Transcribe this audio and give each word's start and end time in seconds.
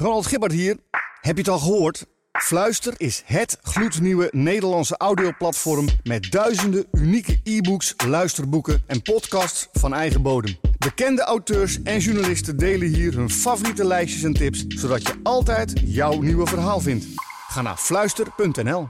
Ronald 0.00 0.26
Gibbard 0.26 0.52
hier. 0.52 0.76
Heb 1.20 1.34
je 1.36 1.42
het 1.42 1.50
al 1.50 1.58
gehoord? 1.58 2.06
Fluister 2.32 2.94
is 2.96 3.22
het 3.26 3.58
gloednieuwe 3.62 4.28
Nederlandse 4.32 4.96
audioplatform 4.96 5.88
met 6.02 6.30
duizenden 6.30 6.86
unieke 6.92 7.40
e-books, 7.44 7.94
luisterboeken 8.06 8.82
en 8.86 9.02
podcasts 9.02 9.68
van 9.72 9.94
eigen 9.94 10.22
bodem. 10.22 10.56
Bekende 10.78 11.22
auteurs 11.22 11.82
en 11.82 11.98
journalisten 11.98 12.56
delen 12.56 12.88
hier 12.88 13.14
hun 13.14 13.30
favoriete 13.30 13.84
lijstjes 13.84 14.22
en 14.22 14.32
tips, 14.32 14.64
zodat 14.68 15.02
je 15.02 15.14
altijd 15.22 15.72
jouw 15.84 16.20
nieuwe 16.20 16.46
verhaal 16.46 16.80
vindt. 16.80 17.06
Ga 17.48 17.62
naar 17.62 17.76
fluister.nl. 17.76 18.88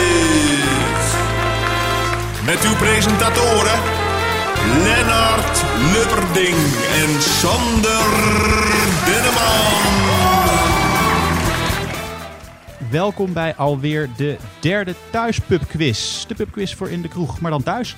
Met 2.44 2.64
uw 2.64 2.76
presentatoren 2.76 3.95
Lennart 4.66 5.64
Lubberding 5.92 6.56
en 7.00 7.22
Sander 7.22 8.04
Denneman. 9.04 9.66
Welkom 12.90 13.32
bij 13.32 13.54
alweer 13.54 14.08
de 14.16 14.36
derde 14.60 14.94
thuispubquiz. 15.10 16.26
De 16.26 16.34
pubquiz 16.34 16.74
voor 16.74 16.90
in 16.90 17.02
de 17.02 17.08
kroeg, 17.08 17.40
maar 17.40 17.50
dan 17.50 17.62
thuis. 17.62 17.96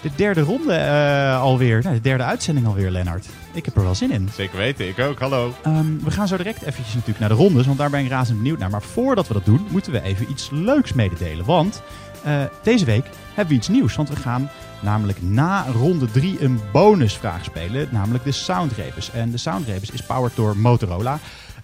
De 0.00 0.10
derde 0.16 0.40
ronde 0.40 0.74
eh, 0.74 1.40
alweer. 1.40 1.82
Nou, 1.82 1.94
de 1.94 2.00
derde 2.00 2.24
uitzending 2.24 2.66
alweer, 2.66 2.90
Lennart. 2.90 3.26
Ik 3.52 3.64
heb 3.64 3.76
er 3.76 3.82
wel 3.82 3.94
zin 3.94 4.10
in. 4.10 4.28
Zeker 4.34 4.56
weten, 4.56 4.88
ik 4.88 4.98
ook. 4.98 5.18
Hallo. 5.18 5.54
Ehm, 5.62 5.98
we 6.04 6.10
gaan 6.10 6.28
zo 6.28 6.36
direct 6.36 6.62
eventjes 6.62 6.94
natuurlijk 6.94 7.20
naar 7.20 7.28
de 7.28 7.34
rondes, 7.34 7.66
want 7.66 7.78
daar 7.78 7.90
ben 7.90 8.04
ik 8.04 8.10
razend 8.10 8.38
benieuwd 8.38 8.58
naar. 8.58 8.70
Maar 8.70 8.82
voordat 8.82 9.28
we 9.28 9.34
dat 9.34 9.44
doen, 9.44 9.66
moeten 9.70 9.92
we 9.92 10.02
even 10.02 10.30
iets 10.30 10.48
leuks 10.52 10.92
mededelen. 10.92 11.44
Want 11.44 11.82
eh, 12.22 12.42
deze 12.62 12.84
week 12.84 13.04
hebben 13.34 13.54
we 13.54 13.60
iets 13.60 13.68
nieuws. 13.68 13.96
Want 13.96 14.08
we 14.08 14.16
gaan 14.16 14.50
namelijk 14.80 15.22
na 15.22 15.66
ronde 15.72 16.10
3 16.10 16.42
een 16.42 16.60
bonusvraag 16.72 17.44
spelen. 17.44 17.88
Namelijk 17.90 18.24
de 18.24 18.32
Sound 18.32 18.72
Rebus. 18.72 19.10
En 19.10 19.30
de 19.30 19.38
Sound 19.38 19.66
Rebus 19.66 19.90
is 19.90 20.02
powered 20.02 20.36
door 20.36 20.56
Motorola. 20.56 21.18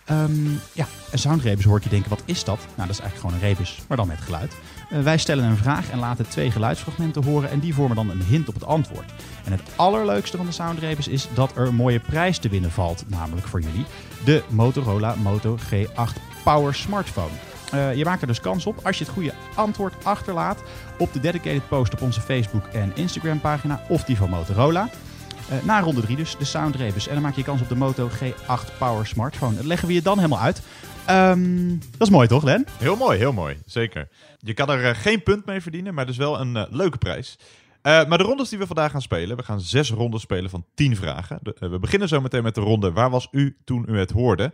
Ehm, 0.05 0.50
ja, 0.72 0.86
een 1.11 1.19
Sound 1.19 1.42
Rebus 1.42 1.64
hoort 1.64 1.84
je 1.84 1.91
denken, 1.91 2.11
wat 2.11 2.22
is 2.24 2.44
dat? 2.44 2.58
Nou, 2.58 2.89
dat 2.89 2.91
is 2.91 3.00
eigenlijk 3.00 3.20
gewoon 3.20 3.34
een 3.34 3.55
rebus, 3.55 3.78
maar 3.89 3.97
dan 3.97 4.06
met 4.06 4.20
geluid. 4.20 4.56
Eh, 4.91 5.00
wij 5.00 5.19
stellen 5.19 5.44
een 5.44 5.56
vraag 5.56 5.91
en 5.91 5.98
laten 5.98 6.28
twee 6.28 6.50
geluidsfragmenten 6.50 7.24
horen 7.24 7.50
en 7.50 7.58
die 7.58 7.74
vormen 7.74 7.97
dan 7.97 8.11
een 8.11 8.22
hint 8.22 8.48
op 8.48 8.55
het 8.55 8.64
antwoord. 8.64 9.12
En 9.44 9.52
het 9.52 9.62
allerleukste 9.77 10.36
van 10.36 10.46
de 10.46 10.52
Sound 10.52 10.78
Rebus 10.78 11.08
is 11.08 11.28
dat 11.34 11.56
er 11.56 11.67
een 11.67 11.74
mooie 11.74 12.00
prijs 12.00 12.39
te 12.39 12.48
winnen 12.48 12.70
valt, 12.70 13.05
namelijk 13.06 13.46
voor 13.46 13.61
jullie. 13.61 13.84
De 14.24 14.42
Motorola 14.48 15.14
Moto 15.14 15.58
G8 15.58 16.42
Power 16.44 16.74
Smartphone. 16.74 17.53
Uh, 17.75 17.94
je 17.94 18.05
maakt 18.05 18.20
er 18.20 18.27
dus 18.27 18.41
kans 18.41 18.67
op 18.67 18.80
als 18.83 18.98
je 18.98 19.05
het 19.05 19.12
goede 19.12 19.33
antwoord 19.55 20.05
achterlaat 20.05 20.62
op 20.98 21.12
de 21.12 21.20
dedicated 21.20 21.69
post 21.69 21.92
op 21.92 22.03
onze 22.03 22.20
Facebook 22.20 22.67
en 22.67 22.92
Instagram 22.94 23.41
pagina 23.41 23.80
of 23.89 24.05
die 24.05 24.17
van 24.17 24.30
Motorola. 24.30 24.89
Uh, 25.53 25.64
na 25.64 25.80
ronde 25.80 26.00
3 26.00 26.17
dus, 26.17 26.36
de 26.36 26.45
Sound 26.45 26.77
Rebus. 26.77 27.06
En 27.06 27.14
dan 27.14 27.22
maak 27.22 27.36
je 27.36 27.42
kans 27.42 27.61
op 27.61 27.69
de 27.69 27.75
Moto 27.75 28.11
G8 28.11 28.78
Power 28.78 29.06
Smartphone. 29.06 29.56
Dat 29.56 29.64
leggen 29.64 29.89
we 29.89 29.95
je 29.95 30.02
dan 30.02 30.17
helemaal 30.17 30.41
uit. 30.41 30.62
Um, 31.11 31.78
dat 31.78 32.08
is 32.08 32.11
mooi 32.11 32.28
toch, 32.28 32.42
Len? 32.42 32.67
Heel 32.78 32.97
mooi, 32.97 33.19
heel 33.19 33.33
mooi. 33.33 33.58
Zeker. 33.67 34.08
Je 34.39 34.55
kan 34.55 34.70
er 34.70 34.84
uh, 34.84 34.91
geen 34.95 35.22
punt 35.22 35.47
mee 35.47 35.61
verdienen, 35.61 35.95
maar 35.95 36.06
dus 36.06 36.17
wel 36.17 36.41
een 36.41 36.67
leuke 36.70 36.98
prijs. 36.98 37.39
Maar 37.83 38.19
de 38.19 38.25
rondes 38.25 38.48
die 38.48 38.58
we 38.58 38.67
vandaag 38.67 38.91
gaan 38.91 39.02
spelen, 39.02 39.36
we 39.36 39.42
gaan 39.42 39.61
zes 39.61 39.91
rondes 39.91 40.20
spelen 40.20 40.50
van 40.50 40.64
tien 40.75 40.97
vragen. 40.97 41.39
We 41.58 41.78
beginnen 41.78 42.08
zo 42.08 42.20
meteen 42.20 42.42
met 42.42 42.55
de 42.55 42.61
ronde 42.61 42.92
Waar 42.92 43.11
was 43.11 43.28
u 43.30 43.56
toen 43.64 43.84
u 43.89 43.98
het 43.98 44.11
hoorde? 44.11 44.52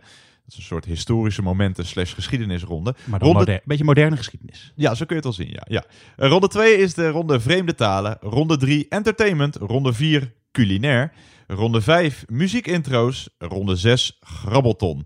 Is 0.51 0.57
een 0.57 0.63
soort 0.63 0.85
historische 0.85 1.41
momenten 1.41 1.85
slash 1.85 2.13
geschiedenisronde. 2.13 2.95
Maar 3.05 3.19
dan 3.19 3.27
ronde... 3.27 3.39
moder 3.45 3.61
beetje 3.65 3.83
moderne 3.83 4.17
geschiedenis. 4.17 4.71
Ja, 4.75 4.95
zo 4.95 5.05
kun 5.05 5.15
je 5.15 5.21
het 5.21 5.25
al 5.25 5.33
zien, 5.33 5.49
ja. 5.49 5.65
ja. 5.67 5.83
Uh, 6.17 6.29
ronde 6.29 6.47
2 6.47 6.77
is 6.77 6.93
de 6.93 7.09
ronde 7.09 7.39
vreemde 7.39 7.75
talen. 7.75 8.17
Ronde 8.21 8.57
3 8.57 8.85
entertainment. 8.89 9.55
Ronde 9.55 9.93
4 9.93 10.33
culinair. 10.51 11.11
Ronde 11.47 11.81
5 11.81 12.25
muziekintro's. 12.27 13.29
Ronde 13.37 13.75
6 13.75 14.17
grabbelton. 14.21 15.03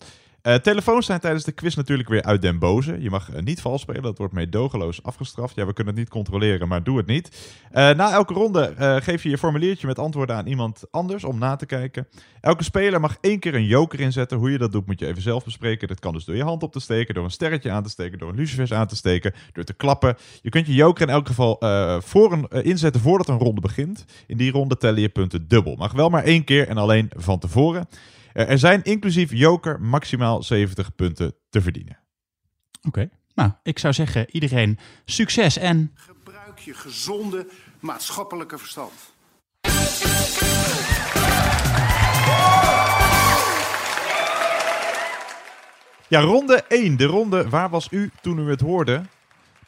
Uh, 0.47 0.53
telefoons 0.55 1.05
zijn 1.05 1.19
tijdens 1.19 1.43
de 1.43 1.51
quiz 1.51 1.75
natuurlijk 1.75 2.09
weer 2.09 2.23
uit 2.23 2.41
den 2.41 2.59
boze. 2.59 3.01
Je 3.01 3.09
mag 3.09 3.33
uh, 3.33 3.41
niet 3.41 3.61
vals 3.61 3.81
spelen, 3.81 4.01
dat 4.01 4.17
wordt 4.17 4.33
meedogenloos 4.33 5.03
afgestraft. 5.03 5.55
Ja, 5.55 5.65
we 5.65 5.73
kunnen 5.73 5.93
het 5.93 6.03
niet 6.03 6.11
controleren, 6.11 6.67
maar 6.67 6.83
doe 6.83 6.97
het 6.97 7.05
niet. 7.05 7.57
Uh, 7.67 7.73
na 7.73 8.11
elke 8.11 8.33
ronde 8.33 8.73
geef 9.03 9.23
je 9.23 9.29
je 9.29 9.37
formuliertje 9.37 9.87
met 9.87 9.99
antwoorden 9.99 10.35
aan 10.35 10.47
iemand 10.47 10.83
anders 10.91 11.23
om 11.23 11.37
na 11.37 11.55
te 11.55 11.65
kijken. 11.65 12.07
Elke 12.41 12.63
speler 12.63 12.99
mag 12.99 13.17
één 13.21 13.39
keer 13.39 13.55
een 13.55 13.65
joker 13.65 13.99
inzetten. 13.99 14.37
Hoe 14.37 14.51
je 14.51 14.57
dat 14.57 14.71
doet 14.71 14.85
moet 14.85 14.99
je 14.99 15.07
even 15.07 15.21
zelf 15.21 15.43
bespreken. 15.43 15.87
Dat 15.87 15.99
kan 15.99 16.13
dus 16.13 16.25
door 16.25 16.35
je 16.35 16.43
hand 16.43 16.63
op 16.63 16.71
te 16.71 16.79
steken, 16.79 17.13
door 17.13 17.23
een 17.23 17.31
sterretje 17.31 17.71
aan 17.71 17.83
te 17.83 17.89
steken, 17.89 18.19
door 18.19 18.29
een 18.29 18.35
lucifers 18.35 18.73
aan 18.73 18.87
te 18.87 18.95
steken, 18.95 19.33
door 19.53 19.63
te 19.63 19.73
klappen. 19.73 20.17
Je 20.41 20.49
kunt 20.49 20.67
je 20.67 20.73
joker 20.73 21.07
in 21.07 21.13
elk 21.13 21.27
geval 21.27 21.57
voor 22.01 22.31
een, 22.31 22.63
inzetten 22.63 23.01
voordat 23.01 23.27
een 23.27 23.37
ronde 23.39 23.61
begint. 23.61 24.05
In 24.27 24.37
die 24.37 24.51
ronde 24.51 24.77
tellen 24.77 25.01
je 25.01 25.09
punten 25.09 25.47
dubbel. 25.47 25.75
Mag 25.75 25.93
wel 25.93 26.09
maar 26.09 26.23
één 26.23 26.43
keer 26.43 26.67
en 26.67 26.77
alleen 26.77 27.09
van 27.15 27.39
tevoren. 27.39 27.87
Er 28.35 28.59
zijn 28.59 28.83
inclusief 28.83 29.31
joker 29.31 29.81
maximaal 29.81 30.43
70 30.43 30.95
punten 30.95 31.35
te 31.49 31.61
verdienen. 31.61 31.99
Oké, 32.77 32.87
okay. 32.87 33.09
nou, 33.33 33.51
ik 33.63 33.79
zou 33.79 33.93
zeggen 33.93 34.25
iedereen 34.31 34.79
succes 35.05 35.57
en... 35.57 35.91
Gebruik 35.93 36.59
je 36.59 36.73
gezonde 36.73 37.47
maatschappelijke 37.79 38.57
verstand. 38.57 38.91
Ja, 46.07 46.19
ronde 46.19 46.63
1. 46.67 46.97
De 46.97 47.05
ronde 47.05 47.49
Waar 47.49 47.69
was 47.69 47.87
u 47.91 48.11
toen 48.21 48.39
u 48.39 48.49
het 48.49 48.61
hoorde? 48.61 49.01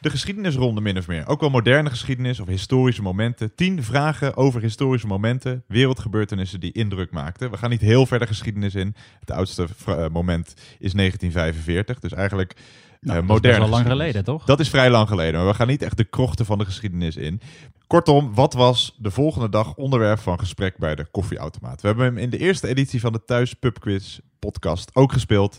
De 0.00 0.10
geschiedenisronde 0.10 0.80
min 0.80 0.98
of 0.98 1.08
meer. 1.08 1.26
Ook 1.26 1.40
wel 1.40 1.50
moderne 1.50 1.90
geschiedenis 1.90 2.40
of 2.40 2.46
historische 2.46 3.02
momenten. 3.02 3.54
Tien 3.54 3.82
vragen 3.82 4.36
over 4.36 4.60
historische 4.60 5.06
momenten, 5.06 5.64
wereldgebeurtenissen 5.66 6.60
die 6.60 6.72
indruk 6.72 7.10
maakten. 7.10 7.50
We 7.50 7.56
gaan 7.56 7.70
niet 7.70 7.80
heel 7.80 8.06
ver 8.06 8.18
de 8.18 8.26
geschiedenis 8.26 8.74
in. 8.74 8.94
Het 9.20 9.30
oudste 9.30 9.66
moment 10.12 10.54
is 10.78 10.92
1945, 10.92 11.98
dus 11.98 12.12
eigenlijk 12.12 12.54
nou, 13.00 13.20
uh, 13.20 13.26
moderne. 13.26 13.58
Dat 13.58 13.66
is 13.66 13.72
al 13.72 13.78
lang 13.78 13.90
geleden, 13.90 14.24
toch? 14.24 14.44
Dat 14.44 14.60
is 14.60 14.68
vrij 14.68 14.90
lang 14.90 15.08
geleden, 15.08 15.34
maar 15.40 15.48
we 15.48 15.54
gaan 15.54 15.66
niet 15.66 15.82
echt 15.82 15.96
de 15.96 16.04
krochten 16.04 16.46
van 16.46 16.58
de 16.58 16.64
geschiedenis 16.64 17.16
in. 17.16 17.40
Kortom, 17.86 18.34
wat 18.34 18.52
was 18.54 18.96
de 18.98 19.10
volgende 19.10 19.48
dag 19.48 19.74
onderwerp 19.74 20.18
van 20.18 20.38
gesprek 20.38 20.78
bij 20.78 20.94
de 20.94 21.06
koffieautomaat? 21.10 21.80
We 21.80 21.86
hebben 21.86 22.04
hem 22.04 22.18
in 22.18 22.30
de 22.30 22.38
eerste 22.38 22.68
editie 22.68 23.00
van 23.00 23.12
de 23.12 23.24
Thuis 23.24 23.54
Pub 23.54 23.80
Quiz 23.80 24.18
podcast 24.38 24.90
ook 24.94 25.12
gespeeld. 25.12 25.58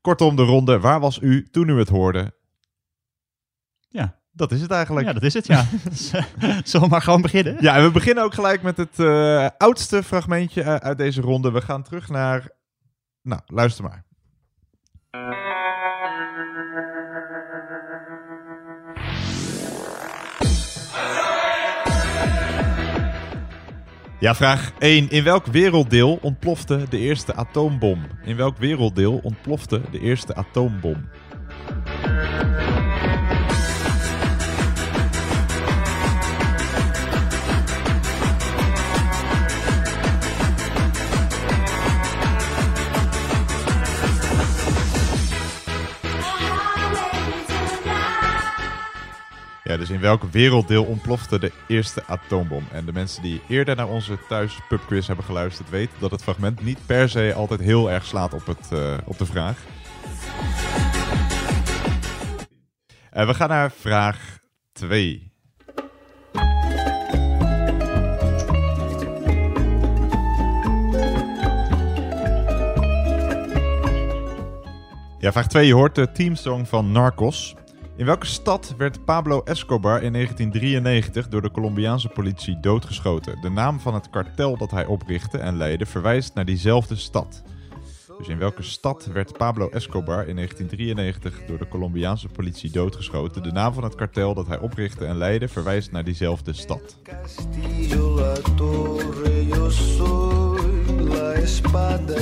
Kortom, 0.00 0.36
de 0.36 0.42
ronde 0.42 0.80
Waar 0.80 1.00
was 1.00 1.18
u 1.22 1.48
toen 1.50 1.68
u 1.68 1.78
het 1.78 1.88
hoorde? 1.88 2.32
Ja, 3.88 4.18
dat 4.32 4.52
is 4.52 4.60
het 4.60 4.70
eigenlijk. 4.70 5.06
Ja, 5.06 5.12
dat 5.12 5.22
is 5.22 5.34
het, 5.34 5.46
ja. 5.46 5.64
Zullen 6.64 6.86
we 6.86 6.88
maar 6.88 7.02
gewoon 7.02 7.22
beginnen? 7.22 7.56
Ja, 7.60 7.76
en 7.76 7.82
we 7.84 7.90
beginnen 7.90 8.24
ook 8.24 8.34
gelijk 8.34 8.62
met 8.62 8.76
het 8.76 8.98
uh, 8.98 9.48
oudste 9.58 10.02
fragmentje 10.02 10.62
uh, 10.62 10.74
uit 10.74 10.98
deze 10.98 11.20
ronde. 11.20 11.50
We 11.50 11.60
gaan 11.60 11.82
terug 11.82 12.08
naar... 12.08 12.48
Nou, 13.22 13.40
luister 13.46 13.84
maar. 13.84 14.04
Ja, 24.20 24.34
vraag 24.34 24.72
1. 24.78 25.10
In 25.10 25.24
welk 25.24 25.46
werelddeel 25.46 26.18
ontplofte 26.22 26.86
de 26.88 26.98
eerste 26.98 27.34
atoombom? 27.34 28.06
In 28.24 28.36
welk 28.36 28.56
werelddeel 28.56 29.20
ontplofte 29.22 29.80
de 29.90 30.00
eerste 30.00 30.34
atoombom? 30.34 31.08
Ja, 49.66 49.76
dus 49.76 49.90
in 49.90 50.00
welk 50.00 50.22
werelddeel 50.22 50.84
ontplofte 50.84 51.38
de 51.38 51.52
eerste 51.66 52.02
atoombom? 52.06 52.64
En 52.72 52.84
de 52.84 52.92
mensen 52.92 53.22
die 53.22 53.42
eerder 53.48 53.76
naar 53.76 53.88
onze 53.88 54.18
thuis 54.28 54.58
pubquiz 54.68 55.06
hebben 55.06 55.24
geluisterd 55.24 55.70
weten 55.70 55.94
dat 55.98 56.10
het 56.10 56.22
fragment 56.22 56.64
niet 56.64 56.78
per 56.86 57.08
se 57.08 57.32
altijd 57.36 57.60
heel 57.60 57.90
erg 57.90 58.04
slaat 58.04 58.34
op, 58.34 58.46
het, 58.46 58.70
uh, 58.72 58.94
op 59.04 59.18
de 59.18 59.26
vraag. 59.26 59.58
Uh, 63.16 63.26
we 63.26 63.34
gaan 63.34 63.48
naar 63.48 63.70
vraag 63.70 64.38
2. 64.72 65.32
Ja, 75.18 75.32
vraag 75.32 75.46
2. 75.46 75.66
Je 75.66 75.74
hoort 75.74 75.94
de 75.94 76.12
teamsong 76.12 76.68
van 76.68 76.92
Narcos. 76.92 77.54
In 77.96 78.06
welke 78.06 78.26
stad 78.26 78.74
werd 78.76 79.04
Pablo 79.04 79.42
Escobar 79.44 80.02
in 80.02 80.12
1993 80.12 81.28
door 81.28 81.42
de 81.42 81.50
Colombiaanse 81.50 82.08
politie 82.08 82.60
doodgeschoten? 82.60 83.40
De 83.40 83.48
naam 83.48 83.80
van 83.80 83.94
het 83.94 84.10
kartel 84.10 84.56
dat 84.56 84.70
hij 84.70 84.86
oprichtte 84.86 85.38
en 85.38 85.56
leidde 85.56 85.86
verwijst 85.86 86.34
naar 86.34 86.44
diezelfde 86.44 86.96
stad. 86.96 87.42
Dus 88.18 88.28
in 88.28 88.38
welke 88.38 88.62
stad 88.62 89.06
werd 89.06 89.36
Pablo 89.36 89.68
Escobar 89.68 90.28
in 90.28 90.34
1993 90.34 91.46
door 91.46 91.58
de 91.58 91.68
Colombiaanse 91.68 92.28
politie 92.28 92.70
doodgeschoten? 92.70 93.42
De 93.42 93.52
naam 93.52 93.72
van 93.72 93.84
het 93.84 93.94
kartel 93.94 94.34
dat 94.34 94.46
hij 94.46 94.58
oprichtte 94.58 95.04
en 95.04 95.16
leidde 95.16 95.48
verwijst 95.48 95.92
naar 95.92 96.04
diezelfde 96.04 96.52
stad. 96.52 96.96
espada. 101.42 102.14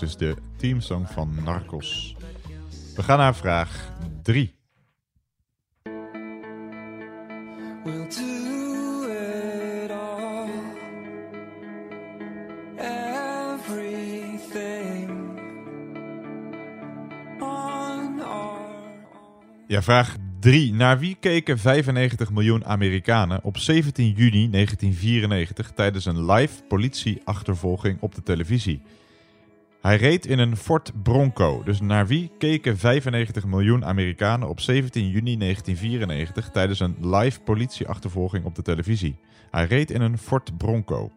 Dus 0.00 0.16
de 0.16 0.34
teamsong 0.56 1.08
van 1.08 1.34
Narcos. 1.44 2.16
We 2.96 3.02
gaan 3.02 3.18
naar 3.18 3.34
vraag 3.34 3.92
3. 4.22 4.54
We'll 7.84 8.08
do 8.08 9.02
it 9.84 9.90
all. 9.90 10.48
Everything 13.58 15.10
on 17.40 18.20
our 18.20 18.58
Ja, 19.66 19.82
vraag 19.82 20.16
3. 20.40 20.72
Naar 20.72 20.98
wie 20.98 21.16
keken 21.20 21.58
95 21.58 22.30
miljoen 22.30 22.64
Amerikanen 22.64 23.40
op 23.42 23.58
17 23.58 24.12
juni 24.12 24.50
1994 24.50 25.70
tijdens 25.70 26.04
een 26.04 26.30
live 26.32 26.62
politieachtervolging 26.62 28.00
op 28.00 28.14
de 28.14 28.22
televisie? 28.22 28.82
Hij 29.86 29.96
reed 29.96 30.26
in 30.26 30.38
een 30.38 30.56
Ford 30.56 30.92
Bronco. 31.02 31.62
Dus 31.64 31.80
naar 31.80 32.06
wie 32.06 32.30
keken 32.38 32.78
95 32.78 33.46
miljoen 33.46 33.84
Amerikanen 33.84 34.48
op 34.48 34.60
17 34.60 35.08
juni 35.08 35.36
1994 35.36 36.50
tijdens 36.50 36.80
een 36.80 36.96
live 37.00 37.40
politieachtervolging 37.40 38.44
op 38.44 38.54
de 38.54 38.62
televisie? 38.62 39.18
Hij 39.50 39.64
reed 39.64 39.90
in 39.90 40.00
een 40.00 40.18
Ford 40.18 40.58
Bronco. 40.58 41.10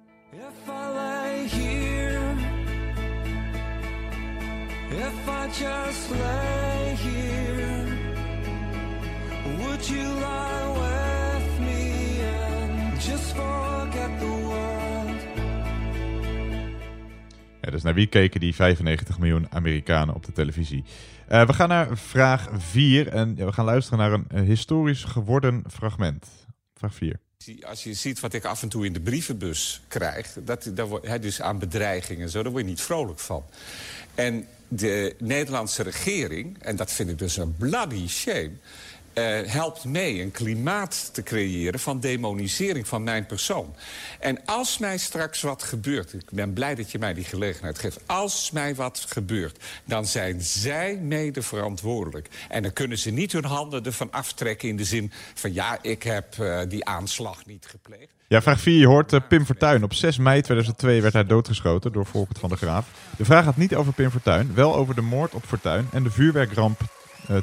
Dus 17.61 17.83
naar 17.83 17.93
wie 17.93 18.07
keken 18.07 18.39
die 18.39 18.55
95 18.55 19.19
miljoen 19.19 19.47
Amerikanen 19.51 20.15
op 20.15 20.25
de 20.25 20.31
televisie? 20.31 20.83
Eh, 21.27 21.45
we 21.45 21.53
gaan 21.53 21.69
naar 21.69 21.97
vraag 21.97 22.49
4 22.57 23.07
en 23.07 23.35
we 23.35 23.51
gaan 23.51 23.65
luisteren 23.65 23.99
naar 23.99 24.19
een 24.27 24.45
historisch 24.45 25.03
geworden 25.03 25.63
fragment. 25.71 26.25
Vraag 26.75 26.93
4. 26.93 27.19
Als 27.61 27.83
je 27.83 27.93
ziet 27.93 28.19
wat 28.19 28.33
ik 28.33 28.45
af 28.45 28.61
en 28.61 28.69
toe 28.69 28.85
in 28.85 28.93
de 28.93 29.01
brievenbus 29.01 29.81
krijg, 29.87 30.37
dat, 30.43 30.71
daar 30.73 31.21
dus 31.21 31.41
aan 31.41 31.59
bedreigingen 31.59 32.23
en 32.23 32.29
zo, 32.29 32.43
daar 32.43 32.51
word 32.51 32.63
je 32.63 32.69
niet 32.69 32.81
vrolijk 32.81 33.19
van. 33.19 33.43
En 34.15 34.45
de 34.67 35.15
Nederlandse 35.19 35.83
regering, 35.83 36.57
en 36.63 36.75
dat 36.75 36.91
vind 36.91 37.09
ik 37.09 37.17
dus 37.17 37.37
een 37.37 37.55
bloody 37.57 38.07
shame, 38.07 38.51
eh, 39.19 39.51
helpt 39.51 39.85
mee 39.85 40.21
een 40.21 40.31
klimaat 40.31 41.09
te 41.13 41.23
creëren 41.23 41.79
van 41.79 41.99
demonisering 41.99 42.87
van 42.87 43.03
mijn 43.03 43.25
persoon. 43.25 43.75
En 44.19 44.45
als 44.45 44.77
mij 44.77 44.97
straks 44.97 45.41
wat 45.41 45.63
gebeurt, 45.63 46.13
ik 46.13 46.31
ben 46.31 46.53
blij 46.53 46.75
dat 46.75 46.91
je 46.91 46.99
mij 46.99 47.13
die 47.13 47.23
gelegenheid 47.23 47.79
geeft, 47.79 47.99
als 48.05 48.51
mij 48.51 48.75
wat 48.75 49.05
gebeurt, 49.09 49.63
dan 49.85 50.05
zijn 50.05 50.41
zij 50.41 50.97
mede 51.01 51.41
verantwoordelijk. 51.41 52.29
En 52.49 52.61
dan 52.63 52.73
kunnen 52.73 52.97
ze 52.97 53.11
niet 53.11 53.31
hun 53.31 53.45
handen 53.45 53.85
ervan 53.85 54.11
aftrekken 54.11 54.69
in 54.69 54.77
de 54.77 54.83
zin 54.83 55.11
van 55.33 55.53
ja, 55.53 55.77
ik 55.81 56.03
heb 56.03 56.39
eh, 56.39 56.61
die 56.67 56.85
aanslag 56.85 57.45
niet 57.45 57.65
gepleegd. 57.65 58.11
Ja, 58.27 58.41
vraag 58.41 58.61
4. 58.61 58.79
Je 58.79 58.87
hoort 58.87 59.13
eh, 59.13 59.19
Pim 59.29 59.45
Fortuyn. 59.45 59.83
Op 59.83 59.93
6 59.93 60.17
mei 60.17 60.41
2002 60.41 61.01
werd 61.01 61.13
hij 61.13 61.25
doodgeschoten 61.25 61.91
door 61.91 62.05
Volkert 62.05 62.39
van 62.39 62.49
der 62.49 62.57
Graaf. 62.57 62.87
De 63.17 63.25
vraag 63.25 63.43
gaat 63.43 63.57
niet 63.57 63.75
over 63.75 63.93
Pim 63.93 64.11
Fortuyn, 64.11 64.53
wel 64.53 64.75
over 64.75 64.95
de 64.95 65.01
moord 65.01 65.33
op 65.33 65.45
Fortuyn 65.45 65.87
en 65.91 66.03
de 66.03 66.11
vuurwerkramp 66.11 66.81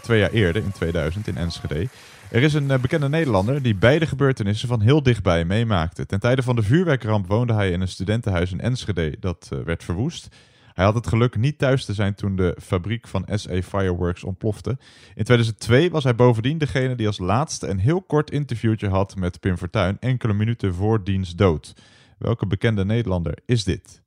twee 0.03 0.19
jaar 0.19 0.31
eerder, 0.31 0.63
in 0.63 0.73
2000, 0.73 1.29
in 1.29 1.37
Enschede. 1.37 1.89
Er 2.31 2.43
is 2.43 2.55
een 2.55 2.71
eh, 2.71 2.79
bekende 2.79 3.09
Nederlander 3.09 3.63
die 3.63 3.75
beide 3.75 4.07
gebeurtenissen 4.07 4.69
van 4.69 4.81
heel 4.81 5.03
dichtbij 5.03 5.45
meemaakte. 5.45 6.07
Ten 6.07 6.21
tijde 6.21 6.43
van 6.43 6.57
de 6.57 6.63
vuurwerkramp 6.63 7.27
woonde 7.27 7.53
hij 7.53 7.71
in 7.71 7.81
een 7.81 7.89
studentenhuis 7.89 8.53
in 8.53 8.61
Enschede 8.61 9.17
dat 9.21 9.49
eh, 9.53 9.59
werd 9.59 9.85
verwoest. 9.85 10.29
Hij 10.75 10.85
had 10.85 10.95
het 10.95 11.07
geluk 11.07 11.37
niet 11.37 11.59
thuis 11.59 11.85
te 11.85 11.95
zijn 11.95 12.15
toen 12.15 12.37
de 12.37 12.57
fabriek 12.63 13.09
van 13.09 13.29
SA 13.35 13.63
Fireworks 13.63 14.25
ontplofte. 14.25 14.71
In 15.15 15.25
2002 15.25 15.91
was 15.91 16.05
hij 16.05 16.15
bovendien 16.15 16.59
degene 16.59 16.95
die 16.95 17.07
als 17.07 17.19
laatste 17.19 17.67
een 17.67 17.79
heel 17.79 18.03
kort 18.03 18.31
interviewtje 18.31 18.89
had 18.89 19.17
met 19.17 19.41
Pim 19.41 19.57
Fortuyn 19.57 19.97
enkele 20.01 20.33
minuten 20.33 20.75
voor 20.75 21.05
diens 21.05 21.35
dood. 21.35 21.75
Welke 22.19 22.47
bekende 22.47 22.85
Nederlander 22.85 23.39
is 23.47 23.65
dit? 23.65 24.03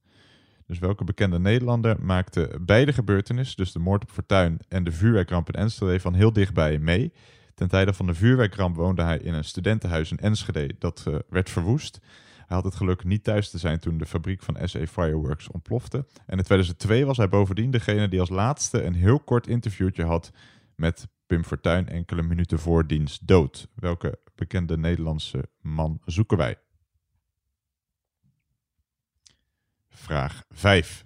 Dus 0.69 0.80
welke 0.80 1.04
bekende 1.04 1.39
Nederlander 1.39 1.95
maakte 2.01 2.60
beide 2.62 2.94
gebeurtenissen, 2.94 3.57
dus 3.57 3.71
de 3.71 3.80
moord 3.80 4.04
op 4.04 4.10
Fortuyn 4.10 4.60
en 4.68 4.83
de 4.83 4.92
vuurwerkramp 4.92 5.48
in 5.48 5.60
Enschede, 5.60 6.00
van 6.00 6.13
heel 6.13 6.33
dichtbij 6.33 6.80
mee? 6.80 7.13
Ten 7.54 7.68
tijde 7.68 7.94
van 7.94 8.06
de 8.06 8.13
vuurwerkramp 8.13 8.75
woonde 8.75 9.04
hij 9.04 9.18
in 9.18 9.33
een 9.33 9.44
studentenhuis 9.44 10.12
in 10.12 10.18
Enschede 10.18 10.75
dat 10.80 11.04
eh, 11.07 11.16
werd 11.30 11.50
verwoest. 11.50 12.00
Hij 12.45 12.56
had 12.56 12.63
het 12.63 12.75
geluk 12.75 13.04
niet 13.04 13.24
thuis 13.24 13.50
te 13.50 13.57
zijn 13.57 13.80
toen 13.80 13.98
de 13.98 14.06
fabriek 14.06 14.44
van 14.44 14.57
SA 14.63 14.86
Fireworks 14.86 15.51
ontplofte. 15.51 15.98
En 16.25 16.38
in 16.38 16.44
2002 16.44 17.06
was 17.06 17.18
hij 17.18 17.30
bovendien 17.30 17.72
degene 17.72 18.07
die 18.07 18.19
als 18.19 18.30
laatste 18.30 18.83
een 18.83 18.95
heel 18.95 19.19
kort 19.19 19.48
interviewtje 19.48 20.04
had 20.04 20.31
met 20.75 21.07
Pim 21.27 21.44
Fortuyn 21.44 21.89
enkele 21.89 22.24
minuten 22.24 22.60
voor 22.60 22.88
diens 22.88 23.19
dood. 23.19 23.68
Welke 23.75 24.19
bekende 24.36 24.77
Nederlandse 24.77 25.50
man 25.62 26.01
zoeken 26.06 26.38
wij? 26.38 26.57
Vraag 30.09 30.44
5. 30.53 31.03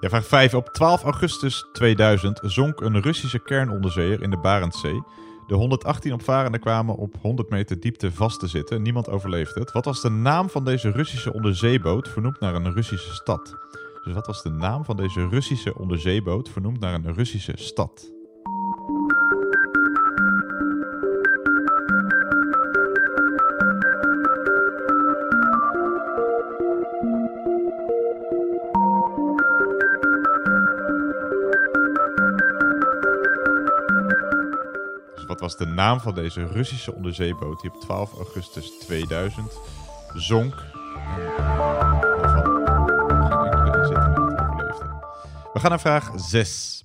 Ja, 0.00 0.08
vraag 0.08 0.26
5. 0.26 0.54
Op 0.54 0.68
12 0.68 1.02
augustus 1.02 1.66
2000 1.72 2.40
zonk 2.42 2.80
een 2.80 3.00
Russische 3.00 3.38
kernonderzeeër 3.38 4.22
in 4.22 4.30
de 4.30 4.38
Barentszee. 4.38 5.02
De 5.46 5.54
118 5.54 6.12
opvarenden 6.12 6.60
kwamen 6.60 6.96
op 6.96 7.14
100 7.20 7.50
meter 7.50 7.80
diepte 7.80 8.12
vast 8.12 8.40
te 8.40 8.46
zitten. 8.46 8.82
Niemand 8.82 9.08
overleefde 9.08 9.60
het. 9.60 9.72
Wat 9.72 9.84
was 9.84 10.00
de 10.00 10.10
naam 10.10 10.50
van 10.50 10.64
deze 10.64 10.90
Russische 10.90 11.32
onderzeeboot 11.32 12.08
vernoemd 12.08 12.40
naar 12.40 12.54
een 12.54 12.72
Russische 12.72 13.14
stad? 13.14 13.54
Dus 14.04 14.14
wat 14.14 14.26
was 14.26 14.42
de 14.42 14.50
naam 14.50 14.84
van 14.84 14.96
deze 14.96 15.28
Russische 15.28 15.78
onderzeeboot 15.78 16.48
vernoemd 16.48 16.80
naar 16.80 16.94
een 16.94 17.14
Russische 17.14 17.52
stad? 17.54 18.12
Was 35.42 35.56
de 35.56 35.66
naam 35.66 36.00
van 36.00 36.14
deze 36.14 36.46
Russische 36.46 36.94
onderzeeboot 36.94 37.60
die 37.60 37.74
op 37.74 37.80
12 37.80 38.14
augustus 38.14 38.70
2000 38.80 39.52
zonk? 40.14 40.54
We 45.52 45.60
gaan 45.60 45.70
naar 45.70 45.80
vraag 45.80 46.10
6. 46.16 46.84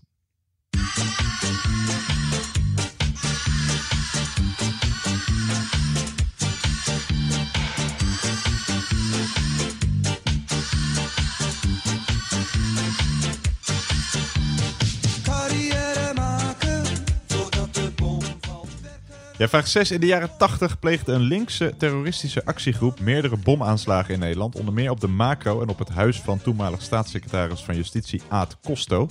Ja, 19.37 19.47
vraag 19.47 19.67
6. 19.67 19.91
In 19.91 19.99
de 19.99 20.05
jaren 20.05 20.37
80 20.37 20.79
pleegde 20.79 21.11
een 21.11 21.21
linkse 21.21 21.73
terroristische 21.77 22.45
actiegroep 22.45 22.99
meerdere 22.99 23.37
bomaanslagen 23.37 24.13
in 24.13 24.19
Nederland. 24.19 24.59
Onder 24.59 24.73
meer 24.73 24.91
op 24.91 24.99
de 24.99 25.07
Macro 25.07 25.61
en 25.61 25.67
op 25.67 25.79
het 25.79 25.89
huis 25.89 26.19
van 26.19 26.41
toenmalig 26.41 26.81
staatssecretaris 26.81 27.61
van 27.61 27.75
Justitie 27.75 28.21
Aad 28.27 28.57
Costo. 28.63 29.09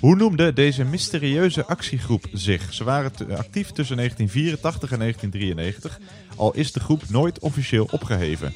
Hoe 0.00 0.16
noemde 0.16 0.52
deze 0.52 0.84
mysterieuze 0.84 1.66
actiegroep 1.66 2.24
zich? 2.32 2.72
Ze 2.72 2.84
waren 2.84 3.12
actief 3.36 3.70
tussen 3.70 3.96
1984 3.96 4.92
en 4.92 4.98
1993, 4.98 6.00
al 6.36 6.54
is 6.54 6.72
de 6.72 6.80
groep 6.80 7.08
nooit 7.08 7.38
officieel 7.38 7.88
opgeheven. 7.90 8.52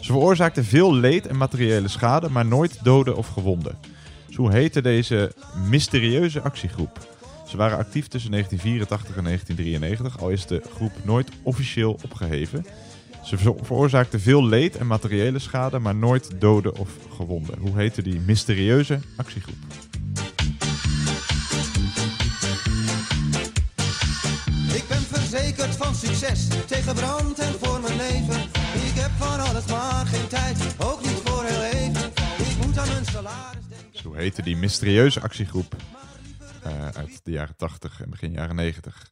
Ze 0.00 0.12
veroorzaakten 0.12 0.64
veel 0.64 0.94
leed 0.94 1.26
en 1.26 1.36
materiële 1.36 1.88
schade, 1.88 2.30
maar 2.30 2.46
nooit 2.46 2.78
doden 2.82 3.16
of 3.16 3.28
gewonden. 3.28 3.78
Dus 4.26 4.36
hoe 4.36 4.52
heette 4.52 4.82
deze 4.82 5.32
mysterieuze 5.68 6.40
actiegroep? 6.40 7.19
Ze 7.50 7.56
waren 7.56 7.78
actief 7.78 8.08
tussen 8.08 8.30
1984 8.30 9.16
en 9.16 9.24
1993, 9.24 10.22
al 10.22 10.30
is 10.30 10.46
de 10.46 10.62
groep 10.74 10.92
nooit 11.04 11.30
officieel 11.42 11.98
opgeheven. 12.04 12.66
Ze 13.24 13.38
ver- 13.38 13.54
veroorzaakten 13.62 14.20
veel 14.20 14.44
leed 14.46 14.76
en 14.76 14.86
materiële 14.86 15.38
schade, 15.38 15.78
maar 15.78 15.94
nooit 15.94 16.40
doden 16.40 16.76
of 16.76 16.90
gewonden. 17.16 17.58
Hoe 17.58 17.76
heette 17.78 18.02
die 18.02 18.20
mysterieuze 18.20 19.00
actiegroep? 19.16 19.54
Ik 24.74 24.84
ben 24.88 25.02
verzekerd 25.02 25.76
van 25.76 25.90
van 25.90 25.94
succes, 25.94 26.48
tegen 26.66 26.94
brand 26.94 27.38
en 27.38 27.52
voor 27.60 27.80
mijn 27.80 27.96
leven. 27.96 28.40
Ik 28.88 28.94
heb 28.94 29.10
van 29.18 29.40
alles 29.40 29.66
maar 29.66 30.06
geen 30.06 30.26
tijd, 30.28 30.58
ook 30.78 31.00
niet 31.02 31.20
voor 31.24 31.44
heel 31.44 31.62
even. 31.62 32.10
Ik 32.38 32.66
moet 32.66 32.78
aan 32.78 32.88
mijn 32.88 33.04
salaris 33.04 33.64
denken. 33.68 34.00
Zo 34.02 34.12
heette 34.12 34.42
die 34.42 34.56
mysterieuze 34.56 35.20
actiegroep 35.20 35.76
eh, 36.62 36.88
uit 36.88 37.20
de 37.24 37.30
jaren 37.30 37.56
80 37.56 38.00
en 38.00 38.10
begin 38.10 38.32
jaren 38.32 38.56
90. 38.56 39.10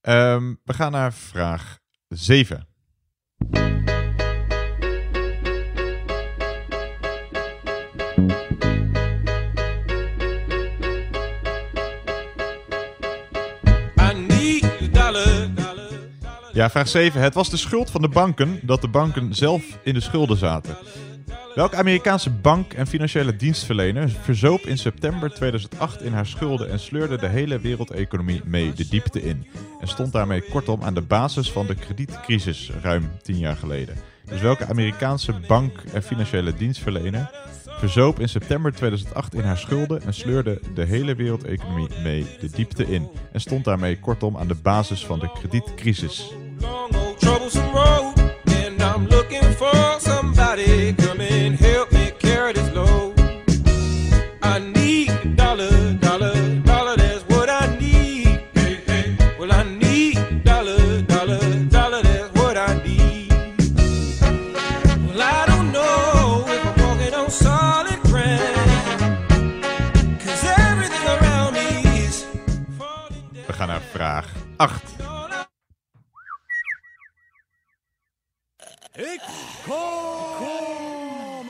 Ehm, 0.00 0.54
we 0.64 0.72
gaan 0.72 0.92
naar 0.92 1.12
vraag 1.12 1.78
7. 2.08 2.68
I 13.98 14.12
need 14.12 14.64
a 14.64 14.88
dollar, 14.92 15.54
dollar, 15.54 15.54
dollar. 15.54 16.50
Ja, 16.52 16.70
vraag 16.70 16.88
7. 16.88 17.20
Het 17.20 17.34
was 17.34 17.50
de 17.50 17.56
schuld 17.56 17.90
van 17.90 18.02
de 18.02 18.08
banken 18.08 18.60
dat 18.62 18.80
de 18.80 18.88
banken 18.88 19.34
zelf 19.34 19.78
in 19.82 19.94
de 19.94 20.00
schulden 20.00 20.36
zaten. 20.36 20.76
Welke 21.54 21.76
Amerikaanse 21.76 22.30
bank 22.30 22.72
en 22.72 22.86
financiële 22.86 23.36
dienstverlener 23.36 24.08
verzoop 24.08 24.60
in 24.60 24.78
september 24.78 25.30
2008 25.30 26.02
in 26.02 26.12
haar 26.12 26.26
schulden 26.26 26.70
en 26.70 26.80
sleurde 26.80 27.16
de 27.16 27.26
hele 27.26 27.58
wereldeconomie 27.58 28.40
mee 28.44 28.72
de 28.72 28.88
diepte 28.88 29.22
in? 29.22 29.46
En 29.80 29.88
stond 29.88 30.12
daarmee 30.12 30.42
kortom 30.42 30.82
aan 30.82 30.94
de 30.94 31.00
basis 31.00 31.52
van 31.52 31.66
de 31.66 31.74
kredietcrisis 31.74 32.70
ruim 32.82 33.10
10 33.22 33.38
jaar 33.38 33.56
geleden. 33.56 33.96
Dus 34.24 34.40
welke 34.40 34.66
Amerikaanse 34.66 35.32
bank 35.46 35.82
en 35.92 36.02
financiële 36.02 36.54
dienstverlener 36.54 37.30
verzoop 37.64 38.20
in 38.20 38.28
september 38.28 38.72
2008 38.72 39.34
in 39.34 39.42
haar 39.42 39.58
schulden 39.58 40.02
en 40.02 40.14
sleurde 40.14 40.60
de 40.74 40.84
hele 40.84 41.14
wereldeconomie 41.14 41.88
mee 42.02 42.26
de 42.40 42.50
diepte 42.50 42.84
in? 42.86 43.08
En 43.32 43.40
stond 43.40 43.64
daarmee 43.64 44.00
kortom 44.00 44.36
aan 44.36 44.48
de 44.48 44.54
basis 44.62 45.06
van 45.06 45.18
de 45.18 45.32
kredietcrisis? 45.32 46.32
Vraag 74.60 74.82
8. 74.82 74.98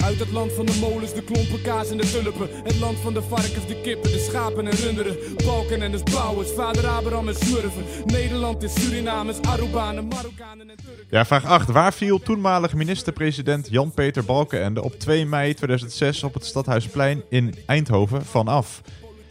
Uit 0.04 0.18
het 0.18 0.30
land 0.30 0.52
van 0.52 0.66
de 0.66 0.78
molens, 0.80 1.14
de 1.14 1.22
klompen 1.22 1.62
kaas 1.62 1.90
en 1.90 1.96
de 1.96 2.10
tulpen. 2.10 2.48
Het 2.64 2.78
land 2.78 2.98
van 2.98 3.14
de 3.14 3.22
varkens, 3.22 3.66
de 3.66 3.80
kippen, 3.80 4.10
de 4.10 4.18
schapen 4.18 4.66
en 4.66 4.76
runderen. 4.76 5.16
Balken 5.44 5.82
en 5.82 5.90
de 5.90 6.02
bouwers, 6.12 6.50
vader 6.50 6.86
Abraham 6.86 7.28
en 7.28 7.34
Smurfen. 7.34 7.84
Nederland 8.06 8.62
is 8.62 8.74
Surinamers, 8.74 9.40
Arubanen, 9.40 10.08
Marokkanen 10.08 10.70
en 10.70 10.76
Turken. 10.76 11.06
Ja, 11.10 11.24
vraag 11.24 11.44
8. 11.44 11.68
Waar 11.70 11.92
viel 11.92 12.18
toenmalig 12.18 12.74
minister-president 12.74 13.68
Jan-Peter 13.70 14.24
Balkenende 14.24 14.82
op 14.82 14.92
2 14.98 15.26
mei 15.26 15.54
2006 15.54 16.22
op 16.22 16.34
het 16.34 16.44
Stadhuisplein 16.44 17.22
in 17.28 17.54
Eindhoven 17.66 18.24
vanaf? 18.24 18.82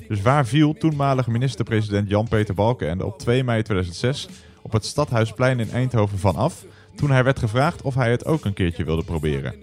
Dus 0.10 0.22
waar 0.22 0.46
viel 0.46 0.74
toenmalig 0.74 1.28
minister-president 1.28 2.10
Jan-Peter 2.10 2.54
Balkenende 2.54 3.06
op 3.06 3.20
2 3.20 3.44
mei 3.44 3.62
2006 3.62 4.28
op 4.62 4.72
het 4.72 4.86
Stadhuisplein 4.86 5.60
in 5.60 5.72
Eindhoven 5.72 6.20
vanaf 6.20 6.66
toen 6.96 7.12
hij 7.12 7.24
werd 7.24 7.39
gevraagd 7.39 7.82
of 7.82 7.96
hij 7.96 8.12
het 8.12 8.25
ook 8.25 8.46
een 8.46 8.54
keertje 8.54 8.84
wilde 8.84 9.04
proberen? 9.04 9.54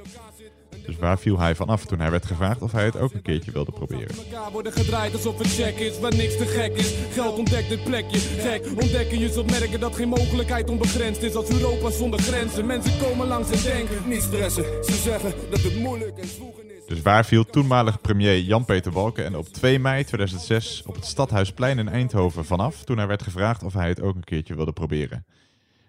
Dus 0.87 0.97
waar 0.97 1.19
viel 1.19 1.38
hij 1.38 1.55
vanaf 1.55 1.85
toen 1.85 1.99
hij 2.00 2.11
werd 2.11 2.26
gevraagd 2.26 2.62
of 2.62 2.73
hij 2.73 2.85
het 2.85 2.99
ook 2.99 3.12
een 3.12 3.23
keertje 3.23 3.53
wilde 3.53 3.73
proberen? 3.73 4.17
Elkaar 4.17 4.53
worden 4.53 4.73
gedraaid 4.73 5.12
alsof 5.12 5.38
het 5.38 5.55
check 5.55 5.79
is, 5.79 5.99
waar 5.99 6.17
niks 6.17 6.37
te 6.37 6.47
gek 6.47 6.73
is. 6.73 6.95
Geld 7.12 7.38
ontdekt 7.38 7.69
dit 7.69 7.85
plekje, 7.85 8.19
gek. 8.19 8.67
Ontdekken 8.67 9.19
je 9.19 9.29
zult 9.29 9.50
merken 9.50 9.81
dat 9.81 9.95
geen 9.97 10.09
mogelijkheid 10.09 10.71
onbegrensd 10.71 11.23
is 11.23 11.35
als 11.35 11.50
Europa 11.50 11.91
zonder 11.91 12.21
grenzen. 12.21 12.67
Mensen 12.67 12.99
komen 12.99 13.26
langs 13.26 13.50
en 13.50 13.62
denken, 13.62 14.09
niet 14.09 14.23
stressen. 14.23 14.65
Ze 14.85 14.93
zeggen 14.93 15.33
dat 15.50 15.62
het 15.62 15.79
moeilijk 15.79 16.19
en 16.19 16.29
zwoegen. 16.29 16.65
Dus 16.87 17.02
waar 17.02 17.25
viel 17.25 17.45
toenmalig 17.45 18.00
premier 18.00 18.38
Jan-Peter 18.38 18.93
Balkenende 18.93 19.38
op 19.38 19.49
2 19.49 19.78
mei 19.78 20.05
2006 20.05 20.83
op 20.87 20.95
het 20.95 21.05
Stadhuisplein 21.05 21.78
in 21.78 21.88
Eindhoven 21.88 22.45
vanaf 22.45 22.85
toen 22.85 22.97
hij 22.97 23.07
werd 23.07 23.23
gevraagd 23.23 23.62
of 23.62 23.73
hij 23.73 23.88
het 23.88 24.00
ook 24.00 24.14
een 24.14 24.25
keertje 24.25 24.55
wilde 24.55 24.73
proberen? 24.73 25.25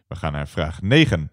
We 0.07 0.15
gaan 0.15 0.31
naar 0.31 0.47
vraag 0.47 0.81
9. 0.81 1.31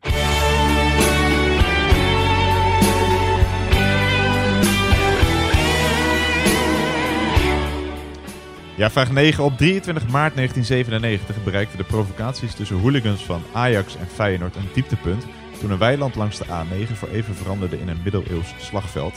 Ja, 8.77 8.91
vraag 8.91 9.13
9. 9.13 9.45
Op 9.45 9.57
23 9.57 10.09
maart 10.09 10.35
1997 10.35 11.45
bereikten 11.45 11.79
de 11.79 11.85
provocaties 11.85 12.55
tussen 12.55 12.81
hooligans 12.81 13.25
van 13.25 13.43
Ajax 13.53 13.97
en 13.97 14.07
Feyenoord 14.07 14.57
een 14.57 14.69
dieptepunt 14.73 15.27
toen 15.61 15.71
een 15.71 15.79
weiland 15.79 16.15
langs 16.15 16.39
de 16.39 16.45
A9 16.45 16.93
voor 16.93 17.09
even 17.09 17.35
veranderde 17.35 17.81
in 17.81 17.89
een 17.89 18.01
middeleeuws 18.03 18.55
slagveld. 18.59 19.15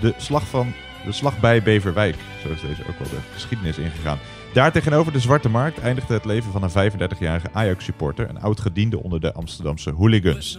De 0.00 0.14
slag, 0.16 0.48
van, 0.48 0.72
de 1.04 1.12
slag 1.12 1.40
bij 1.40 1.62
Beverwijk, 1.62 2.16
zo 2.42 2.48
is 2.48 2.60
deze 2.60 2.82
ook 2.88 2.98
wel 2.98 3.08
de 3.08 3.16
geschiedenis 3.32 3.78
ingegaan. 3.78 4.18
Daar 4.52 4.72
tegenover 4.72 5.12
de 5.12 5.20
Zwarte 5.20 5.48
Markt 5.48 5.78
eindigde 5.78 6.14
het 6.14 6.24
leven 6.24 6.52
van 6.52 6.62
een 6.62 6.92
35-jarige 6.92 7.48
Ajax-supporter, 7.52 8.28
een 8.28 8.40
oud-gediende 8.40 9.02
onder 9.02 9.20
de 9.20 9.32
Amsterdamse 9.32 9.90
hooligans. 9.90 10.58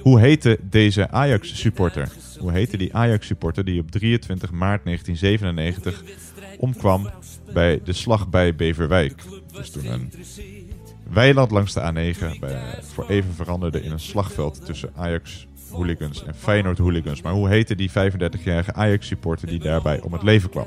Hoe 0.00 0.20
heette 0.20 0.58
deze 0.62 1.10
Ajax-supporter? 1.10 2.08
Hoe 2.38 2.52
heette 2.52 2.76
die 2.76 2.94
Ajax-supporter 2.94 3.64
die 3.64 3.80
op 3.80 3.90
23 3.90 4.50
maart 4.50 4.84
1997 4.84 6.02
omkwam 6.58 7.10
bij 7.52 7.80
de 7.84 7.92
slag 7.92 8.28
bij 8.28 8.54
Beverwijk? 8.54 9.22
Dus 9.52 9.70
toen 9.70 9.86
een 9.86 10.12
weiland 11.10 11.50
langs 11.50 11.72
de 11.72 11.80
A9 11.80 12.38
bij, 12.40 12.78
voor 12.82 13.08
even 13.08 13.34
veranderde 13.34 13.82
in 13.82 13.92
een 13.92 14.00
slagveld 14.00 14.64
tussen 14.64 14.92
Ajax 14.94 15.46
hooligans 15.76 16.24
en 16.24 16.34
Feyenoord 16.34 16.78
hooligans. 16.78 17.22
Maar 17.22 17.32
hoe 17.32 17.48
heette 17.48 17.74
die 17.74 17.90
35-jarige 17.90 18.72
Ajax-supporter 18.72 19.48
die 19.48 19.58
daarbij 19.58 20.00
om 20.00 20.12
het 20.12 20.22
leven 20.22 20.50
kwam? 20.50 20.66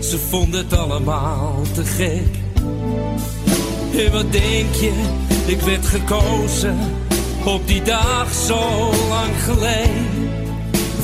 Ze 0.00 0.18
vonden 0.18 0.60
het 0.60 0.72
allemaal 0.72 1.62
te 1.74 1.84
gek. 1.84 2.44
En 3.98 4.12
wat 4.12 4.32
denk 4.32 4.74
je, 4.74 4.92
ik 5.46 5.60
werd 5.60 5.86
gekozen 5.86 6.78
op 7.44 7.66
die 7.66 7.82
dag 7.82 8.34
zo 8.34 8.90
lang 9.08 9.42
geleden. 9.44 10.06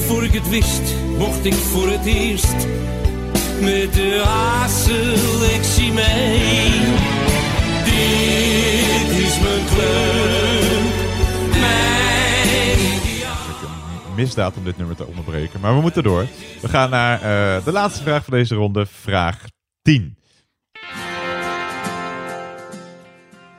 Voor 0.06 0.24
ik 0.24 0.32
het 0.32 0.48
wist, 0.48 0.94
mocht 1.18 1.44
ik 1.44 1.54
voor 1.54 1.88
het 1.88 2.04
eerst 2.04 2.66
met 3.60 3.94
de 3.94 4.22
A-selectie 4.26 5.92
mee. 5.92 6.70
Dit 7.84 9.18
is 9.24 9.40
mijn 9.40 9.64
club, 9.74 10.92
mijn 11.60 11.91
misdaad 14.14 14.56
om 14.56 14.64
dit 14.64 14.76
nummer 14.76 14.96
te 14.96 15.06
onderbreken. 15.06 15.60
Maar 15.60 15.74
we 15.74 15.80
moeten 15.80 16.02
door. 16.02 16.26
We 16.60 16.68
gaan 16.68 16.90
naar 16.90 17.14
eh, 17.16 17.64
de 17.64 17.72
laatste 17.72 18.02
vraag 18.02 18.24
van 18.24 18.34
deze 18.34 18.54
ronde. 18.54 18.86
Vraag 18.86 19.44
10. 19.82 20.16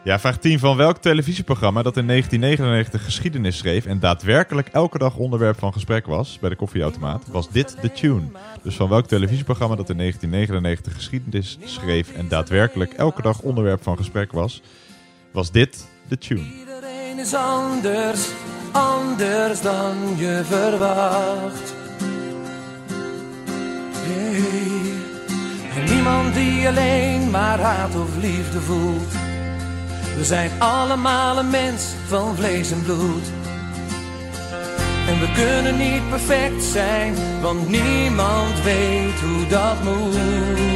Ja, 0.04 0.20
vraag 0.20 0.38
10. 0.38 0.60
Van 0.60 0.78
welk 0.78 0.98
televisieprogramma 0.98 1.82
dat 1.82 1.98
in 1.98 2.08
1999 2.08 3.04
geschiedenis 3.04 3.58
schreef 3.58 3.86
en 3.86 4.00
daadwerkelijk 4.00 4.68
elke 4.68 4.98
dag 4.98 5.16
onderwerp 5.16 5.60
van 5.60 5.74
gesprek 5.74 6.06
was 6.06 6.40
bij 6.40 6.50
de 6.50 6.56
koffieautomaat, 6.56 7.28
was 7.28 7.50
dit 7.50 7.76
de 7.82 7.92
tune. 7.92 8.28
Dus 8.64 8.76
van 8.76 8.90
welk 8.90 9.08
televisieprogramma 9.08 9.76
dat 9.76 9.90
in 9.90 9.98
1999 9.98 10.94
geschiedenis 10.94 11.58
schreef 11.64 12.14
en 12.14 12.28
daadwerkelijk 12.28 12.94
elke 12.94 13.22
dag 13.22 13.42
onderwerp 13.42 13.84
van 13.84 13.98
gesprek 13.98 14.32
was, 14.32 14.62
was 15.32 15.52
dit 15.52 15.88
de 16.08 16.18
tune. 16.18 16.46
Iedereen 16.60 17.20
is 17.20 17.34
anders, 17.34 18.30
anders 18.74 19.62
dan 19.62 19.96
je 20.16 20.42
verwacht. 20.44 21.74
Hey. 23.96 24.74
En 25.76 25.94
niemand 25.94 26.34
die 26.34 26.68
alleen 26.68 27.30
maar 27.30 27.60
haat 27.60 27.96
of 27.96 28.10
liefde 28.22 28.60
voelt. 28.60 29.12
We 30.18 30.26
zijn 30.26 30.52
allemaal 30.60 31.38
een 31.38 31.50
mens 31.50 31.84
van 32.08 32.36
vlees 32.36 32.72
en 32.72 32.84
bloed. 32.84 33.32
En 35.08 35.20
we 35.20 35.32
kunnen 35.34 35.78
niet 35.78 36.10
perfect 36.10 36.64
zijn, 36.64 37.16
want 37.42 37.70
niemand 37.70 38.62
weet 38.64 39.20
hoe 39.20 39.48
dat 39.48 39.84
moet. 39.84 40.73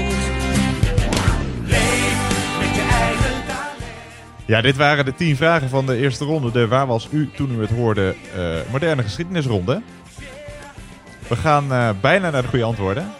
Ja, 4.47 4.61
dit 4.61 4.75
waren 4.75 5.05
de 5.05 5.13
10 5.13 5.35
vragen 5.35 5.69
van 5.69 5.85
de 5.85 5.97
eerste 5.97 6.25
ronde. 6.25 6.51
De 6.51 6.67
Waar 6.67 6.87
was 6.87 7.07
u 7.11 7.29
toen 7.35 7.51
u 7.51 7.61
het 7.61 7.69
hoorde 7.69 8.15
eh, 8.35 8.71
moderne 8.71 9.03
geschiedenisronde. 9.03 9.81
We 11.27 11.35
gaan 11.35 11.71
eh, 11.73 11.89
bijna 12.01 12.29
naar 12.29 12.41
de 12.41 12.47
goede 12.47 12.63
antwoorden. 12.63 13.11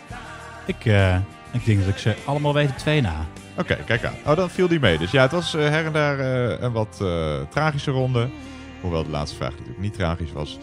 Ik, 0.66 0.86
eh, 0.86 1.16
ik 1.52 1.66
denk 1.66 1.80
dat 1.80 1.88
ik 1.88 1.98
ze 1.98 2.16
allemaal 2.26 2.54
weet 2.54 2.70
op 2.70 2.78
twee 2.78 3.02
na. 3.02 3.26
Oké, 3.58 3.76
kijk 3.86 4.06
aan. 4.06 4.14
Oh, 4.26 4.36
dan 4.36 4.50
viel 4.50 4.68
die 4.68 4.80
mee. 4.80 4.98
Dus 4.98 5.12
ja, 5.12 5.22
het 5.22 5.32
was 5.32 5.52
her 5.52 5.86
en 5.86 5.94
daar 5.94 6.20
een 6.62 6.72
wat 6.72 7.04
tragische 7.50 7.92
ronde. 7.92 8.30
Hoewel 8.82 9.04
de 9.04 9.10
laatste 9.10 9.38
vraag 9.38 9.52
natuurlijk 9.52 9.80
niet 9.80 9.94
tragisch 9.94 10.32
was. 10.32 10.58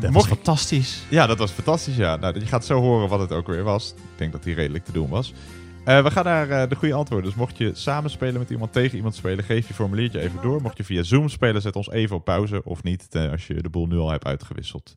Dat 0.00 0.12
was 0.12 0.26
fantastisch. 0.26 1.02
Ja, 1.08 1.26
dat 1.26 1.38
was 1.38 1.50
fantastisch, 1.50 1.96
ja. 1.96 2.16
Nou, 2.16 2.40
je 2.40 2.46
gaat 2.46 2.64
zo 2.64 2.80
horen 2.80 3.08
wat 3.08 3.20
het 3.20 3.32
ook 3.32 3.46
weer 3.46 3.62
was. 3.62 3.94
Ik 3.96 4.18
denk 4.18 4.32
dat 4.32 4.42
die 4.42 4.54
redelijk 4.54 4.84
te 4.84 4.92
doen 4.92 5.08
was. 5.08 5.32
Eh, 5.88 6.02
we 6.02 6.10
gaan 6.10 6.24
naar 6.24 6.50
eh, 6.50 6.68
de 6.68 6.74
goede 6.74 6.94
antwoorden. 6.94 7.30
Dus 7.30 7.38
mocht 7.38 7.58
je 7.58 7.70
samen 7.74 8.10
spelen 8.10 8.38
met 8.38 8.50
iemand, 8.50 8.72
tegen 8.72 8.96
iemand 8.96 9.14
spelen, 9.14 9.44
geef 9.44 9.68
je 9.68 9.74
formuliertje 9.74 10.20
even 10.20 10.42
door. 10.42 10.62
Mocht 10.62 10.76
je 10.76 10.84
via 10.84 11.02
Zoom 11.02 11.28
spelen, 11.28 11.62
zet 11.62 11.76
ons 11.76 11.90
even 11.90 12.16
op 12.16 12.24
pauze. 12.24 12.64
Of 12.64 12.82
niet, 12.82 13.08
als 13.30 13.46
je 13.46 13.62
de 13.62 13.68
boel 13.68 13.86
nu 13.86 13.96
al 13.96 14.10
hebt 14.10 14.24
uitgewisseld. 14.24 14.94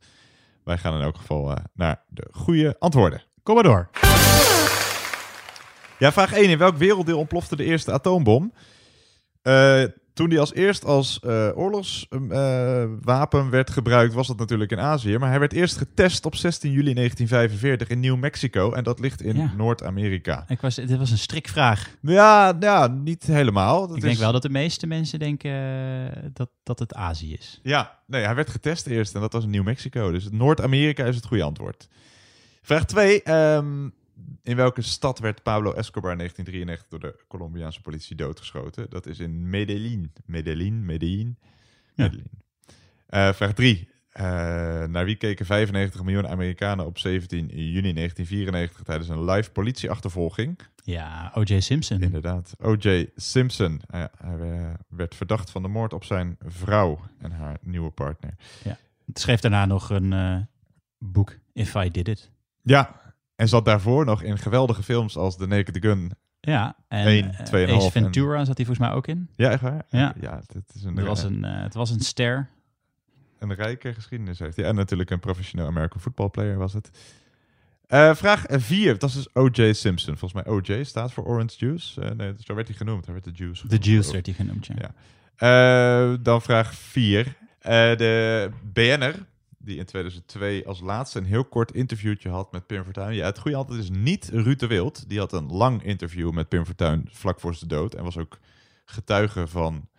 Wij 0.64 0.78
gaan 0.78 0.94
in 0.96 1.02
elk 1.02 1.16
geval 1.16 1.52
eh, 1.52 1.64
naar 1.74 2.04
de 2.08 2.28
goede 2.32 2.76
antwoorden. 2.80 3.24
Kom 3.44 3.56
maar 3.56 3.64
door. 3.64 3.90
Ja, 5.98 6.12
vraag 6.12 6.34
1. 6.34 6.50
In 6.50 6.58
welk 6.58 6.78
werelddeel 6.78 7.18
ontplofte 7.18 7.56
de 7.56 7.64
eerste 7.64 7.92
atoombom? 7.92 8.54
Eh, 10.12 10.18
toen 10.18 10.30
die 10.30 10.40
als 10.40 10.54
eerst 10.54 10.86
als 10.86 11.20
eh, 11.20 11.50
oorlogswapen 11.56 13.50
werd 13.50 13.70
gebruikt, 13.70 14.14
was 14.14 14.28
dat 14.28 14.38
natuurlijk 14.38 14.72
in 14.72 14.80
Azië. 14.80 15.18
Maar 15.18 15.30
hij 15.30 15.40
werd 15.40 15.54
eerst 15.54 15.78
getest 15.78 16.26
op 16.26 16.36
16 16.36 16.72
juli 16.72 16.94
1945 16.94 17.88
in 17.90 18.00
New 18.00 18.18
Mexico. 18.20 18.72
En 18.74 18.84
dat 18.84 19.00
ligt 19.00 19.22
in 19.22 19.36
Ja. 19.38 19.54
Noord-Amerika. 19.58 20.46
Ik 20.48 20.62
was, 20.62 20.76
dit 20.76 20.98
was 20.98 21.12
een 21.12 21.18
strikvraag. 21.18 21.90
Ja, 22.02 22.56
ja, 22.60 22.88
niet 22.88 23.24
helemaal. 23.24 23.88
Dat 23.88 23.96
ik 23.96 24.02
denk 24.02 24.14
is- 24.14 24.20
wel 24.20 24.32
dat 24.32 24.42
de 24.42 24.50
meeste 24.50 24.88
mensen 24.88 25.20
denken 25.20 25.52
eh, 25.52 26.24
dat, 26.34 26.50
dat 26.64 26.80
het 26.80 26.94
Azië 26.94 27.34
is. 27.34 27.60
Ja, 27.64 27.98
nee, 28.08 28.24
hij 28.26 28.36
werd 28.36 28.50
getest 28.50 28.88
eerst 28.88 29.16
en 29.16 29.22
dat 29.22 29.34
was 29.34 29.44
in 29.44 29.50
New 29.50 29.64
Mexico. 29.64 30.12
Dus 30.12 30.28
Noord-Amerika 30.32 31.06
is 31.06 31.16
het 31.16 31.26
goede 31.26 31.44
antwoord. 31.44 31.88
Vraag 32.62 32.86
2. 32.86 33.22
In 34.44 34.56
welke 34.56 34.82
stad 34.82 35.20
werd 35.20 35.44
Pablo 35.44 35.74
Escobar 35.74 36.12
in 36.12 36.18
1993 36.18 36.88
door 36.90 37.12
de 37.12 37.26
Colombiaanse 37.28 37.82
politie 37.82 38.16
doodgeschoten? 38.16 38.90
Dat 38.90 39.06
is 39.06 39.20
in 39.20 39.50
Medellin. 39.50 40.14
Medellin, 40.26 40.86
Medellin. 40.86 41.38
Ja. 41.96 42.04
Medellin. 42.04 42.30
Eh, 43.08 43.34
vraag 43.34 43.54
3. 43.54 43.90
naar 44.88 45.06
wie 45.06 45.16
keken 45.16 45.46
95 45.46 46.04
miljoen 46.04 46.28
Amerikanen 46.28 46.86
op 46.86 46.98
17 46.98 47.48
juni 47.48 47.94
1994 47.94 48.84
tijdens 48.84 49.10
een 49.10 49.24
live 49.24 49.52
politieachtervolging? 49.52 50.60
Ja, 50.84 51.32
O.J. 51.34 51.60
Simpson. 51.60 52.02
Inderdaad. 52.02 52.56
O.J. 52.60 53.10
Simpson. 53.16 53.82
Eh, 53.90 54.04
hij 54.18 54.40
eh, 54.40 54.74
werd 54.88 55.16
verdacht 55.16 55.50
van 55.50 55.62
de 55.62 55.68
moord 55.68 55.94
op 55.94 56.04
zijn 56.04 56.38
vrouw 56.46 57.00
en 57.18 57.32
haar 57.32 57.58
nieuwe 57.62 57.90
partner. 57.90 58.36
Het 59.06 59.20
schreef 59.20 59.40
daarna 59.40 59.66
nog 59.66 59.90
een 59.90 60.14
eh, 60.14 60.38
boek, 60.98 61.38
If 61.54 61.76
I 61.76 61.90
Did 61.90 62.08
It. 62.08 62.32
Ja, 62.62 63.01
en 63.42 63.48
zat 63.48 63.66
daarvoor 63.66 64.06
nog 64.06 64.22
in 64.22 64.38
geweldige 64.38 64.84
films 64.84 65.18
als 65.18 65.38
The 65.38 65.48
Naked 65.48 65.78
Gun. 65.80 66.12
Ja, 66.40 66.76
en 66.88 67.08
Eén, 67.08 67.32
eh, 67.32 67.40
tweeënhalf 67.46 67.86
Ace 67.86 67.96
en- 67.98 68.04
Ventura 68.04 68.46
zat 68.46 68.58
hij 68.58 68.66
volgens 68.66 68.88
mij 68.88 68.98
ook 68.98 69.08
in. 69.08 69.30
Ja, 69.36 69.50
echt 69.50 69.62
waar? 69.62 69.86
Ja. 69.90 70.14
ja 70.20 70.42
het, 70.54 70.76
is 70.76 70.84
een, 70.84 70.96
Het 70.96 71.06
was 71.06 71.24
een, 71.24 71.44
eh, 71.46 71.62
het 71.62 71.74
was 71.74 71.90
een 71.90 72.00
ster. 72.00 72.50
een 73.40 73.54
rijke 73.54 73.94
geschiedenis 73.94 74.40
heeft 74.40 74.56
hij. 74.56 74.66
En 74.66 74.76
natuurlijk 74.76 75.10
een 75.10 75.20
professioneel 75.20 75.68
American 75.68 76.02
football 76.02 76.30
player 76.30 76.58
was 76.58 76.74
het. 76.74 76.90
Eh, 77.88 78.16
vraag 78.16 78.44
4. 78.48 78.98
Dat 78.98 79.10
is 79.10 79.16
dus 79.16 79.36
O.J. 79.36 79.74
Simpson. 79.74 80.18
Volgens 80.18 80.44
mij 80.44 80.54
O.J. 80.54 80.84
staat 80.84 81.14
voor 81.14 81.26
Orange 81.26 81.56
Juice. 81.58 82.02
Eh, 82.02 82.12
nee, 82.12 82.34
zo 82.40 82.54
werd 82.56 82.68
hij 82.68 82.78
genoemd. 82.78 83.06
Hij 83.06 83.14
werd 83.14 83.26
de 83.26 83.32
Juice. 83.34 83.62
De 83.62 83.68
genoemd. 83.68 83.86
Juice 83.86 84.12
werd 84.12 84.26
hij 84.26 84.36
genoemd, 84.36 84.66
ja. 84.66 84.76
Ja. 85.38 86.18
Dan 86.18 86.42
vraag 86.42 86.74
4. 86.76 87.36
de 87.62 88.50
BN'er, 88.74 89.16
die 89.64 89.78
in 89.78 89.86
2002 89.86 90.68
als 90.68 90.80
laatste 90.80 91.20
een 91.20 91.26
heel 91.26 91.46
kort 91.46 91.72
interviewtje 91.72 92.30
had 92.30 92.52
met 92.52 92.68
Pim 92.68 92.84
Fortuyn. 92.84 93.16
Ja, 93.16 93.26
het 93.26 93.40
goede 93.40 93.58
antwoord 93.58 93.80
is 93.80 93.90
niet 93.90 94.30
Ruud 94.34 94.60
de 94.60 94.68
Wild. 94.68 95.10
Die 95.10 95.20
had 95.20 95.34
een 95.34 95.52
lang 95.52 95.84
interview 95.84 96.32
met 96.32 96.50
Pim 96.50 96.66
Fortuyn 96.66 97.08
vlak 97.10 97.40
voor 97.40 97.56
zijn 97.56 97.70
dood. 97.70 97.94
En 97.94 98.04
was 98.04 98.18
ook 98.18 98.40
getuige 98.86 99.48
van 99.48 99.90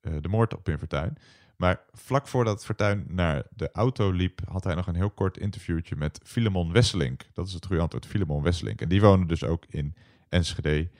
eh, 0.00 0.12
de 0.20 0.28
moord 0.28 0.54
op 0.54 0.64
Pim 0.64 0.78
Fortuyn. 0.78 1.16
Maar 1.56 1.80
vlak 1.92 2.28
voordat 2.28 2.64
Fortuyn 2.64 3.04
naar 3.08 3.46
de 3.50 3.70
auto 3.72 4.10
liep, 4.10 4.40
had 4.48 4.64
hij 4.64 4.74
nog 4.74 4.86
een 4.86 4.94
heel 4.94 5.10
kort 5.10 5.38
interviewtje 5.38 5.96
met 5.96 6.20
Filemon 6.24 6.72
Wesselink. 6.72 7.22
Dat 7.32 7.46
is 7.46 7.52
het 7.52 7.66
goede 7.66 7.82
antwoord, 7.82 8.06
Filemon 8.06 8.42
Wesselink. 8.42 8.80
En 8.80 8.88
die 8.88 9.00
woonde 9.00 9.26
dus 9.26 9.44
ook 9.44 9.64
in 9.68 9.94
Enschede 10.28 10.90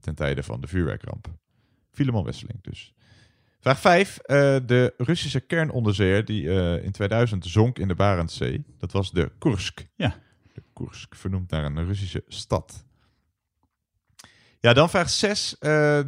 ten 0.00 0.14
tijde 0.14 0.42
van 0.42 0.60
de 0.60 0.66
vuurwerkramp. 0.66 1.28
Filemon 1.90 2.24
Wesselink 2.24 2.64
dus. 2.64 2.94
Vraag 3.62 3.80
5. 3.80 4.18
de 4.66 4.94
Russische 4.96 5.40
kernonderzeeër 5.40 6.24
die 6.24 6.50
eh, 6.50 6.84
in 6.84 6.92
2000 6.92 7.46
zonk 7.46 7.78
in 7.78 7.88
de 7.88 7.94
Barentszee. 7.94 8.64
Dat 8.78 8.92
was 8.92 9.10
de 9.10 9.30
Kursk. 9.38 9.86
Ja. 9.96 10.14
De 10.52 10.62
Kursk, 10.72 11.14
vernoemd 11.14 11.50
naar 11.50 11.64
een 11.64 11.86
Russische 11.86 12.24
stad. 12.28 12.84
Ja, 14.62 14.72
dan 14.72 14.90
vraag 14.90 15.10
6. 15.10 15.56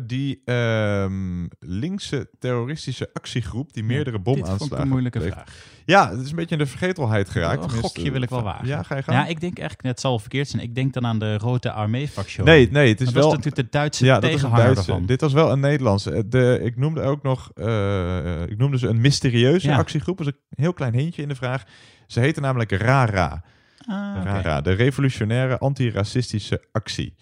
die 0.07 0.43
ehm, 0.45 1.47
linkse 1.59 2.31
terroristische 2.39 3.11
actiegroep 3.13 3.73
die 3.73 3.85
meerdere 3.85 4.17
Dit 4.17 4.25
vond 4.25 4.39
ik 4.39 4.43
bomaanslagen... 4.45 4.81
een 4.85 4.89
moeilijke 4.89 5.21
vraag. 5.21 5.45
Ja, 5.85 6.11
het 6.11 6.21
is 6.21 6.31
een 6.31 6.37
beetje 6.37 6.57
in 6.57 6.63
de 6.63 6.67
vergetelheid 6.67 7.31
geraakt. 7.31 7.65
Een 7.65 7.71
gokje 7.71 8.11
wil 8.11 8.23
ik 8.23 8.29
wel 8.29 8.43
wagen. 8.43 8.67
Ja, 8.67 8.83
ga 8.83 8.97
je 8.97 9.03
gaan? 9.03 9.15
Ja, 9.15 9.27
ik 9.27 9.41
denk 9.41 9.59
echt, 9.59 9.83
het 9.83 10.01
zal 10.01 10.19
verkeerd 10.19 10.49
zijn. 10.49 10.63
Ik 10.63 10.75
denk 10.75 10.93
dan 10.93 11.07
aan 11.07 11.19
de 11.19 11.39
Rote 11.39 11.73
Armee-factie. 11.73 12.43
Nee, 12.43 12.71
nee, 12.71 12.89
het 12.89 13.01
is 13.01 13.05
dat 13.05 13.15
wel... 13.15 13.23
was 13.25 13.33
natuurlijk 13.33 13.63
de 13.63 13.79
Duitse 13.79 14.05
Ja, 14.05 14.15
dat 14.15 14.25
is 14.25 14.31
tegenhanger 14.31 14.75
daarvan. 14.75 15.07
Dit 15.07 15.21
was 15.21 15.33
wel 15.33 15.53
een 15.53 15.61
Nederlandse. 15.61 16.13
Eh, 16.13 16.23
De, 16.27 16.61
ik 16.63 16.77
noemde 16.77 17.01
ook 17.03 17.23
nog, 17.23 17.51
eh, 17.55 18.43
ik 18.43 18.59
noemde 18.59 18.79
ze 18.79 18.89
een 18.89 19.01
mysterieuze 19.01 19.69
Ja. 19.69 19.77
actiegroep. 19.77 20.19
Dat 20.19 20.27
is 20.27 20.33
een 20.33 20.63
heel 20.63 20.73
klein 20.73 20.95
hintje 20.95 21.23
in 21.23 21.29
de 21.29 21.35
vraag. 21.35 21.65
Ze 22.07 22.21
heette 22.21 22.41
namelijk 22.41 22.71
RARA. 22.71 23.45
Ah. 23.87 24.21
RARA, 24.25 24.61
de 24.61 24.73
Revolutionaire 24.73 25.59
Antiracistische 25.59 26.65
Actie. 26.73 27.15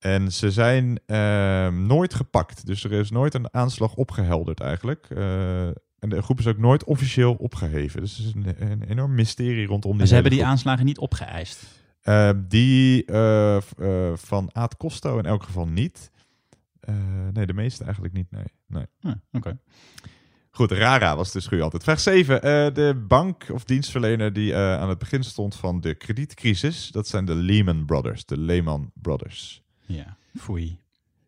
En 0.00 0.32
ze 0.32 0.50
zijn 0.50 1.00
ehm, 1.06 1.86
nooit 1.86 2.14
gepakt. 2.14 2.66
Dus 2.66 2.84
er 2.84 2.92
is 2.92 3.10
nooit 3.10 3.34
een 3.34 3.54
aanslag 3.54 3.94
opgehelderd 3.94 4.60
eigenlijk. 4.60 5.06
Eh, 5.10 5.66
en 5.98 6.08
de 6.08 6.22
groep 6.22 6.38
is 6.38 6.46
ook 6.46 6.58
nooit 6.58 6.84
officieel 6.84 7.34
opgeheven. 7.34 8.00
Dus 8.00 8.16
het 8.16 8.26
is 8.26 8.32
een, 8.34 8.70
een 8.70 8.82
enorm 8.82 9.14
mysterie 9.14 9.66
rondom 9.66 9.90
die 9.90 9.98
Maar 9.98 10.06
ze 10.06 10.14
hebben 10.14 10.32
die 10.32 10.44
aanslagen 10.44 10.84
niet 10.84 10.98
opgeëist. 10.98 11.64
Eh, 12.00 12.30
die 12.48 13.04
eh, 13.04 13.56
eh, 13.56 14.16
van 14.16 14.50
Aad 14.52 14.76
Costo 14.76 15.18
in 15.18 15.26
elk 15.26 15.42
geval 15.42 15.68
niet. 15.68 16.10
Nee, 17.32 17.46
de 17.46 17.54
meeste 17.54 17.84
eigenlijk 17.84 18.14
niet. 18.14 18.30
Nee. 18.30 18.44
nee. 18.66 18.84
Ah, 19.00 19.12
Oké. 19.32 19.58
Goed, 20.50 20.70
Rara 20.70 21.16
was 21.16 21.32
dus 21.32 21.46
goede 21.46 21.62
altijd. 21.62 21.82
Vraag 21.82 22.00
7. 22.00 22.42
Eh, 22.42 22.74
de 22.74 23.04
bank 23.08 23.46
of 23.52 23.64
dienstverlener 23.64 24.32
die 24.32 24.56
aan 24.56 24.88
het 24.88 24.98
begin 24.98 25.24
stond 25.24 25.56
van 25.56 25.80
de 25.80 25.94
kredietcrisis. 25.94 26.90
Dat 26.90 27.08
zijn 27.08 27.24
de 27.24 27.34
Lehman 27.34 27.84
Brothers. 27.84 28.24
De 28.24 28.38
Lehman 28.38 28.90
Brothers. 28.94 29.62
Ja, 29.94 30.16
foei. 30.38 30.78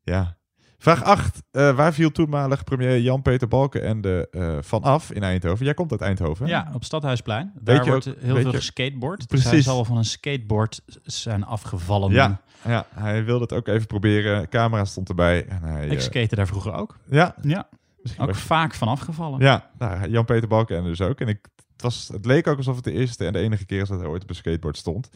Ja. 0.03 0.37
Vraag 0.79 1.03
8. 1.05 1.43
waar 1.51 1.93
viel 1.95 2.11
toenmalig 2.13 2.65
premier 2.65 3.01
Jan-Peter 3.01 3.49
Balkenende 3.49 4.29
eh 4.31 4.59
van 4.61 4.83
af 4.83 5.11
in 5.13 5.23
Eindhoven? 5.23 5.65
Jij 5.65 5.75
komt 5.75 5.91
uit 5.91 6.01
Eindhoven. 6.01 6.45
hè? 6.47 6.51
Ja, 6.53 6.71
op 6.75 6.85
Stadhuisplein. 6.85 7.53
Daar 7.61 7.77
Weet 7.77 7.87
wordt 7.87 8.09
ook- 8.09 8.15
heel 8.21 8.37
veel 8.37 8.51
je- 8.51 8.57
geskateboard. 8.57 9.29
Dus 9.29 9.41
hij 9.43 9.49
Precies. 9.51 9.67
zal 9.67 9.85
van 9.85 9.97
een 9.97 10.05
skateboard 10.05 10.81
zijn 11.03 11.45
afgevallen. 11.45 12.11
Ja, 12.13 12.41
ja, 12.65 12.87
hij 12.95 13.25
wilde 13.25 13.43
het 13.43 13.53
ook 13.53 13.69
even 13.69 13.87
proberen. 13.87 14.49
Camera 14.49 14.85
stond 14.85 15.09
erbij. 15.09 15.47
En 15.47 15.63
hij, 15.63 15.87
Ik 15.87 15.93
eh, 15.93 15.99
skate 16.01 16.35
daar 16.37 16.47
vroeger 16.47 16.73
ook. 16.73 16.99
ja, 17.11 17.35
Ja, 17.43 17.69
misschien 18.03 18.29
ook 18.29 18.35
vaak 18.35 18.75
van 18.75 18.89
afgevallen. 18.89 19.41
Ja, 19.41 19.71
nou, 19.79 20.09
Jan-Peter 20.11 20.49
Balkenende 20.49 20.89
dus 20.89 21.01
ook. 21.01 21.21
En 21.21 21.29
ik, 21.29 21.49
het, 21.73 21.83
was, 21.83 22.09
het 22.13 22.25
leek 22.27 22.47
ook 22.47 22.57
alsof 22.57 22.75
het 22.75 22.85
de 22.85 22.93
eerste 22.93 23.27
en 23.27 23.33
de 23.33 23.39
enige 23.39 23.67
keer 23.67 23.81
is 23.83 23.89
dat 23.89 23.99
hij 24.01 24.09
ooit 24.09 24.23
op 24.23 24.29
een 24.29 24.35
skateboard 24.35 24.77
stond. 24.77 25.09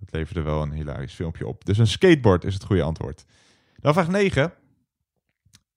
Dat 0.00 0.12
leverde 0.12 0.40
wel 0.42 0.62
een 0.62 0.72
hilarisch 0.72 1.14
filmpje 1.14 1.46
op. 1.46 1.64
Dus 1.64 1.78
een 1.78 1.86
skateboard 1.86 2.44
is 2.44 2.54
het 2.54 2.64
goede 2.64 2.82
antwoord. 2.82 3.24
Dan 3.76 3.92
vraag 3.92 4.08
9. 4.08 4.52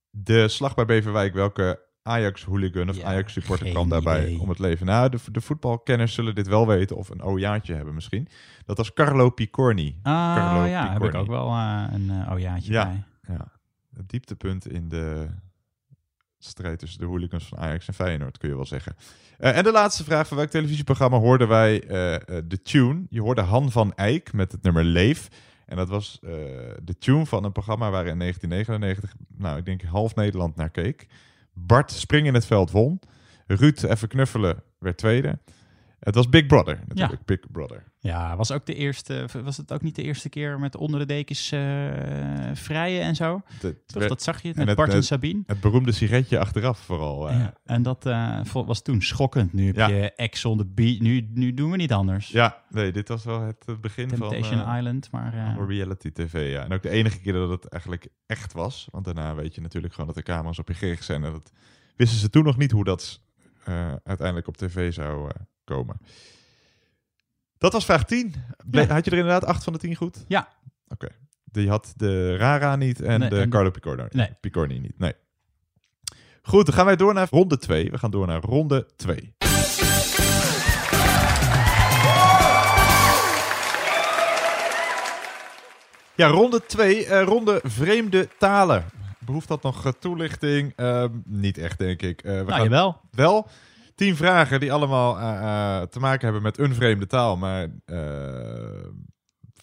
De 0.10 0.48
slag 0.48 0.76
bij 0.76 0.86
Beverwijk. 0.86 1.34
Welke 1.34 1.80
Ajax-hooligan 2.04 2.90
of 2.90 2.96
Ja, 2.98 3.04
Ajax-supporter 3.06 3.70
kwam 3.70 3.90
daarbij 3.90 4.24
idee. 4.26 4.40
om 4.40 4.50
het 4.50 4.60
leven? 4.60 4.86
Nou, 4.86 5.10
de, 5.10 5.18
de 5.32 5.42
voetbalkenners 5.42 6.14
zullen 6.14 6.36
dit 6.36 6.48
wel 6.48 6.68
weten 6.68 6.96
of 6.96 7.10
een 7.10 7.22
ojaatje 7.22 7.74
hebben 7.74 7.94
misschien. 7.94 8.28
Dat 8.66 8.78
was 8.78 8.94
Carlo 8.94 9.30
Picorni. 9.30 10.00
Ah, 10.04 10.36
Carlo 10.36 10.66
ja, 10.66 10.92
heb 10.94 11.04
ik 11.04 11.14
ook 11.16 11.28
wel 11.28 11.48
eh, 11.48 11.86
een 11.92 12.10
uh, 12.10 12.32
ojaatje 12.32 12.72
Ja. 12.72 12.86
bij. 12.86 13.04
Ja, 13.36 13.48
het 13.96 14.10
dieptepunt 14.10 14.68
in 14.68 14.90
de 14.90 15.28
strijd 16.50 16.80
tussen 16.80 17.00
de 17.00 17.06
hooligans 17.06 17.46
van 17.48 17.58
Ajax 17.58 17.88
en 17.88 17.94
Feyenoord, 17.94 18.38
kun 18.38 18.50
je 18.50 18.56
wel 18.56 18.66
zeggen. 18.66 18.96
Eh, 19.38 19.58
en 19.58 19.64
de 19.64 19.72
laatste 19.72 20.04
vraag, 20.04 20.28
van 20.28 20.38
welk 20.38 20.50
televisieprogramma 20.50 21.18
hoorden 21.18 21.48
wij 21.48 21.84
eh, 21.84 22.16
eh, 22.16 22.22
de 22.46 22.62
tune? 22.62 23.06
Je 23.10 23.22
hoorde 23.22 23.42
Han 23.42 23.72
van 23.72 23.94
Eyck 23.96 24.34
met 24.34 24.52
het 24.52 24.62
nummer 24.62 24.84
Leef. 24.84 25.28
En 25.66 25.78
dat 25.78 25.90
was 25.90 26.20
de 26.84 26.96
tune 27.00 27.26
van 27.26 27.44
een 27.44 27.52
programma 27.52 27.90
waar 27.90 28.08
in 28.08 28.20
1999, 28.20 29.16
nou 29.38 29.58
ik 29.58 29.66
denk 29.66 29.82
half 29.82 30.16
Nederland 30.16 30.56
naar 30.56 30.70
keek. 30.70 31.08
Bart 31.54 31.92
Spring 31.92 32.28
in 32.28 32.34
het 32.34 32.46
veld 32.46 32.72
won. 32.72 33.00
Ruud 33.48 33.84
even 33.84 34.08
knuffelen 34.08 34.64
werd 34.80 34.98
tweede. 34.98 35.40
Het 36.04 36.16
was 36.16 36.30
Big 36.30 36.46
Brother, 36.46 36.80
natuurlijk. 36.88 37.26
Big 37.26 37.40
Brother. 37.52 37.84
Ja, 38.00 38.36
was, 38.36 38.52
ook 38.52 38.66
de 38.66 38.76
eerste, 38.76 39.26
was 39.44 39.58
het 39.58 39.74
ook 39.74 39.82
niet 39.82 39.96
de 39.96 40.04
eerste 40.04 40.30
keer 40.30 40.60
met 40.60 40.76
onder 40.76 41.00
de 41.00 41.06
dekens 41.06 41.52
eh, 41.52 41.60
vrijen 42.54 43.02
en 43.02 43.16
zo? 43.16 43.42
De- 43.60 43.84
Toch, 43.86 44.08
dat 44.08 44.22
zag 44.22 44.42
je 44.42 44.52
met 44.56 44.68
het- 44.68 44.76
Bart 44.76 44.94
en 44.94 45.04
Sabine. 45.04 45.44
Het 45.46 45.60
beroemde 45.60 45.92
sigaretje 45.92 46.40
achteraf 46.40 46.80
vooral. 46.80 47.30
eh. 47.30 47.40
Ja, 47.40 47.54
en 47.66 47.82
dat 47.82 48.06
eh, 48.06 48.40
was 48.54 48.82
toen 48.82 49.02
schokkend. 49.02 49.54
Nu 49.54 49.66
heb 49.66 49.76
Ja. 49.76 49.88
je 49.88 50.12
Ex 50.16 50.46
on 50.46 50.58
the. 50.58 50.98
Nu, 51.00 51.28
nu 51.34 51.54
doen 51.54 51.72
we 51.72 51.78
niet 51.78 51.94
anders. 51.94 52.28
Ja, 52.30 52.64
nee, 52.70 52.92
dit 52.92 53.08
was 53.08 53.24
wel 53.24 53.42
het 53.42 53.82
begin 53.82 54.08
Temptation 54.08 54.58
van... 54.60 54.68
eh, 54.72 54.78
Island, 54.78 55.12
maar... 55.12 55.56
reality 55.68 56.12
tv, 56.12 56.52
ja. 56.52 56.64
En 56.64 56.72
ook 56.74 56.82
de 56.82 56.90
enige 56.90 57.20
keer 57.22 57.34
dat 57.34 57.50
het 57.50 57.66
eigenlijk 57.68 58.08
echt 58.26 58.54
was. 58.54 58.88
Want 58.92 59.06
daarna 59.06 59.36
weet 59.36 59.56
je 59.56 59.62
natuurlijk 59.62 59.94
gewoon 59.94 60.08
dat 60.08 60.18
de 60.18 60.24
camera's 60.32 60.60
op 60.60 60.68
je 60.68 60.74
gericht 60.74 61.04
zijn. 61.06 61.24
En 61.24 61.32
dat 61.32 61.52
wisten 61.96 62.20
ze 62.20 62.30
toen 62.30 62.44
nog 62.44 62.58
niet 62.58 62.72
hoe 62.72 62.84
dat 62.84 63.22
uiteindelijk 64.04 64.48
op 64.48 64.58
tv 64.58 64.94
zou 64.94 65.30
komen. 65.64 65.98
Dat 67.58 67.74
was 67.74 67.86
vraag 67.86 68.06
10. 68.06 68.34
Ble- 68.66 68.82
Ja. 68.82 68.88
Had 68.88 69.06
je 69.06 69.12
er 69.12 69.18
inderdaad 69.18 69.46
8 69.46 69.64
van 69.64 69.74
de 69.74 69.80
10 69.80 69.96
goed? 69.96 70.26
Ja. 70.28 70.48
Oké. 70.88 71.08
Die 71.44 71.70
had 71.70 71.94
de 71.98 72.36
Rara 72.38 72.76
niet 72.76 73.02
en 73.02 73.20
Nee, 73.20 73.30
de 73.30 73.40
en 73.40 73.50
Carlo 73.50 73.70
Picorno, 73.72 74.08
Nee. 74.10 74.30
Picorni 74.42 74.80
niet. 74.80 75.00
Nee. 75.00 75.14
Goed, 76.42 76.66
dan 76.66 76.76
gaan 76.76 76.86
wij 76.86 76.96
door 76.96 77.14
naar 77.14 77.28
ronde 77.32 77.58
2. 77.58 77.92
We 77.92 77.98
gaan 77.98 78.12
door 78.12 78.28
naar 78.28 78.42
ronde 78.42 78.86
2. 78.96 79.34
Ja, 86.16 86.28
ronde 86.28 86.66
2. 86.66 87.06
eh 87.06 87.24
ronde 87.24 87.60
vreemde 87.64 88.28
talen. 88.38 88.86
Behoeft 89.20 89.48
dat 89.48 89.64
nog 89.64 89.86
eh, 89.86 89.92
toelichting? 90.00 90.74
Ehm, 90.76 91.10
niet 91.26 91.58
echt, 91.58 91.78
denk 91.78 92.02
ik. 92.02 92.22
Eh, 92.22 92.38
we 92.38 92.44
nou, 92.44 92.64
jawel. 92.64 93.02
wel 93.12 93.48
tien 93.96 94.16
vragen 94.16 94.60
die 94.60 94.74
allemaal 94.74 95.20
eh, 95.20 95.30
eh, 95.30 95.88
te 95.88 96.00
maken 96.00 96.24
hebben 96.24 96.42
met 96.42 96.60
een 96.60 96.76
vreemde 96.76 97.08
taal, 97.08 97.38
maar 97.38 97.68
eh, 97.86 97.98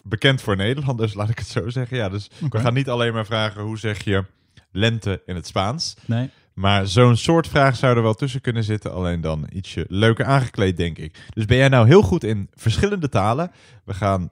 bekend 0.03 0.43
voor 0.43 0.57
Nederlanders, 0.57 1.15
laat 1.15 1.29
ik 1.29 1.39
het 1.39 1.49
zo 1.49 1.69
zeggen. 1.69 1.97
Ja, 1.97 2.09
dus 2.09 2.31
we 2.51 2.59
gaan 2.59 2.75
niet 2.75 2.89
alleen 2.89 3.13
maar 3.13 3.27
vragen 3.27 3.63
hoe 3.63 3.79
zeg 3.79 4.05
je 4.05 4.25
lente 4.71 5.23
in 5.27 5.35
het 5.35 5.47
Spaans. 5.47 5.97
Nee. 6.05 6.31
Maar 6.55 6.87
zo'n 6.87 7.17
soort 7.17 7.49
vraag 7.49 7.77
zou 7.77 7.97
er 7.97 8.03
wel 8.03 8.15
tussen 8.15 8.41
kunnen 8.41 8.65
zitten, 8.65 8.93
alleen 8.93 9.21
dan 9.21 9.49
ietsje 9.53 9.85
leuker 9.89 10.25
aangekleed, 10.25 10.77
denk 10.77 10.99
ik. 10.99 11.19
Dus 11.35 11.45
ben 11.45 11.57
jij 11.57 11.69
nou 11.69 11.87
heel 11.87 12.03
goed 12.03 12.25
in 12.25 12.49
verschillende 12.55 13.09
talen? 13.09 13.51
We 13.85 13.95
gaan 13.95 14.31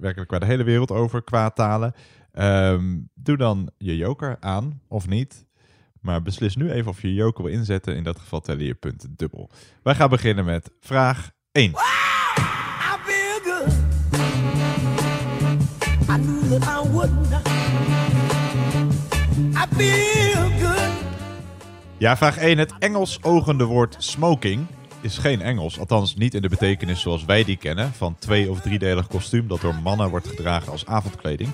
werkelijk 0.00 0.28
qua 0.28 0.38
de 0.38 0.46
hele 0.46 0.62
wereld 0.62 0.90
over 0.90 1.22
qua 1.22 1.50
talen. 1.50 1.94
Ehm, 2.32 2.98
doe 3.14 3.36
dan 3.36 3.70
je 3.78 3.96
joker 3.96 4.36
aan, 4.40 4.80
of 4.88 5.08
niet. 5.08 5.46
Maar 6.00 6.22
beslis 6.22 6.56
nu 6.56 6.70
even 6.70 6.90
of 6.90 7.02
je 7.02 7.08
je 7.08 7.14
joker 7.14 7.44
wil 7.44 7.52
inzetten. 7.52 7.96
In 7.96 8.02
dat 8.02 8.18
geval 8.18 8.40
tellen 8.40 8.64
je 8.64 8.74
punten 8.74 9.14
dubbel. 9.16 9.50
Wij 9.82 9.94
gaan 9.94 10.08
beginnen 10.08 10.44
met 10.44 10.70
vraag 10.80 11.30
1. 11.52 11.70
I 11.70 11.74
feel 13.04 13.54
good. 13.54 13.72
I 16.08 16.20
knew 16.22 16.60
that 16.60 16.84
I 16.86 16.88
wouldn't. 16.90 17.32
I 19.54 19.64
feel 19.76 20.50
good. 20.68 20.90
Ja, 21.98 22.16
vraag 22.16 22.36
1. 22.36 22.58
Het 22.58 22.72
Engels 22.78 23.22
ogende 23.22 23.64
woord 23.64 23.96
smoking 23.98 24.66
is 25.00 25.18
geen 25.18 25.40
Engels. 25.42 25.78
Althans 25.78 26.14
niet 26.14 26.34
in 26.34 26.42
de 26.42 26.48
betekenis 26.48 27.00
zoals 27.00 27.24
wij 27.24 27.44
die 27.44 27.56
kennen. 27.56 27.92
Van 27.92 28.16
twee- 28.18 28.50
of 28.50 28.60
driedelig 28.60 29.06
kostuum 29.06 29.48
dat 29.48 29.60
door 29.60 29.74
mannen 29.74 30.10
wordt 30.10 30.28
gedragen 30.28 30.72
als 30.72 30.86
avondkleding. 30.86 31.50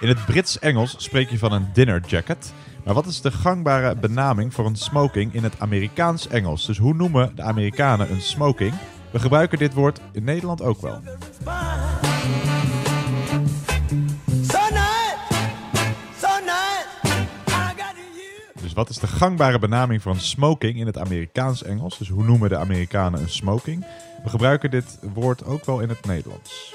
In 0.00 0.08
het 0.08 0.24
Brits-Engels 0.26 0.94
spreek 0.98 1.30
je 1.30 1.38
van 1.38 1.52
een 1.52 1.68
dinner 1.72 2.02
jacket. 2.06 2.52
Maar 2.86 2.94
wat 2.94 3.06
is 3.06 3.20
de 3.20 3.30
gangbare 3.30 3.94
benaming 3.94 4.54
voor 4.54 4.66
een 4.66 4.76
smoking 4.76 5.34
in 5.34 5.42
het 5.42 5.60
Amerikaans-Engels? 5.60 6.66
Dus 6.66 6.78
hoe 6.78 6.94
noemen 6.94 7.36
de 7.36 7.42
Amerikanen 7.42 8.10
een 8.10 8.20
smoking? 8.20 8.74
We 9.10 9.18
gebruiken 9.18 9.58
dit 9.58 9.74
woord 9.74 10.00
in 10.12 10.24
Nederland 10.24 10.62
ook 10.62 10.80
wel. 10.80 11.00
Dus 18.60 18.72
wat 18.72 18.88
is 18.88 18.98
de 18.98 19.06
gangbare 19.06 19.58
benaming 19.58 20.02
voor 20.02 20.12
een 20.12 20.20
smoking 20.20 20.78
in 20.78 20.86
het 20.86 20.98
Amerikaans-Engels? 20.98 21.98
Dus 21.98 22.08
hoe 22.08 22.24
noemen 22.24 22.48
de 22.48 22.56
Amerikanen 22.56 23.20
een 23.20 23.28
smoking? 23.28 23.86
We 24.24 24.30
gebruiken 24.30 24.70
dit 24.70 24.98
woord 25.14 25.44
ook 25.44 25.64
wel 25.64 25.80
in 25.80 25.88
het 25.88 26.06
Nederlands. 26.06 26.74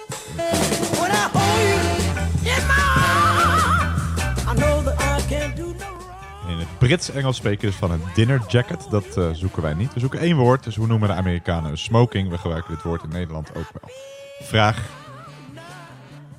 Het 6.92 7.00
Brits-Engels 7.00 7.38
spreken 7.38 7.74
van 7.74 7.92
een 7.92 8.02
dinner 8.16 8.42
jacket. 8.48 8.88
Dat 8.90 9.18
eh, 9.18 9.30
zoeken 9.34 9.62
wij 9.62 9.74
niet. 9.74 9.94
We 9.94 10.00
zoeken 10.00 10.20
één 10.20 10.38
woord. 10.38 10.64
Dus 10.64 10.76
hoe 10.76 10.88
noemen 10.88 11.08
de 11.08 11.14
Amerikanen 11.14 11.78
smoking? 11.78 12.30
We 12.30 12.38
gebruiken 12.38 12.74
dit 12.74 12.84
woord 12.84 13.04
in 13.04 13.10
Nederland 13.10 13.50
ook 13.50 13.72
wel. 13.74 13.92
Vraag 14.42 14.90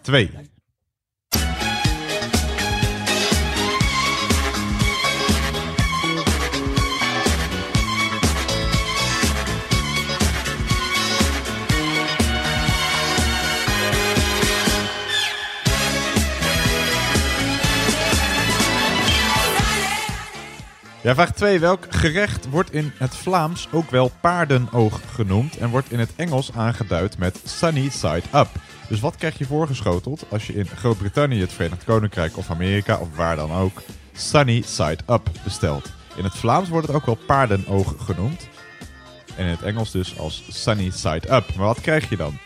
2. 0.00 0.51
Ja, 21.02 21.14
vraag 21.14 21.32
2. 21.32 21.60
Welk 21.60 21.86
gerecht 21.88 22.48
wordt 22.50 22.72
in 22.72 22.92
het 22.96 23.16
Vlaams 23.16 23.68
ook 23.72 23.90
wel 23.90 24.10
paardenoog 24.20 25.00
genoemd 25.14 25.56
en 25.56 25.70
wordt 25.70 25.90
in 25.92 25.98
het 25.98 26.12
Engels 26.16 26.52
aangeduid 26.52 27.18
met 27.18 27.40
sunny 27.44 27.88
side 27.88 28.22
up? 28.34 28.48
Dus 28.88 29.00
wat 29.00 29.16
krijg 29.16 29.38
je 29.38 29.44
voorgeschoteld 29.46 30.24
als 30.28 30.46
je 30.46 30.54
in 30.54 30.66
Groot-Brittannië, 30.66 31.40
het 31.40 31.52
Verenigd 31.52 31.84
Koninkrijk 31.84 32.36
of 32.36 32.50
Amerika 32.50 32.98
of 32.98 33.16
waar 33.16 33.36
dan 33.36 33.52
ook 33.52 33.82
sunny 34.12 34.62
side 34.66 34.98
up 35.10 35.30
bestelt? 35.44 35.90
In 36.16 36.24
het 36.24 36.34
Vlaams 36.34 36.68
wordt 36.68 36.86
het 36.86 36.96
ook 36.96 37.06
wel 37.06 37.18
paardenoog 37.26 37.94
genoemd. 37.98 38.48
En 39.36 39.44
in 39.44 39.50
het 39.50 39.62
Engels 39.62 39.90
dus 39.90 40.18
als 40.18 40.44
sunny 40.48 40.90
side 40.90 41.34
up. 41.34 41.54
Maar 41.54 41.66
wat 41.66 41.80
krijg 41.80 42.08
je 42.08 42.16
dan? 42.16 42.38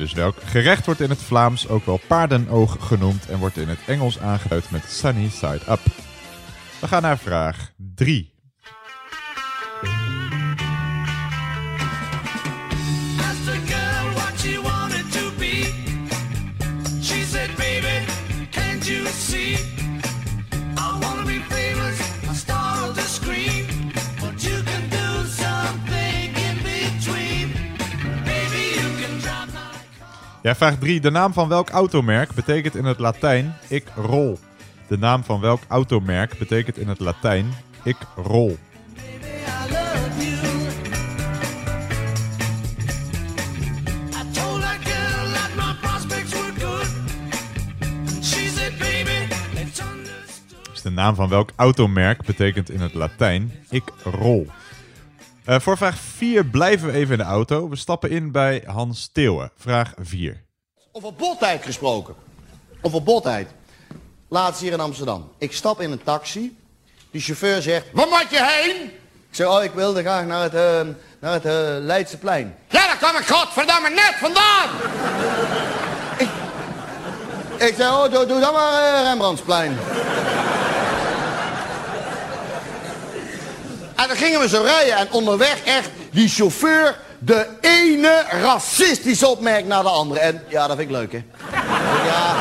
Dus 0.00 0.12
welk 0.12 0.36
gerecht 0.44 0.86
wordt 0.86 1.00
in 1.00 1.10
het 1.10 1.22
Vlaams 1.22 1.68
ook 1.68 1.86
wel 1.86 2.00
paardenoog 2.06 2.76
genoemd 2.80 3.28
en 3.28 3.38
wordt 3.38 3.56
in 3.56 3.68
het 3.68 3.78
Engels 3.86 4.18
aangeduid 4.18 4.70
met 4.70 4.84
sunny 4.88 5.28
side 5.28 5.60
up? 5.68 5.80
We 6.80 6.86
gaan 6.86 7.02
naar 7.02 7.18
vraag 7.18 7.72
3. 7.94 8.29
Ja, 30.42 30.54
vraag 30.54 30.78
3. 30.78 31.00
De 31.00 31.10
naam 31.10 31.32
van 31.32 31.48
welk 31.48 31.70
automerk 31.70 32.34
betekent 32.34 32.76
in 32.76 32.84
het 32.84 32.98
Latijn 32.98 33.56
ik 33.68 33.84
rol? 33.96 34.38
De 34.88 34.98
naam 34.98 35.24
van 35.24 35.40
welk 35.40 35.62
automerk 35.68 36.38
betekent 36.38 36.78
in 36.78 36.88
het 36.88 36.98
Latijn 36.98 37.52
ik 37.84 37.96
rol? 38.16 38.58
Dus 50.70 50.82
de 50.82 50.90
naam 50.90 51.14
van 51.14 51.28
welk 51.28 51.50
automerk 51.56 52.24
betekent 52.24 52.70
in 52.70 52.80
het 52.80 52.94
Latijn 52.94 53.52
ik 53.70 53.92
rol? 54.04 54.46
Eh, 55.44 55.60
voor 55.60 55.76
vraag 55.76 55.96
4 55.98 56.44
blijven 56.44 56.86
we 56.86 56.92
even 56.92 57.12
in 57.12 57.18
de 57.18 57.24
auto. 57.24 57.68
We 57.68 57.76
stappen 57.76 58.10
in 58.10 58.32
bij 58.32 58.62
Hans 58.66 59.10
Theeuwen. 59.12 59.50
Vraag 59.56 59.92
4. 59.98 60.42
Over 60.92 61.14
bottijd 61.14 61.62
gesproken. 61.64 62.14
Over 62.80 63.02
bottijd. 63.02 63.48
Laatst 64.28 64.60
hier 64.60 64.72
in 64.72 64.80
Amsterdam. 64.80 65.30
Ik 65.38 65.52
stap 65.52 65.80
in 65.80 65.90
een 65.90 66.02
taxi. 66.02 66.58
Die 67.10 67.20
chauffeur 67.20 67.62
zegt, 67.62 67.86
waar 67.92 68.08
moet 68.08 68.26
je 68.30 68.44
heen? 68.44 68.82
Ik 69.30 69.36
zeg, 69.36 69.46
oh, 69.46 69.62
ik 69.62 69.72
wilde 69.72 70.00
graag 70.00 70.24
naar 70.24 70.42
het, 70.42 70.54
eh, 70.54 70.80
naar 71.20 71.32
het 71.32 71.44
eh, 71.44 71.52
Leidseplein. 71.80 72.56
Ja, 72.68 72.86
daar 72.86 72.96
kwam 72.96 73.16
ik 73.16 73.26
godverdamme 73.26 73.90
net 73.90 74.14
vandaan! 74.18 74.68
ik, 76.18 76.28
ik 77.68 77.74
zeg, 77.76 77.88
oh, 77.88 78.12
doe, 78.12 78.26
doe 78.26 78.40
dan 78.40 78.52
maar 78.52 79.02
Rembrandtsplein. 79.02 79.78
En 84.02 84.08
dan 84.08 84.16
gingen 84.16 84.40
we 84.40 84.48
zo 84.48 84.62
rijden 84.62 84.96
en 84.96 85.08
onderweg 85.12 85.56
echt 85.64 85.88
die 86.12 86.28
chauffeur 86.28 86.98
de 87.18 87.46
ene 87.60 88.24
racistische 88.42 89.28
opmerking 89.28 89.68
naar 89.68 89.82
de 89.82 89.88
andere. 89.88 90.20
En 90.20 90.42
ja, 90.48 90.66
dat 90.66 90.76
vind 90.76 90.90
ik 90.90 90.96
leuk, 90.96 91.12
hè. 91.12 91.22
Ja. 92.06 92.36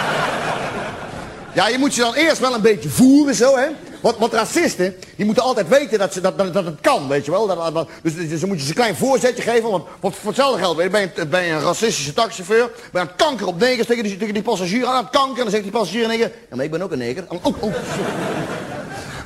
Ja, 1.54 1.68
je 1.68 1.78
moet 1.78 1.96
je 1.96 2.02
dan 2.02 2.14
eerst 2.14 2.40
wel 2.40 2.54
een 2.54 2.62
beetje 2.62 2.90
voeren, 2.90 3.36
zo, 3.36 3.58
hè. 3.58 3.68
Want, 4.02 4.18
want 4.18 4.34
racisten, 4.34 4.96
die 5.16 5.26
moeten 5.26 5.44
altijd 5.44 5.68
weten 5.68 6.00
dat, 6.00 6.14
ze, 6.14 6.22
dat, 6.22 6.38
dat, 6.38 6.54
dat 6.54 6.66
het 6.66 6.78
kan, 6.82 7.08
weet 7.08 7.26
je 7.26 7.32
wel. 7.32 7.48
Dat, 7.48 7.74
dat- 7.74 7.90
dus, 8.04 8.30
dus 8.30 8.46
moet 8.46 8.58
je 8.58 8.64
ze 8.64 8.70
een 8.70 8.76
klein 8.76 8.96
voorzetje 8.96 9.42
geven. 9.44 9.70
Want 9.70 9.86
voor, 10.02 10.14
voor 10.14 10.28
hetzelfde 10.28 10.60
geld, 10.60 10.78
ben 10.78 11.02
je, 11.16 11.26
ben 11.28 11.44
je 11.44 11.52
een 11.52 11.62
racistische 11.62 12.14
taxichauffeur. 12.14 12.70
Aan 12.94 13.08
het 13.08 13.16
kanker 13.16 13.48
op 13.48 13.60
negers 13.60 13.88
tegen 13.88 14.04
die, 14.04 14.18
tegen 14.18 14.34
die 14.34 14.44
passagier 14.44 14.86
aan 14.86 15.04
het 15.04 15.10
kanker. 15.12 15.38
En 15.38 15.42
dan 15.42 15.50
zegt 15.52 15.64
die 15.64 15.72
passagier 15.72 16.08
keer, 16.10 16.20
ja, 16.20 16.56
maar 16.56 16.66
ik 16.66 16.72
ben 16.72 16.82
ook 16.82 16.92
een 16.92 16.98
neger. 16.98 17.24
Oh, 17.28 17.46
oh. 17.60 17.74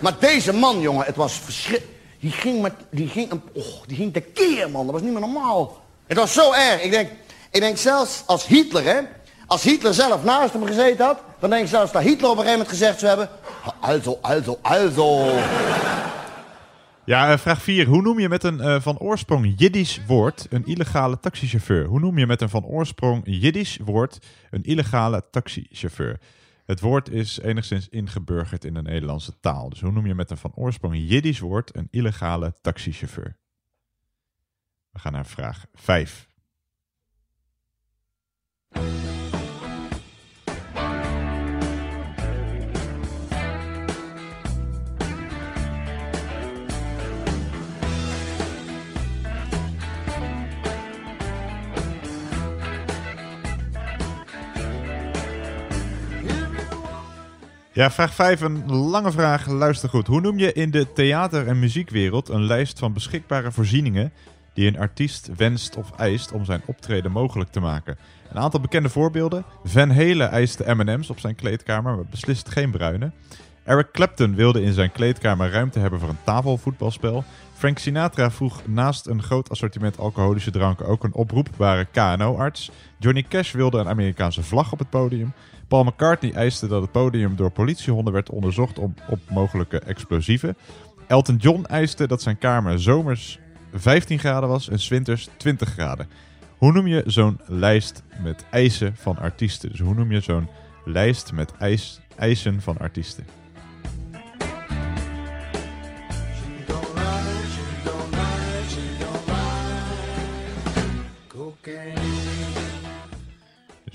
Maar 0.02 0.14
deze 0.20 0.54
man, 0.54 0.80
jongen, 0.80 1.06
het 1.06 1.16
was 1.16 1.34
verschrikkelijk. 1.44 1.92
Die 2.24 2.32
ging, 2.32 2.62
met, 2.62 2.74
die, 2.92 3.08
ging, 3.08 3.32
een- 3.32 3.42
oh, 3.54 3.64
die 3.88 3.98
ging 3.98 4.14
tekeer, 4.14 4.70
man. 4.70 4.84
Dat 4.86 4.94
was 4.94 5.02
niet 5.04 5.12
meer 5.12 5.20
normaal. 5.22 5.82
Het 6.08 6.18
was 6.18 6.34
zo 6.34 6.54
erg. 6.54 6.82
Ik 6.84 6.92
denk, 6.92 7.10
ik 7.52 7.60
denk 7.60 7.78
zelfs 7.78 8.24
als 8.26 8.48
Hitler, 8.48 8.84
hè. 8.84 9.00
Als 9.48 9.64
Hitler 9.64 9.94
zelf 9.94 10.24
naast 10.24 10.54
hem 10.54 10.66
gezeten 10.66 11.06
had, 11.06 11.20
dan 11.40 11.50
denk 11.50 11.64
ik 11.64 11.70
zelfs 11.70 11.92
dat 11.92 12.02
Hitler 12.02 12.30
op 12.30 12.38
een 12.38 12.44
gegeven 12.44 12.52
moment 12.52 12.70
gezegd 12.70 13.00
zou 13.00 13.18
hebben... 13.18 13.30
Also, 13.80 14.18
also, 14.22 14.60
also. 14.62 15.32
Ja, 17.06 17.32
eh, 17.32 17.38
vraag 17.38 17.62
4. 17.62 17.86
Hoe 17.88 18.02
noem 18.02 18.20
je 18.20 18.30
met 18.30 18.44
een 18.44 18.60
eh, 18.60 18.82
van 18.82 18.98
oorsprong 19.00 19.54
Jiddisch 19.58 20.00
woord 20.08 20.48
een 20.50 20.66
illegale 20.66 21.20
taxichauffeur? 21.20 21.86
Hoe 21.86 22.00
noem 22.00 22.18
je 22.18 22.26
met 22.28 22.42
een 22.42 22.50
van 22.50 22.66
oorsprong 22.66 23.22
Jiddisch 23.26 23.80
woord 23.86 24.18
een 24.52 24.64
illegale 24.64 25.24
taxichauffeur? 25.32 26.20
Het 26.66 26.80
woord 26.80 27.10
is 27.10 27.40
enigszins 27.40 27.90
ingeburgerd 27.90 28.66
in 28.66 28.74
de 28.74 28.82
Nederlandse 28.82 29.40
taal. 29.40 29.70
Dus 29.70 29.82
hoe 29.82 29.92
noem 29.92 30.06
je 30.06 30.16
met 30.16 30.32
een 30.32 30.38
van 30.38 30.56
oorsprong 30.56 30.96
Jiddisch 30.98 31.40
woord 31.40 31.76
een 31.76 31.88
illegale 31.92 32.56
taxichauffeur? 32.62 33.38
We 34.90 35.00
gaan 35.00 35.12
naar 35.12 35.26
vraag 35.26 35.66
5. 35.74 36.30
Ja, 57.76 57.92
vraag 57.92 58.14
5, 58.14 58.42
een 58.42 58.72
lange 58.72 59.12
vraag. 59.12 59.48
Luister 59.48 59.90
goed. 59.90 60.08
Hoe 60.08 60.22
noem 60.22 60.38
je 60.38 60.54
in 60.54 60.72
de 60.72 60.94
theater- 60.94 61.48
en 61.48 61.60
muziekwereld 61.60 62.30
een 62.30 62.44
lijst 62.44 62.80
van 62.80 62.94
beschikbare 62.94 63.52
voorzieningen 63.52 64.12
die 64.54 64.68
een 64.68 64.80
artiest 64.80 65.30
wenst 65.38 65.76
of 65.76 65.92
eist 65.98 66.32
om 66.32 66.46
zijn 66.46 66.62
optreden 66.66 67.12
mogelijk 67.12 67.52
te 67.52 67.60
maken? 67.60 67.98
Een 68.32 68.40
aantal 68.40 68.60
bekende 68.60 68.90
voorbeelden. 68.90 69.46
Van 69.64 69.90
Halen 69.90 70.32
eiste 70.32 70.74
M&M's 70.76 71.10
op 71.10 71.20
zijn 71.20 71.36
kleedkamer, 71.36 71.96
maar 71.96 72.06
beslist 72.10 72.50
geen 72.50 72.72
bruine. 72.72 73.12
Eric 73.64 73.92
Clapton 73.92 74.36
wilde 74.36 74.62
in 74.62 74.74
zijn 74.74 74.92
kleedkamer 74.92 75.52
ruimte 75.52 75.80
hebben 75.80 76.00
voor 76.00 76.10
een 76.10 76.24
tafelvoetbalspel. 76.24 77.24
Frank 77.54 77.78
Sinatra 77.78 78.32
vroeg 78.32 78.62
naast 78.68 79.08
een 79.08 79.24
groot 79.24 79.50
assortiment 79.50 80.00
alcoholische 80.00 80.52
dranken 80.52 80.86
ook 80.86 81.04
een 81.04 81.14
oproepbare 81.14 81.88
KNO-arts. 81.92 82.72
Johnny 82.98 83.26
Cash 83.30 83.52
wilde 83.52 83.78
een 83.78 83.88
Amerikaanse 83.88 84.44
vlag 84.44 84.72
op 84.72 84.80
het 84.80 84.90
podium. 84.90 85.34
Paul 85.74 85.86
McCartney 85.86 86.34
eiste 86.34 86.68
dat 86.68 86.82
het 86.82 86.92
podium 86.92 87.36
door 87.36 87.52
politiehonden 87.52 88.14
werd 88.14 88.30
onderzocht 88.30 88.80
om, 88.80 88.94
op 89.10 89.20
mogelijke 89.30 89.80
explosieven. 89.80 90.58
Elton 91.08 91.36
John 91.36 91.66
eiste 91.66 92.08
dat 92.08 92.22
zijn 92.22 92.38
kamer 92.38 92.82
zomers 92.82 93.40
15 93.74 94.20
graden 94.20 94.50
was 94.50 94.70
en 94.70 94.80
's 94.80 94.88
winters 94.88 95.30
20 95.38 95.70
graden. 95.70 96.08
Hoe 96.58 96.72
noem 96.72 96.88
je 96.88 97.04
zo'n 97.06 97.40
lijst 97.46 98.04
met 98.24 98.46
eisen 98.50 98.96
van 98.96 99.18
artiesten? 99.18 99.70
Dus 99.70 99.80
hoe 99.80 99.94
noem 99.94 100.12
je 100.12 100.20
zo'n 100.20 100.48
lijst 100.86 101.32
met 101.32 101.54
eis, 101.60 102.00
eisen 102.16 102.62
van 102.62 102.78
artiesten? 102.78 103.26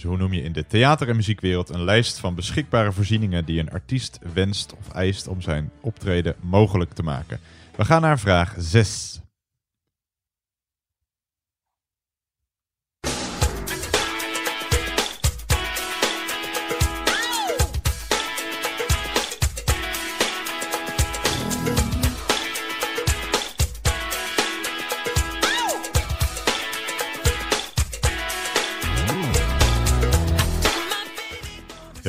Hoe 0.02 0.16
noem 0.16 0.32
je 0.32 0.42
in 0.42 0.52
de 0.52 0.66
theater- 0.66 1.08
en 1.08 1.16
muziekwereld 1.16 1.68
een 1.68 1.84
lijst 1.84 2.18
van 2.18 2.34
beschikbare 2.34 2.92
voorzieningen 2.92 3.44
die 3.44 3.60
een 3.60 3.70
artiest 3.70 4.18
wenst 4.34 4.74
of 4.78 4.92
eist 4.92 5.28
om 5.28 5.40
zijn 5.40 5.70
optreden 5.80 6.34
mogelijk 6.40 6.92
te 6.92 7.02
maken? 7.02 7.40
We 7.76 7.84
gaan 7.84 8.00
naar 8.00 8.18
vraag 8.18 8.54
6. 8.58 9.20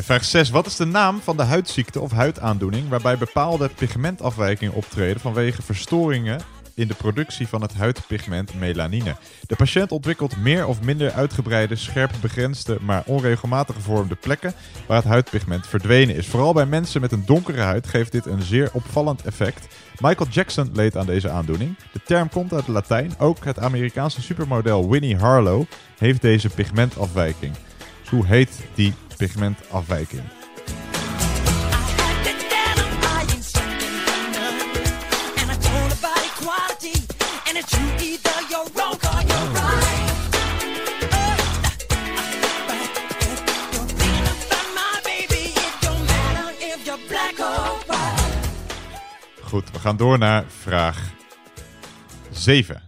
Vraag 0.03 0.25
6. 0.25 0.49
Wat 0.49 0.65
is 0.65 0.75
de 0.75 0.85
naam 0.85 1.21
van 1.21 1.38
de 1.38 1.43
huidziekte 1.43 1.99
of 1.99 2.12
huidaandoening 2.12 2.89
waarbij 2.89 3.17
bepaalde 3.17 3.69
pigmentafwijkingen 3.69 4.73
optreden 4.73 5.21
vanwege 5.21 5.62
verstoringen 5.62 6.41
in 6.75 6.88
de 6.88 6.93
productie 6.93 7.47
van 7.47 7.62
het 7.62 7.73
huidpigment 7.73 8.53
melanine? 8.53 9.15
De 9.47 9.55
patiënt 9.55 9.91
ontwikkelt 9.91 10.38
meer 10.38 10.67
of 10.67 10.81
minder 10.81 11.12
uitgebreide, 11.12 11.75
scherp 11.75 12.12
begrensde, 12.21 12.77
maar 12.81 13.03
onregelmatig 13.05 13.75
gevormde 13.75 14.15
plekken 14.15 14.53
waar 14.88 14.97
het 14.97 15.07
huidpigment 15.07 15.67
verdwenen 15.67 16.15
is. 16.15 16.27
Vooral 16.27 16.53
bij 16.53 16.65
mensen 16.65 17.01
met 17.01 17.12
een 17.12 17.25
donkere 17.25 17.62
huid 17.62 17.88
geeft 17.88 18.12
dit 18.12 18.25
een 18.25 18.41
zeer 18.41 18.69
opvallend 18.73 19.25
effect. 19.25 19.67
Michael 19.99 20.29
Jackson 20.29 20.69
leed 20.73 20.97
aan 20.97 21.05
deze 21.05 21.29
aandoening. 21.29 21.75
De 21.91 22.01
term 22.05 22.29
komt 22.29 22.53
uit 22.53 22.65
het 22.65 22.75
Latijn. 22.75 23.13
Ook 23.17 23.45
het 23.45 23.59
Amerikaanse 23.59 24.21
supermodel 24.21 24.89
Winnie 24.89 25.17
Harlow 25.17 25.63
heeft 25.97 26.21
deze 26.21 26.49
pigmentafwijking. 26.49 27.53
Hoe 28.09 28.25
heet 28.25 28.59
die 28.73 28.93
pigmentafwijking? 29.19 30.23
Goed, 49.41 49.71
we 49.71 49.79
gaan 49.79 49.97
door 49.97 50.17
naar 50.17 50.43
vraag 50.47 51.12
7. 52.32 52.82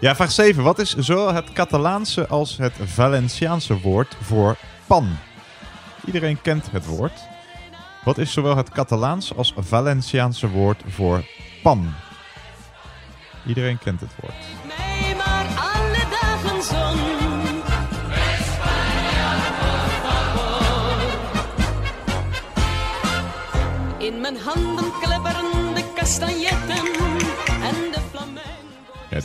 Ja, 0.00 0.14
vraag 0.14 0.30
7. 0.30 0.62
Wat 0.62 0.78
is 0.78 0.96
zowel 0.96 1.34
het 1.34 1.52
Catalaanse 1.52 2.26
als 2.26 2.56
het 2.56 2.72
Valenciaanse 2.82 3.80
woord 3.80 4.16
voor 4.20 4.56
pan? 4.86 5.16
Iedereen 6.04 6.40
kent 6.40 6.70
het 6.70 6.86
woord. 6.86 7.20
Wat 8.04 8.18
is 8.18 8.32
zowel 8.32 8.56
het 8.56 8.70
Catalaans 8.70 9.34
als 9.36 9.54
Valenciaanse 9.56 10.48
woord 10.48 10.82
voor 10.86 11.24
pan? 11.62 11.92
Iedereen 13.46 13.78
kent 13.78 14.00
het 14.00 14.10
woord. 14.20 14.55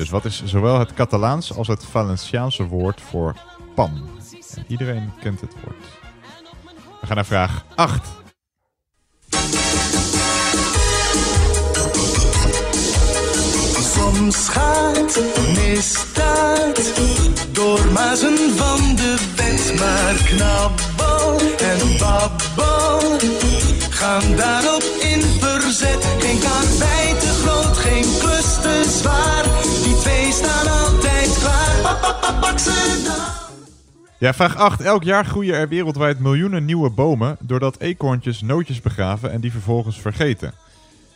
Dus 0.02 0.10
wat 0.10 0.26
is 0.26 0.44
zowel 0.46 0.80
het 0.80 0.94
Catalaans 0.94 1.58
als 1.58 1.68
het 1.68 1.86
Valenciaanse 1.86 2.64
woord 2.64 3.02
voor 3.02 3.36
pan? 3.76 4.10
En 4.56 4.66
iedereen 4.68 5.12
kent 5.20 5.42
het 5.42 5.54
woord. 5.64 5.86
We 7.02 7.08
gaan 7.08 7.16
naar 7.16 7.26
vraag 7.26 7.66
8. 7.76 8.08
Soms 13.94 14.50
gaat 14.50 15.20
misdaad 15.56 16.94
door 17.52 17.92
mazen 17.92 18.38
van 18.56 18.96
de 18.96 19.32
wet, 19.36 19.80
maar 19.80 20.14
knabbel 20.14 21.40
en 21.58 21.98
babbel 22.00 23.20
gaan 24.02 24.36
daarop 24.36 24.84
in 25.00 25.22
verzet. 25.40 26.06
Geen 26.20 26.40
karwei 26.40 27.18
te 27.20 27.32
groot, 27.44 27.78
geen 27.78 28.06
klus 28.20 28.62
te 28.62 28.98
zwaar, 29.00 29.46
Ja, 34.20 34.34
vraag 34.34 34.56
8. 34.56 34.82
Elk 34.82 35.04
jaar 35.04 35.26
groeien 35.26 35.56
er 35.56 35.68
wereldwijd 35.68 36.20
miljoenen 36.20 36.66
nieuwe 36.66 36.90
bomen 36.90 37.38
doordat 37.40 37.80
eekhoorntjes 37.80 38.42
nootjes 38.42 38.82
begraven 38.82 39.32
en 39.32 39.42
die 39.42 39.52
vervolgens 39.52 40.02
vergeten. 40.02 40.54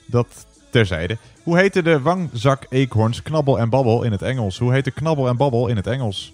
Dat 0.06 0.45
terzijde. 0.71 1.17
Hoe 1.43 1.58
heten 1.58 1.84
de 1.84 2.01
wangzak-eekhoorns 2.01 3.21
knabbel 3.21 3.60
en 3.60 3.69
babbel 3.69 4.04
in 4.04 4.12
het 4.12 4.21
Engels? 4.21 4.58
Hoe 4.58 4.73
heette 4.73 4.91
knabbel 4.91 5.28
en 5.28 5.38
babbel 5.38 5.67
in 5.67 5.75
het 5.75 5.88
Engels? 5.88 6.34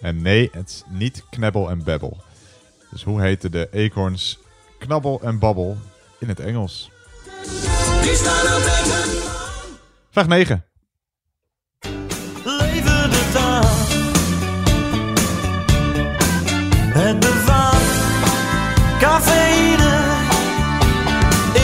En 0.00 0.22
nee, 0.22 0.48
het 0.52 0.68
is 0.68 0.82
niet 0.88 1.24
knabbel 1.30 1.70
en 1.70 1.84
babbel. 1.84 2.16
Dus 2.90 3.02
hoe 3.02 3.20
heten 3.20 3.50
de 3.50 3.68
eekhoorns 3.70 4.38
knabbel 4.78 5.20
en 5.22 5.38
babbel 5.38 5.76
in 6.18 6.28
het 6.28 6.40
Engels? 6.40 6.90
Vraag 10.10 10.26
9. 10.26 10.64
Leven 12.44 13.10
de 13.10 13.30
dag. 13.32 13.88
Het 16.92 17.20
bevat 17.20 17.82
cafeïne. 18.98 19.98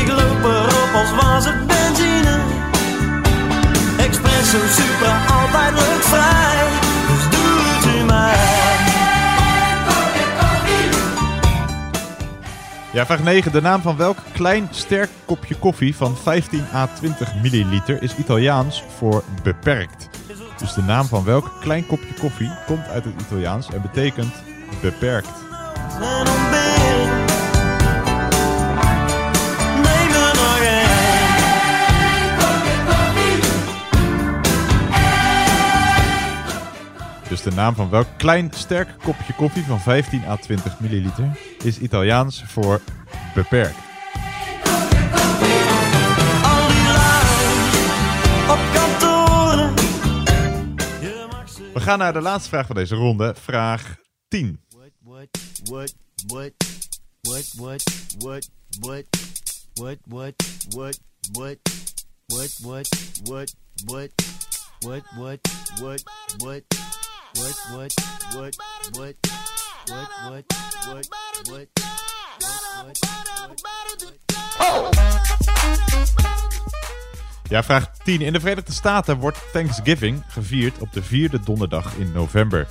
Ik 0.01 0.09
loop 0.09 0.45
erop 0.45 0.95
als 0.95 1.25
was 1.25 1.45
het 1.45 1.67
benzine. 1.67 2.39
Espresso 3.97 4.59
super, 4.69 5.35
altijd 5.37 5.73
lukt 5.73 6.05
vrij. 6.05 6.86
Ja, 12.97 13.07
vraag 13.07 13.23
9. 13.23 13.53
De 13.53 13.61
naam 13.61 13.81
van 13.81 13.97
welk 13.97 14.19
klein 14.33 14.69
sterk 14.71 15.11
kopje 15.25 15.55
koffie 15.55 15.97
van 15.97 16.17
15 16.17 16.65
à 16.75 16.87
20 16.87 17.35
milliliter 17.43 18.03
is 18.03 18.17
Italiaans 18.17 18.85
voor 18.97 19.25
beperkt? 19.43 20.09
Dus 20.59 20.75
de 20.75 20.83
naam 20.83 21.07
van 21.07 21.25
welk 21.25 21.53
klein 21.61 21.87
kopje 21.87 22.15
koffie 22.21 22.51
komt 22.67 22.89
uit 22.89 23.05
het 23.05 23.15
Italiaans 23.21 23.71
en 23.71 23.83
betekent 23.83 24.35
beperkt. 24.83 25.29
Dus 37.37 37.45
de 37.45 37.61
naam 37.61 37.75
van 37.75 37.91
welk 37.91 38.07
klein 38.17 38.51
sterk 38.55 38.89
kopje 39.03 39.35
koffie 39.35 39.63
van 39.63 39.81
15 39.81 40.25
à 40.25 40.37
20 40.37 40.81
milliliter 40.81 41.39
is 41.63 41.79
Italiaans 41.79 42.45
voor 42.47 42.81
beperkt. 43.35 43.77
We 51.75 51.81
gaan 51.81 51.99
naar 51.99 52.13
de 52.13 52.21
laatste 52.21 52.49
vraag 52.49 52.67
van 52.67 52.77
deze 52.77 52.95
ronde. 52.95 53.35
Vraag 53.41 53.97
10. 54.29 54.61
What, 54.69 54.91
what, 55.05 55.95
what, 56.27 56.53
what, 65.85 66.03
what, 66.39 66.86
what, 67.37 67.57
what, 67.73 67.95
what, 68.35 68.57
what, 68.97 69.15
what, 69.89 70.09
what, 70.29 71.07
what, 71.49 71.67
Ja, 77.49 77.63
vraag 77.63 77.91
10. 78.05 78.21
In 78.21 78.33
de 78.33 78.41
Verenigde 78.41 78.73
Staten 78.73 79.19
wordt 79.19 79.39
Thanksgiving 79.53 80.23
gevierd 80.29 80.79
op 80.79 80.93
de 80.93 81.03
vierde 81.03 81.41
donderdag 81.41 81.97
in 81.97 82.13
november. 82.13 82.67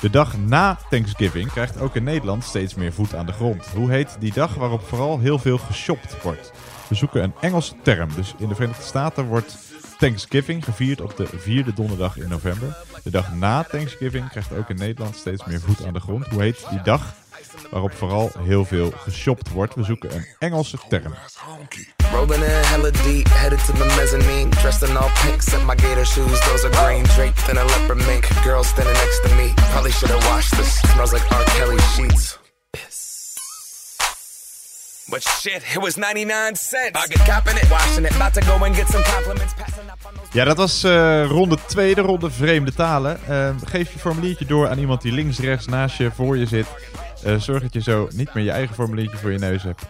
De 0.00 0.10
dag 0.10 0.38
na 0.38 0.78
Thanksgiving 0.90 1.50
krijgt 1.50 1.80
ook 1.80 1.96
in 1.96 2.04
Nederland 2.04 2.44
steeds 2.44 2.74
meer 2.74 2.92
voet 2.92 3.14
aan 3.14 3.26
de 3.26 3.32
grond. 3.32 3.66
Hoe 3.66 3.90
heet 3.90 4.16
die 4.18 4.32
dag 4.32 4.54
waarop 4.54 4.82
vooral 4.82 5.18
heel 5.18 5.38
veel 5.38 5.58
geshopt 5.58 6.22
wordt? 6.22 6.52
We 6.88 6.94
zoeken 6.94 7.22
een 7.22 7.34
Engelse 7.40 7.74
term. 7.82 8.14
Dus 8.14 8.34
in 8.38 8.48
de 8.48 8.54
Verenigde 8.54 8.82
Staten 8.82 9.24
wordt 9.24 9.69
Thanksgiving 10.00 10.64
gevierd 10.64 11.00
op 11.00 11.16
de 11.16 11.26
vierde 11.36 11.72
donderdag 11.72 12.16
in 12.16 12.28
november. 12.28 12.76
De 13.02 13.10
dag 13.10 13.34
na 13.34 13.62
Thanksgiving 13.62 14.28
krijgt 14.28 14.52
ook 14.52 14.68
in 14.68 14.76
Nederland 14.76 15.16
steeds 15.16 15.44
meer 15.44 15.60
voet 15.60 15.84
aan 15.84 15.92
de 15.92 16.00
grond. 16.00 16.26
Hoe 16.26 16.42
heet 16.42 16.66
die 16.70 16.82
dag 16.82 17.14
waarop 17.70 17.92
vooral 17.92 18.30
heel 18.38 18.64
veel 18.64 18.92
geshopt 18.96 19.50
wordt? 19.50 19.74
We 19.74 19.82
zoeken 19.82 20.14
een 20.14 20.26
Engelse 20.38 20.78
term. 20.88 21.14
Rolling 22.12 22.34
in 22.34 22.42
hella 22.42 22.90
deep, 22.90 23.28
headed 23.28 23.64
to 23.66 23.72
the 23.72 23.94
mezzanine. 23.96 24.48
Dressed 24.48 24.88
in 24.88 24.96
all 24.96 25.10
pink, 25.24 25.42
set 25.42 25.64
my 25.66 25.78
gator 25.78 26.06
shoes, 26.06 26.40
those 26.40 26.66
are 26.66 26.74
green. 26.74 27.02
Draped 27.02 27.48
in 27.48 27.56
a 27.56 27.64
leopard 27.64 28.06
mink, 28.06 28.42
girl 28.42 28.64
standing 28.64 28.96
next 28.96 29.22
to 29.22 29.34
me. 29.34 29.52
Probably 29.72 29.92
should 29.92 30.10
have 30.10 30.24
washed 30.24 30.56
this. 30.56 30.78
Smells 30.92 31.12
like 31.12 31.32
R. 31.32 31.44
Kelly 31.44 31.78
sheets. 31.78 32.39
But 35.10 35.22
shit, 35.22 35.62
it 35.74 35.80
was 35.80 35.96
99 35.96 36.56
cents. 36.56 36.96
I 36.96 37.06
get 37.08 37.62
it, 37.62 37.70
washing 37.70 38.04
it. 38.04 38.14
About 38.14 38.34
to 38.34 38.40
go 38.40 38.64
and 38.64 38.76
get 38.76 38.88
some 38.88 39.02
compliments. 39.02 39.54
Passing 39.54 39.90
up 39.90 40.06
on 40.06 40.14
those. 40.14 40.28
Ja, 40.32 40.44
dat 40.44 40.56
was 40.56 40.82
eh, 40.82 41.26
ronde 41.28 41.58
2, 41.66 41.94
de 41.94 42.00
ronde 42.00 42.30
vreemde 42.30 42.72
talen. 42.72 43.20
Eh, 43.28 43.54
geef 43.64 43.92
je 43.92 43.98
formuliertje 43.98 44.44
door 44.44 44.68
aan 44.68 44.78
iemand 44.78 45.02
die 45.02 45.12
links, 45.12 45.38
rechts, 45.38 45.66
naast 45.66 45.96
je, 45.96 46.10
voor 46.10 46.36
je 46.36 46.46
zit. 46.46 46.66
Eh, 47.24 47.36
zorg 47.36 47.62
dat 47.62 47.72
je 47.72 47.82
zo 47.82 48.08
niet 48.12 48.34
meer 48.34 48.44
je 48.44 48.50
eigen 48.50 48.74
formuliertje 48.74 49.16
voor 49.16 49.32
je 49.32 49.38
neus 49.38 49.62
hebt. 49.62 49.82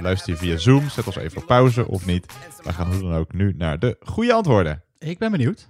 Luister 0.00 0.32
je 0.32 0.38
via 0.38 0.56
Zoom, 0.56 0.90
zet 0.90 1.06
ons 1.06 1.16
even 1.16 1.40
op 1.40 1.46
pauze 1.46 1.88
of 1.88 2.06
niet. 2.06 2.26
We 2.62 2.72
gaan 2.72 2.92
hoe 2.92 3.02
dan 3.02 3.14
ook 3.14 3.32
nu 3.32 3.54
naar 3.56 3.78
de 3.78 3.96
goede 4.00 4.32
antwoorden. 4.32 4.82
Ik 4.98 5.18
ben 5.18 5.30
benieuwd. 5.30 5.68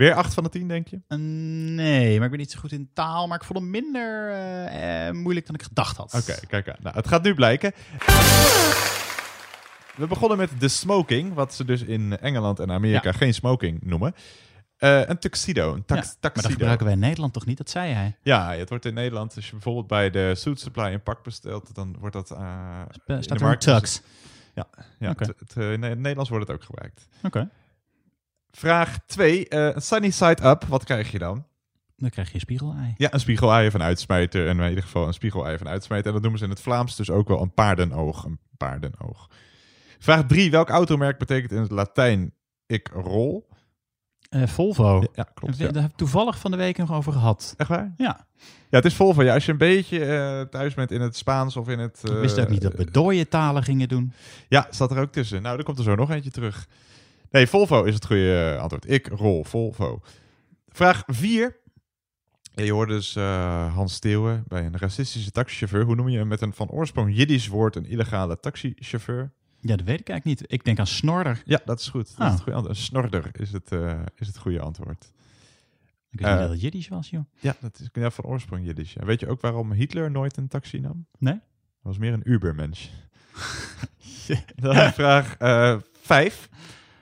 Weer 0.00 0.14
8 0.14 0.34
van 0.34 0.42
de 0.42 0.48
10, 0.48 0.68
denk 0.68 0.88
je? 0.88 1.00
Eh, 1.08 1.18
nee, 1.18 2.14
maar 2.16 2.24
ik 2.24 2.30
ben 2.30 2.40
niet 2.40 2.50
zo 2.50 2.58
goed 2.58 2.72
in 2.72 2.90
taal. 2.94 3.26
Maar 3.26 3.38
ik 3.38 3.44
vond 3.44 3.58
hem 3.58 3.70
minder 3.70 4.30
eh, 4.30 5.08
eh, 5.08 5.14
moeilijk 5.14 5.46
dan 5.46 5.54
ik 5.54 5.62
gedacht 5.62 5.96
had. 5.96 6.14
Oké, 6.14 6.46
kijk 6.46 6.68
aan. 6.68 6.76
Nou, 6.80 6.96
het 6.96 7.08
gaat 7.08 7.22
nu 7.22 7.34
blijken. 7.34 7.72
We 9.96 10.06
begonnen 10.08 10.38
met 10.38 10.50
de 10.58 10.68
smoking, 10.68 11.34
wat 11.34 11.54
ze 11.54 11.64
dus 11.64 11.82
in 11.82 12.18
Engeland 12.18 12.58
en 12.60 12.70
Amerika 12.70 13.08
Ja. 13.08 13.16
geen 13.16 13.34
smoking 13.34 13.82
noemen. 13.82 14.14
Een 14.78 15.18
tuxedo, 15.18 15.74
een 15.74 15.84
tax, 15.84 16.06
Ja, 16.08 16.16
maar 16.20 16.32
dat 16.42 16.52
gebruiken 16.52 16.84
wij 16.84 16.94
in 16.94 17.00
Nederland 17.00 17.32
toch 17.32 17.46
niet? 17.46 17.58
Dat 17.58 17.70
zei 17.70 17.92
hij. 17.92 18.16
Ja, 18.22 18.52
het 18.52 18.68
wordt 18.68 18.84
in 18.84 18.94
Nederland, 18.94 19.36
als 19.36 19.44
je 19.44 19.52
bijvoorbeeld 19.52 19.86
bij 19.86 20.10
de 20.10 20.34
Suit 20.34 20.60
Supply 20.60 20.92
een 20.92 21.02
pak 21.02 21.22
bestelt, 21.22 21.74
dan 21.74 21.96
wordt 21.98 22.14
dat 22.14 22.30
in 22.30 23.22
staat 23.22 23.38
de 23.38 23.44
er 23.44 23.50
een 23.50 23.58
tux? 23.58 24.02
Ja, 24.54 24.66
ja 24.98 25.10
Oké. 25.10 25.24
het, 25.24 25.40
het, 25.40 25.56
in 25.56 25.82
het 25.82 25.98
Nederlands 25.98 26.30
wordt 26.30 26.46
het 26.48 26.56
ook 26.56 26.64
gebruikt. 26.64 27.08
Oké. 27.22 27.48
Vraag 28.50 28.98
2. 29.06 29.54
een 29.54 29.82
sunny 29.82 30.10
side 30.10 30.48
up, 30.48 30.64
wat 30.64 30.84
krijg 30.84 31.10
je 31.10 31.18
dan? 31.18 31.44
Dan 31.96 32.10
krijg 32.10 32.28
je 32.28 32.34
een 32.34 32.40
spiegelei. 32.40 32.94
Ja, 32.96 33.12
een 33.12 33.20
spiegelei 33.20 33.70
van 33.70 33.82
uitsmijter. 33.82 34.48
En 34.48 34.60
in 34.60 34.68
ieder 34.68 34.84
geval 34.84 35.06
een 35.06 35.12
spiegelei 35.12 35.58
van 35.58 35.68
uitsmijter. 35.68 36.06
En 36.06 36.12
dat 36.12 36.22
noemen 36.22 36.38
ze 36.38 36.44
in 36.44 36.50
het 36.50 36.60
Vlaams 36.60 36.96
dus 36.96 37.10
ook 37.10 37.28
wel 37.28 37.42
een 37.42 37.54
paardenoog. 37.54 38.24
Een 38.24 38.38
paardenoog. 38.56 39.30
Vraag 39.98 40.26
3. 40.26 40.50
Welk 40.50 40.68
automerk 40.68 41.18
betekent 41.18 41.52
in 41.52 41.60
het 41.60 41.70
Latijn 41.70 42.34
ik 42.66 42.90
rol? 42.92 43.48
Eh, 44.28 44.46
Volvo. 44.46 45.04
Ja, 45.12 45.26
klopt. 45.34 45.58
Daar 45.58 45.82
heb 45.82 45.90
ik 45.90 45.96
toevallig 45.96 46.38
van 46.38 46.50
de 46.50 46.56
week 46.56 46.76
nog 46.76 46.92
over 46.92 47.12
gehad. 47.12 47.54
Echt 47.56 47.68
waar? 47.68 47.94
Ja. 47.96 48.26
Ja, 48.70 48.76
het 48.76 48.84
is 48.84 48.94
Volvo. 48.94 49.22
Ja, 49.22 49.34
als 49.34 49.46
je 49.46 49.52
een 49.52 49.58
beetje 49.58 50.04
eh, 50.04 50.40
thuis 50.40 50.74
bent 50.74 50.90
in 50.90 51.00
het 51.00 51.16
Spaans 51.16 51.56
of 51.56 51.68
in 51.68 51.78
het... 51.78 52.00
Ik 52.04 52.12
wist 52.12 52.40
ook 52.40 52.48
niet 52.48 52.62
dat 52.62 52.74
we 52.74 52.90
dooie 52.90 53.28
talen 53.28 53.62
gingen 53.62 53.88
doen. 53.88 54.12
Ja, 54.48 54.66
staat 54.70 54.90
er 54.90 54.98
ook 54.98 55.12
tussen. 55.12 55.42
Nou, 55.42 55.58
er 55.58 55.64
komt 55.64 55.78
er 55.78 55.84
zo 55.84 55.94
nog 55.94 56.10
eentje 56.10 56.30
terug. 56.30 56.68
Nee, 57.30 57.46
Volvo 57.46 57.84
is 57.84 57.94
het 57.94 58.06
goede 58.06 58.52
eh, 58.54 58.60
antwoord. 58.60 58.90
Ik 58.90 59.06
rol 59.06 59.44
Volvo. 59.44 60.02
Vraag 60.68 61.02
4. 61.06 61.56
Ja, 62.54 62.64
je 62.64 62.72
hoorde 62.72 62.92
dus 62.92 63.16
eh, 63.16 63.74
Hans 63.74 63.94
Steeuwen 63.94 64.44
bij 64.46 64.66
een 64.66 64.76
racistische 64.76 65.30
taxichauffeur. 65.30 65.84
Hoe 65.84 65.94
noem 65.94 66.08
je 66.08 66.24
met 66.24 66.40
een 66.40 66.52
van 66.52 66.68
oorsprong 66.68 67.16
Jiddisch 67.16 67.46
woord 67.46 67.76
een 67.76 67.86
illegale 67.86 68.40
taxichauffeur? 68.40 69.32
Ja, 69.60 69.76
dat 69.76 69.86
weet 69.86 70.00
ik 70.00 70.08
eigenlijk 70.08 70.40
niet. 70.40 70.52
Ik 70.52 70.64
denk 70.64 70.78
aan 70.78 70.86
snorder. 70.86 71.42
Ja, 71.44 71.60
dat 71.64 71.80
is 71.80 71.88
goed. 71.88 72.16
Dat 72.16 72.26
is 72.26 72.32
het 72.32 72.42
goede 72.42 72.56
antwoord. 72.56 72.76
Snorder 72.78 73.30
is 73.32 73.52
het, 73.52 73.72
eh, 73.72 74.00
is 74.16 74.26
het 74.26 74.38
goede 74.38 74.60
antwoord. 74.60 75.12
Ik 76.10 76.20
wist 76.20 76.30
niet 76.30 76.40
dat 76.40 76.50
het 76.50 76.60
Jiddisch 76.60 76.88
was, 76.88 77.10
joh. 77.10 77.24
Ja, 77.40 77.56
dat 77.60 77.80
is 77.80 77.88
ja, 77.92 78.10
van 78.10 78.24
oorsprong 78.24 78.64
Jiddisch. 78.64 78.92
ja. 78.92 79.04
Weet 79.04 79.20
je 79.20 79.28
ook 79.28 79.40
waarom 79.40 79.72
Hitler 79.72 80.10
nooit 80.10 80.36
een 80.36 80.48
taxi 80.48 80.80
nam? 80.80 81.06
Nee? 81.18 81.34
Hij 81.34 81.42
was 81.82 81.98
meer 81.98 82.12
een 82.12 82.30
Ubermensch. 82.30 82.88
Dan 84.56 84.92
vraag 84.92 85.36
5. 86.00 86.48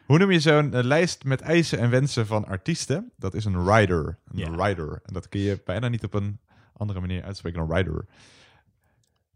Hoe 0.09 0.19
noem 0.19 0.31
je 0.31 0.41
zo'n 0.41 0.75
eh, 0.75 0.85
lijst 0.85 1.25
met 1.25 1.41
eisen 1.41 1.79
en 1.79 1.91
wensen 1.91 2.27
van 2.27 2.47
artiesten? 2.47 3.13
Dat 3.17 3.35
is 3.35 3.45
een 3.45 3.65
rider. 3.77 4.19
Een 4.35 4.65
rider. 4.65 5.01
En 5.05 5.13
dat 5.13 5.29
kun 5.29 5.41
je 5.41 5.61
bijna 5.65 5.89
niet 5.89 6.05
op 6.05 6.15
een 6.15 6.39
andere 6.77 7.01
manier 7.01 7.23
uitspreken 7.25 7.67
dan 7.67 7.77
rider. 7.77 8.05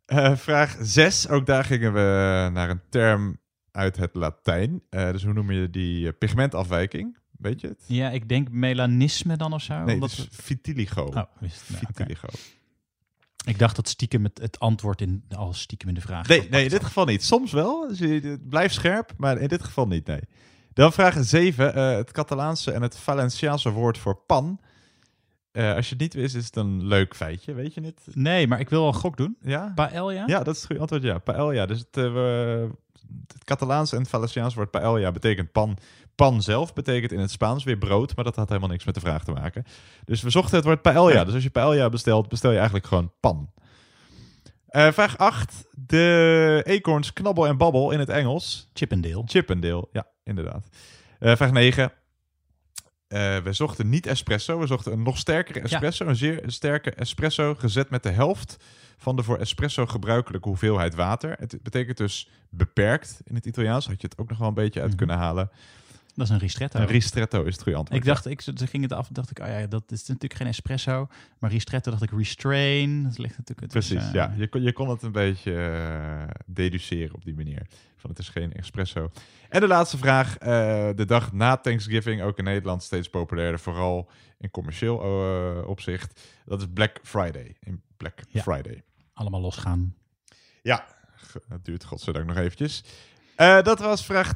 Eh, 0.06 0.36
vraag 0.36 0.76
6. 0.80 1.28
Ook 1.28 1.46
daar 1.46 1.64
gingen 1.64 1.92
we 1.92 2.48
naar 2.52 2.70
een 2.70 2.80
term 2.88 3.38
uit 3.70 3.96
het 3.96 4.14
Latijn. 4.14 4.82
Eh, 4.90 5.10
dus 5.10 5.24
hoe 5.24 5.32
noem 5.32 5.50
je 5.52 5.70
die 5.70 6.12
pigmentafwijking? 6.12 7.18
Weet 7.38 7.60
je 7.60 7.66
het? 7.68 7.84
Ja, 7.86 8.10
ik 8.10 8.28
denk 8.28 8.50
melanisme 8.50 9.36
dan 9.36 9.52
of 9.52 9.62
zo. 9.62 9.74
Nee, 9.84 9.94
omdat 9.94 10.10
dat 10.10 10.18
is 10.18 10.36
we- 10.36 10.42
vitiligo. 10.42 11.02
Oh, 11.04 11.22
wist- 11.40 11.70
nou, 11.70 11.84
vitiligo. 11.86 12.28
Ik 13.44 13.58
dacht 13.58 13.76
dat 13.76 13.88
stiekem 13.88 14.24
het, 14.24 14.38
het 14.38 14.58
antwoord 14.58 15.00
in, 15.00 15.24
al 15.36 15.52
stiekem 15.52 15.88
in 15.88 15.94
de 15.94 16.00
vraag. 16.00 16.28
Nee, 16.28 16.48
nee, 16.50 16.64
in 16.64 16.70
dit 16.70 16.84
geval 16.84 17.04
niet. 17.04 17.24
Soms 17.24 17.52
wel. 17.52 17.88
Dus 17.88 17.98
je, 17.98 18.06
het 18.20 18.48
blijft 18.48 18.74
scherp, 18.74 19.12
maar 19.16 19.38
in 19.38 19.48
dit 19.48 19.64
geval 19.64 19.86
niet, 19.86 20.06
nee. 20.06 20.20
Dan 20.74 20.92
vraag 20.92 21.16
7. 21.20 21.74
eh, 21.74 21.96
het 21.96 22.12
Catalaanse 22.12 22.72
en 22.72 22.82
het 22.82 22.96
Valenciaanse 22.98 23.70
woord 23.70 23.98
voor 23.98 24.14
pan. 24.26 24.60
Eh, 25.52 25.74
als 25.74 25.84
je 25.88 25.92
het 25.92 26.00
niet 26.02 26.14
wist, 26.14 26.34
is 26.34 26.44
het 26.46 26.56
een 26.56 26.84
leuk 26.86 27.16
feitje. 27.16 27.54
Weet 27.54 27.74
je 27.74 27.80
het? 27.80 28.00
Nee, 28.12 28.46
maar 28.46 28.60
ik 28.60 28.68
wil 28.68 28.78
wel 28.78 28.88
een 28.88 28.94
gok 28.94 29.16
doen. 29.16 29.36
Ja? 29.42 29.72
Paella? 29.74 30.24
Ja, 30.26 30.42
dat 30.42 30.48
is 30.54 30.56
het 30.56 30.66
goede 30.66 30.80
antwoord, 30.80 31.02
ja. 31.02 31.18
Paella. 31.18 31.66
Dus 31.66 31.78
het, 31.78 31.88
we- 31.96 32.68
het 33.32 33.44
Catalaanse 33.44 33.94
en 33.94 34.00
het 34.00 34.10
Valenciaanse 34.10 34.56
woord 34.56 34.70
paella 34.70 35.12
betekent 35.12 35.52
pan. 35.52 35.76
Pan 36.14 36.42
zelf 36.42 36.72
betekent 36.72 37.12
in 37.12 37.18
het 37.18 37.30
Spaans 37.30 37.64
weer 37.64 37.78
brood, 37.78 38.16
maar 38.16 38.24
dat 38.24 38.36
had 38.36 38.48
helemaal 38.48 38.68
niks 38.70 38.84
met 38.84 38.94
de 38.94 39.00
vraag 39.00 39.24
te 39.24 39.32
maken. 39.32 39.64
Dus 40.04 40.22
we 40.22 40.30
zochten 40.30 40.56
het 40.56 40.64
woord 40.64 40.82
paella. 40.82 41.12
Ja. 41.12 41.24
Dus 41.24 41.34
als 41.34 41.42
je 41.42 41.50
paella 41.50 41.88
bestelt, 41.88 42.28
bestel 42.28 42.50
je 42.50 42.56
eigenlijk 42.56 42.86
gewoon 42.86 43.12
pan. 43.20 43.50
Eh, 44.72 44.92
vraag 44.92 45.18
8. 45.18 45.64
De 45.70 46.62
eekhoorns 46.66 47.12
knabbel 47.12 47.46
en 47.46 47.56
babbel 47.56 47.90
in 47.90 47.98
het 47.98 48.08
Engels. 48.08 48.70
Chippendale. 48.72 49.22
Chippendale, 49.26 49.88
ja, 49.92 50.06
inderdaad. 50.24 50.68
Eh, 51.18 51.36
vraag 51.36 51.52
9. 51.52 51.92
Eh, 53.08 53.36
we 53.36 53.52
zochten 53.52 53.88
niet 53.88 54.06
espresso, 54.06 54.58
we 54.58 54.66
zochten 54.66 54.92
een 54.92 55.02
nog 55.02 55.18
sterkere 55.18 55.60
espresso. 55.60 56.06
Een 56.06 56.16
zeer 56.16 56.42
sterke 56.46 56.90
espresso 56.90 57.54
gezet 57.54 57.90
met 57.90 58.02
de 58.02 58.10
helft 58.10 58.56
van 58.96 59.16
de 59.16 59.22
voor 59.22 59.38
espresso 59.38 59.86
gebruikelijke 59.86 60.48
hoeveelheid 60.48 60.94
water. 60.94 61.36
Het 61.38 61.62
betekent 61.62 61.96
dus 61.96 62.28
beperkt 62.50 63.20
in 63.24 63.34
het 63.34 63.46
Italiaans. 63.46 63.86
Had 63.86 64.00
je 64.00 64.06
het 64.08 64.18
ook 64.18 64.28
nog 64.28 64.38
wel 64.38 64.48
een 64.48 64.54
beetje 64.54 64.80
uit 64.80 64.94
kunnen 64.94 65.16
halen. 65.16 65.50
Dat 66.14 66.26
is 66.26 66.32
een 66.32 66.38
ristretto. 66.38 66.78
Een 66.80 66.86
ristretto 66.86 67.42
is 67.42 67.52
het 67.54 67.62
goede 67.62 67.78
antwoord. 67.78 68.00
Ik 68.00 68.06
dacht, 68.06 68.26
ik, 68.26 68.40
ze 68.40 68.66
ging 68.66 68.82
het 68.82 68.92
af, 68.92 69.08
dacht 69.08 69.30
ik, 69.30 69.38
oh 69.38 69.46
ja, 69.46 69.66
dat 69.66 69.92
is 69.92 70.06
natuurlijk 70.06 70.34
geen 70.34 70.46
espresso. 70.46 71.08
Maar 71.38 71.50
ristretto 71.50 71.90
dacht 71.90 72.02
ik 72.02 72.10
restrain. 72.10 73.02
Dat 73.02 73.18
ligt 73.18 73.38
natuurlijk. 73.38 73.60
het 73.60 73.70
Precies, 73.70 74.06
eh, 74.06 74.12
ja. 74.12 74.34
Je 74.36 74.48
kon, 74.48 74.62
je 74.62 74.72
kon 74.72 74.88
het 74.88 75.02
een 75.02 75.12
beetje 75.12 75.54
eh, 75.54 76.34
deduceren 76.46 77.14
op 77.14 77.24
die 77.24 77.34
manier. 77.34 77.66
Van 77.96 78.10
het 78.10 78.18
is 78.18 78.28
geen 78.28 78.52
espresso. 78.52 79.10
En 79.48 79.60
de 79.60 79.66
laatste 79.66 79.98
vraag. 79.98 80.36
eh, 80.38 80.48
de 80.96 81.04
dag 81.04 81.32
na 81.32 81.56
Thanksgiving, 81.56 82.22
ook 82.22 82.38
in 82.38 82.44
Nederland 82.44 82.82
steeds 82.82 83.08
populairder. 83.08 83.60
Vooral 83.60 84.10
in 84.38 84.50
commercieel 84.50 84.96
opzicht. 85.66 86.20
Dat 86.44 86.60
is 86.60 86.66
Black 86.74 86.98
Friday. 87.02 87.56
In 87.60 87.82
Black 87.96 88.18
Ja. 88.28 88.42
Friday. 88.42 88.82
Allemaal 89.14 89.40
losgaan. 89.40 89.94
Ja, 90.62 90.86
het 91.48 91.64
duurt 91.64 91.84
godzijdank 91.84 92.26
nog 92.26 92.36
eventjes. 92.36 92.84
Dat 93.36 93.78
was 93.78 94.04
vraag 94.04 94.32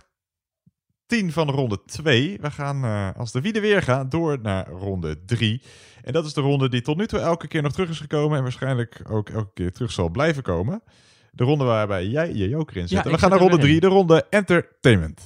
10 1.06 1.32
van 1.32 1.50
ronde 1.50 1.78
2. 1.86 2.38
We 2.40 2.50
gaan, 2.50 2.84
eh, 2.84 3.08
als 3.16 3.32
de 3.32 3.40
wieden 3.40 3.62
weer 3.62 3.82
gaan, 3.82 4.08
door 4.08 4.38
naar 4.42 4.68
ronde 4.68 5.24
3. 5.24 5.62
En 6.02 6.12
dat 6.12 6.24
is 6.26 6.32
de 6.32 6.40
ronde 6.40 6.68
die 6.68 6.80
tot 6.82 6.96
nu 6.96 7.06
toe 7.06 7.18
elke 7.18 7.48
keer 7.48 7.62
nog 7.62 7.72
terug 7.72 7.88
is 7.88 8.00
gekomen. 8.00 8.36
En 8.36 8.42
waarschijnlijk 8.42 9.02
ook 9.08 9.28
elke 9.28 9.50
keer 9.54 9.72
terug 9.72 9.92
zal 9.92 10.08
blijven 10.08 10.42
komen. 10.42 10.82
De 11.30 11.44
ronde 11.44 11.64
waarbij 11.64 12.06
jij 12.06 12.32
je 12.32 12.48
joker 12.48 12.76
in 12.76 12.88
zet. 12.88 12.98
Ja, 12.98 13.04
en 13.04 13.10
we 13.10 13.18
gaan 13.18 13.30
naar 13.30 13.38
ronde 13.38 13.58
3, 13.58 13.68
erin. 13.68 13.80
de 13.80 13.86
ronde 13.86 14.26
entertainment. 14.30 15.24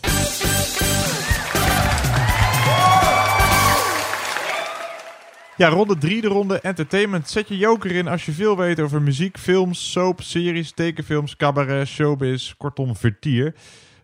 Ja, 5.56 5.68
ronde 5.68 5.98
3, 5.98 6.20
de 6.20 6.28
ronde 6.28 6.60
entertainment. 6.60 7.28
Zet 7.28 7.48
je 7.48 7.56
joker 7.56 7.90
in 7.90 8.08
als 8.08 8.26
je 8.26 8.32
veel 8.32 8.56
weet 8.56 8.80
over 8.80 9.02
muziek, 9.02 9.38
films, 9.38 9.92
soap, 9.92 10.22
series, 10.22 10.72
tekenfilms, 10.72 11.36
cabaret, 11.36 11.88
showbiz, 11.88 12.54
kortom 12.56 12.96
vertier. 12.96 13.54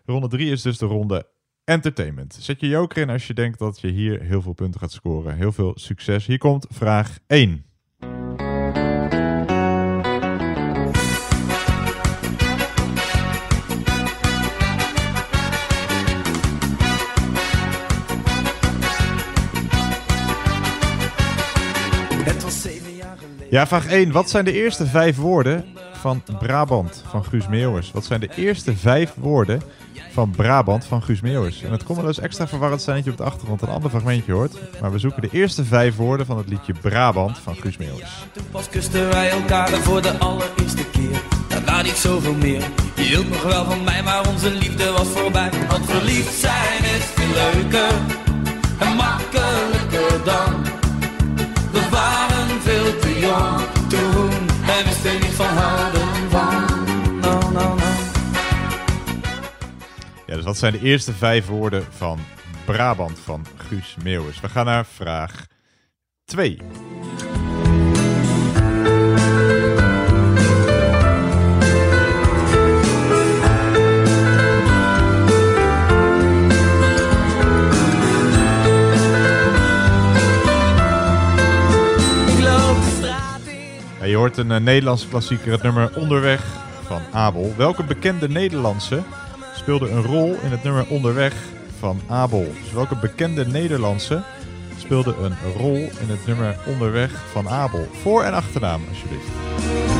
Ronde 0.05 0.27
3 0.27 0.51
is 0.51 0.61
dus 0.61 0.77
de 0.77 0.85
ronde 0.85 1.25
entertainment. 1.67 2.37
Zet 2.39 2.59
je 2.59 2.67
joker 2.67 3.01
in 3.01 3.09
als 3.09 3.27
je 3.27 3.33
denkt 3.33 3.59
dat 3.59 3.79
je 3.79 3.87
hier 3.87 4.21
heel 4.21 4.41
veel 4.41 4.53
punten 4.53 4.79
gaat 4.79 4.91
scoren. 4.91 5.35
Heel 5.35 5.51
veel 5.51 5.71
succes. 5.75 6.25
Hier 6.25 6.37
komt 6.37 6.65
vraag 6.69 7.17
1. 7.27 7.65
Het 22.23 22.43
was 22.43 22.61
zeven 22.61 22.95
jaar 22.95 23.17
geleden. 23.17 23.47
Ja, 23.49 23.67
vraag 23.67 23.87
1. 23.87 24.11
Wat 24.11 24.29
zijn 24.29 24.45
de 24.45 24.51
eerste 24.51 24.85
vijf 24.85 25.15
woorden 25.15 25.65
van 25.97 26.23
Brabant 26.39 27.03
van 27.09 27.25
Guus 27.25 27.47
Meeuwis? 27.47 27.91
Wat 27.91 28.05
zijn 28.05 28.19
de 28.19 28.29
eerste 28.35 28.77
vijf 28.77 29.13
woorden 29.15 29.61
van 30.11 30.29
Brabant 30.29 30.85
van 30.85 31.03
Guus 31.03 31.21
Meeuwis? 31.21 31.63
En 31.63 31.71
het 31.71 31.83
kon 31.83 31.95
wel 31.95 32.07
eens 32.07 32.19
extra 32.19 32.47
verwarrend 32.47 32.81
zijn 32.81 32.95
dat 32.95 33.05
je 33.05 33.11
op 33.11 33.17
de 33.17 33.23
achtergrond 33.23 33.61
een 33.61 33.67
ander 33.67 33.89
fragmentje 33.89 34.31
hoort. 34.31 34.57
Maar 34.81 34.91
we 34.91 34.99
zoeken 34.99 35.21
de 35.21 35.29
eerste 35.31 35.65
vijf 35.65 35.95
woorden 35.95 36.25
van 36.25 36.37
het 36.37 36.49
liedje 36.49 36.73
Brabant 36.73 37.37
van 37.37 37.55
Guus 37.55 37.77
Meeuwis. 37.77 38.25
Pas 38.51 38.69
kusten 38.69 39.09
wij 39.09 39.29
elkaar 39.29 39.69
voor 39.69 40.01
de 40.01 40.17
allereerste 40.17 40.85
keer. 40.89 41.21
Daarna 41.47 41.81
niet 41.81 41.97
zoveel 41.97 42.35
meer. 42.35 42.63
Je 42.95 43.01
hield 43.01 43.29
nog 43.29 43.43
wel 43.43 43.65
van 43.65 43.83
mij, 43.83 44.03
maar 44.03 44.27
onze 44.27 44.51
liefde 44.51 44.91
was 44.91 45.07
voorbij. 45.07 45.49
Want 45.69 45.85
verliefd 45.85 46.33
zijn 46.33 46.83
is 46.83 47.03
veel 47.15 47.33
leuker 47.33 47.93
en 48.79 48.95
makkelijker 48.95 50.23
dan. 50.23 50.63
We 51.71 51.89
waren 51.89 52.61
veel 52.61 52.99
te 52.99 53.19
jong 53.19 53.77
en 54.77 54.85
wisten 54.85 55.13
niet 55.13 55.33
van 55.33 55.45
houden 55.45 56.29
van. 56.29 56.65
Ja, 60.25 60.35
dus 60.35 60.43
wat 60.43 60.57
zijn 60.57 60.71
de 60.71 60.81
eerste 60.81 61.13
vijf 61.13 61.47
woorden 61.47 61.85
van 61.97 62.19
Brabant 62.65 63.19
van 63.19 63.45
Guus 63.57 63.95
Meeuwis? 64.03 64.39
We 64.39 64.49
gaan 64.49 64.65
naar 64.65 64.85
vraag 64.85 65.45
2. 66.25 66.57
Je 84.07 84.15
hoort 84.15 84.37
een 84.37 84.51
eh, 84.51 84.59
Nederlandse 84.59 85.07
klassieker, 85.07 85.51
het 85.51 85.61
nummer 85.61 85.91
Onderweg 85.95 86.45
van 86.85 87.01
Abel. 87.11 87.53
Welke 87.57 87.83
bekende 87.83 88.29
Nederlandse 88.29 89.03
speelde 89.55 89.89
een 89.89 90.03
rol 90.03 90.35
in 90.43 90.51
het 90.51 90.63
nummer 90.63 90.87
Onderweg 90.89 91.33
van 91.79 92.01
Abel? 92.07 92.53
Dus 92.63 92.71
welke 92.71 92.95
bekende 92.95 93.45
Nederlandse 93.45 94.23
speelde 94.77 95.15
een 95.21 95.35
rol 95.57 95.75
in 95.75 96.09
het 96.09 96.25
nummer 96.25 96.55
Onderweg 96.65 97.11
van 97.31 97.49
Abel? 97.49 97.87
Voor- 98.01 98.23
en 98.23 98.33
achternaam, 98.33 98.81
alsjeblieft. 98.89 99.96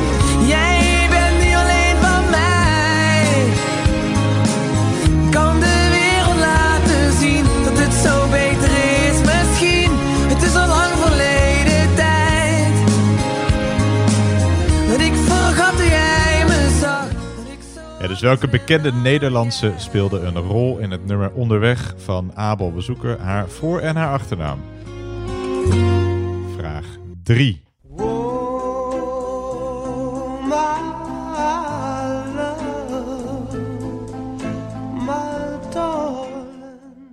Dus 18.06 18.20
welke 18.20 18.48
bekende 18.48 18.92
Nederlandse 18.92 19.72
speelde 19.76 20.20
een 20.20 20.36
rol 20.36 20.78
in 20.78 20.90
het 20.90 21.06
nummer 21.06 21.32
Onderweg 21.32 21.94
van 21.96 22.30
Abel? 22.34 22.74
We 22.74 22.80
zoeken 22.80 23.20
haar 23.20 23.48
voor- 23.48 23.80
en 23.80 23.96
haar 23.96 24.12
achternaam. 24.12 24.60
Vraag 26.56 26.86
3. 27.22 27.62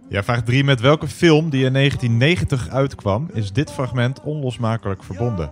Ja, 0.10 0.24
vraag 0.24 0.44
3. 0.44 0.64
Met 0.64 0.82
welke 0.82 1.08
film 1.08 1.50
die 1.50 1.66
in 1.66 1.74
1990 1.74 2.70
uitkwam, 2.70 3.30
is 3.34 3.52
dit 3.52 3.72
fragment 3.72 4.22
onlosmakelijk 4.22 5.04
verbonden? 5.04 5.52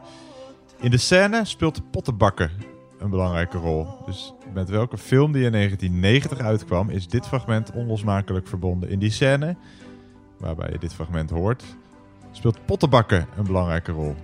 In 0.80 0.92
de 0.92 0.98
scène 0.98 1.46
speelt 1.46 1.92
pottenbakken 1.92 2.73
een 3.04 3.10
belangrijke 3.10 3.58
rol. 3.58 3.88
Dus 4.06 4.34
met 4.54 4.70
welke 4.70 4.98
film 4.98 5.32
die 5.32 5.44
in 5.44 5.52
1990 5.52 6.40
uitkwam, 6.40 6.90
is 6.90 7.08
dit 7.08 7.28
fragment 7.28 7.72
onlosmakelijk 7.72 8.48
verbonden? 8.48 8.90
In 8.90 9.00
die 9.00 9.12
scène, 9.12 9.56
waarbij 10.38 10.70
je 10.72 10.78
dit 10.78 10.94
fragment 10.94 11.30
hoort, 11.30 11.64
speelt 12.32 12.66
pottenbakken 12.66 13.28
een 13.38 13.46
belangrijke 13.46 13.92
rol. 13.92 14.16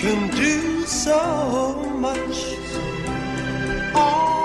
can 0.00 0.30
do 0.30 0.86
so 0.86 1.74
much. 1.98 2.56
All 3.94 4.37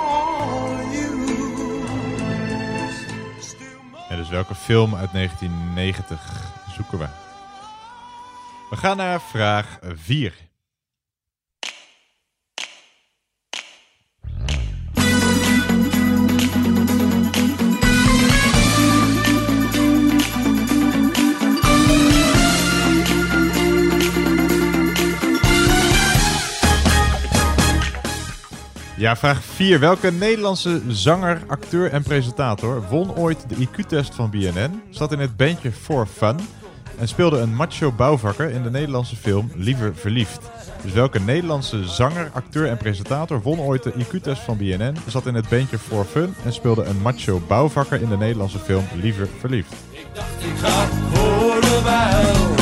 welke 4.34 4.55
film 4.55 4.95
uit 4.95 5.11
1990 5.11 6.51
zoeken 6.75 6.97
we? 6.97 7.07
We 8.69 8.75
gaan 8.75 8.97
naar 8.97 9.21
vraag 9.21 9.79
4. 9.81 10.34
Ja, 29.03 29.15
vraag 29.15 29.43
4. 29.43 29.79
Welke 29.79 30.11
Nederlandse 30.11 30.81
zanger, 30.87 31.41
acteur 31.47 31.91
en 31.91 32.03
presentator 32.03 32.83
won 32.89 33.15
ooit 33.15 33.45
de 33.49 33.55
IQ-test 33.55 34.15
van 34.15 34.29
BNN, 34.29 34.81
zat 34.89 35.11
in 35.11 35.19
het 35.19 35.37
bandje 35.37 35.71
For 35.71 36.07
Fun 36.07 36.39
en 36.99 37.07
speelde 37.07 37.39
een 37.39 37.55
macho 37.55 37.91
bouwvakker 37.91 38.49
in 38.49 38.63
de 38.63 38.69
Nederlandse 38.69 39.15
film 39.15 39.51
Liever 39.55 39.95
Verliefd? 39.95 40.39
Dus 40.83 40.91
welke 40.91 41.19
Nederlandse 41.19 41.87
zanger, 41.87 42.29
acteur 42.33 42.67
en 42.67 42.77
presentator 42.77 43.41
won 43.41 43.59
ooit 43.59 43.83
de 43.83 43.93
IQ-test 43.97 44.41
van 44.41 44.57
BNN, 44.57 44.95
zat 45.07 45.25
in 45.25 45.33
het 45.33 45.49
bandje 45.49 45.79
For 45.79 46.05
Fun 46.05 46.33
en 46.45 46.53
speelde 46.53 46.83
een 46.83 47.01
macho 47.01 47.41
bouwvakker 47.47 48.01
in 48.01 48.09
de 48.09 48.17
Nederlandse 48.17 48.59
film 48.59 48.87
Liever 49.01 49.27
Verliefd? 49.39 49.73
Ik 50.39 50.57
ga 50.57 50.85
voor 51.11 51.61
de 51.61 51.81
wel. 51.83 52.55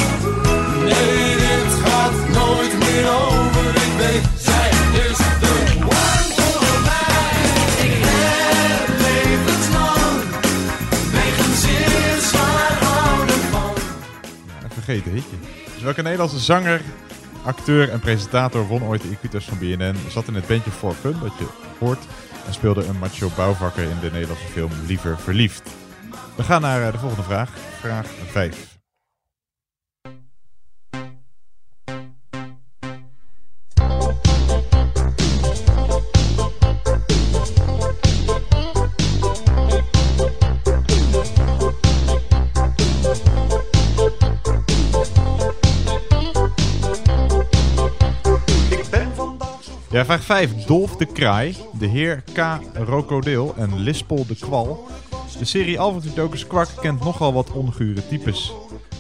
Nee, 0.84 1.36
dit 1.36 1.74
gaat 1.84 2.30
nooit 2.30 2.80
meer 2.80 3.10
over. 3.12 3.76
Ik 3.76 3.94
weet, 3.98 4.61
Dus 15.74 15.84
welke 15.84 16.02
Nederlandse 16.02 16.40
zanger, 16.40 16.82
acteur 17.44 17.90
en 17.90 18.00
presentator 18.00 18.68
won 18.68 18.84
ooit 18.84 19.02
de 19.02 19.08
IQ-test 19.10 19.48
van 19.48 19.58
BNN, 19.58 19.96
zat 20.10 20.28
in 20.28 20.36
het 20.36 20.48
bandje 20.48 20.72
For 20.72 20.94
Fun, 20.94 21.16
dat 21.22 21.38
je 21.40 21.46
hoort, 21.80 22.06
en 22.46 22.54
speelde 22.54 22.86
een 22.86 23.00
macho 23.00 23.30
bouwvakker 23.36 23.84
in 23.84 24.00
de 24.02 24.12
Nederlandse 24.12 24.48
film 24.48 24.72
Liever 24.88 25.20
Verliefd? 25.20 25.70
We 26.36 26.44
gaan 26.44 26.62
naar 26.62 26.86
eh, 26.86 26.92
de 26.92 26.98
volgende 26.98 27.24
vraag. 27.24 27.50
Vraag 27.80 28.06
5. 28.32 28.71
Ja, 49.92 50.06
vraag 50.06 50.24
5. 50.24 50.54
Dolf 50.54 50.96
de 50.96 51.06
Kraai, 51.06 51.56
de 51.80 51.86
heer 51.86 52.24
K. 52.34 52.60
Rokodeel 52.74 53.54
en 53.58 53.80
Lispel 53.80 54.26
de 54.26 54.36
Kwal. 54.36 54.88
De 55.40 55.46
serie 55.46 55.80
Alfred 55.80 56.04
Judokus 56.04 56.48
Kwak 56.48 56.68
kent 56.82 57.04
nogal 57.04 57.34
wat 57.34 57.52
ongure 57.52 58.08
types. 58.08 58.54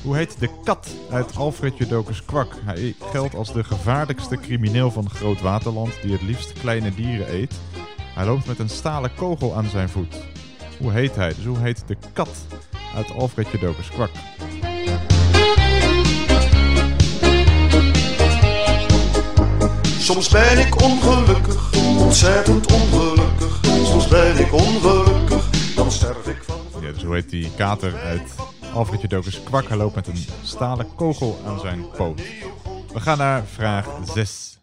Hoe 0.03 0.15
heet 0.15 0.39
de 0.39 0.49
kat 0.63 0.87
uit 1.11 1.35
Alfred 1.35 1.77
Judokus 1.77 2.25
Kwak? 2.25 2.55
Hij 2.65 2.95
geldt 3.11 3.35
als 3.35 3.53
de 3.53 3.63
gevaarlijkste 3.63 4.35
crimineel 4.35 4.91
van 4.91 5.09
Groot 5.09 5.41
Waterland 5.41 6.01
die 6.01 6.11
het 6.11 6.21
liefst 6.21 6.53
kleine 6.53 6.95
dieren 6.95 7.33
eet. 7.33 7.59
Hij 8.15 8.25
loopt 8.25 8.47
met 8.47 8.59
een 8.59 8.69
stalen 8.69 9.15
kogel 9.15 9.55
aan 9.55 9.69
zijn 9.69 9.89
voet. 9.89 10.15
Hoe 10.79 10.91
heet 10.91 11.15
hij? 11.15 11.33
Dus 11.35 11.45
hoe 11.45 11.59
heet 11.59 11.83
de 11.87 11.97
kat 12.13 12.45
uit 12.95 13.11
Alfred 13.11 13.47
Judokus 13.47 13.89
Kwak? 13.89 14.11
Soms 20.11 20.29
ben 20.29 20.59
ik 20.59 20.81
ongelukkig, 20.81 21.73
ontzettend 21.97 22.71
ongelukkig. 22.71 23.59
Soms 23.83 24.07
ben 24.07 24.37
ik 24.37 24.53
ongelukkig, 24.53 25.49
dan 25.75 25.91
sterf 25.91 26.27
ik 26.27 26.43
van. 26.43 26.81
Ja, 26.81 26.91
dus 26.91 27.03
hoe 27.03 27.13
heet 27.13 27.29
die 27.29 27.51
kater 27.55 27.99
uit 27.99 28.35
Alfred 28.73 29.01
Judokus 29.01 29.43
Kwak? 29.43 29.69
Loopt 29.69 29.95
met 29.95 30.07
een 30.07 30.25
stalen 30.43 30.95
kogel 30.95 31.39
aan 31.45 31.59
zijn 31.59 31.85
poot. 31.95 32.21
We 32.93 32.99
gaan 32.99 33.17
naar 33.17 33.43
vraag 33.45 33.87
6. 34.13 34.59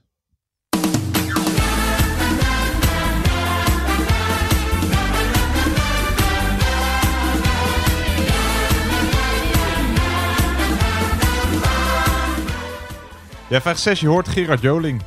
Ja, 13.48 13.60
vraag 13.60 13.78
6. 13.78 14.00
Je 14.00 14.08
hoort 14.08 14.28
Gerard 14.28 14.60
Joling. 14.60 15.02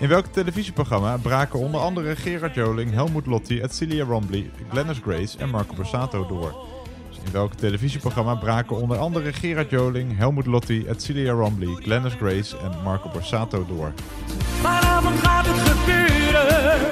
In 0.00 0.08
welk 0.08 0.26
televisieprogramma 0.26 1.16
braken 1.16 1.58
onder 1.58 1.80
andere 1.80 2.16
Gerard 2.16 2.54
Joling, 2.54 2.92
Helmut 2.92 3.26
Lotti, 3.26 3.62
Edcilia 3.62 4.04
Rombly, 4.04 4.50
Glennis 4.70 4.98
Grace 5.02 5.38
en 5.38 5.48
Marco 5.48 5.74
Borsato 5.74 6.26
door? 6.26 6.54
Dus 7.08 7.18
in 7.24 7.32
welk 7.32 7.54
televisieprogramma 7.54 8.34
braken 8.34 8.76
onder 8.76 8.98
andere 8.98 9.32
Gerard 9.32 9.70
Joling, 9.70 10.16
Helmut 10.16 10.46
Lotti, 10.46 10.86
Edcilia 10.86 11.32
Rombly, 11.32 11.74
Glennis 11.74 12.14
Grace 12.14 12.56
en 12.56 12.70
Marco 12.84 13.08
Borsato 13.12 13.66
door? 13.66 13.92
Vanavond 14.60 15.18
gaat 15.18 15.46
het 15.48 15.68
gebeuren. 15.68 16.88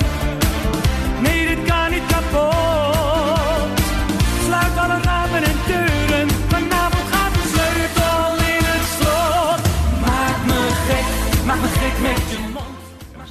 Nee, 1.23 1.47
dit 1.47 1.65
kan 1.65 1.91
niet 1.91 2.07
kapot. 2.07 3.81
Sluit 4.45 4.77
alle 4.77 5.01
ramen 5.03 5.43
en 5.43 5.59
deuren. 5.67 6.29
Vanavond 6.49 7.07
gaat 7.13 7.33
de 7.33 7.45
sleutel 7.53 8.35
in 8.55 8.65
het 8.71 8.87
slot. 8.97 9.61
Maak 10.01 10.47
me 10.47 10.61
gek, 10.89 11.45
maak 11.47 11.61
me 11.61 11.69
gek 11.69 12.01
met 12.03 12.31
je 12.31 12.46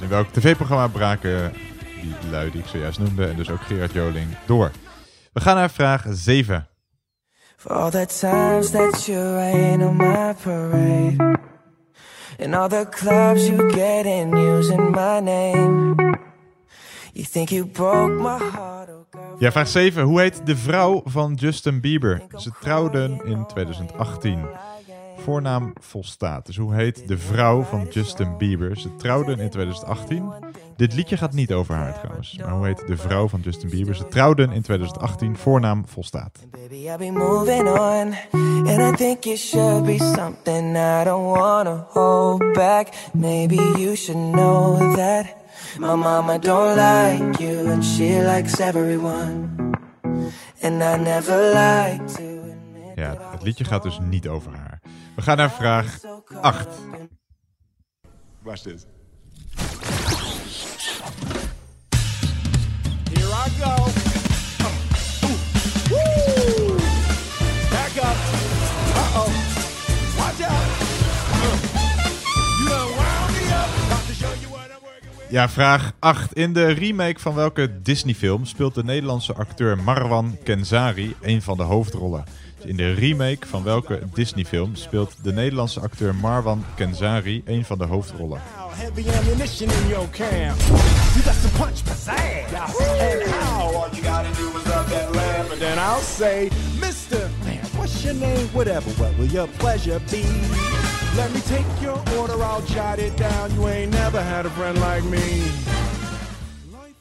in 0.06 0.12
welk 0.12 0.32
tv-programma 0.32 0.86
braken 0.86 1.52
die 2.00 2.30
lui 2.30 2.50
die 2.50 2.60
ik 2.60 2.66
zojuist 2.66 2.98
noemde 2.98 3.26
en 3.26 3.36
dus 3.36 3.50
ook 3.50 3.60
Gerard 3.60 3.92
Joling 3.92 4.36
door? 4.46 4.70
We 5.32 5.40
gaan 5.40 5.56
naar 5.56 5.70
vraag 5.70 6.04
7. 6.08 6.66
For 7.56 7.72
all 7.72 7.90
the 7.90 8.06
times 8.20 8.70
that 8.70 9.06
you 9.06 9.34
rain 9.34 9.82
on 9.82 9.96
my 9.96 10.34
parade. 10.42 11.38
And 12.38 12.54
all 12.54 12.68
the 12.68 12.86
clubs 12.90 13.46
you 13.46 13.72
get 13.72 14.04
in 14.04 14.36
using 14.36 14.90
my 14.90 15.20
name. 15.20 15.94
You 17.12 17.26
think 17.30 17.48
you 17.48 17.66
broke 17.66 18.12
my 18.12 18.50
heart, 18.50 18.88
oh. 18.88 19.40
Ja, 19.40 19.52
vraag 19.52 19.68
7. 19.68 20.02
Hoe 20.02 20.20
heet 20.20 20.46
de 20.46 20.56
vrouw 20.56 21.02
van 21.04 21.34
Justin 21.34 21.80
Bieber? 21.80 22.22
Ze 22.36 22.50
trouwden 22.60 23.24
in 23.24 23.46
2018. 23.46 24.38
Voornaam 25.26 25.72
volstaat. 25.80 26.46
Dus 26.46 26.56
hoe 26.56 26.74
heet 26.74 27.08
de 27.08 27.18
vrouw 27.18 27.62
van 27.62 27.86
Justin 27.90 28.36
Bieber? 28.36 28.76
Ze 28.76 28.96
trouwden 28.96 29.38
in 29.38 29.50
2018. 29.50 30.32
Dit 30.76 30.94
liedje 30.94 31.16
gaat 31.16 31.32
niet 31.32 31.52
over 31.52 31.74
haar 31.74 31.98
trouwens. 31.98 32.38
Maar 32.38 32.52
hoe 32.52 32.66
heet 32.66 32.86
de 32.86 32.96
vrouw 32.96 33.28
van 33.28 33.40
Justin 33.40 33.70
Bieber? 33.70 33.94
Ze 33.94 34.08
trouwden 34.08 34.52
in 34.52 34.62
2018. 34.62 35.36
Voornaam 35.36 35.86
volstaat. 35.86 36.46
My 45.78 45.94
mama 45.94 46.38
don't 46.38 46.76
like 46.76 47.44
you 47.44 47.70
and 47.72 47.84
she 47.84 48.22
likes 48.34 48.58
everyone. 48.58 49.48
And 50.62 50.82
I 50.82 50.96
never 51.02 51.54
like 51.54 52.04
to. 52.04 52.36
Ja, 52.94 53.16
het 53.30 53.42
liedje 53.42 53.64
gaat 53.64 53.82
dus 53.82 53.98
niet 54.02 54.28
over 54.28 54.52
haar. 54.52 54.65
We 55.16 55.22
gaan 55.22 55.36
naar 55.36 55.50
vraag 55.50 55.98
8. 56.40 56.66
Waar 58.42 58.54
is 58.54 58.62
dit? 58.62 58.86
Here 63.12 63.28
I 63.28 63.50
go. 63.60 63.84
Ooh, 65.24 65.38
woo! 65.88 66.76
Back 67.70 67.96
up. 67.96 68.16
Uh-oh. 68.96 69.28
Watch 70.16 70.42
out. 70.42 70.66
You 72.58 72.68
done 72.68 72.94
wound 72.96 73.32
me 73.32 73.44
up. 73.46 73.68
About 73.84 74.06
to 74.06 74.14
show 74.14 74.34
you 74.40 74.48
what 74.48 74.68
I'm 74.68 74.82
working 74.82 75.18
with. 75.18 75.30
Ja, 75.30 75.48
vraag 75.48 75.92
8. 75.98 76.32
In 76.32 76.52
de 76.52 76.66
remake 76.66 77.20
van 77.20 77.34
welke 77.34 77.82
Disney-film 77.82 78.44
speelt 78.44 78.74
de 78.74 78.84
Nederlandse 78.84 79.34
acteur 79.34 79.78
Marwan 79.78 80.38
Kenzari 80.42 81.16
een 81.22 81.42
van 81.42 81.56
de 81.56 81.62
hoofdrollen? 81.62 82.24
In 82.66 82.76
de 82.76 82.92
remake 82.92 83.46
van 83.46 83.62
welke 83.62 84.02
Disney-film 84.12 84.74
speelt 84.74 85.14
de 85.22 85.32
Nederlandse 85.32 85.80
acteur 85.80 86.14
Marwan 86.14 86.64
Kenzari 86.74 87.42
een 87.44 87.64
van 87.64 87.78
de 87.78 87.84
hoofdrollen? 87.84 88.40
Heavy 88.70 89.08
ammunition 89.18 89.70
in 89.70 89.88
your 89.88 90.08
camp. 90.08 90.60
You 91.14 91.22
got 91.24 91.40
to 91.42 91.48
punch 91.58 91.82
pizzazz. 91.84 92.52
And 92.52 93.22
how 93.22 93.74
all 93.74 93.88
you 93.92 94.02
gotta 94.02 94.30
do 94.36 94.46
is 94.58 94.64
rub 94.64 94.86
that 94.88 95.14
lamp. 95.14 95.50
And 95.50 95.58
then 95.58 95.78
I'll 95.78 96.02
say, 96.02 96.50
Mr. 96.80 97.28
Man, 97.44 97.64
what's 97.76 98.02
your 98.02 98.14
name? 98.14 98.48
Whatever, 98.52 98.90
what 99.00 99.16
will 99.18 99.32
your 99.32 99.48
pleasure 99.58 100.00
be? 100.10 100.24
Let 101.16 101.32
me 101.32 101.40
take 101.40 101.66
your 101.80 101.98
order, 102.18 102.42
I'll 102.42 102.66
jot 102.66 102.98
it 102.98 103.16
down. 103.16 103.54
You 103.54 103.68
ain't 103.68 103.92
never 103.92 104.22
had 104.22 104.44
a 104.46 104.50
friend 104.50 104.78
like 104.78 105.04
me. 105.04 105.75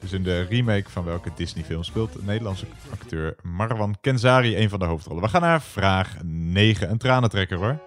Dus 0.06 0.14
in 0.14 0.24
de 0.24 0.42
remake 0.42 0.90
van 0.90 1.04
welke 1.04 1.30
Disney-film 1.36 1.84
speelt 1.84 2.14
de 2.14 2.20
Nederlandse 2.24 2.66
acteur 2.92 3.36
Marwan 3.42 3.96
Kenzari 4.02 4.58
een 4.58 4.70
van 4.70 4.80
de 4.80 4.86
hoofdrollen? 4.86 5.24
We 5.24 5.30
gaan 5.30 5.42
naar 5.42 5.62
vraag 5.62 6.16
9. 6.24 6.90
Een 6.90 6.98
tranentrekker 6.98 7.58
hoor. 7.58 7.80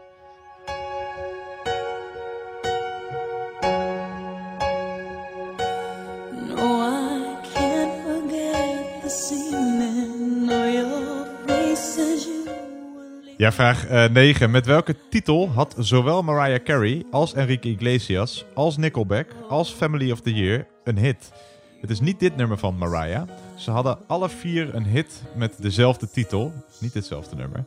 Ja, 13.37 13.53
vraag 13.53 14.09
9. 14.11 14.51
Met 14.51 14.67
welke 14.67 14.95
titel 15.11 15.51
had 15.51 15.75
zowel 15.79 16.23
Mariah 16.23 16.65
Carey 16.65 17.05
als 17.11 17.35
Enrique 17.35 17.71
Iglesias, 17.71 18.45
als 18.55 18.77
Nickelback, 18.77 19.27
als 19.49 19.73
Family 19.73 20.11
of 20.11 20.21
the 20.21 20.35
Year 20.35 20.67
een 20.85 20.99
hit? 20.99 21.33
Het 21.81 21.91
is 21.91 22.01
niet 22.01 22.21
dit 22.21 22.37
nummer 22.37 22.59
van 22.59 22.79
Mariah. 22.79 23.29
Ze 23.55 23.71
hadden 23.71 23.99
alle 24.07 24.29
vier 24.29 24.75
een 24.75 24.85
hit 24.85 25.23
met 25.35 25.63
dezelfde 25.63 26.11
titel. 26.11 26.53
Niet 26.81 26.95
hetzelfde 26.95 27.37
nummer, 27.37 27.65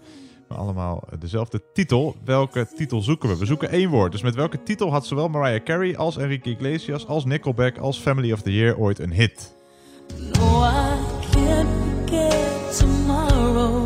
maar 0.47 0.57
allemaal 0.57 1.03
dezelfde 1.20 1.62
titel. 1.74 2.16
Welke 2.26 2.68
titel 2.76 3.01
zoeken 3.01 3.30
we? 3.30 3.38
We 3.38 3.45
zoeken 3.45 3.70
één 3.70 3.89
woord. 3.89 4.12
Dus 4.12 4.22
met 4.22 4.36
welke 4.36 4.64
titel 4.64 4.91
had 4.91 5.05
zowel 5.05 5.30
Mariah 5.30 5.64
Carey 5.64 5.97
als 5.97 6.18
Enrique 6.18 6.51
Iglesias, 6.51 7.07
als 7.07 7.26
Nickelback, 7.26 7.78
als 7.78 7.99
Family 7.99 8.32
of 8.32 8.41
the 8.41 8.53
Year 8.53 8.78
ooit 8.78 8.99
een 8.99 9.12
hit? 9.12 9.55
No, 10.18 10.64
I 10.64 10.97
can't 11.32 11.70
forget 12.05 12.78
tomorrow 12.78 13.80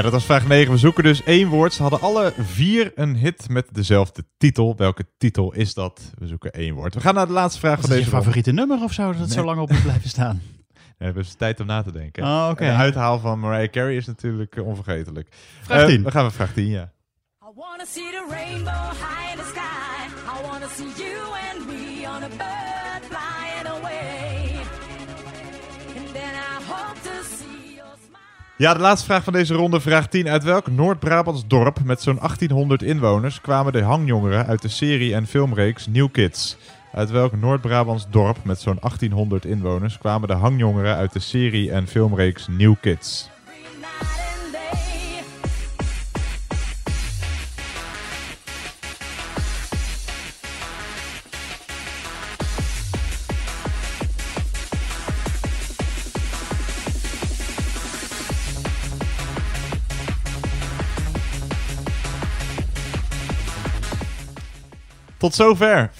Ja, 0.00 0.06
dat 0.06 0.14
was 0.14 0.24
vraag 0.24 0.46
9. 0.48 0.72
We 0.72 0.78
zoeken 0.78 1.02
dus 1.04 1.22
één 1.22 1.48
woord. 1.48 1.72
Ze 1.72 1.82
hadden 1.82 2.00
alle 2.00 2.32
vier 2.38 2.92
een 2.94 3.16
hit 3.16 3.48
met 3.48 3.66
dezelfde 3.72 4.24
titel. 4.38 4.74
Welke 4.76 5.06
titel 5.18 5.52
is 5.52 5.74
dat? 5.74 6.12
We 6.18 6.26
zoeken 6.26 6.52
één 6.52 6.74
woord. 6.74 6.94
We 6.94 7.00
gaan 7.00 7.14
naar 7.14 7.26
de 7.26 7.32
laatste 7.32 7.60
vraag 7.60 7.76
Was 7.76 7.80
van 7.86 7.90
deze 7.96 8.04
je 8.10 8.16
favoriete 8.16 8.52
nummer 8.52 8.82
of 8.82 8.92
zo, 8.92 9.06
dat 9.12 9.18
Nee. 9.18 9.28
zo 9.28 9.44
lang 9.44 9.60
op 9.60 9.70
moet 9.70 9.82
blijven 9.82 10.08
staan? 10.08 10.42
We 10.98 11.04
hebben 11.04 11.22
dus 11.22 11.34
tijd 11.34 11.60
om 11.60 11.66
na 11.66 11.82
te 11.82 11.92
denken. 11.92 12.24
Oh, 12.24 12.48
oké. 12.50 12.64
En 12.64 12.70
De 12.76 12.76
uithaal 12.82 13.18
van 13.18 13.38
Mariah 13.40 13.70
Carey 13.70 13.96
is 13.96 14.06
natuurlijk 14.06 14.56
eh, 14.56 14.66
onvergetelijk. 14.66 15.28
Vraag 15.62 15.80
Eh, 15.80 15.86
10. 15.86 16.02
we 16.04 16.10
gaan 16.10 16.22
naar 16.22 16.32
vraag 16.32 16.52
10, 16.52 16.66
ja. 16.66 16.92
I 17.42 17.46
wanna 17.54 17.84
see 17.84 18.10
the 18.10 18.26
rainbow 18.30 18.90
high 18.90 19.30
in 19.32 19.38
the 19.38 19.48
sky. 19.54 20.06
I 20.38 20.46
wanna 20.50 20.66
see 20.76 21.04
you 21.04 21.16
and 21.54 21.66
me 21.66 22.06
on 22.16 22.22
a 22.22 22.28
bird 22.28 22.59
Ja, 28.60 28.74
de 28.74 28.80
laatste 28.80 29.06
vraag 29.06 29.24
van 29.24 29.32
deze 29.32 29.54
ronde, 29.54 29.80
vraag 29.80 30.08
10. 30.08 30.28
Uit 30.28 30.44
welk 30.44 30.70
Noord-Brabants 30.70 31.46
dorp 31.46 31.84
met 31.84 32.02
zo'n 32.02 32.16
1800 32.16 32.82
inwoners 32.82 33.40
kwamen 33.40 33.72
de 33.72 33.82
hangjongeren 33.82 34.46
uit 34.46 34.62
de 34.62 34.68
serie- 34.68 35.14
en 35.14 35.26
filmreeks 35.26 35.86
New 35.86 36.08
Kids? 36.12 36.56
Uit 36.92 37.10
welk 37.10 37.36
Noord-Brabants 37.36 38.06
dorp 38.10 38.36
met 38.44 38.60
zo'n 38.60 38.78
1800 38.80 39.44
inwoners 39.44 39.98
kwamen 39.98 40.28
de 40.28 40.34
hangjongeren 40.34 40.96
uit 40.96 41.12
de 41.12 41.18
serie- 41.18 41.70
en 41.70 41.86
filmreeks 41.86 42.46
New 42.48 42.74
Kids? 42.80 43.29
Tot 65.20 65.34
zover. 65.34 65.90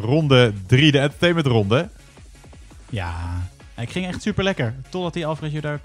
Ronde 0.00 0.52
3, 0.66 0.92
de 0.92 0.98
entertainment 0.98 1.46
ronde. 1.46 1.88
Ja, 2.90 3.42
ik 3.76 3.90
ging 3.90 4.06
echt 4.06 4.22
super 4.22 4.44
lekker. 4.44 4.74
Totdat 4.88 5.12
die 5.12 5.26
Alfred 5.26 5.52
Jodok 5.52 5.80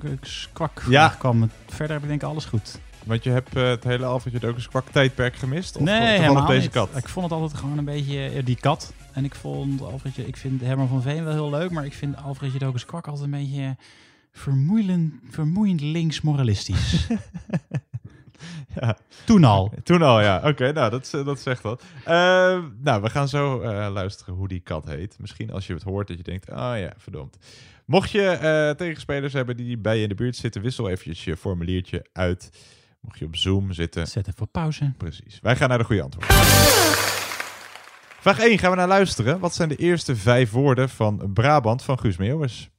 kwak 0.53 0.83
Ja. 0.89 1.09
kwam. 1.19 1.49
Verder 1.67 1.93
heb 1.95 2.01
ik 2.03 2.07
denk 2.09 2.21
ik 2.21 2.27
alles 2.27 2.45
goed. 2.45 2.79
Want 3.05 3.23
je 3.23 3.29
hebt 3.29 3.55
eh, 3.55 3.67
het 3.67 3.83
hele 3.83 4.05
Alfred 4.05 4.45
ook 4.45 4.55
een 4.57 4.67
kwak 4.69 4.89
tijdperk 4.91 5.35
gemist? 5.35 5.75
Of 5.75 5.81
nee, 5.81 6.19
helemaal 6.19 6.45
deze 6.45 6.61
niet. 6.61 6.71
kat? 6.71 6.89
Ik 6.97 7.07
vond 7.09 7.29
het 7.29 7.39
altijd 7.39 7.59
gewoon 7.59 7.77
een 7.77 7.85
beetje 7.85 8.27
eh, 8.29 8.45
die 8.45 8.57
kat. 8.59 8.93
En 9.13 9.25
ik 9.25 9.35
vond 9.35 9.81
Alfred, 9.81 10.17
ik 10.17 10.37
vind 10.37 10.61
Herman 10.61 10.87
van 10.87 11.01
Veen 11.01 11.23
wel 11.23 11.33
heel 11.33 11.49
leuk, 11.49 11.71
maar 11.71 11.85
ik 11.85 11.93
vind 11.93 12.17
Alfred 12.17 12.85
kwak 12.85 13.07
altijd 13.07 13.25
een 13.25 13.31
beetje 13.39 13.75
vermoeiend, 14.31 15.13
vermoeiend 15.29 15.81
links 15.81 16.21
moralistisch. 16.21 17.07
Ja. 18.81 18.97
Toen 19.25 19.43
al. 19.43 19.73
Toen 19.83 20.01
al, 20.01 20.21
ja. 20.21 20.41
Oké, 20.43 20.71
nou, 20.71 20.89
dat, 20.89 21.11
dat 21.25 21.39
zegt 21.39 21.61
wat. 21.61 21.83
Eh, 22.03 22.13
nou, 22.81 23.01
we 23.01 23.09
gaan 23.09 23.27
zo 23.27 23.61
eh, 23.61 23.87
luisteren 23.91 24.33
hoe 24.35 24.47
die 24.47 24.59
kat 24.59 24.85
heet. 24.85 25.15
Misschien 25.19 25.51
als 25.51 25.67
je 25.67 25.73
het 25.73 25.83
hoort 25.83 26.07
dat 26.07 26.17
je 26.17 26.23
denkt, 26.23 26.51
ah 26.51 26.79
ja, 26.79 26.93
verdomd. 26.97 27.37
Mocht 27.85 28.11
je 28.11 28.21
eh, 28.21 28.69
tegenspelers 28.69 29.33
hebben 29.33 29.57
die 29.57 29.77
bij 29.77 29.95
je 29.95 30.03
in 30.03 30.09
de 30.09 30.15
buurt 30.15 30.35
zitten, 30.35 30.61
wissel 30.61 30.89
eventjes 30.89 31.23
je 31.23 31.37
formuliertje 31.37 32.05
uit. 32.13 32.49
Mocht 32.99 33.19
je 33.19 33.25
op 33.25 33.35
Zoom 33.35 33.71
zitten. 33.71 34.07
Zet 34.07 34.27
even 34.27 34.41
op 34.41 34.51
pauze. 34.51 34.93
Precies. 34.97 35.39
Wij 35.41 35.55
gaan 35.55 35.69
naar 35.69 35.77
de 35.77 35.83
goede 35.83 36.01
antwoord. 36.01 36.25
Vraag 38.19 38.39
1 38.39 38.59
gaan 38.59 38.71
we 38.71 38.77
naar 38.77 38.87
luisteren. 38.87 39.39
Wat 39.39 39.55
zijn 39.55 39.69
de 39.69 39.75
eerste 39.75 40.15
vijf 40.15 40.51
woorden 40.51 40.89
van 40.89 41.31
Brabant 41.33 41.83
van 41.83 41.99
Guus 41.99 42.17
Meeuwis? 42.17 42.69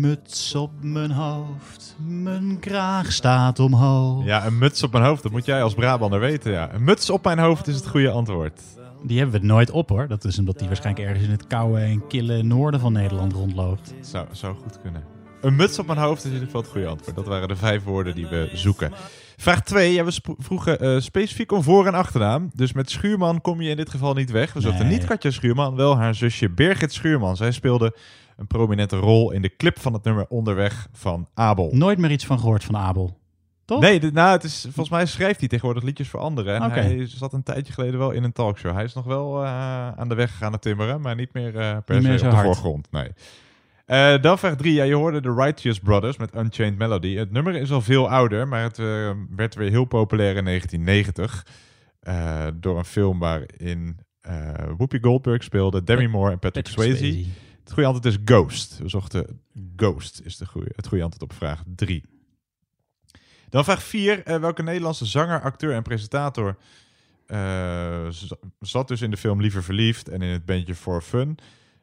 Muts 0.00 0.54
op 0.54 0.70
mijn 0.80 1.10
hoofd, 1.10 1.96
mijn 2.06 2.58
kraag 2.60 3.12
staat 3.12 3.58
omhoog. 3.60 4.24
Ja, 4.24 4.46
een 4.46 4.58
muts 4.58 4.82
op 4.82 4.92
mijn 4.92 5.04
hoofd. 5.04 5.22
Dat 5.22 5.32
moet 5.32 5.44
jij 5.44 5.62
als 5.62 5.74
Brabander 5.74 6.20
weten, 6.20 6.52
ja. 6.52 6.74
Een 6.74 6.84
muts 6.84 7.10
op 7.10 7.24
mijn 7.24 7.38
hoofd 7.38 7.66
is 7.66 7.74
het 7.76 7.88
goede 7.88 8.10
antwoord. 8.10 8.60
Die 9.02 9.18
hebben 9.18 9.40
we 9.40 9.46
nooit 9.46 9.70
op 9.70 9.88
hoor. 9.88 10.08
Dat 10.08 10.24
is 10.24 10.38
omdat 10.38 10.58
die 10.58 10.66
waarschijnlijk 10.66 11.06
ergens 11.08 11.24
in 11.26 11.30
het 11.32 11.46
koude 11.46 11.80
en 11.80 12.06
kille 12.06 12.42
noorden 12.42 12.80
van 12.80 12.92
Nederland 12.92 13.32
rondloopt. 13.32 13.94
Zou, 14.00 14.26
zou 14.32 14.54
goed 14.62 14.80
kunnen. 14.82 15.02
Een 15.40 15.56
muts 15.56 15.78
op 15.78 15.86
mijn 15.86 15.98
hoofd 15.98 16.18
is 16.18 16.24
in 16.24 16.32
ieder 16.32 16.46
geval 16.46 16.60
het 16.62 16.70
goede 16.70 16.86
antwoord. 16.86 17.16
Dat 17.16 17.26
waren 17.26 17.48
de 17.48 17.56
vijf 17.56 17.82
woorden 17.84 18.14
die 18.14 18.26
we 18.26 18.50
zoeken. 18.52 18.92
Vraag 19.36 19.62
2. 19.62 19.92
Ja, 19.92 20.04
we 20.04 20.20
vroegen 20.38 20.80
eh, 20.80 21.00
specifiek 21.00 21.52
om 21.52 21.62
voor- 21.62 21.86
en 21.86 21.94
achternaam. 21.94 22.50
Dus 22.54 22.72
met 22.72 22.90
Schuurman 22.90 23.40
kom 23.40 23.60
je 23.60 23.70
in 23.70 23.76
dit 23.76 23.90
geval 23.90 24.14
niet 24.14 24.30
weg. 24.30 24.52
We 24.52 24.60
zochten 24.60 24.86
Nee. 24.86 24.98
niet 24.98 25.06
Katja 25.06 25.30
Schuurman, 25.30 25.74
wel 25.76 25.96
haar 25.96 26.14
zusje 26.14 26.48
Birgit 26.50 26.92
Schuurman. 26.92 27.36
Zij 27.36 27.50
speelde 27.52 27.96
een 28.38 28.46
prominente 28.46 28.96
rol 28.96 29.30
in 29.32 29.42
de 29.42 29.56
clip 29.56 29.78
van 29.78 29.92
het 29.92 30.04
nummer 30.04 30.26
Onderweg 30.28 30.88
van 30.92 31.28
Abel. 31.34 31.70
Nooit 31.72 31.98
meer 31.98 32.10
iets 32.10 32.26
van 32.26 32.38
gehoord 32.38 32.64
van 32.64 32.76
Abel. 32.76 33.18
Toch? 33.64 33.80
Nee, 33.80 34.00
nou, 34.00 34.30
het 34.32 34.44
is, 34.44 34.60
volgens 34.62 34.88
mij 34.88 35.06
schrijft 35.06 35.38
hij 35.38 35.48
tegenwoordig 35.48 35.82
liedjes 35.82 36.08
voor 36.08 36.20
anderen. 36.20 36.54
En 36.54 36.70
hij 36.70 37.06
zat 37.06 37.32
een 37.32 37.42
tijdje 37.42 37.72
geleden 37.72 37.98
wel 37.98 38.10
in 38.10 38.24
een 38.24 38.32
talkshow. 38.32 38.74
Hij 38.74 38.84
is 38.84 38.94
nog 38.94 39.04
wel 39.04 39.42
eh, 39.44 39.90
aan 39.90 40.08
de 40.08 40.14
weg 40.14 40.30
gegaan 40.30 40.50
naar 40.50 40.60
timmeren, 40.60 41.00
maar 41.00 41.14
niet 41.14 41.32
meer 41.32 41.56
eh, 41.56 41.76
per 41.84 41.94
Niet 41.94 42.04
se 42.04 42.10
meer 42.10 42.24
op 42.24 42.30
de 42.30 42.36
voorgrond. 42.44 42.88
Nee. 42.90 43.08
Eh, 43.86 44.20
dan 44.20 44.38
vraag 44.38 44.56
3. 44.56 44.74
Ja, 44.74 44.84
je 44.84 44.94
hoorde 44.94 45.20
de 45.20 45.34
Righteous 45.34 45.78
Brothers 45.78 46.16
met 46.16 46.34
Unchained 46.36 46.78
Melody. 46.78 47.16
Het 47.16 47.32
nummer 47.32 47.54
is 47.54 47.72
al 47.72 47.80
veel 47.80 48.10
ouder, 48.10 48.48
maar 48.48 48.62
het 48.62 48.76
werd 49.36 49.54
weer 49.54 49.70
heel 49.70 49.84
populair 49.84 50.36
in 50.36 50.44
1990. 50.44 51.46
eh, 52.00 52.46
door 52.54 52.78
een 52.78 52.84
film 52.84 53.18
waarin 53.18 53.98
Whoopi 54.76 54.98
Goldberg 55.00 55.42
speelde, 55.42 55.84
Demi 55.84 56.08
Moore 56.08 56.32
en 56.32 56.38
Patrick, 56.38 56.64
Patrick 56.64 56.96
Swayze. 56.96 57.12
Swayze. 57.12 57.28
Het 57.68 57.76
goede 57.76 57.88
antwoord 57.92 58.14
is 58.14 58.22
Ghost. 58.24 58.78
We 58.78 58.88
zochten 58.88 59.40
Ghost 59.76 60.20
is 60.24 60.36
de 60.36 60.46
goede, 60.46 60.70
het 60.76 60.86
goede 60.86 61.04
antwoord 61.04 61.30
op 61.30 61.36
vraag 61.36 61.62
3. 61.76 62.04
Dan 63.48 63.64
vraag 63.64 63.82
4. 63.82 64.22
welke 64.24 64.62
Nederlandse 64.62 65.04
zanger, 65.04 65.40
acteur 65.40 65.74
en 65.74 65.82
presentator 65.82 66.56
eh, 67.26 68.06
zat 68.60 68.88
dus 68.88 69.02
in 69.02 69.10
de 69.10 69.16
film 69.16 69.40
Liever 69.40 69.62
Verliefd 69.62 70.08
en 70.08 70.22
in 70.22 70.28
het 70.28 70.44
bandje 70.44 70.74
For 70.74 71.02
Fun? 71.02 71.38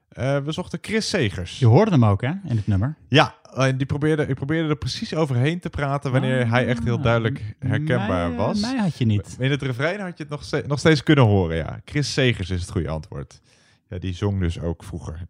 Eh, 0.07 0.37
we 0.37 0.51
zochten 0.51 0.79
Chris 0.81 1.09
Segers. 1.09 1.59
Je 1.59 1.65
hoorde 1.65 1.91
hem 1.91 2.05
ook 2.05 2.21
hè, 2.21 2.31
in 2.43 2.55
het 2.55 2.67
nummer. 2.67 2.95
Ja, 3.07 3.35
en 3.53 3.77
die 3.77 3.85
probeerde, 3.85 4.27
ik 4.27 4.35
probeerde 4.35 4.69
er 4.69 4.77
precies 4.77 5.13
overheen 5.13 5.59
te 5.59 5.69
praten 5.69 6.11
wanneer 6.11 6.49
hij 6.49 6.67
echt 6.67 6.83
heel 6.83 7.01
duidelijk 7.01 7.55
herkenbaar 7.59 8.29
mij, 8.29 8.37
eh, 8.37 8.45
was. 8.45 8.61
mij 8.61 8.77
had 8.77 8.97
je 8.97 9.05
niet. 9.05 9.35
In 9.39 9.51
het 9.51 9.61
refrein 9.61 9.99
had 9.99 10.17
je 10.17 10.23
het 10.23 10.31
nog, 10.31 10.67
nog 10.67 10.79
steeds 10.79 11.03
kunnen 11.03 11.25
horen, 11.25 11.55
ja. 11.55 11.81
Chris 11.85 12.13
Segers 12.13 12.49
is 12.49 12.61
het 12.61 12.71
goede 12.71 12.89
antwoord. 12.89 13.41
Ja, 13.89 13.97
die 13.97 14.13
zong 14.13 14.39
dus 14.39 14.59
ook 14.59 14.83
vroeger. 14.83 15.27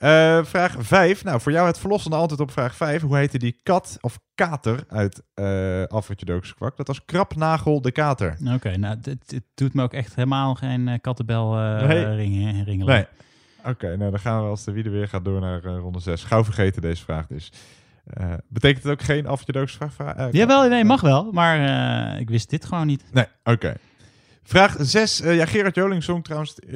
Eh, 0.00 0.44
vraag 0.44 0.74
5. 0.78 1.24
Nou, 1.24 1.40
voor 1.40 1.52
jou 1.52 1.66
het 1.66 1.78
verlossende 1.78 2.16
antwoord 2.16 2.40
op 2.42 2.50
vraag 2.50 2.74
5. 2.74 3.02
Hoe 3.02 3.16
heette 3.16 3.38
die 3.38 3.60
kat 3.62 3.98
of 4.00 4.18
kater 4.34 4.84
uit 4.88 5.22
eh 5.34 5.82
Alfred 5.84 6.20
Jodokus 6.20 6.54
kwak? 6.54 6.76
Dat 6.76 6.86
was 6.86 7.04
Krapnagel 7.04 7.80
de 7.80 7.92
kater. 7.92 8.36
Oké, 8.54 8.76
nou, 8.76 8.96
dit, 9.00 9.28
dit 9.28 9.42
doet 9.54 9.74
me 9.74 9.82
ook 9.82 9.92
echt 9.92 10.14
helemaal 10.14 10.54
geen 10.54 10.88
eh, 10.88 10.98
kattenbel 11.00 11.56
eh, 11.58 11.86
Nee. 11.86 12.04
ringen, 12.14 12.64
ringelen. 12.64 12.94
Nee. 12.94 13.06
Oké, 13.72 13.96
nou 13.96 14.10
dan 14.10 14.20
gaan 14.20 14.42
we 14.42 14.48
als 14.48 14.64
de 14.64 14.72
wie 14.72 14.84
er 14.84 14.90
weer 14.90 15.08
gaat 15.08 15.24
door 15.24 15.40
naar 15.40 15.64
eh, 15.64 15.76
ronde 15.78 16.00
6. 16.00 16.24
Gauw 16.24 16.44
vergeten 16.44 16.82
deze 16.82 17.02
vraag 17.04 17.26
dus. 17.26 17.52
Eh, 18.04 18.32
betekent 18.48 18.82
het 18.82 18.92
ook 18.92 19.02
geen 19.02 19.26
vraag? 19.76 19.92
Vra- 19.92 20.16
eh, 20.16 20.26
Jawel, 20.32 20.68
nee, 20.68 20.84
mag 20.84 21.00
wel. 21.00 21.32
Maar 21.32 21.58
eh, 22.14 22.20
ik 22.20 22.28
wist 22.30 22.50
dit 22.50 22.64
gewoon 22.64 22.86
niet. 22.86 23.04
Nee, 23.12 23.26
oké. 23.44 23.74
Vraag 24.42 24.76
6. 24.78 25.18
ja, 25.18 25.46
Gerard 25.46 25.74
Joling 25.74 26.02
zong 26.02 26.24
trouwens 26.24 26.58
eh, 26.58 26.72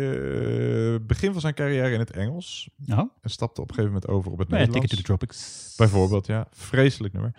begin 1.07 1.33
van 1.33 1.41
zijn 1.41 1.55
carrière 1.55 1.91
in 1.93 1.99
het 1.99 2.11
Engels. 2.11 2.69
Oh. 2.89 2.99
En 2.99 3.31
stapte 3.31 3.61
op 3.61 3.69
een 3.69 3.75
gegeven 3.75 3.95
moment 3.95 4.11
over 4.11 4.33
op 4.33 4.39
het 4.39 4.49
Ja, 4.51 4.57
Nederlands. 4.57 4.89
Ticket 4.91 5.07
to 5.07 5.13
the 5.15 5.19
Tropics. 5.19 5.75
Bijvoorbeeld, 5.77 6.27
ja. 6.27 6.47
Vreselijk 6.51 7.13
nummer. 7.13 7.35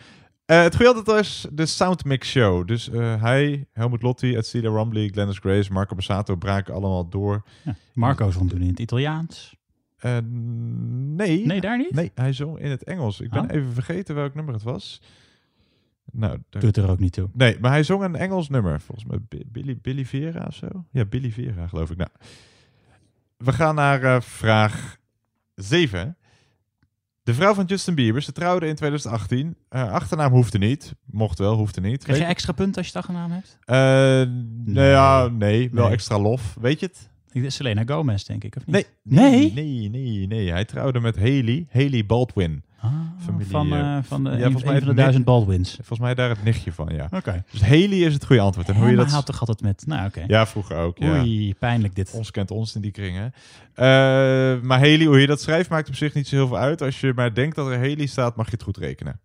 Eh, 0.45 0.61
het 0.61 0.76
goede 0.76 0.93
altijd 0.93 1.26
is 1.26 1.45
de 1.51 1.65
Soundmix 1.65 2.30
Show. 2.30 2.67
Dus 2.67 2.89
eh, 2.89 3.21
hij, 3.21 3.67
Helmut 3.71 4.01
Lotti, 4.01 4.38
Cedar 4.41 4.73
Rumbly, 4.73 5.07
Glennis 5.09 5.38
Grace, 5.38 5.71
Marco 5.73 5.95
Bassato 5.95 6.36
braken 6.36 6.73
allemaal 6.73 7.09
door. 7.09 7.43
Ja, 7.63 7.76
Marco 7.93 8.32
zong 8.32 8.49
toen 8.49 8.61
in 8.61 8.67
het 8.67 8.80
Italiaans. 8.80 9.55
Eh, 9.97 10.17
nee. 11.15 11.45
Nee, 11.45 11.61
daar 11.61 11.78
niet? 11.78 11.91
Nee, 11.91 12.11
hij 12.15 12.34
zong 12.34 12.59
in 12.59 12.69
het 12.69 12.84
Engels. 12.84 13.19
Ik 13.19 13.30
ben 13.30 13.43
Oh. 13.43 13.55
even 13.55 13.73
vergeten 13.73 14.15
welk 14.15 14.34
nummer 14.36 14.53
het 14.53 14.63
was. 14.63 15.01
Nou, 16.11 16.37
daar- 16.49 16.61
Doet 16.61 16.77
er 16.77 16.89
ook 16.89 16.99
niet 16.99 17.13
toe. 17.13 17.29
Nee, 17.33 17.57
maar 17.59 17.71
hij 17.71 17.83
zong 17.83 18.03
een 18.03 18.15
Engels 18.15 18.49
nummer. 18.49 18.81
Volgens 18.81 19.07
mij 19.07 19.19
Bi- 19.29 19.43
Billy, 19.47 19.77
Billy 19.81 20.05
Vera 20.05 20.43
of 20.47 20.55
zo. 20.55 20.67
Ja, 20.91 21.05
Billy 21.05 21.31
Vera 21.31 21.67
geloof 21.67 21.91
ik. 21.91 21.97
Nou, 21.97 22.09
we 23.37 23.51
gaan 23.53 23.75
naar 23.75 24.03
eh, 24.03 24.21
vraag 24.21 24.97
7. 25.55 26.17
De 27.23 27.33
vrouw 27.33 27.53
van 27.53 27.65
Justin 27.65 27.95
Bieber, 27.95 28.21
ze 28.21 28.31
trouwde 28.31 28.67
in 28.67 28.75
2018. 28.75 29.55
Eh, 29.69 29.91
achternaam 29.91 30.31
hoefde 30.31 30.57
niet. 30.57 30.95
Mocht 31.05 31.39
wel, 31.39 31.55
hoefde 31.55 31.81
niet. 31.81 32.03
Krijg 32.03 32.19
je 32.19 32.25
extra 32.25 32.51
punten 32.53 32.75
als 32.83 32.91
je 32.91 32.97
het 32.97 33.07
achternaam 33.07 33.31
hebt? 33.31 33.57
Eh, 33.65 34.33
nee, 34.73 34.89
ja, 34.89 35.27
nee, 35.27 35.69
wel 35.71 35.83
Nee. 35.83 35.93
extra 35.93 36.19
lof. 36.19 36.55
Weet 36.61 36.79
je 36.79 36.85
het? 36.85 37.09
Ik- 37.31 37.51
Selena 37.51 37.83
Gomez, 37.85 38.23
denk 38.23 38.43
ik, 38.43 38.55
of 38.55 38.65
Nee. 38.65 38.85
niet? 39.03 39.15
Nee? 39.19 39.53
Nee, 39.53 39.89
nee, 39.89 40.27
nee. 40.27 40.51
Hij 40.51 40.65
trouwde 40.65 40.99
met 40.99 41.15
Haley, 41.15 41.67
Haley 41.71 42.05
Baldwin. 42.05 42.63
Van, 43.49 43.73
eh, 43.73 43.97
van 44.03 44.23
de- 44.23 44.29
een- 44.29 44.41
volgens 44.41 44.63
een 44.63 44.79
van 44.79 44.88
de 44.88 44.93
duizend 44.93 45.25
Baldwins. 45.25 45.73
Volgens 45.75 45.99
mij 45.99 46.15
daar 46.15 46.29
het 46.29 46.43
nichtje 46.43 46.71
van, 46.71 46.89
ja. 46.95 47.07
Oké. 47.11 47.43
Dus 47.51 47.61
Haley 47.61 47.88
is 47.97 48.13
het 48.13 48.25
goede 48.25 48.41
antwoord. 48.41 48.69
En 48.69 48.75
hoe 48.75 48.89
je 48.89 48.95
dat... 48.95 49.11
had 49.11 49.25
toch 49.25 49.39
altijd 49.39 49.61
met... 49.61 49.83
Nou, 49.88 50.07
oké. 50.07 50.23
Ja, 50.27 50.45
vroeger 50.47 50.77
ook. 50.77 50.97
Ja. 50.97 51.19
Oei, 51.19 51.53
pijnlijk 51.55 51.95
dit. 51.95 52.11
Ons 52.11 52.31
kent 52.31 52.51
ons 52.51 52.75
in 52.75 52.81
die 52.81 52.91
kringen. 52.91 53.33
Eh, 53.73 53.86
maar 54.61 54.79
Haley, 54.79 55.05
hoe 55.05 55.19
je 55.21 55.27
dat 55.27 55.41
schrijft, 55.41 55.69
maakt 55.69 55.88
op 55.88 55.95
zich 55.95 56.13
niet 56.13 56.27
zo 56.27 56.36
heel 56.36 56.47
veel 56.47 56.57
uit. 56.57 56.81
Als 56.81 56.99
je 56.99 57.11
maar 57.15 57.33
denkt 57.33 57.55
dat 57.55 57.67
er 57.67 57.75
Haley 57.77 58.05
staat, 58.05 58.36
mag 58.36 58.45
je 58.45 58.51
het 58.51 58.63
goed 58.63 58.77
rekenen. 58.77 59.19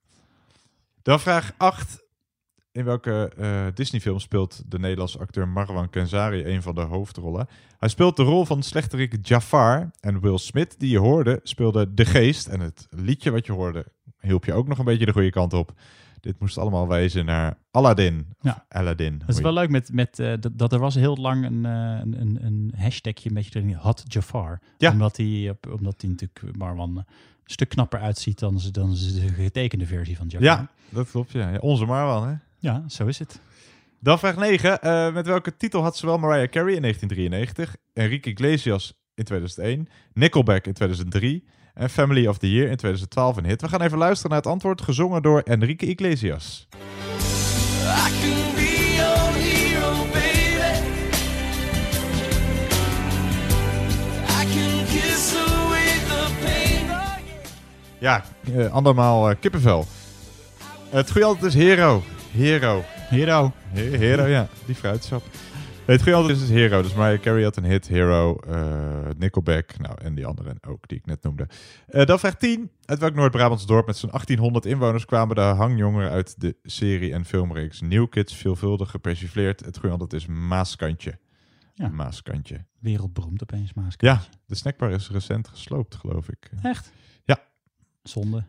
Dan 1.02 1.20
vraag 1.20 1.52
8. 1.56 1.99
In 2.72 2.84
welke 2.84 3.32
eh 3.36 3.66
Disney-film 3.74 4.18
speelt 4.18 4.62
de 4.66 4.78
Nederlandse 4.78 5.18
acteur 5.18 5.48
Marwan 5.48 5.90
Kenzari 5.90 6.44
een 6.44 6.62
van 6.62 6.74
de 6.74 6.80
hoofdrollen? 6.80 7.48
Hij 7.78 7.88
speelt 7.88 8.16
de 8.16 8.22
rol 8.22 8.44
van 8.44 8.62
slechterik 8.62 9.16
Jafar. 9.26 9.90
En 10.00 10.20
Will 10.20 10.38
Smith, 10.38 10.74
die 10.78 10.90
je 10.90 10.98
hoorde, 10.98 11.40
speelde 11.42 11.94
de 11.94 12.04
geest. 12.04 12.46
En 12.46 12.60
het 12.60 12.86
liedje 12.90 13.30
wat 13.30 13.46
je 13.46 13.52
hoorde, 13.52 13.86
hielp 14.20 14.44
je 14.44 14.52
ook 14.52 14.68
nog 14.68 14.78
een 14.78 14.84
beetje 14.84 15.06
de 15.06 15.12
goede 15.12 15.30
kant 15.30 15.52
op. 15.52 15.72
Dit 16.20 16.40
moest 16.40 16.58
allemaal 16.58 16.88
wijzen 16.88 17.24
naar 17.24 17.58
Aladdin. 17.70 18.26
Ja. 18.40 18.64
Aladdin. 18.68 19.18
Dat 19.18 19.28
is 19.28 19.40
wel 19.40 19.52
je- 19.52 19.58
leuk 19.58 19.70
met, 19.70 19.92
met 19.92 20.18
eh, 20.18 20.32
dat, 20.40 20.58
dat 20.58 20.72
er 20.72 20.78
was 20.78 20.94
heel 20.94 21.16
lang 21.16 21.44
een, 21.44 21.66
eh, 21.66 21.72
een, 22.00 22.20
een, 22.20 22.38
een 22.44 22.72
hashtagje 22.76 23.28
een 23.28 23.34
beetje 23.34 23.60
erin, 23.60 23.74
Hot 23.74 24.02
Jafar. 24.06 24.60
Ja. 24.78 24.92
Omdat 24.92 25.16
hij, 25.16 25.56
omdat 25.78 26.00
hij 26.00 26.10
natuurlijk 26.10 26.56
Marwan 26.56 26.96
een 26.96 27.04
stuk 27.44 27.68
knapper 27.68 28.00
uitziet 28.00 28.38
dan, 28.38 28.60
dan 28.72 28.90
de 28.90 29.28
getekende 29.36 29.86
versie 29.86 30.16
van 30.16 30.26
Jafar. 30.26 30.46
Ja, 30.46 30.68
dat 30.88 31.10
klopt. 31.10 31.32
Ja. 31.32 31.50
Ja, 31.50 31.58
onze 31.58 31.84
Marwan, 31.86 32.28
hè? 32.28 32.34
Ja, 32.60 32.84
zo 32.88 33.06
is 33.06 33.18
het. 33.18 33.40
Dan 34.00 34.18
vraag 34.18 34.36
9. 34.36 34.80
Eh, 34.80 35.12
met 35.12 35.26
welke 35.26 35.56
titel 35.56 35.82
had 35.82 35.96
zowel 35.96 36.18
Mariah 36.18 36.50
Carey 36.50 36.74
in 36.74 36.80
1993, 36.80 37.76
Enrique 37.92 38.32
Iglesias 38.32 38.94
in 39.14 39.24
2001, 39.24 39.88
Nickelback 40.12 40.66
in 40.66 40.72
2003 40.72 41.44
en 41.74 41.90
Family 41.90 42.26
of 42.26 42.38
the 42.38 42.50
Year 42.52 42.70
in 42.70 42.76
2012 42.76 43.36
een 43.36 43.44
hit? 43.44 43.60
We 43.60 43.68
gaan 43.68 43.82
even 43.82 43.98
luisteren 43.98 44.30
naar 44.30 44.40
het 44.40 44.50
antwoord, 44.50 44.82
gezongen 44.82 45.22
door 45.22 45.40
Enrique 45.40 45.86
Iglesias. 45.86 46.68
Ja, 57.98 58.24
eh, 58.54 58.72
andermaal 58.72 59.30
eh, 59.30 59.36
kippenvel. 59.40 59.86
Het 60.90 61.10
goede 61.10 61.26
antwoord 61.26 61.54
is 61.54 61.60
Hero. 61.62 62.02
Hero. 62.30 62.82
Hero. 62.86 63.52
He- 63.72 63.96
Hero, 63.96 64.26
ja. 64.26 64.48
Die 64.66 64.74
fruitsap. 64.74 65.22
Nee, 65.86 65.96
het 65.98 66.02
goede 66.02 66.18
antwoord 66.18 66.40
is 66.42 66.48
Hero. 66.48 66.82
Dus 66.82 66.94
Mariah 66.94 67.20
Carey 67.20 67.42
had 67.42 67.56
een 67.56 67.64
hit, 67.64 67.88
Hero, 67.88 68.36
eh, 68.36 69.08
Nickelback, 69.18 69.78
nou 69.78 69.94
en 70.02 70.14
die 70.14 70.26
anderen 70.26 70.56
ook 70.66 70.88
die 70.88 70.98
ik 70.98 71.06
net 71.06 71.22
noemde. 71.22 71.48
Eh, 71.86 72.06
dan 72.06 72.18
vraag 72.18 72.34
10. 72.36 72.70
Uit 72.84 72.98
welk 72.98 73.14
Noord-Brabants 73.14 73.66
dorp 73.66 73.86
met 73.86 73.96
zo'n 73.96 74.10
1800 74.10 74.66
inwoners 74.66 75.04
kwamen 75.04 75.34
de 75.34 75.40
hangjongeren 75.40 76.10
uit 76.10 76.40
de 76.40 76.56
serie 76.62 77.12
en 77.12 77.24
filmreeks 77.24 77.80
New 77.80 78.08
Kids 78.08 78.34
veelvuldig 78.36 78.90
gepersifleerd? 78.90 79.60
Het 79.64 79.74
goede 79.76 79.90
antwoord 79.90 80.12
is 80.12 80.26
Maaskantje. 80.26 81.18
Ja. 81.74 81.88
Maaskantje. 81.88 82.64
Wereldberoemd 82.78 83.42
opeens, 83.42 83.74
Maas. 83.74 83.94
Ja, 83.96 84.20
de 84.46 84.54
snackbar 84.54 84.90
is 84.90 85.10
recent 85.10 85.48
gesloopt, 85.48 85.94
geloof 85.94 86.28
ik. 86.28 86.50
Echt? 86.62 86.92
Ja. 87.24 87.38
Zonde. 88.02 88.44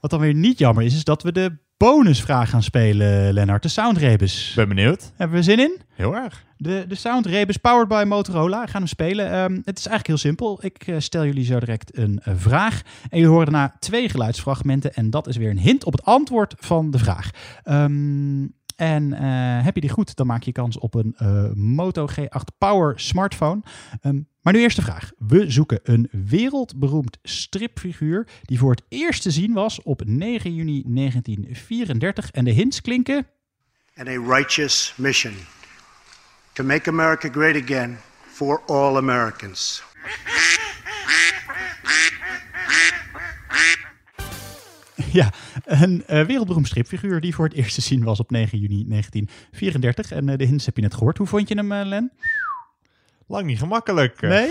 Wat 0.00 0.10
dan 0.10 0.20
weer 0.20 0.34
niet 0.34 0.58
jammer 0.58 0.84
is, 0.84 0.94
is 0.94 1.04
dat 1.04 1.22
we 1.22 1.32
de 1.32 1.56
bonusvraag 1.76 2.50
gaan 2.50 2.62
spelen, 2.62 3.32
Lennart. 3.32 3.62
De 3.62 3.68
Soundrebus. 3.68 4.52
Ben 4.56 4.68
benieuwd. 4.68 5.12
Hebben 5.16 5.36
we 5.36 5.42
zin 5.42 5.58
in? 5.58 5.80
Heel 5.94 6.16
erg. 6.16 6.44
De, 6.56 6.84
de 6.88 6.94
Soundrebus 6.94 7.56
powered 7.56 7.88
by 7.88 8.04
Motorola. 8.06 8.60
We 8.60 8.70
gaan 8.70 8.80
hem 8.80 8.86
spelen. 8.86 9.30
Ehm, 9.30 9.54
het 9.64 9.78
is 9.78 9.86
eigenlijk 9.86 10.06
heel 10.06 10.16
simpel. 10.16 10.58
Ik 10.64 10.86
eh, 10.86 10.94
stel 10.98 11.24
jullie 11.24 11.44
zo 11.44 11.58
direct 11.58 11.98
een 11.98 12.20
eh, 12.22 12.34
vraag. 12.36 12.82
En 13.02 13.18
jullie 13.18 13.32
horen 13.32 13.52
daarna 13.52 13.74
twee 13.78 14.08
geluidsfragmenten. 14.08 14.94
En 14.94 15.10
dat 15.10 15.26
is 15.26 15.36
weer 15.36 15.50
een 15.50 15.58
hint 15.58 15.84
op 15.84 15.92
het 15.92 16.04
antwoord 16.04 16.54
van 16.58 16.90
de 16.90 16.98
vraag. 16.98 17.30
Ehm, 17.62 18.42
en 18.76 19.12
eh, 19.12 19.64
heb 19.64 19.74
je 19.74 19.80
die 19.80 19.90
goed, 19.90 20.16
dan 20.16 20.26
maak 20.26 20.42
je 20.42 20.52
kans 20.52 20.78
op 20.78 20.94
een 20.94 21.14
eh, 21.16 21.52
Moto 21.52 22.08
G8 22.10 22.56
Power 22.58 23.00
smartphone. 23.00 23.62
Ehm, 24.00 24.20
maar 24.40 24.52
nu 24.52 24.60
eerst 24.60 24.76
de 24.76 24.82
vraag. 24.82 25.10
We 25.18 25.50
zoeken 25.50 25.80
een 25.82 26.08
wereldberoemd 26.10 27.18
stripfiguur 27.22 28.28
die 28.42 28.58
voor 28.58 28.70
het 28.70 28.82
eerst 28.88 29.22
te 29.22 29.30
zien 29.30 29.52
was 29.52 29.82
op 29.82 30.02
9 30.04 30.54
juni 30.54 30.82
1934. 30.86 32.30
En 32.30 32.44
de 32.44 32.50
hints 32.50 32.80
klinken... 32.80 33.26
and 33.96 34.08
a 34.08 34.18
righteous 34.18 34.94
mission 34.96 35.34
to 36.54 36.64
make 36.64 36.88
America 36.88 37.28
great 37.28 37.56
again 37.56 37.98
for 38.32 38.62
all 38.66 38.96
Americans. 38.96 39.82
Ja, 45.20 45.32
een 45.64 46.06
eh, 46.06 46.24
wereldberoemd 46.24 46.66
stripfiguur 46.66 47.20
die 47.20 47.34
voor 47.34 47.44
het 47.44 47.54
eerst 47.54 47.74
te 47.74 47.80
zien 47.80 48.04
was 48.04 48.20
op 48.20 48.30
9 48.30 48.58
juni 48.58 48.84
1934. 48.88 50.10
En 50.10 50.28
eh, 50.28 50.38
de 50.38 50.44
hints 50.44 50.66
heb 50.66 50.76
je 50.76 50.82
net 50.82 50.94
gehoord. 50.94 51.18
Hoe 51.18 51.26
vond 51.26 51.48
je 51.48 51.54
hem, 51.54 51.72
eh, 51.72 51.86
Len? 51.86 52.12
Lang 53.26 53.46
niet 53.46 53.58
gemakkelijk. 53.58 54.22
eh. 54.22 54.30
Nee? 54.34 54.50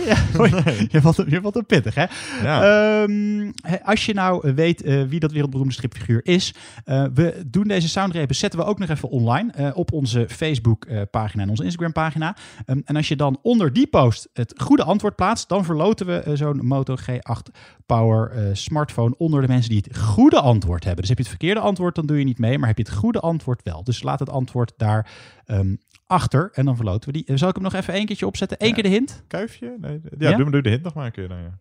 je, 0.90 1.02
vond 1.02 1.18
hem, 1.18 1.30
je 1.30 1.42
vond 1.42 1.54
hem 1.54 1.66
pittig, 1.66 1.96
hè? 1.96 2.06
Ja. 2.44 2.64
Ehm, 3.04 3.52
hè, 3.62 3.84
als 3.84 4.06
je 4.06 4.14
nou 4.14 4.54
weet 4.56 4.82
eh, 4.84 5.04
wie 5.04 5.20
dat 5.20 5.32
wereldberoemde 5.32 5.74
stripfiguur 5.74 6.20
is, 6.26 6.54
eh, 6.84 7.06
we 7.14 7.44
doen 7.48 7.64
deze 7.68 7.90
soundrepen, 7.90 8.36
zetten 8.36 8.60
we 8.60 8.66
ook 8.66 8.80
nog 8.80 8.90
even 8.90 9.10
online 9.10 9.52
eh, 9.52 9.70
op 9.74 9.92
onze 9.92 10.26
Facebook-pagina 10.30 11.44
en 11.44 11.50
onze 11.50 11.64
Instagram-pagina. 11.64 12.36
Ehm, 12.66 12.80
en 12.86 12.96
als 12.96 13.08
je 13.08 13.16
dan 13.16 13.40
onder 13.42 13.74
die 13.74 13.88
post 13.88 14.30
het 14.34 14.54
goede 14.58 14.84
antwoord 14.84 15.16
plaatst, 15.16 15.50
dan 15.50 15.66
verloten 15.66 16.06
we 16.06 16.14
eh, 16.20 16.34
zo'n 16.36 16.66
Moto 16.66 16.96
G8 16.96 17.52
Power 17.86 18.32
eh, 18.32 18.50
smartphone 18.54 19.16
onder 19.18 19.42
de 19.42 19.48
mensen 19.48 19.70
die 19.70 19.84
het 19.88 19.98
goede 19.98 20.40
antwoord 20.40 20.84
hebben. 20.84 21.00
Dus 21.00 21.10
heb 21.10 21.18
je 21.18 21.24
het 21.24 21.34
verkeerde 21.38 21.60
antwoord, 21.62 21.96
dan 21.96 22.06
doe 22.06 22.18
je 22.18 22.24
niet 22.24 22.40
mee, 22.40 22.58
maar 22.58 22.68
heb 22.68 22.78
je 22.78 22.84
het 22.84 22.94
goede 22.94 23.20
antwoord 23.20 23.62
wel. 23.64 23.84
Dus 23.84 24.04
laat 24.04 24.20
het 24.20 24.30
antwoord 24.30 24.74
daar 24.78 25.12
ehm, 25.46 25.76
achter 26.08 26.50
en 26.54 26.66
dan 26.66 26.76
verloten 26.76 27.12
we 27.12 27.18
die. 27.18 27.26
Eh, 27.26 27.36
Zal 27.38 27.50
ik 27.50 27.56
hem 27.56 27.64
nog 27.64 27.74
even 27.74 27.94
één 27.94 28.06
keertje 28.06 28.26
opzetten? 28.26 28.58
Eén 28.60 28.74
keer 28.74 28.84
de 28.84 28.90
hint? 28.90 29.24
Kuifje? 29.28 29.76
Nee, 29.80 30.02
ja, 30.18 30.30
Ja? 30.30 30.38
Doe, 30.38 30.52
doe 30.52 30.62
de 30.62 30.70
hint 30.70 30.84
nog 30.84 30.94
maar 30.94 31.06
een 31.06 31.12
keer 31.12 31.28
dan, 31.28 31.42
ja. 31.42 31.60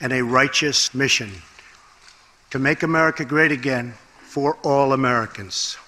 And 0.00 0.12
a 0.12 0.38
righteous 0.40 0.90
mission 0.92 1.28
to 2.48 2.58
make 2.58 2.84
America 2.84 3.24
great 3.24 3.58
again 3.58 3.94
for 4.28 4.56
all 4.62 4.92
Americans. 4.92 5.78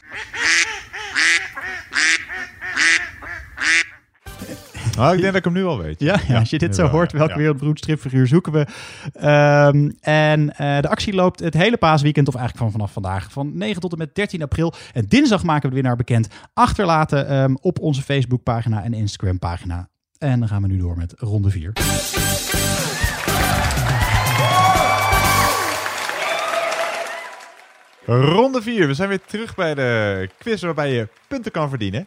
Nou, 4.97 5.13
ik 5.15 5.21
denk 5.21 5.33
dat 5.33 5.35
ik 5.37 5.45
hem 5.45 5.53
nu 5.53 5.65
al 5.65 5.79
weet. 5.79 6.01
Ja, 6.01 6.19
ja, 6.29 6.39
als 6.39 6.51
je 6.51 6.59
dit 6.59 6.75
zo 6.75 6.87
hoort, 6.87 7.13
ja. 7.13 7.19
welk 7.19 7.31
Ja. 7.31 7.37
wereldberoemd 7.37 7.79
stripfiguur 7.79 8.27
zoeken 8.27 8.53
we. 8.53 8.67
Ehm, 9.13 9.91
en 10.01 10.57
eh, 10.57 10.81
de 10.81 10.89
actie 10.89 11.15
loopt 11.15 11.41
het 11.41 11.55
hele 11.55 11.77
paasweekend, 11.77 12.29
of 12.29 12.35
eigenlijk 12.35 12.65
van 12.65 12.73
vanaf 12.81 12.93
vandaag, 12.93 13.33
van 13.33 13.57
9 13.57 13.81
tot 13.81 13.93
en 13.93 13.99
met 13.99 14.15
13 14.15 14.43
april. 14.43 14.73
En 14.93 15.05
dinsdag 15.09 15.43
maken 15.43 15.63
we 15.63 15.69
de 15.69 15.75
winnaar 15.75 15.97
bekend. 15.97 16.29
Achterlaten 16.55 17.29
ehm, 17.29 17.55
op 17.61 17.79
onze 17.81 18.03
Facebookpagina 18.03 18.83
en 18.83 18.95
Instagram-pagina. 18.95 19.89
En 20.19 20.39
dan 20.39 20.49
gaan 20.49 20.63
we 20.63 20.69
nu 20.69 20.79
door 20.79 20.97
met 20.97 21.15
ronde 21.19 21.51
4. 21.51 21.73
Ronde 28.07 28.63
4. 28.63 28.87
We 28.87 28.95
zijn 28.95 29.09
weer 29.09 29.21
terug 29.27 29.55
bij 29.55 29.75
de 29.75 30.29
quiz 30.39 30.63
waarbij 30.63 30.93
je 30.93 31.09
punten 31.29 31.53
kan 31.53 31.69
verdienen. 31.69 32.07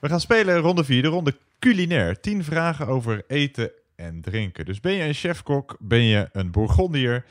We 0.00 0.08
gaan 0.08 0.20
spelen 0.20 0.58
ronde 0.58 0.84
4, 0.84 1.02
de 1.02 1.08
ronde 1.08 1.36
culinair. 1.58 2.20
10 2.20 2.44
vragen 2.44 2.86
over 2.86 3.24
eten 3.26 3.70
en 3.96 4.20
drinken. 4.20 4.64
Dus 4.64 4.80
ben 4.80 4.92
je 4.92 5.04
een 5.04 5.14
chefkok, 5.14 5.76
ben 5.80 6.02
je 6.02 6.28
een 6.32 6.50
bourgondier, 6.50 7.24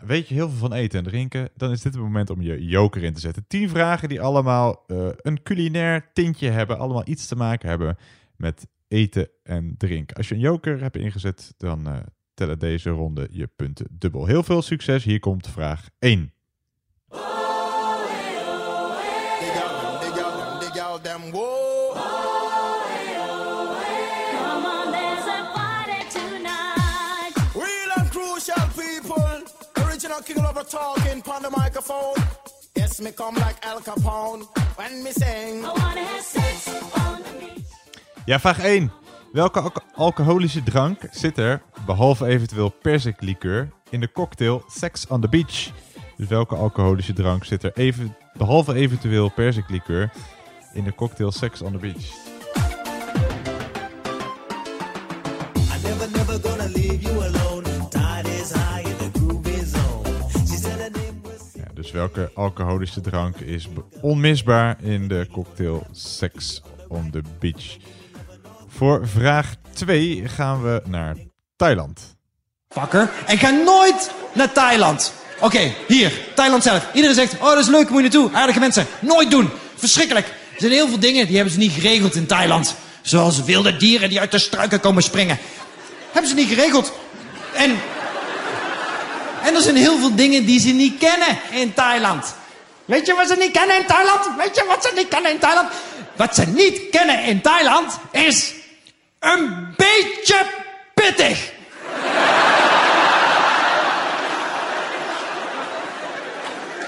weet 0.00 0.28
je 0.28 0.34
heel 0.34 0.48
veel 0.48 0.58
van 0.58 0.72
eten 0.72 0.98
en 0.98 1.04
drinken, 1.04 1.48
dan 1.56 1.70
is 1.70 1.82
dit 1.82 1.94
het 1.94 2.02
moment 2.02 2.30
om 2.30 2.42
je 2.42 2.64
joker 2.64 3.02
in 3.02 3.12
te 3.12 3.20
zetten. 3.20 3.44
10 3.48 3.68
vragen 3.68 4.08
die 4.08 4.20
allemaal 4.20 4.84
eh, 4.86 5.08
een 5.16 5.42
culinair 5.42 6.10
tintje 6.12 6.50
hebben, 6.50 6.78
allemaal 6.78 7.08
iets 7.08 7.26
te 7.26 7.36
maken 7.36 7.68
hebben 7.68 7.96
met 8.36 8.66
eten 8.88 9.28
en 9.42 9.74
drinken. 9.78 10.16
Als 10.16 10.28
je 10.28 10.34
een 10.34 10.40
joker 10.40 10.80
hebt 10.80 10.96
ingezet, 10.96 11.54
dan 11.56 11.86
eh, 11.86 11.96
tellen 12.34 12.58
deze 12.58 12.90
ronde 12.90 13.28
je 13.30 13.46
punten 13.46 13.86
dubbel. 13.90 14.26
Heel 14.26 14.42
veel 14.42 14.62
succes, 14.62 15.04
hier 15.04 15.20
komt 15.20 15.48
vraag 15.48 15.88
1. 15.98 16.33
Talking 30.74 31.22
on 31.26 31.42
the 31.42 31.50
microphone. 31.56 32.14
Yes, 32.72 33.00
me 33.00 33.12
come 33.12 33.34
like 33.34 33.56
Al 33.60 33.80
Capone 33.80 34.42
when 34.76 35.02
me 35.02 35.10
sing. 35.12 35.64
I 35.64 35.68
wanna 35.68 36.00
have 36.00 36.22
sex 36.24 36.68
on 36.94 37.22
the 37.22 37.32
beach. 37.38 37.66
Ja, 38.24 38.40
vraag 38.40 38.58
1. 38.58 38.90
Welke 39.32 39.60
alco- 39.62 39.84
alcoholische 39.94 40.62
drank 40.62 41.00
zit 41.12 41.38
er, 41.38 41.62
behalve 41.86 42.26
eventueel 42.26 42.68
perziklikeur, 42.70 43.68
in 43.90 44.00
de 44.00 44.12
cocktail 44.12 44.64
Sex 44.68 45.06
on 45.08 45.20
the 45.20 45.28
Beach? 45.28 45.70
Dus 46.16 46.28
welke 46.28 46.54
alcoholische 46.54 47.12
drank 47.12 47.44
zit 47.44 47.62
er, 47.64 47.72
even, 47.74 48.16
behalve 48.38 48.74
eventueel 48.74 49.28
perziklikeur, 49.28 50.10
in 50.72 50.84
de 50.84 50.94
cocktail 50.94 51.32
Sex 51.32 51.62
on 51.62 51.72
the 51.72 51.78
Beach? 51.78 52.12
I 55.54 55.82
never, 55.82 56.10
never 56.10 56.40
gonna 56.40 56.68
leave 56.68 57.02
you 57.02 57.22
alone. 57.24 57.43
Welke 61.94 62.30
alcoholische 62.34 63.00
drank 63.00 63.36
is 63.36 63.68
onmisbaar 64.00 64.76
in 64.82 65.08
de 65.08 65.26
cocktail 65.32 65.86
Sex 65.92 66.62
on 66.88 67.10
the 67.10 67.22
Beach? 67.38 67.76
Voor 68.68 69.08
vraag 69.08 69.54
2 69.72 70.28
gaan 70.28 70.62
we 70.62 70.82
naar 70.88 71.16
Thailand. 71.56 72.16
Vakker. 72.68 73.10
En 73.26 73.38
ga 73.38 73.50
nooit 73.50 74.10
naar 74.32 74.52
Thailand. 74.52 75.12
Oké, 75.40 75.74
hier, 75.88 76.12
Thailand 76.34 76.62
zelf. 76.62 76.88
Iedereen 76.92 77.16
zegt, 77.16 77.34
oh 77.34 77.48
dat 77.48 77.58
is 77.58 77.66
leuk, 77.66 77.88
moet 77.88 77.96
je 77.96 78.02
naartoe. 78.02 78.30
Aardige 78.32 78.60
mensen. 78.60 78.86
Nooit 79.00 79.30
doen. 79.30 79.50
Verschrikkelijk. 79.74 80.26
Er 80.26 80.60
zijn 80.60 80.72
heel 80.72 80.88
veel 80.88 81.00
dingen 81.00 81.26
die 81.26 81.34
hebben 81.34 81.52
ze 81.52 81.58
niet 81.58 81.72
geregeld 81.72 82.14
in 82.14 82.26
Thailand. 82.26 82.74
Zoals 83.02 83.44
wilde 83.44 83.76
dieren 83.76 84.08
die 84.08 84.20
uit 84.20 84.30
de 84.30 84.38
struiken 84.38 84.80
komen 84.80 85.02
springen. 85.02 85.38
Hebben 86.12 86.30
ze 86.30 86.36
niet 86.36 86.48
geregeld. 86.48 86.92
En, 87.54 87.76
en 89.44 89.54
er 89.54 89.60
zijn 89.60 89.76
heel 89.76 89.98
veel 89.98 90.14
dingen 90.14 90.44
die 90.44 90.60
ze 90.60 90.68
niet 90.68 90.98
kennen 90.98 91.38
in 91.50 91.74
Thailand. 91.74 92.34
Weet 92.84 93.06
je 93.06 93.14
wat 93.14 93.28
ze 93.28 93.36
niet 93.36 93.50
kennen 93.50 93.76
in 93.76 93.86
Thailand? 93.86 94.28
Weet 94.36 94.56
je 94.56 94.64
wat 94.68 94.84
ze 94.84 94.90
niet 94.94 95.08
kennen 95.08 95.30
in 95.30 95.38
Thailand? 95.38 95.68
Wat 96.16 96.34
ze 96.34 96.46
niet 96.46 96.80
kennen 96.90 97.22
in 97.22 97.40
Thailand 97.40 97.98
is 98.10 98.52
een 99.20 99.74
beetje 99.76 100.46
pittig. 100.94 101.52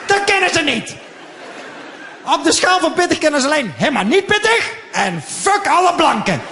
Dat 0.07 0.25
kennen 0.25 0.51
ze 0.53 0.61
niet. 0.61 0.95
Op 2.23 2.45
de 2.45 2.53
schaal 2.53 2.79
van 2.81 2.93
pittig 2.93 3.19
kennen 3.19 3.41
ze 3.41 3.47
alleen 3.47 3.73
helemaal 3.77 4.05
niet 4.05 4.27
pittig 4.27 4.73
en 4.93 5.23
fuck 5.41 5.67
alle 5.69 5.95
blanken. 5.95 6.43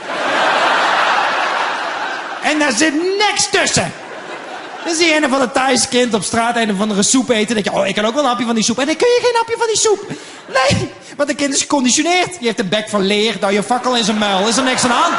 en 2.42 2.58
daar 2.58 2.72
zit 2.72 2.94
niks 3.18 3.48
tussen. 3.50 3.92
Dan 4.84 4.94
zie 4.94 5.06
je 5.06 5.22
een 5.22 5.30
van 5.30 5.40
de 5.40 5.50
Thaise 5.50 5.88
kind 5.88 6.14
op 6.14 6.22
straat 6.22 6.56
een 6.56 6.72
of 6.72 6.80
andere 6.80 7.02
soep 7.02 7.28
eten. 7.28 7.54
Dan 7.54 7.62
denk 7.62 7.76
je, 7.76 7.82
oh, 7.82 7.86
ik 7.86 7.94
kan 7.94 8.04
ook 8.04 8.14
wel 8.14 8.22
een 8.22 8.28
hapje 8.28 8.44
van 8.44 8.54
die 8.54 8.64
soep. 8.64 8.78
En 8.78 8.86
dan 8.86 8.96
kun 8.96 9.06
je 9.06 9.20
geen 9.22 9.34
hapje 9.34 9.56
van 9.58 9.66
die 9.66 9.78
soep. 9.78 10.06
Nee, 10.48 10.90
want 11.16 11.28
een 11.28 11.36
kind 11.36 11.54
is 11.54 11.60
geconditioneerd. 11.60 12.38
Die 12.38 12.46
heeft 12.46 12.58
een 12.58 12.68
bek 12.68 12.88
van 12.88 13.02
leer, 13.02 13.38
daar 13.38 13.52
je 13.52 13.62
fakkel 13.62 13.96
in 13.96 14.04
zijn 14.04 14.18
muil. 14.18 14.48
Is 14.48 14.56
er 14.56 14.64
niks 14.64 14.82
aan 14.82 14.88
de 14.88 14.94
hand? 14.94 15.14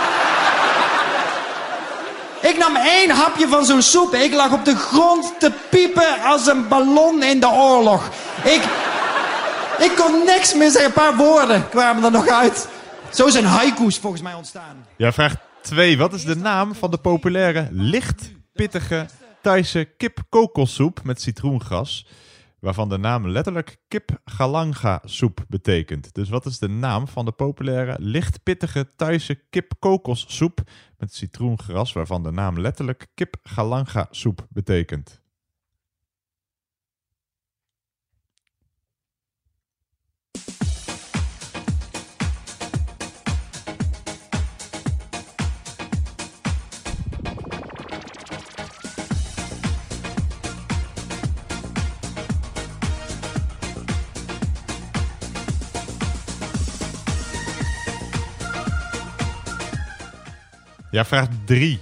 Ik 2.42 2.58
nam 2.58 2.76
één 2.76 3.10
hapje 3.10 3.48
van 3.48 3.66
zo'n 3.66 3.82
soep. 3.82 4.14
Ik 4.14 4.34
lag 4.34 4.52
op 4.52 4.66
de 4.66 4.76
grond 4.76 5.34
te 5.40 5.52
piepen 5.70 6.22
als 6.24 6.48
een 6.48 6.68
ballon 6.68 7.24
in 7.24 7.40
de 7.40 7.50
oorlog. 7.50 8.10
Ik, 8.44 8.62
ik 9.80 9.92
kon 9.96 10.26
niks 10.26 10.54
meer 10.54 10.70
zeggen. 10.70 10.86
Een 10.86 10.94
paar 10.94 11.16
woorden 11.16 11.70
kwamen 11.70 12.04
er 12.04 12.12
nog 12.12 12.28
uit. 12.28 12.68
Zo 13.14 13.30
zijn 13.30 13.46
haiku's 13.46 13.98
volgens 13.98 14.22
mij 14.22 14.34
ontstaan. 14.34 14.86
Ja, 14.98 15.12
vraag 15.12 15.36
2. 15.62 15.98
Wat 15.98 16.14
is 16.14 16.24
de 16.24 16.36
naam 16.36 16.76
van 16.76 16.92
de 16.92 16.98
populaire 16.98 17.68
licht 17.72 18.22
pittige 18.54 19.06
Thaise 19.46 19.86
kip 19.98 20.24
kokossoep 20.30 21.04
met 21.04 21.22
citroengras? 21.22 22.08
Waarvan 22.60 22.90
de 22.90 22.98
naam 22.98 23.28
letterlijk 23.28 23.78
kip 23.88 24.22
galanga 24.24 25.02
soep 25.04 25.46
betekent. 25.48 26.14
Dus 26.14 26.30
wat 26.30 26.46
is 26.46 26.60
de 26.60 26.68
naam 26.68 27.08
van 27.08 27.26
de 27.26 27.32
populaire 27.32 27.96
licht 28.00 28.44
pittige 28.44 28.96
Thaise 28.96 29.36
kip 29.50 29.72
kokossoep 29.80 30.62
met 30.98 31.14
citroengras? 31.14 31.94
Waarvan 31.94 32.24
de 32.24 32.32
naam 32.32 32.60
letterlijk 32.60 33.08
kip 33.14 33.36
galanga 33.44 34.08
soep 34.12 34.48
betekent. 34.50 35.22
Ja, 60.96 61.06
vraag 61.06 61.28
3. 61.46 61.80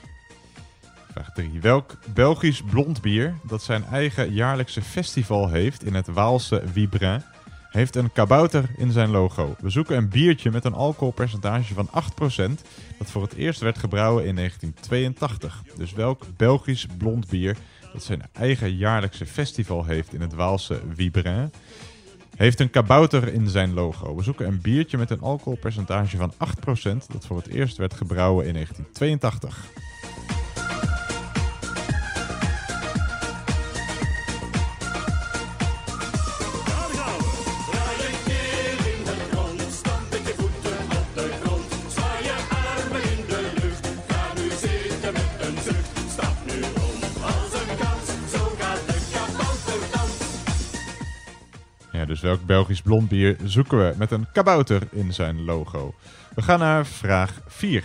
Vraag 1.12 1.34
3. 1.34 1.60
Welk 1.62 1.98
Belgisch 2.14 2.62
blond 2.62 3.02
bier 3.02 3.36
dat 3.44 3.64
zijn 3.64 3.86
eigen 3.86 4.34
jaarlijkse 4.34 4.82
festival 4.82 5.50
heeft 5.50 5.84
in 5.86 5.94
het 5.94 6.08
Waalse 6.08 6.64
Wibrin, 6.74 7.22
heeft 7.70 7.96
een 7.96 8.12
kabouter 8.12 8.70
in 8.78 8.92
zijn 8.92 9.10
logo? 9.10 9.56
We 9.60 9.70
zoeken 9.70 9.98
een 9.98 10.10
biertje 10.10 10.52
met 10.52 10.66
een 10.66 10.74
alcoholpercentage 10.74 11.74
van 11.74 11.90
8% 11.90 12.62
dat 12.98 13.12
voor 13.12 13.22
het 13.22 13.34
eerst 13.34 13.60
werd 13.60 13.78
gebrouwen 13.78 14.26
in 14.26 14.36
1982. 14.36 15.64
Dus 15.78 15.94
welk 15.94 16.26
Belgisch 16.38 16.88
blond 16.98 17.30
bier 17.30 17.58
dat 17.92 18.04
zijn 18.04 18.22
eigen 18.32 18.76
jaarlijkse 18.76 19.26
festival 19.26 19.86
heeft 19.86 20.14
in 20.14 20.22
het 20.22 20.34
Waalse 20.34 20.82
Wibrin, 20.96 21.52
heeft 22.44 22.60
een 22.60 22.70
kabouter 22.70 23.34
in 23.34 23.50
zijn 23.50 23.74
logo. 23.74 24.16
We 24.16 24.24
zoeken 24.24 24.48
een 24.48 24.62
biertje 24.62 24.98
met 24.98 25.10
een 25.10 25.22
alcoholpercentage 25.22 26.18
van 26.18 26.34
8% 26.34 26.38
dat 27.12 27.26
voor 27.26 27.38
het 27.38 27.48
eerst 27.48 27.78
werd 27.78 27.94
gebrouwen 27.94 28.46
in 28.46 28.54
1982. 28.54 29.93
Welk 52.24 52.46
Belgisch 52.46 52.82
blond 52.82 53.10
bier 53.10 53.36
zoeken 53.44 53.78
we 53.78 53.94
met 53.98 54.12
een 54.12 54.28
kabouter 54.34 54.82
in 54.92 55.14
zijn 55.14 55.44
logo? 55.44 55.94
We 56.36 56.42
gaan 56.42 56.60
naar 56.60 56.86
vraag 56.86 57.40
4. 57.48 57.84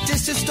Het 0.00 0.08
is 0.08 0.24
dus. 0.24 0.44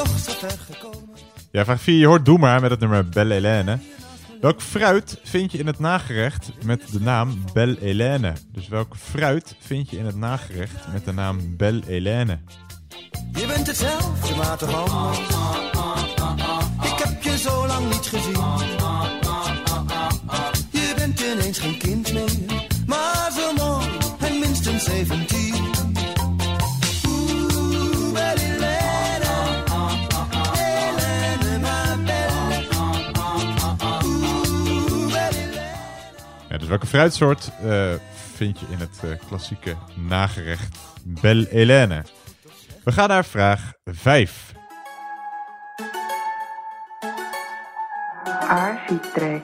Ja, 1.52 1.64
vraag 1.64 1.82
4. 1.82 1.98
Je 1.98 2.06
hoort 2.06 2.26
Doe 2.26 2.38
maar 2.38 2.62
met 2.62 2.72
het 2.72 2.80
nummer 2.80 3.10
Belle 3.10 3.34
Hélène. 3.34 4.01
Welk 4.42 4.62
fruit 4.62 5.18
vind 5.24 5.52
je 5.52 5.58
in 5.58 5.68
het 5.68 5.80
nagerecht 5.80 6.52
met 6.64 6.92
de 6.92 7.00
naam 7.00 7.44
Belle 7.54 7.78
Hélène? 7.80 8.34
Dus 8.52 8.68
welk 8.68 8.96
fruit 8.96 9.56
vind 9.60 9.90
je 9.90 9.98
in 9.98 10.06
het 10.06 10.16
nagerecht 10.16 10.88
met 10.92 11.06
de 11.06 11.12
naam 11.12 11.58
Belle 11.58 11.82
Hélène? 11.86 12.40
Je 13.34 13.46
bent 13.48 13.68
hetzelfde, 13.68 14.36
maar 14.36 14.58
toch 14.58 14.90
anders. 14.90 15.20
Ik 16.82 16.98
heb 17.04 17.24
je 17.24 17.38
zo 17.38 17.68
lang 17.68 17.90
niet 17.90 18.06
gezien. 18.06 18.40
Je 20.72 20.94
bent 20.96 21.20
ineens 21.20 21.60
geen 21.60 21.78
kind 21.78 22.14
meer, 22.14 22.32
maar 22.86 23.32
zo 23.36 23.54
mooi 23.54 23.88
en 24.20 24.40
minstens 24.40 24.84
17. 24.84 25.41
Welke 36.68 36.86
fruitsoort 36.86 37.50
eh, 37.64 37.94
vind 38.36 38.60
je 38.60 38.66
in 38.70 38.80
het 38.80 39.00
eh, 39.04 39.10
klassieke 39.28 39.76
nagerecht 39.96 40.78
Belle 41.04 41.48
Hélène? 41.50 42.04
We 42.84 42.92
gaan 42.92 43.08
naar 43.10 43.26
vraag 43.26 43.74
5. 43.86 44.54
Architrek. 48.48 49.42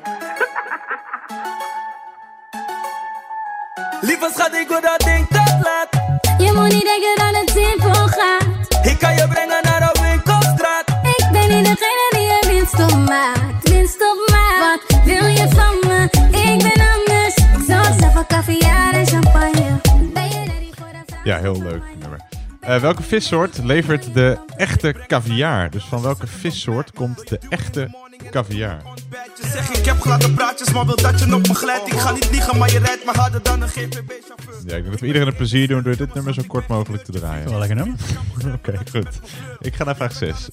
Lieve 4.02 4.32
schat, 4.34 4.54
ik 4.54 4.68
wil 4.68 4.82
dat 4.82 5.00
ding 5.00 5.28
tot 5.28 5.54
laat. 5.64 5.88
Je 6.38 6.52
moet 6.54 6.74
niet 6.74 6.84
denken 6.84 7.16
dat 7.16 7.42
het 7.42 7.50
simpel 7.50 8.08
gaat. 8.08 8.46
Ik 8.86 9.00
kan 9.00 9.16
je 9.16 9.28
brengen 9.28 9.64
naar 9.64 9.80
de 9.80 10.00
winkelstraat. 10.02 10.90
Ik 11.04 11.28
ben 11.32 11.48
niet 11.48 11.66
degene 11.66 12.10
die 12.12 12.22
je 12.22 12.48
winst 12.48 12.94
op 12.94 13.08
maakt. 13.08 13.70
Winst 13.70 14.02
op 14.02 14.30
maakt. 14.32 14.92
Wat 14.92 15.04
wil 15.04 15.26
je 15.26 15.48
van 15.50 15.80
me? 15.80 15.87
Caviar 18.28 18.94
en 18.94 19.08
champagne. 19.08 19.80
Ja, 21.24 21.40
heel 21.40 21.62
leuk 21.62 21.84
nummer. 22.00 22.20
Eh, 22.60 22.82
welke 22.82 23.04
vissoort 23.04 23.64
levert 23.64 24.14
de 24.14 24.38
echte 24.56 24.96
caviar? 25.08 25.70
Dus 25.70 25.84
van 25.84 26.02
welke 26.02 26.28
vissoort 26.28 26.92
komt 26.92 27.28
de 27.28 27.40
echte 27.50 27.98
caviar? 28.30 28.82
Ik 29.74 29.86
heb 29.86 30.00
gladde 30.00 30.32
praatjes, 30.32 30.74
maar 30.74 30.86
wil 30.86 30.96
dat 30.96 31.20
je 31.20 31.36
op 31.36 31.48
me 31.48 31.54
glijdt. 31.54 31.88
Ik 31.88 32.00
ga 32.00 32.12
niet 32.12 32.32
liegen, 32.32 32.58
maar 32.58 32.72
je 32.72 32.80
rijdt 32.80 33.06
me 33.06 33.12
harder 33.12 33.44
dan 33.44 33.62
een 33.62 33.68
GVB-chauffeur. 33.68 34.54
Ja, 34.54 34.60
ik 34.62 34.68
denk 34.68 34.92
dat 34.92 35.00
we 35.00 35.06
iedereen 35.06 35.28
een 35.28 35.36
plezier 35.36 35.68
doen 35.68 35.84
door 35.84 35.96
dit 35.96 36.14
nummer 36.14 36.34
zo 36.34 36.44
kort 36.48 36.68
mogelijk 36.68 37.04
te 37.04 37.12
draaien. 37.12 37.50
Wel 37.50 37.60
lekker 37.60 37.78
nummer. 37.78 38.00
Oké, 38.58 38.80
goed. 38.92 39.20
Ik 39.60 39.76
ga 39.76 39.84
naar 39.84 39.96
vraag 39.96 40.14
6. 40.14 40.50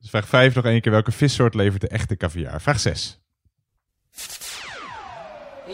Dus 0.00 0.10
vraag 0.10 0.28
5 0.28 0.54
nog 0.54 0.64
één 0.64 0.80
keer. 0.80 0.92
Welke 0.92 1.12
vissoort 1.12 1.54
levert 1.54 1.80
de 1.80 1.88
echte 1.88 2.16
caviar? 2.16 2.60
Vraag 2.60 2.80
6. 2.80 3.20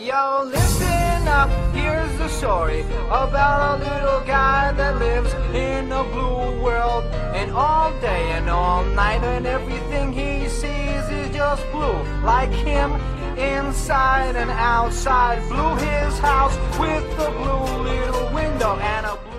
Yo, 0.06 0.44
listen 0.44 1.26
up, 1.26 1.50
here's 1.74 2.16
the 2.18 2.28
story 2.28 2.82
about 3.10 3.80
a 3.80 3.84
little 3.84 4.20
guy 4.24 4.70
that 4.70 5.00
lives 5.00 5.34
in 5.52 5.90
a 5.90 6.04
blue 6.04 6.62
world. 6.62 7.02
And 7.34 7.50
all 7.50 7.90
day 8.00 8.30
and 8.38 8.48
all 8.48 8.84
night, 8.84 9.24
and 9.24 9.46
everything 9.46 10.12
he 10.12 10.48
sees 10.48 11.08
is 11.10 11.34
just 11.34 11.62
blue. 11.72 11.98
Like 12.24 12.52
him, 12.52 12.92
inside 13.36 14.36
and 14.36 14.50
outside. 14.50 15.42
Blue 15.48 15.74
his 15.74 16.18
house 16.20 16.56
with 16.78 17.04
a 17.18 17.30
blue 17.40 17.82
little 17.82 18.30
window 18.32 18.78
and 18.78 19.06
a 19.06 19.16
blue. 19.24 19.36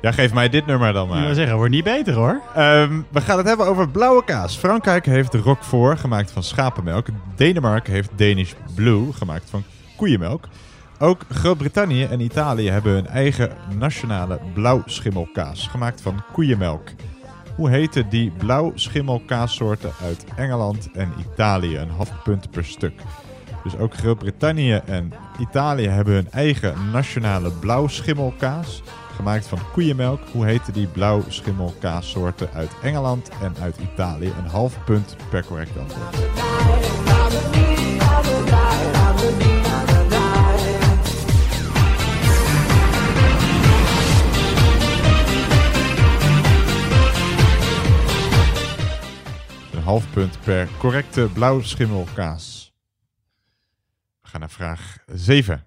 Ja, 0.00 0.12
geef 0.12 0.32
mij 0.32 0.48
dit 0.48 0.66
nummer 0.66 0.92
dan 0.92 1.08
maar. 1.08 1.18
Ik 1.18 1.24
wil 1.24 1.34
zeggen, 1.34 1.56
wordt 1.56 1.70
niet 1.70 1.84
beter 1.84 2.14
hoor. 2.14 2.40
Ehm, 2.54 3.00
we 3.10 3.20
gaan 3.20 3.38
het 3.38 3.46
hebben 3.46 3.66
over 3.66 3.88
blauwe 3.88 4.24
kaas. 4.24 4.56
Frankrijk 4.56 5.06
heeft 5.06 5.32
de 5.32 5.38
Roquefort 5.38 6.00
gemaakt 6.00 6.30
van 6.30 6.42
schapenmelk. 6.42 7.06
Denemarken 7.36 7.92
heeft 7.92 8.10
Danish 8.16 8.52
Blue 8.74 9.12
gemaakt 9.12 9.50
van 9.50 9.64
koeienmelk. 9.96 10.48
Ook 10.98 11.24
Groot-Brittannië 11.28 12.04
en 12.04 12.20
Italië 12.20 12.70
hebben 12.70 12.92
hun 12.92 13.06
eigen 13.06 13.56
nationale 13.78 14.40
blauwschimmelkaas 14.54 15.68
gemaakt 15.68 16.00
van 16.00 16.22
koeienmelk. 16.32 16.88
Hoe 17.56 17.70
heten 17.70 18.08
die 18.08 18.30
blauwschimmelkaassoorten 18.30 19.92
uit 20.02 20.24
Engeland 20.36 20.90
en 20.92 21.12
Italië? 21.32 21.76
Een 21.76 21.90
half 21.90 22.22
punt 22.22 22.50
per 22.50 22.64
stuk. 22.64 23.00
Dus 23.64 23.76
ook 23.76 23.94
Groot-Brittannië 23.94 24.80
en 24.86 25.12
Italië 25.38 25.88
hebben 25.88 26.14
hun 26.14 26.30
eigen 26.30 26.90
nationale 26.92 27.50
blauwschimmelkaas 27.50 28.82
gemaakt 29.16 29.46
van 29.46 29.58
koeienmelk. 29.72 30.20
Hoe 30.32 30.44
heten 30.44 30.72
die 30.72 30.86
blauwschimmelkaassoorten 30.86 32.48
uit 32.54 32.70
Engeland 32.82 33.28
en 33.42 33.54
uit 33.62 33.76
Italië? 33.92 34.32
Een 34.38 34.50
half 34.50 34.84
punt 34.84 35.16
per 35.30 35.44
correct 35.44 35.78
antwoord. 35.78 36.16
Half 49.84 50.10
punt 50.10 50.40
per 50.40 50.68
correcte 50.78 51.28
blauwschimmelkaas. 51.32 52.72
We 54.22 54.28
gaan 54.28 54.40
naar 54.40 54.50
vraag 54.50 54.98
7. 55.06 55.66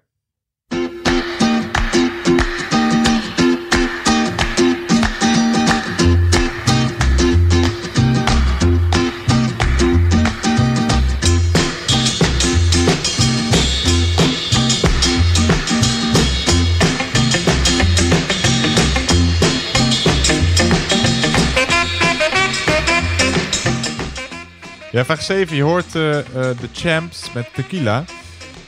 Ja, 24.98 25.04
vraag 25.04 25.22
7. 25.22 25.56
Je 25.56 25.62
hoort 25.62 25.94
eh, 25.94 26.18
eh, 26.18 26.24
de 26.34 26.68
champs 26.72 27.32
met 27.32 27.54
tequila. 27.54 28.04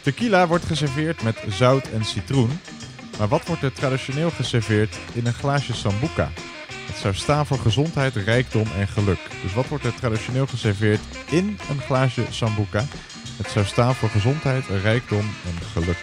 Tequila 0.01 0.47
wordt 0.47 0.65
geserveerd 0.65 1.23
met 1.23 1.37
zout 1.49 1.89
en 1.89 2.05
citroen. 2.05 2.61
Maar 3.19 3.29
wat 3.29 3.47
wordt 3.47 3.63
er 3.63 3.73
traditioneel 3.73 4.31
geserveerd 4.31 4.97
in 5.13 5.27
een 5.27 5.33
glaasje 5.33 5.75
sambuca? 5.75 6.31
Het 6.87 6.97
zou 6.97 7.15
staan 7.15 7.47
voor 7.47 7.59
gezondheid, 7.59 8.15
rijkdom 8.15 8.67
en 8.79 8.89
geluk. 8.89 9.19
Dus 9.43 9.55
wat 9.55 9.69
wordt 9.69 9.85
er 9.85 9.95
traditioneel 9.95 10.47
geserveerd 10.47 11.01
in 11.31 11.59
een 11.71 11.81
glaasje 11.81 12.25
sambuca? 12.31 12.85
Het 13.37 13.51
zou 13.51 13.65
staan 13.65 13.95
voor 13.95 14.09
gezondheid, 14.09 14.65
rijkdom 14.83 15.35
en 15.45 15.67
geluk. 15.73 15.99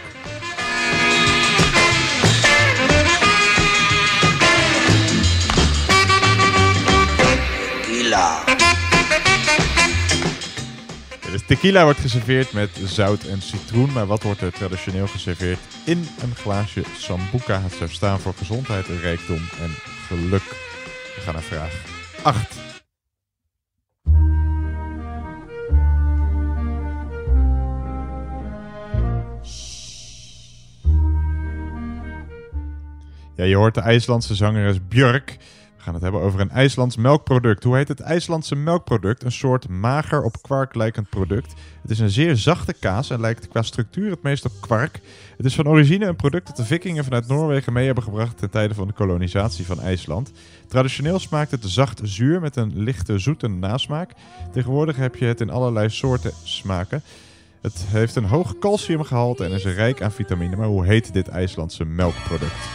Tequila. 7.82 8.48
Dus 11.30 11.42
tequila 11.46 11.84
wordt 11.84 12.00
geserveerd 12.00 12.52
met 12.52 12.70
zout 12.84 13.22
en 13.22 13.42
citroen. 13.42 13.92
Maar 13.92 14.06
wat 14.06 14.22
wordt 14.22 14.40
er 14.40 14.52
traditioneel 14.52 15.06
geserveerd 15.06 15.58
in 15.84 16.08
een 16.22 16.34
glaasje 16.34 16.82
sambuca? 16.96 17.60
Het 17.60 17.72
zou 17.72 17.90
staan 17.90 18.20
voor 18.20 18.34
gezondheid, 18.34 18.86
rijkdom 18.86 19.36
en 19.60 19.70
geluk. 20.06 20.42
We 21.14 21.20
gaan 21.20 21.34
naar 21.34 21.42
vraag 21.42 21.72
8. 22.22 22.66
Ja, 33.36 33.44
je 33.44 33.56
hoort 33.56 33.74
de 33.74 33.80
IJslandse 33.80 34.34
zangeres 34.34 34.86
Björk. 34.88 35.36
Gaan 35.88 35.96
het 35.96 36.06
hebben 36.06 36.26
over 36.26 36.40
een 36.40 36.50
IJslands 36.50 36.96
melkproduct. 36.96 37.64
Hoe 37.64 37.76
heet 37.76 37.88
het 37.88 38.00
IJslandse 38.00 38.56
melkproduct? 38.56 39.24
Een 39.24 39.32
soort 39.32 39.68
mager 39.68 40.22
op 40.22 40.42
kwark 40.42 40.74
lijkend 40.74 41.08
product. 41.08 41.54
Het 41.82 41.90
is 41.90 41.98
een 41.98 42.10
zeer 42.10 42.36
zachte 42.36 42.72
kaas 42.72 43.10
en 43.10 43.20
lijkt 43.20 43.48
qua 43.48 43.62
structuur 43.62 44.10
het 44.10 44.22
meest 44.22 44.44
op 44.44 44.52
kwark. 44.60 45.00
Het 45.36 45.46
is 45.46 45.54
van 45.54 45.68
origine 45.68 46.06
een 46.06 46.16
product 46.16 46.46
dat 46.46 46.56
de 46.56 46.64
vikingen 46.64 47.04
vanuit 47.04 47.28
Noorwegen 47.28 47.72
mee 47.72 47.86
hebben 47.86 48.04
gebracht 48.04 48.38
ten 48.38 48.50
tijde 48.50 48.74
van 48.74 48.86
de 48.86 48.92
kolonisatie 48.92 49.66
van 49.66 49.80
IJsland. 49.80 50.32
Traditioneel 50.66 51.18
smaakt 51.18 51.50
het 51.50 51.64
zacht 51.64 52.00
zuur 52.02 52.40
met 52.40 52.56
een 52.56 52.72
lichte 52.74 53.18
zoete 53.18 53.48
nasmaak. 53.48 54.10
Tegenwoordig 54.52 54.96
heb 54.96 55.16
je 55.16 55.24
het 55.24 55.40
in 55.40 55.50
allerlei 55.50 55.90
soorten 55.90 56.32
smaken. 56.44 57.02
Het 57.60 57.84
heeft 57.86 58.16
een 58.16 58.24
hoog 58.24 58.58
calciumgehalte 58.58 59.44
en 59.44 59.52
is 59.52 59.64
rijk 59.64 60.02
aan 60.02 60.12
vitamine. 60.12 60.56
Maar 60.56 60.66
hoe 60.66 60.86
heet 60.86 61.12
dit 61.12 61.28
IJslandse 61.28 61.84
melkproduct? 61.84 62.68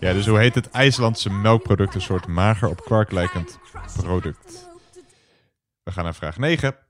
Ja, 0.00 0.12
dus 0.12 0.26
hoe 0.26 0.38
heet 0.38 0.54
het 0.54 0.70
IJslandse 0.70 1.30
melkproduct? 1.30 1.94
Een 1.94 2.00
soort 2.00 2.26
mager 2.26 2.68
op 2.68 2.80
kwark 2.80 3.12
lijkend 3.12 3.58
product. 3.96 4.68
We 5.82 5.92
gaan 5.92 6.04
naar 6.04 6.14
vraag 6.14 6.38
9. 6.38 6.87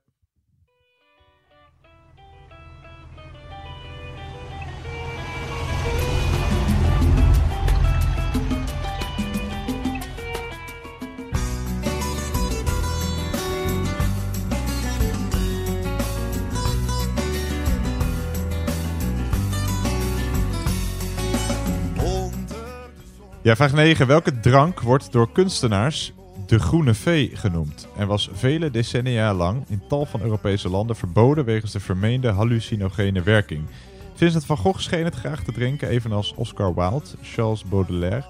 Vraag 23.56 23.72
9. 23.72 24.06
Welke 24.06 24.40
drank 24.40 24.80
wordt 24.80 25.12
door 25.12 25.32
kunstenaars 25.32 26.12
de 26.46 26.58
groene 26.58 26.94
vee 26.94 27.30
genoemd 27.34 27.88
en 27.96 28.06
was 28.06 28.30
vele 28.32 28.70
decennia 28.70 29.34
lang 29.34 29.64
in 29.68 29.82
tal 29.88 30.06
van 30.06 30.20
Europese 30.20 30.68
landen 30.68 30.96
verboden 30.96 31.44
wegens 31.44 31.72
de 31.72 31.80
vermeende 31.80 32.30
hallucinogene 32.30 33.22
werking? 33.22 33.66
Vincent 34.14 34.44
van 34.44 34.56
Gogh 34.56 34.78
scheen 34.78 35.04
het 35.04 35.14
graag 35.14 35.42
te 35.42 35.52
drinken, 35.52 35.88
evenals 35.88 36.34
Oscar 36.36 36.74
Wilde, 36.74 37.06
Charles 37.22 37.64
Baudelaire 37.64 38.24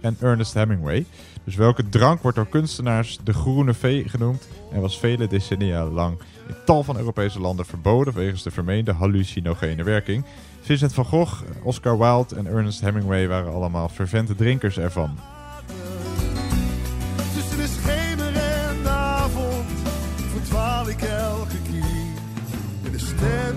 en 0.00 0.16
Ernest 0.20 0.54
Hemingway. 0.54 1.06
Dus 1.44 1.54
welke 1.54 1.88
drank 1.88 2.22
wordt 2.22 2.36
door 2.36 2.48
kunstenaars 2.48 3.18
de 3.24 3.32
groene 3.32 3.74
vee 3.74 4.08
genoemd 4.08 4.48
en 4.72 4.80
was 4.80 4.98
vele 4.98 5.26
decennia 5.26 5.84
lang 5.84 6.18
in 6.48 6.54
tal 6.64 6.82
van 6.82 6.98
Europese 6.98 7.40
landen 7.40 7.66
verboden 7.66 8.14
wegens 8.14 8.42
de 8.42 8.50
vermeende 8.50 8.92
hallucinogene 8.92 9.82
werking? 9.82 10.24
Vincent 10.66 10.94
van 10.94 11.04
Gogh, 11.04 11.42
Oscar 11.62 11.98
Wilde 11.98 12.36
en 12.36 12.46
Ernest 12.46 12.80
Hemingway 12.80 13.28
waren 13.28 13.52
allemaal 13.52 13.88
fervente 13.88 14.34
drinkers 14.34 14.78
ervan. 14.78 15.18
Tussen 17.34 17.56
de 17.56 17.66
schemer 17.66 18.26
en 18.36 18.82
de 18.82 18.88
avond 18.88 19.64
verdwaal 20.32 20.88
ik 20.88 21.02
elke 21.02 21.62
keer 21.70 22.12
in 22.82 22.92
de 22.92 22.98
stem 22.98 23.56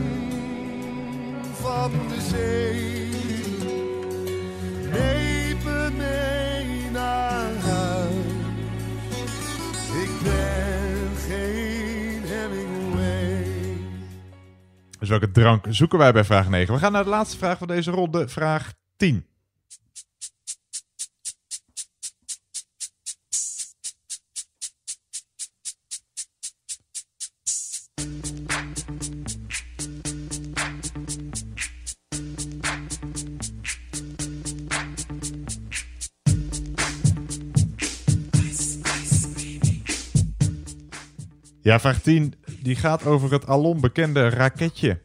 van 1.62 1.91
de 1.91 2.22
zee. 2.30 3.09
Dus 15.10 15.20
welke 15.20 15.34
drank 15.34 15.66
zoeken 15.70 15.97
wij 15.97 16.12
bij 16.12 16.24
vraag 16.24 16.49
9? 16.49 16.74
We 16.74 16.80
gaan 16.80 16.91
naar 16.91 17.03
de 17.03 17.10
laatste 17.10 17.38
vraag 17.38 17.57
van 17.57 17.68
deze 17.68 17.91
ronde, 17.91 18.28
vraag 18.28 18.74
10. 18.97 19.26
Ja, 41.70 41.80
vraag 41.80 42.01
10 42.01 42.34
die 42.59 42.76
gaat 42.76 43.05
over 43.05 43.32
het 43.32 43.47
alom 43.47 43.82
bekende 43.82 44.30
raketje. 44.30 44.99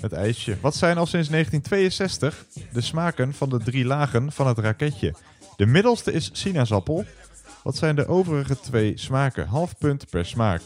Het 0.00 0.12
ijsje. 0.12 0.56
Wat 0.60 0.74
zijn 0.74 0.98
al 0.98 1.06
sinds 1.06 1.28
1962 1.28 2.46
de 2.72 2.80
smaken 2.80 3.34
van 3.34 3.48
de 3.48 3.58
drie 3.58 3.84
lagen 3.84 4.32
van 4.32 4.46
het 4.46 4.58
raketje? 4.58 5.14
De 5.56 5.66
middelste 5.66 6.12
is 6.12 6.30
sinaasappel. 6.32 7.04
Wat 7.62 7.76
zijn 7.76 7.96
de 7.96 8.06
overige 8.06 8.60
twee 8.60 8.92
smaken? 8.98 9.46
Half 9.46 9.78
punt 9.78 10.10
per 10.10 10.26
smaak. 10.26 10.62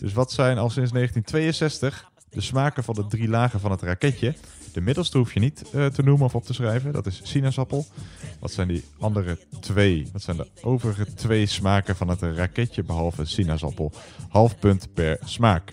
Dus 0.00 0.12
wat 0.12 0.32
zijn 0.32 0.58
al 0.58 0.70
sinds 0.70 0.92
1962 0.92 2.10
de 2.30 2.40
smaken 2.40 2.84
van 2.84 2.94
de 2.94 3.06
drie 3.06 3.28
lagen 3.28 3.60
van 3.60 3.70
het 3.70 3.82
raketje? 3.82 4.34
De 4.76 4.82
middelste 4.82 5.18
hoef 5.18 5.34
je 5.34 5.40
niet 5.40 5.62
eh, 5.70 5.86
te 5.86 6.02
noemen 6.02 6.26
of 6.26 6.34
op 6.34 6.44
te 6.44 6.52
schrijven. 6.54 6.92
Dat 6.92 7.06
is 7.06 7.20
sinaasappel. 7.22 7.86
Wat 8.40 8.52
zijn 8.52 8.68
die 8.68 8.84
andere 8.98 9.38
twee? 9.60 10.08
Wat 10.12 10.22
zijn 10.22 10.36
de 10.36 10.46
overige 10.62 11.14
twee 11.14 11.46
smaken 11.46 11.96
van 11.96 12.08
het 12.08 12.22
raketje 12.22 12.82
behalve 12.82 13.24
sinaasappel? 13.24 13.92
Half 14.28 14.58
punt 14.58 14.94
per 14.94 15.18
smaak. 15.24 15.72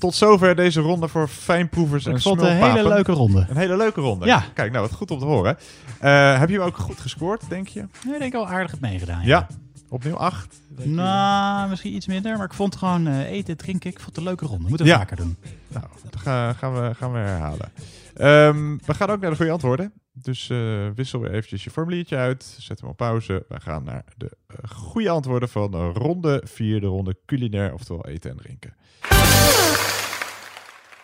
Tot 0.00 0.14
zover 0.14 0.54
deze 0.56 0.80
ronde 0.80 1.08
voor 1.08 1.28
fijnproevers 1.28 2.06
en 2.06 2.14
Ik 2.14 2.20
vond 2.22 2.40
een 2.40 2.56
hele 2.56 2.88
leuke 2.88 3.12
ronde. 3.12 3.46
Een 3.48 3.56
hele 3.56 3.76
leuke 3.76 4.00
ronde. 4.00 4.26
Ja. 4.26 4.44
Kijk, 4.54 4.72
nou, 4.72 4.86
wat 4.88 4.96
goed 4.96 5.10
om 5.10 5.18
te 5.18 5.24
horen. 5.24 5.58
Eh, 6.00 6.38
heb 6.38 6.48
je 6.48 6.54
hem 6.58 6.66
ook 6.66 6.76
goed 6.76 7.00
gescoord, 7.00 7.48
denk 7.48 7.68
je? 7.68 7.86
Ja, 8.06 8.12
ik 8.12 8.18
denk 8.18 8.34
al 8.34 8.48
aardig 8.48 8.70
het 8.70 8.80
meegedaan. 8.80 9.22
Ja. 9.24 9.46
Opnieuw 9.88 10.16
acht. 10.16 10.60
Nou, 10.82 11.68
misschien 11.68 11.94
iets 11.94 12.06
minder, 12.06 12.36
maar 12.36 12.46
ik 12.46 12.52
vond 12.54 12.76
gewoon 12.76 13.06
eh, 13.06 13.30
eten, 13.30 13.56
drinken, 13.56 13.90
ik 13.90 13.96
vond 13.96 14.06
het 14.08 14.16
een 14.16 14.22
leuke 14.24 14.46
ronde. 14.46 14.68
Moeten 14.68 14.86
we 14.86 14.92
Ja. 14.92 14.98
vaker 14.98 15.16
doen. 15.16 15.36
Nou, 15.68 15.84
dat 16.10 16.20
ga- 16.20 16.52
gaan, 16.52 16.74
we, 16.74 16.94
gaan 16.94 17.12
we 17.12 17.18
herhalen. 17.18 17.72
Ehm, 18.14 18.76
we 18.86 18.94
gaan 18.94 19.10
ook 19.10 19.20
naar 19.20 19.30
de 19.30 19.36
goede 19.36 19.52
antwoorden. 19.52 19.92
Dus 20.12 20.50
eh, 20.50 20.58
wissel 20.94 21.20
weer 21.20 21.30
eventjes 21.32 21.64
je 21.64 21.70
formuliertje 21.70 22.16
uit. 22.16 22.56
Zet 22.58 22.80
hem 22.80 22.90
op 22.90 22.96
pauze. 22.96 23.44
We 23.48 23.60
gaan 23.60 23.84
naar 23.84 24.04
de 24.16 24.30
goede 24.68 25.10
antwoorden 25.10 25.48
van 25.48 25.74
ronde 25.92 26.42
4, 26.44 26.80
de 26.80 26.86
ronde 26.86 27.16
culinair, 27.26 27.72
oftewel 27.74 28.06
eten 28.06 28.30
en 28.30 28.36
drinken. 28.36 28.74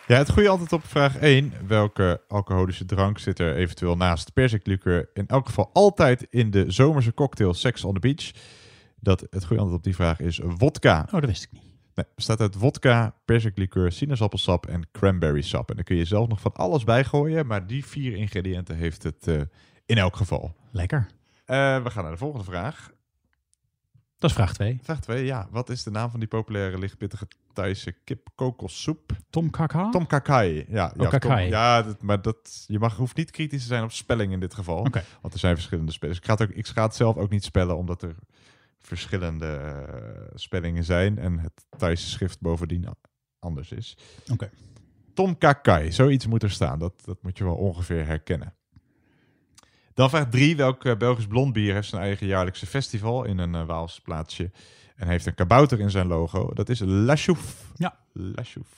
Ja, 0.07 0.17
het 0.17 0.31
goede 0.31 0.49
antwoord 0.49 0.73
op 0.73 0.85
vraag 0.85 1.17
1. 1.17 1.53
Welke 1.67 2.21
alcoholische 2.27 2.85
drank 2.85 3.19
zit 3.19 3.39
er 3.39 3.55
eventueel 3.55 3.97
naast 3.97 4.33
persiklikeur 4.33 5.09
in 5.13 5.27
elk 5.27 5.45
geval 5.45 5.69
altijd 5.73 6.27
in 6.29 6.51
de 6.51 6.71
zomerse 6.71 7.13
cocktail 7.13 7.53
Sex 7.53 7.83
on 7.83 7.93
the 7.93 7.99
Beach? 7.99 8.31
Dat, 8.99 9.27
het 9.29 9.45
goede 9.45 9.61
antwoord 9.61 9.77
op 9.77 9.83
die 9.83 9.95
vraag 9.95 10.19
is 10.19 10.39
wodka. 10.43 11.01
Oh, 11.05 11.11
dat 11.11 11.25
wist 11.25 11.43
ik 11.43 11.51
niet. 11.51 11.63
Nee, 11.95 12.05
bestaat 12.15 12.39
uit 12.39 12.55
wodka, 12.55 13.15
persiklikeur, 13.25 13.91
sinaasappelsap 13.91 14.65
en 14.65 14.87
cranberry 14.91 15.41
sap. 15.41 15.69
En 15.69 15.75
daar 15.75 15.85
kun 15.85 15.95
je 15.95 16.05
zelf 16.05 16.27
nog 16.27 16.41
van 16.41 16.53
alles 16.53 16.83
bij 16.83 17.03
gooien, 17.03 17.47
maar 17.47 17.67
die 17.67 17.85
vier 17.85 18.15
ingrediënten 18.15 18.75
heeft 18.75 19.03
het 19.03 19.27
eh, 19.27 19.41
in 19.85 19.97
elk 19.97 20.15
geval. 20.15 20.55
Lekker. 20.71 21.07
Eh, 21.45 21.83
we 21.83 21.89
gaan 21.89 22.03
naar 22.03 22.11
de 22.11 22.17
volgende 22.17 22.45
vraag. 22.45 22.91
Dat 24.19 24.29
is 24.29 24.35
vraag 24.35 24.53
2. 24.53 24.79
Vraag 24.83 24.99
2, 24.99 25.25
ja. 25.25 25.47
Wat 25.51 25.69
is 25.69 25.83
de 25.83 25.91
naam 25.91 26.09
van 26.09 26.19
die 26.19 26.29
populaire 26.29 26.77
lichtpittige 26.77 27.27
Thaise 27.53 27.91
kip-kokossoep? 28.03 29.11
Tom 29.29 29.49
Kaka? 29.49 29.89
Tom 29.89 30.07
Kakai. 30.07 30.65
Ja, 30.69 30.85
Oh, 30.97 31.03
ja, 31.03 31.09
Kakai. 31.09 31.41
Tom- 31.43 31.51
ja 31.51 31.81
dat, 31.83 32.01
maar 32.01 32.21
dat, 32.21 32.63
je 32.67 32.79
mag, 32.79 32.95
hoeft 32.95 33.15
niet 33.15 33.31
kritisch 33.31 33.61
te 33.61 33.67
zijn 33.67 33.83
op 33.83 33.91
spelling 33.91 34.31
in 34.31 34.39
dit 34.39 34.53
geval. 34.53 34.87
Want 35.21 35.33
er 35.33 35.39
zijn 35.39 35.55
verschillende 35.55 35.91
spellers. 35.91 36.17
Ik 36.19 36.25
ga, 36.25 36.31
het 36.33 36.41
ook, 36.41 36.49
ik 36.49 36.67
ga 36.67 36.83
het 36.83 36.95
zelf 36.95 37.15
ook 37.15 37.29
niet 37.29 37.43
spellen, 37.43 37.77
omdat 37.77 38.01
er 38.01 38.15
verschillende 38.79 39.45
eh, 39.55 40.21
spellingen 40.33 40.83
zijn. 40.83 41.17
En 41.19 41.39
het 41.39 41.65
Thaise 41.77 42.09
schrift 42.09 42.39
bovendien 42.41 42.87
anders 43.39 43.71
is. 43.71 43.97
Oké. 44.31 44.49
Tom 45.13 45.37
Kakai, 45.37 45.91
zoiets 45.91 46.27
moet 46.27 46.43
er 46.43 46.51
staan. 46.51 46.79
Dat, 46.79 46.93
dat 47.05 47.23
moet 47.23 47.37
je 47.37 47.43
wel 47.43 47.55
ongeveer 47.55 48.05
herkennen. 48.05 48.53
Dan 49.97 50.09
vraag 50.09 50.29
3. 50.29 50.55
Welk 50.55 50.85
eh, 50.85 50.95
Belgisch 50.95 51.27
blond 51.27 51.53
bier 51.53 51.73
heeft 51.73 51.89
zijn 51.89 52.01
eigen 52.01 52.27
jaarlijkse 52.27 52.65
festival 52.65 53.23
in 53.23 53.37
een 53.37 53.55
eh, 53.55 53.65
Waals 53.65 53.99
plaatsje 53.99 54.51
en 54.95 55.07
heeft 55.07 55.25
een 55.25 55.35
kabouter 55.35 55.79
in 55.79 55.89
zijn 55.89 56.07
logo? 56.07 56.53
Dat 56.53 56.69
is 56.69 56.79
La 56.79 57.15
Chouffe. 57.15 57.65
Ja. 57.75 57.97
La 58.13 58.43
Chouffe. 58.43 58.75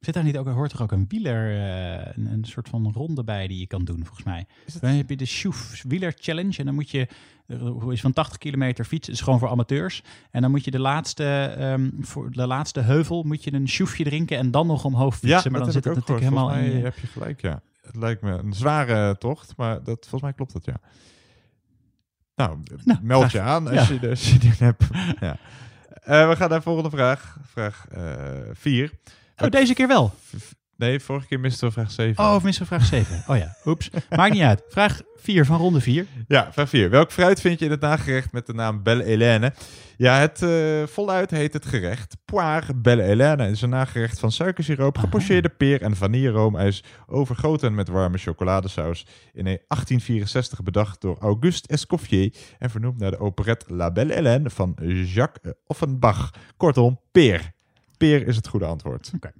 Zit 0.00 0.14
daar 0.14 0.24
niet 0.24 0.36
ook, 0.36 0.48
hoort 0.48 0.72
er 0.72 0.82
ook 0.82 0.92
een 0.92 1.04
wieler, 1.08 1.50
eh, 1.50 2.12
een, 2.16 2.26
een 2.26 2.44
soort 2.44 2.68
van 2.68 2.92
ronde 2.92 3.24
bij 3.24 3.46
die 3.46 3.58
je 3.58 3.66
kan 3.66 3.84
doen, 3.84 4.04
volgens 4.04 4.24
mij. 4.24 4.46
Dan 4.80 4.90
heb 4.90 5.10
je 5.10 5.16
de 5.16 5.24
Schoef 5.24 5.82
Wieler 5.82 6.14
Challenge 6.16 6.58
en 6.58 6.64
dan 6.64 6.74
moet 6.74 6.90
je, 6.90 7.08
hoe 7.58 7.92
is 7.92 8.00
van 8.00 8.12
80 8.12 8.38
kilometer 8.38 8.84
fietsen, 8.84 9.12
is 9.12 9.20
gewoon 9.20 9.38
voor 9.38 9.48
amateurs. 9.48 10.02
En 10.30 10.42
dan 10.42 10.50
moet 10.50 10.64
je 10.64 10.70
de 10.70 10.80
laatste, 10.80 11.54
ehm, 11.58 11.90
voor 12.00 12.30
de 12.30 12.46
laatste 12.46 12.80
heuvel 12.80 13.22
moet 13.22 13.44
je 13.44 13.52
een 13.52 13.68
schoefje 13.68 14.04
drinken 14.04 14.38
en 14.38 14.50
dan 14.50 14.66
nog 14.66 14.84
omhoog 14.84 15.14
fietsen. 15.14 15.42
Ja, 15.42 15.50
maar 15.50 15.60
dan 15.60 15.72
zit 15.72 15.84
het 15.84 15.94
natuurlijk 15.94 16.20
helemaal 16.20 16.52
in 16.52 16.84
heb 16.84 16.98
je 16.98 17.06
gelijk, 17.06 17.40
ja. 17.40 17.62
Het 17.86 17.96
lijkt 17.96 18.22
me 18.22 18.30
een 18.30 18.52
zware 18.52 19.18
tocht, 19.18 19.56
maar 19.56 19.82
dat, 19.82 19.98
volgens 20.00 20.22
mij 20.22 20.32
klopt 20.32 20.52
dat, 20.52 20.64
ja. 20.64 20.80
Nou, 22.34 22.58
meld 23.02 23.32
je 23.32 23.40
aan 23.40 23.68
als 23.68 23.88
ja. 23.88 23.94
je 23.94 24.38
in 24.40 24.52
hebt. 24.58 24.84
ja. 25.20 25.36
Eh, 25.88 26.28
we 26.28 26.36
gaan 26.36 26.48
naar 26.48 26.58
de 26.58 26.64
volgende 26.64 26.90
vraag. 26.90 27.38
Vraag 27.44 27.86
4. 28.52 28.92
Oh, 29.36 29.50
deze 29.50 29.74
keer 29.74 29.88
wel. 29.88 30.14
Nee, 30.76 31.00
vorige 31.00 31.26
keer 31.26 31.40
misten 31.40 31.68
we 31.68 31.72
vraag 31.72 31.90
7. 31.90 32.24
Oh, 32.24 32.34
of 32.34 32.42
misschien 32.42 32.66
vraag 32.66 32.84
7. 32.84 33.24
Oh 33.26 33.36
ja, 33.36 33.56
oeps. 33.64 33.90
Maakt 34.16 34.32
niet 34.32 34.42
uit. 34.42 34.62
Vraag 34.68 35.00
4 35.16 35.44
van 35.44 35.58
ronde 35.58 35.80
4. 35.80 36.06
Ja, 36.28 36.52
vraag 36.52 36.68
4. 36.68 36.90
Welk 36.90 37.12
fruit 37.12 37.40
vind 37.40 37.58
je 37.58 37.64
in 37.64 37.70
het 37.70 37.80
nagerecht 37.80 38.32
met 38.32 38.46
de 38.46 38.54
naam 38.54 38.82
Belle 38.82 39.02
Hélène? 39.04 39.52
Ja, 39.96 40.18
het 40.18 40.42
eh, 40.42 40.82
voluit 40.86 41.30
heet 41.30 41.52
het 41.52 41.66
gerecht 41.66 42.16
Poire 42.24 42.74
Belle 42.74 43.02
Hélène. 43.02 43.42
Het 43.42 43.52
is 43.52 43.62
een 43.62 43.68
nagerecht 43.68 44.18
van 44.18 44.32
suikersiroop, 44.32 44.98
gepocheerde 44.98 45.48
peer 45.48 45.82
en 45.82 45.96
vanilleroomijs, 45.96 46.84
overgoten 47.06 47.74
met 47.74 47.88
warme 47.88 48.18
chocoladesaus. 48.18 49.06
In 49.32 49.44
1864 49.44 50.62
bedacht 50.62 51.00
door 51.00 51.16
Auguste 51.18 51.68
Escoffier 51.68 52.34
en 52.58 52.70
vernoemd 52.70 52.98
naar 52.98 53.10
de 53.10 53.18
operette 53.18 53.74
La 53.74 53.90
Belle 53.90 54.12
Hélène 54.12 54.50
van 54.50 54.76
Jacques 55.04 55.54
Offenbach. 55.66 56.30
Kortom, 56.56 57.00
peer. 57.12 57.54
Peer 57.96 58.26
is 58.26 58.36
het 58.36 58.48
goede 58.48 58.66
antwoord. 58.66 59.10
Oké. 59.14 59.32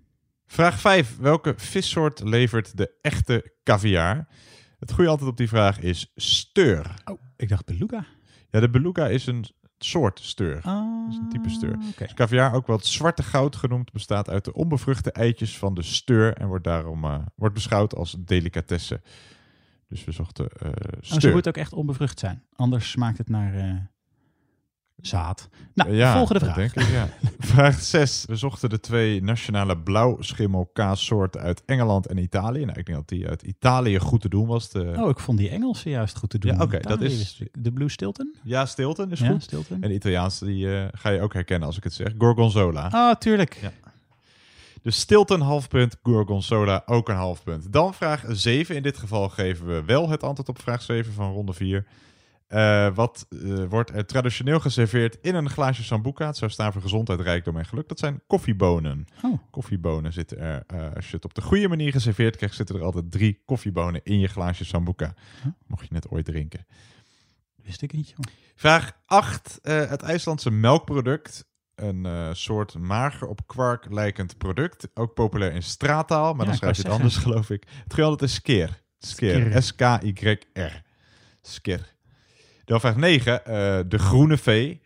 Vraag 0.46 0.80
5. 0.80 1.16
Welke 1.18 1.54
vissoort 1.56 2.20
levert 2.24 2.76
de 2.76 2.94
echte 3.02 3.52
caviar? 3.64 4.26
Het 4.78 4.92
goede 4.92 5.10
antwoord 5.10 5.30
op 5.32 5.36
die 5.38 5.48
vraag 5.48 5.80
is 5.80 6.12
steur. 6.14 6.94
Oh, 7.04 7.20
ik 7.36 7.48
dacht 7.48 7.64
beluga. 7.66 8.04
Ja, 8.50 8.60
de 8.60 8.70
beluga 8.70 9.08
is 9.08 9.26
een 9.26 9.44
soort 9.78 10.20
steur. 10.22 10.60
Ah, 10.62 11.08
is 11.10 11.16
een 11.16 11.28
type 11.28 11.48
steur. 11.48 11.74
oké. 11.90 12.04
Dus 12.04 12.14
caviar, 12.14 12.54
ook 12.54 12.66
wel 12.66 12.76
het 12.76 12.86
zwarte 12.86 13.22
goud 13.22 13.56
genoemd, 13.56 13.92
bestaat 13.92 14.28
uit 14.30 14.44
de 14.44 14.52
onbevruchte 14.52 15.12
eitjes 15.12 15.58
van 15.58 15.74
de 15.74 15.82
steur 15.82 16.32
en 16.34 16.46
wordt 16.48 16.64
daarom 16.64 17.04
eh, 17.04 17.18
wordt 17.34 17.54
beschouwd 17.54 17.94
als 17.94 18.16
delicatesse. 18.18 19.00
Dus 19.88 20.04
we 20.04 20.12
zochten 20.12 20.48
eh 20.48 20.66
Oh, 20.68 20.72
steur. 21.00 21.20
ze 21.20 21.30
moet 21.30 21.48
ook 21.48 21.56
echt 21.56 21.72
onbevrucht 21.72 22.18
zijn. 22.18 22.42
Anders 22.52 22.90
smaakt 22.90 23.18
het 23.18 23.28
naar... 23.28 23.54
eh, 23.54 23.74
zaad. 25.00 25.48
Nou, 25.74 25.92
Ja, 25.94 26.16
volgende 26.16 26.40
vraag. 26.40 26.54
Denk 26.54 26.74
ik, 26.74 26.88
ja. 26.88 27.08
vraag 27.54 27.80
6. 27.80 28.24
We 28.26 28.36
zochten 28.36 28.68
de 28.68 28.80
twee 28.80 29.22
nationale 29.22 29.78
blauwschimmelkaassoorten 29.78 31.40
uit 31.40 31.62
Engeland 31.64 32.06
en 32.06 32.18
Italië. 32.18 32.64
Nou, 32.64 32.78
ik 32.78 32.86
denk 32.86 32.98
dat 32.98 33.08
die 33.08 33.28
uit 33.28 33.42
Italië 33.42 33.98
goed 33.98 34.20
te 34.20 34.28
doen 34.28 34.46
was. 34.46 34.70
De... 34.70 34.92
Oh, 34.96 35.08
ik 35.08 35.18
vond 35.18 35.38
die 35.38 35.48
Engelse 35.50 35.88
juist 35.90 36.16
goed 36.16 36.30
te 36.30 36.38
doen. 36.38 36.54
Ja, 36.54 36.62
oké, 36.62 36.78
dat 36.78 37.00
is-. 37.00 37.42
De 37.58 37.72
Blue 37.72 37.88
Stilton? 37.88 38.34
Ja, 38.42 38.66
Stilton 38.66 39.10
is 39.10 39.20
Ja, 39.20 39.30
goed. 39.30 39.42
Stilton. 39.42 39.82
En 39.82 39.88
de 39.88 39.94
Italiaanse 39.94 40.44
die, 40.44 40.76
eh, 40.76 40.88
ga 40.92 41.10
je 41.10 41.20
ook 41.20 41.32
herkennen 41.32 41.66
als 41.66 41.76
ik 41.76 41.84
het 41.84 41.94
zeg. 41.94 42.12
Gorgonzola. 42.18 42.88
Ah, 42.92 43.14
tuurlijk. 43.16 43.58
Ja. 43.62 43.72
Dus 44.82 44.98
Stilton 44.98 45.40
half 45.40 45.68
punt, 45.68 45.96
Gorgonzola 46.02 46.82
ook 46.86 47.08
een 47.08 47.16
half 47.16 47.42
punt. 47.42 47.72
Dan 47.72 47.94
vraag 47.94 48.24
7. 48.28 48.76
In 48.76 48.82
dit 48.82 48.96
geval 48.98 49.28
geven 49.28 49.66
we 49.66 49.84
wel 49.84 50.08
het 50.08 50.22
antwoord 50.22 50.48
op 50.48 50.62
vraag 50.62 50.82
7 50.82 51.12
van 51.12 51.32
ronde 51.32 51.52
4. 51.52 51.86
Eh, 52.46 52.94
wat 52.94 53.26
eh, 53.28 53.64
wordt 53.68 53.90
er 53.90 54.06
traditioneel 54.06 54.60
geserveerd 54.60 55.18
in 55.20 55.34
een 55.34 55.50
glaasje 55.50 55.82
sambuca? 55.84 56.26
Het 56.26 56.36
zou 56.36 56.50
staan 56.50 56.72
voor 56.72 56.82
gezondheid, 56.82 57.20
rijkdom 57.20 57.56
en 57.56 57.66
geluk. 57.66 57.88
Dat 57.88 57.98
zijn 57.98 58.20
koffiebonen. 58.26 59.04
Oh. 59.22 59.38
Koffiebonen 59.50 60.12
zitten 60.12 60.38
er, 60.38 60.62
eh, 60.66 60.94
als 60.94 61.08
je 61.10 61.16
het 61.16 61.24
op 61.24 61.34
de 61.34 61.42
goede 61.42 61.68
manier 61.68 61.92
geserveerd 61.92 62.36
krijgt, 62.36 62.54
zitten 62.54 62.76
er 62.76 62.82
altijd 62.82 63.10
drie 63.10 63.42
koffiebonen 63.44 64.00
in 64.04 64.18
je 64.18 64.26
glaasje 64.26 64.64
sambuca. 64.64 65.14
Mocht 65.66 65.88
je 65.88 65.94
het 65.94 66.08
ooit 66.08 66.24
drinken. 66.24 66.66
Wist 67.62 67.82
ik 67.82 67.92
niet, 67.92 68.08
joh. 68.08 68.18
Vraag 68.54 68.92
8. 69.06 69.58
eh, 69.62 69.88
het 69.88 70.02
IJslandse 70.02 70.50
melkproduct. 70.50 71.44
Een 71.74 72.36
soort 72.36 72.78
mager 72.78 73.28
op 73.28 73.46
kwark 73.46 73.86
lijkend 73.90 74.38
product. 74.38 74.88
Ook 74.94 75.14
populair 75.14 75.52
in 75.52 75.62
straattaal, 75.62 76.32
maar 76.32 76.44
Ja, 76.44 76.50
dan 76.50 76.54
schrijf 76.54 76.76
je 76.76 76.82
het 76.82 76.90
zeggen. 76.92 77.04
anders, 77.04 77.16
geloof 77.16 77.50
ik. 77.50 77.66
Het 77.82 77.94
geld 77.94 78.22
is 78.22 78.34
skeer. 78.34 78.82
Skeer. 78.98 79.62
Skeer. 79.62 79.62
S-K-Y-R. 79.62 80.82
Skeer. 81.42 81.94
Dan 82.66 82.80
vraag 82.80 82.96
9. 82.96 83.44
eh, 83.44 83.80
de 83.88 83.98
groene 83.98 84.36
vee. 84.38 84.80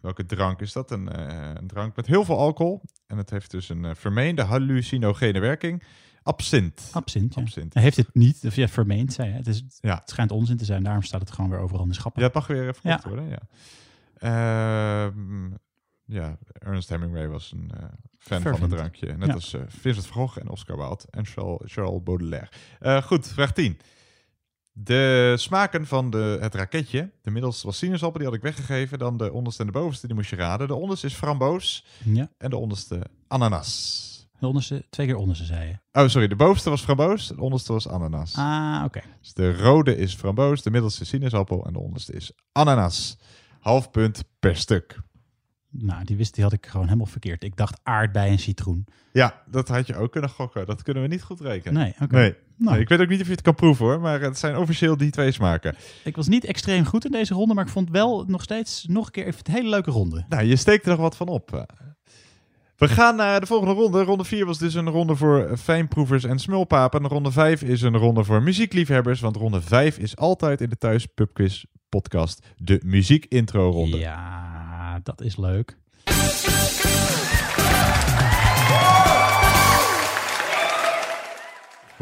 Welke 0.00 0.26
drank 0.26 0.60
is 0.60 0.72
dat? 0.72 0.90
Een, 0.90 1.08
eh, 1.08 1.50
een 1.54 1.66
drank 1.66 1.96
met 1.96 2.06
heel 2.06 2.24
veel 2.24 2.38
alcohol. 2.38 2.80
En 3.06 3.16
het 3.16 3.30
heeft 3.30 3.50
dus 3.50 3.68
een 3.68 3.84
eh, 3.84 3.90
vermeende 3.94 4.42
hallucinogene 4.42 5.38
werking. 5.40 5.82
Absint. 6.22 6.88
Absint, 6.92 7.34
ja. 7.34 7.40
Absint. 7.42 7.74
Hij 7.74 7.82
heeft 7.82 7.96
het 7.96 8.14
niet, 8.14 8.40
of 8.46 8.54
ja, 8.56 8.68
vermeend, 8.68 9.12
zei 9.12 9.28
hij. 9.28 9.36
Het, 9.38 9.46
is, 9.46 9.64
Ja. 9.80 9.94
het 9.98 10.10
schijnt 10.10 10.30
onzin 10.30 10.56
te 10.56 10.64
zijn, 10.64 10.82
daarom 10.82 11.02
staat 11.02 11.20
het 11.20 11.30
gewoon 11.30 11.50
weer 11.50 11.58
overal 11.58 11.82
in 11.82 11.88
de 11.88 11.94
schappen. 11.94 12.20
Ja, 12.20 12.26
het 12.26 12.36
mag 12.36 12.46
weer 12.46 12.74
verkocht 12.74 13.02
Ja. 13.02 13.08
worden. 13.08 13.28
Ja. 13.28 13.38
Ehm, 14.18 15.50
ja, 16.04 16.38
Ernest 16.52 16.88
Hemingway 16.88 17.28
was 17.28 17.52
een 17.52 17.70
eh, 17.76 17.84
fan 18.18 18.42
van 18.42 18.60
het 18.60 18.70
drankje. 18.70 19.16
Net 19.16 19.28
Ja. 19.28 19.34
als 19.34 19.54
eh, 19.54 19.60
Vincent 19.68 20.06
van 20.06 20.16
Gogh 20.16 20.38
en 20.38 20.48
Oscar 20.48 20.76
Wilde 20.76 21.04
en 21.10 21.24
Charles, 21.26 21.72
Charles 21.72 22.02
Baudelaire. 22.02 22.48
Goed, 23.02 23.28
vraag 23.28 23.52
10. 23.52 23.78
De 24.76 25.34
smaken 25.36 25.86
van 25.86 26.10
de, 26.10 26.38
het 26.40 26.54
raketje. 26.54 27.10
De 27.22 27.30
middelste 27.30 27.66
was 27.66 27.78
sinaasappel, 27.78 28.18
die 28.18 28.28
had 28.28 28.36
ik 28.36 28.42
weggegeven. 28.42 28.98
Dan 28.98 29.16
de 29.16 29.32
onderste 29.32 29.60
en 29.60 29.66
de 29.66 29.78
bovenste, 29.78 30.06
die 30.06 30.16
moest 30.16 30.30
je 30.30 30.36
raden. 30.36 30.66
De 30.68 30.74
onderste 30.74 31.06
is 31.06 31.14
framboos. 31.14 31.86
Ja. 32.04 32.30
En 32.38 32.50
de 32.50 32.56
onderste 32.56 33.06
ananas. 33.28 34.12
De 34.38 34.46
onderste, 34.46 34.84
twee 34.90 35.06
keer 35.06 35.16
onderste, 35.16 35.44
zei 35.44 35.68
je. 35.68 36.00
Oh, 36.00 36.08
sorry. 36.08 36.28
De 36.28 36.36
bovenste 36.36 36.70
was 36.70 36.82
framboos. 36.82 37.28
De 37.28 37.40
onderste 37.40 37.72
was 37.72 37.88
ananas. 37.88 38.36
Ah, 38.36 38.82
oké. 38.84 39.00
Dus 39.20 39.32
de 39.32 39.56
rode 39.56 39.96
is 39.96 40.14
framboos, 40.14 40.62
de 40.62 40.70
middelste 40.70 41.02
is 41.02 41.08
sinaasappel 41.08 41.66
en 41.66 41.72
de 41.72 41.78
onderste 41.78 42.12
is 42.12 42.32
ananas. 42.52 43.18
Half 43.60 43.90
punt 43.90 44.24
per 44.38 44.56
stuk. 44.56 44.98
Nou, 45.70 46.04
die 46.04 46.16
wist, 46.16 46.34
die 46.34 46.42
had 46.42 46.52
ik 46.52 46.66
gewoon 46.66 46.86
helemaal 46.86 47.06
verkeerd. 47.06 47.44
Ik 47.44 47.56
dacht 47.56 47.80
aardbei 47.82 48.30
en 48.30 48.38
citroen. 48.38 48.86
Ja, 49.12 49.42
dat 49.46 49.68
had 49.68 49.86
je 49.86 49.96
ook 49.96 50.12
kunnen 50.12 50.30
gokken. 50.30 50.66
Dat 50.66 50.82
kunnen 50.82 51.02
we 51.02 51.08
niet 51.08 51.22
goed 51.22 51.40
rekenen. 51.40 51.82
Nee, 51.82 51.94
oké. 52.00 52.16
Nee. 52.16 52.34
Nou. 52.56 52.78
Ik 52.78 52.88
weet 52.88 53.00
ook 53.00 53.08
niet 53.08 53.20
of 53.20 53.26
je 53.26 53.32
het 53.32 53.42
kan 53.42 53.54
proeven 53.54 53.84
hoor, 53.84 54.00
maar 54.00 54.20
het 54.20 54.38
zijn 54.38 54.56
officieel 54.56 54.96
die 54.96 55.10
twee 55.10 55.32
smaken. 55.32 55.76
Ik 56.04 56.16
was 56.16 56.28
niet 56.28 56.44
extreem 56.44 56.84
goed 56.84 57.04
in 57.04 57.10
deze 57.10 57.34
ronde, 57.34 57.54
maar 57.54 57.64
ik 57.64 57.70
vond 57.70 57.90
wel 57.90 58.24
nog 58.26 58.42
steeds 58.42 58.84
nog 58.88 59.06
een 59.06 59.12
keer 59.12 59.26
even 59.26 59.40
een 59.42 59.52
hele 59.52 59.68
leuke 59.68 59.90
ronde. 59.90 60.24
Nou, 60.28 60.44
je 60.44 60.56
steekt 60.56 60.84
er 60.84 60.90
nog 60.90 61.00
wat 61.00 61.16
van 61.16 61.28
op. 61.28 61.66
We 62.76 62.88
gaan 62.88 63.16
naar 63.16 63.40
de 63.40 63.46
volgende 63.46 63.74
ronde. 63.74 64.02
Ronde 64.02 64.24
4 64.24 64.46
was 64.46 64.58
dus 64.58 64.74
een 64.74 64.88
ronde 64.88 65.16
voor 65.16 65.56
fijnproevers 65.58 66.24
en 66.24 66.38
smulpapen. 66.38 67.06
Ronde 67.06 67.32
5 67.32 67.62
is 67.62 67.82
een 67.82 67.96
ronde 67.96 68.24
voor 68.24 68.42
muziekliefhebbers. 68.42 69.20
Want 69.20 69.36
ronde 69.36 69.60
5 69.60 69.98
is 69.98 70.16
altijd 70.16 70.60
in 70.60 70.68
de 70.68 70.78
Thuis 70.78 71.06
Pubquiz 71.06 71.64
podcast 71.88 72.46
de 72.56 72.80
muziekintro 72.84 73.70
ronde. 73.70 73.98
Ja, 73.98 75.00
dat 75.02 75.20
is 75.20 75.36
leuk. 75.36 75.76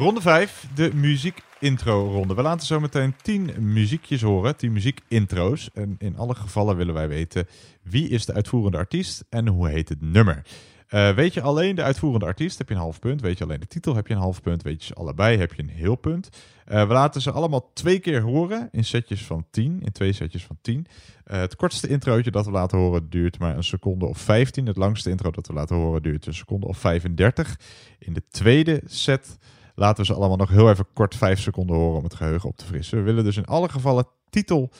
Ronde 0.02 0.20
5, 0.20 0.66
de 0.74 0.94
muziekintro-ronde. 0.94 2.34
We 2.34 2.42
laten 2.42 2.66
zo 2.66 2.80
meteen 2.80 3.14
10 3.22 3.50
muziekjes 3.58 4.22
horen, 4.22 4.56
10 4.56 4.72
muziekintro's. 4.72 5.70
En 5.74 5.96
in 5.98 6.16
alle 6.16 6.34
gevallen 6.34 6.76
willen 6.76 6.94
wij 6.94 7.08
weten 7.08 7.46
wie 7.82 8.08
is 8.08 8.26
de 8.26 8.32
uitvoerende 8.32 8.76
artiest 8.76 9.24
en 9.30 9.48
hoe 9.48 9.68
heet 9.68 9.88
het 9.88 10.00
nummer. 10.00 10.42
Eh, 10.88 11.10
weet 11.10 11.34
je 11.34 11.40
alleen 11.40 11.74
de 11.74 11.82
uitvoerende 11.82 12.26
artiest, 12.26 12.58
heb 12.58 12.68
je 12.68 12.74
een 12.74 12.80
half 12.80 12.98
punt. 12.98 13.20
Weet 13.20 13.38
je 13.38 13.44
alleen 13.44 13.60
de 13.60 13.66
titel, 13.66 13.94
heb 13.94 14.06
je 14.06 14.14
een 14.14 14.20
half 14.20 14.40
punt. 14.42 14.62
Weet 14.62 14.80
je 14.80 14.86
ze 14.86 14.94
allebei, 14.94 15.38
heb 15.38 15.54
je 15.54 15.62
een 15.62 15.68
heel 15.68 15.96
punt. 15.96 16.28
Eh, 16.64 16.86
we 16.86 16.92
laten 16.92 17.20
ze 17.20 17.30
allemaal 17.30 17.70
twee 17.72 17.98
keer 17.98 18.20
horen 18.20 18.68
in 18.72 18.84
setjes 18.84 19.24
van 19.24 19.46
10, 19.50 19.82
in 19.82 19.92
twee 19.92 20.12
setjes 20.12 20.44
van 20.44 20.58
10. 20.60 20.86
Eh, 21.24 21.40
het 21.40 21.56
kortste 21.56 21.88
introotje 21.88 22.30
dat 22.30 22.44
we 22.44 22.50
laten 22.50 22.78
horen 22.78 23.10
duurt 23.10 23.38
maar 23.38 23.56
een 23.56 23.64
seconde 23.64 24.06
of 24.06 24.18
15. 24.18 24.66
Het 24.66 24.76
langste 24.76 25.10
intro 25.10 25.30
dat 25.30 25.46
we 25.46 25.52
laten 25.52 25.76
horen 25.76 26.02
duurt 26.02 26.26
een 26.26 26.34
seconde 26.34 26.66
of 26.66 26.78
35. 26.78 27.58
In 27.98 28.12
de 28.12 28.22
tweede 28.30 28.82
set 28.84 29.38
laten 29.74 30.00
we 30.00 30.12
ze 30.12 30.14
allemaal 30.14 30.36
nog 30.36 30.50
heel 30.50 30.70
even 30.70 30.86
kort 30.92 31.14
5 31.14 31.40
seconden 31.40 31.76
horen 31.76 31.98
om 31.98 32.04
het 32.04 32.14
geheugen 32.14 32.48
op 32.48 32.56
te 32.56 32.64
frissen. 32.64 32.98
We 32.98 33.04
willen 33.04 33.24
dus 33.24 33.36
in 33.36 33.46
alle 33.46 33.68
gevallen 33.68 34.06
titel 34.30 34.70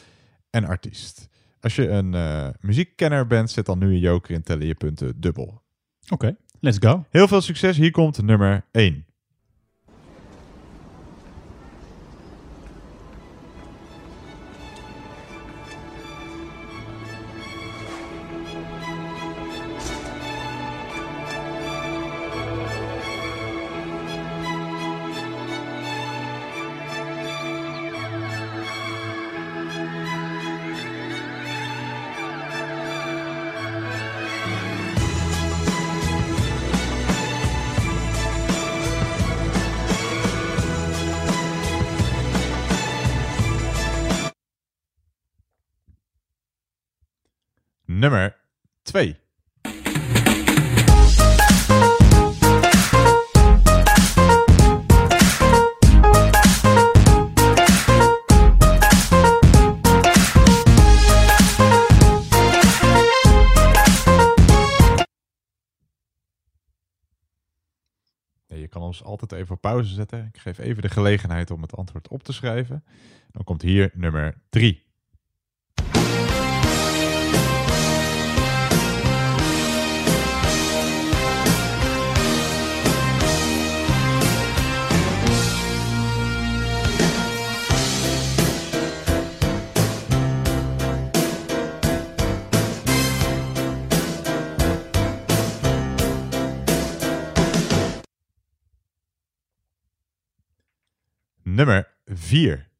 en 0.50 0.64
artiest. 0.64 1.28
Als 1.60 1.74
je 1.74 1.88
een 1.88 2.14
eh, 2.14 2.48
muziekkenner 2.60 3.26
bent, 3.26 3.50
zet 3.50 3.66
dan 3.66 3.78
nu 3.78 3.86
een 3.86 3.98
joker 3.98 4.34
in, 4.34 4.42
tellen 4.42 4.66
je 4.66 4.74
punten 4.74 5.20
dubbel. 5.20 5.62
Oké, 6.08 6.36
let's 6.60 6.78
go. 6.80 7.04
Heel 7.10 7.28
veel 7.28 7.40
succes. 7.40 7.76
Hier 7.76 7.90
komt 7.90 8.22
nummer 8.22 8.64
1. 8.70 9.06
Nummer 48.02 48.36
2. 48.82 49.16
Ja, 68.46 68.56
je 68.56 68.68
kan 68.68 68.82
ons 68.82 69.02
altijd 69.02 69.32
even 69.32 69.54
op 69.54 69.60
pauze 69.60 69.94
zetten. 69.94 70.28
Ik 70.32 70.40
geef 70.40 70.58
even 70.58 70.82
de 70.82 70.88
gelegenheid 70.88 71.50
om 71.50 71.62
het 71.62 71.76
antwoord 71.76 72.08
op 72.08 72.22
te 72.22 72.32
schrijven. 72.32 72.84
Dan 73.30 73.44
komt 73.44 73.62
hier 73.62 73.90
nummer 73.94 74.40
3. 74.48 74.91
Nummer 101.62 101.86
4. 102.12 102.71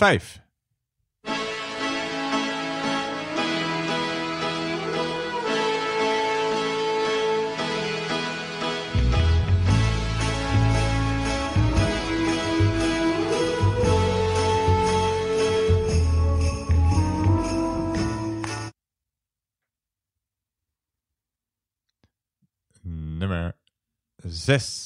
5. 0.00 0.40
Nummer 22.82 23.52
6. 24.26 24.79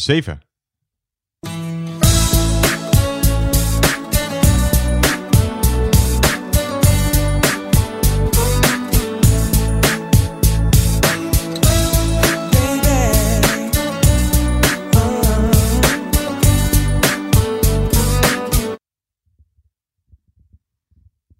7. 0.00 0.40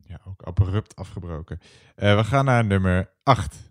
Ja, 0.05 0.21
ook 0.25 0.43
abrupt 0.43 0.97
afgebroken. 0.97 1.61
Eh, 1.95 2.17
we 2.17 2.25
gaan 2.25 2.45
naar 2.45 2.65
nummer 2.65 3.11
8. 3.23 3.70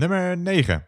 Nummer 0.00 0.34
9. 0.34 0.82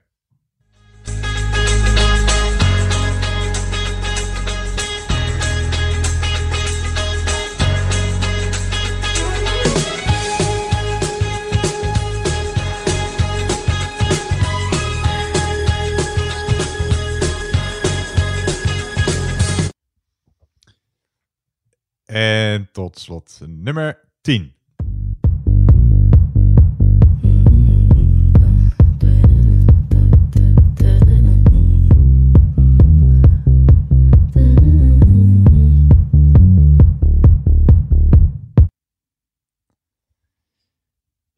En 22.06 22.68
tot 22.72 22.98
slot 22.98 23.40
nummer 23.47 24.09
10. 24.20 24.61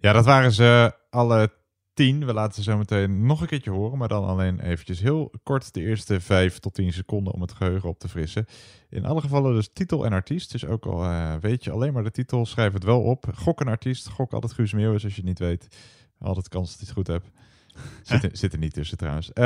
Ja, 0.04 0.12
dat 0.12 0.24
waren 0.24 0.52
ze 0.52 0.94
alle 1.10 1.52
tien. 1.94 2.26
We 2.26 2.32
laten 2.32 2.54
ze 2.54 2.70
zo 2.70 2.76
meteen 2.76 3.26
nog 3.26 3.40
een 3.40 3.46
keertje 3.46 3.70
horen, 3.70 3.98
maar 3.98 4.08
dan 4.08 4.24
alleen 4.24 4.60
eventjes 4.60 5.00
heel 5.00 5.30
kort 5.42 5.74
de 5.74 5.80
eerste 5.80 6.20
vijf 6.20 6.58
tot 6.58 6.74
tien 6.74 6.92
seconden 6.92 7.32
om 7.32 7.40
het 7.40 7.52
geheugen 7.52 7.88
op 7.88 7.98
te 7.98 8.08
frissen. 8.08 8.46
In 8.88 9.04
alle 9.04 9.20
gevallen 9.20 9.54
dus 9.54 9.70
titel 9.72 10.04
en 10.04 10.12
artiest. 10.12 10.52
Dus 10.52 10.66
ook 10.66 10.86
al 10.86 11.04
eh, 11.04 11.34
weet 11.40 11.64
je 11.64 11.70
alleen 11.70 11.92
maar 11.92 12.02
de 12.02 12.10
titel, 12.10 12.46
schrijf 12.46 12.72
het 12.72 12.84
wel 12.84 13.02
op. 13.02 13.24
Gok 13.34 13.60
een 13.60 13.68
artiest, 13.68 14.08
gok 14.08 14.32
altijd 14.32 14.52
Guus 14.52 14.72
Meeuwis 14.72 15.04
als 15.04 15.14
je 15.14 15.20
het 15.20 15.28
niet 15.28 15.38
weet. 15.38 15.76
Altijd 16.18 16.48
kans 16.48 16.70
dat 16.70 16.78
je 16.78 16.84
het 16.84 16.94
goed 16.94 17.06
hebt. 17.06 17.30
Zit 18.02 18.22
er, 18.22 18.30
zit 18.32 18.52
er 18.52 18.58
niet 18.58 18.72
tussen 18.72 18.98
trouwens. 18.98 19.32
Eh, 19.32 19.44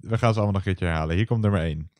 we 0.00 0.18
gaan 0.18 0.32
ze 0.32 0.40
allemaal 0.40 0.46
nog 0.46 0.56
een 0.56 0.62
keertje 0.62 0.84
herhalen. 0.84 1.16
Hier 1.16 1.26
komt 1.26 1.42
nummer 1.42 1.60
1. 1.60 1.90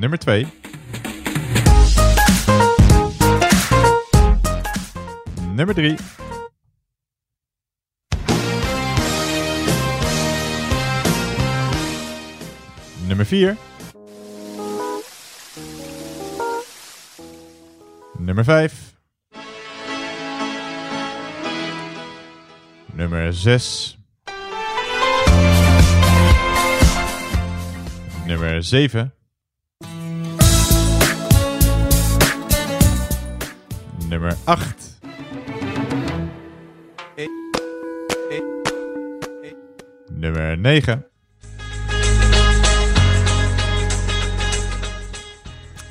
Nummer 0.00 0.16
2. 0.16 0.46
Nummer 5.56 5.72
3. 5.72 5.98
Nummer 13.08 13.24
4. 13.24 13.56
Nummer 18.20 18.44
5. 18.44 18.94
Nummer 22.94 23.32
6. 23.32 23.96
Nummer 28.28 28.62
7. 28.62 29.17
Nummer 34.08 34.36
8. 34.44 34.98
Nummer 40.12 40.58
9. 40.58 41.06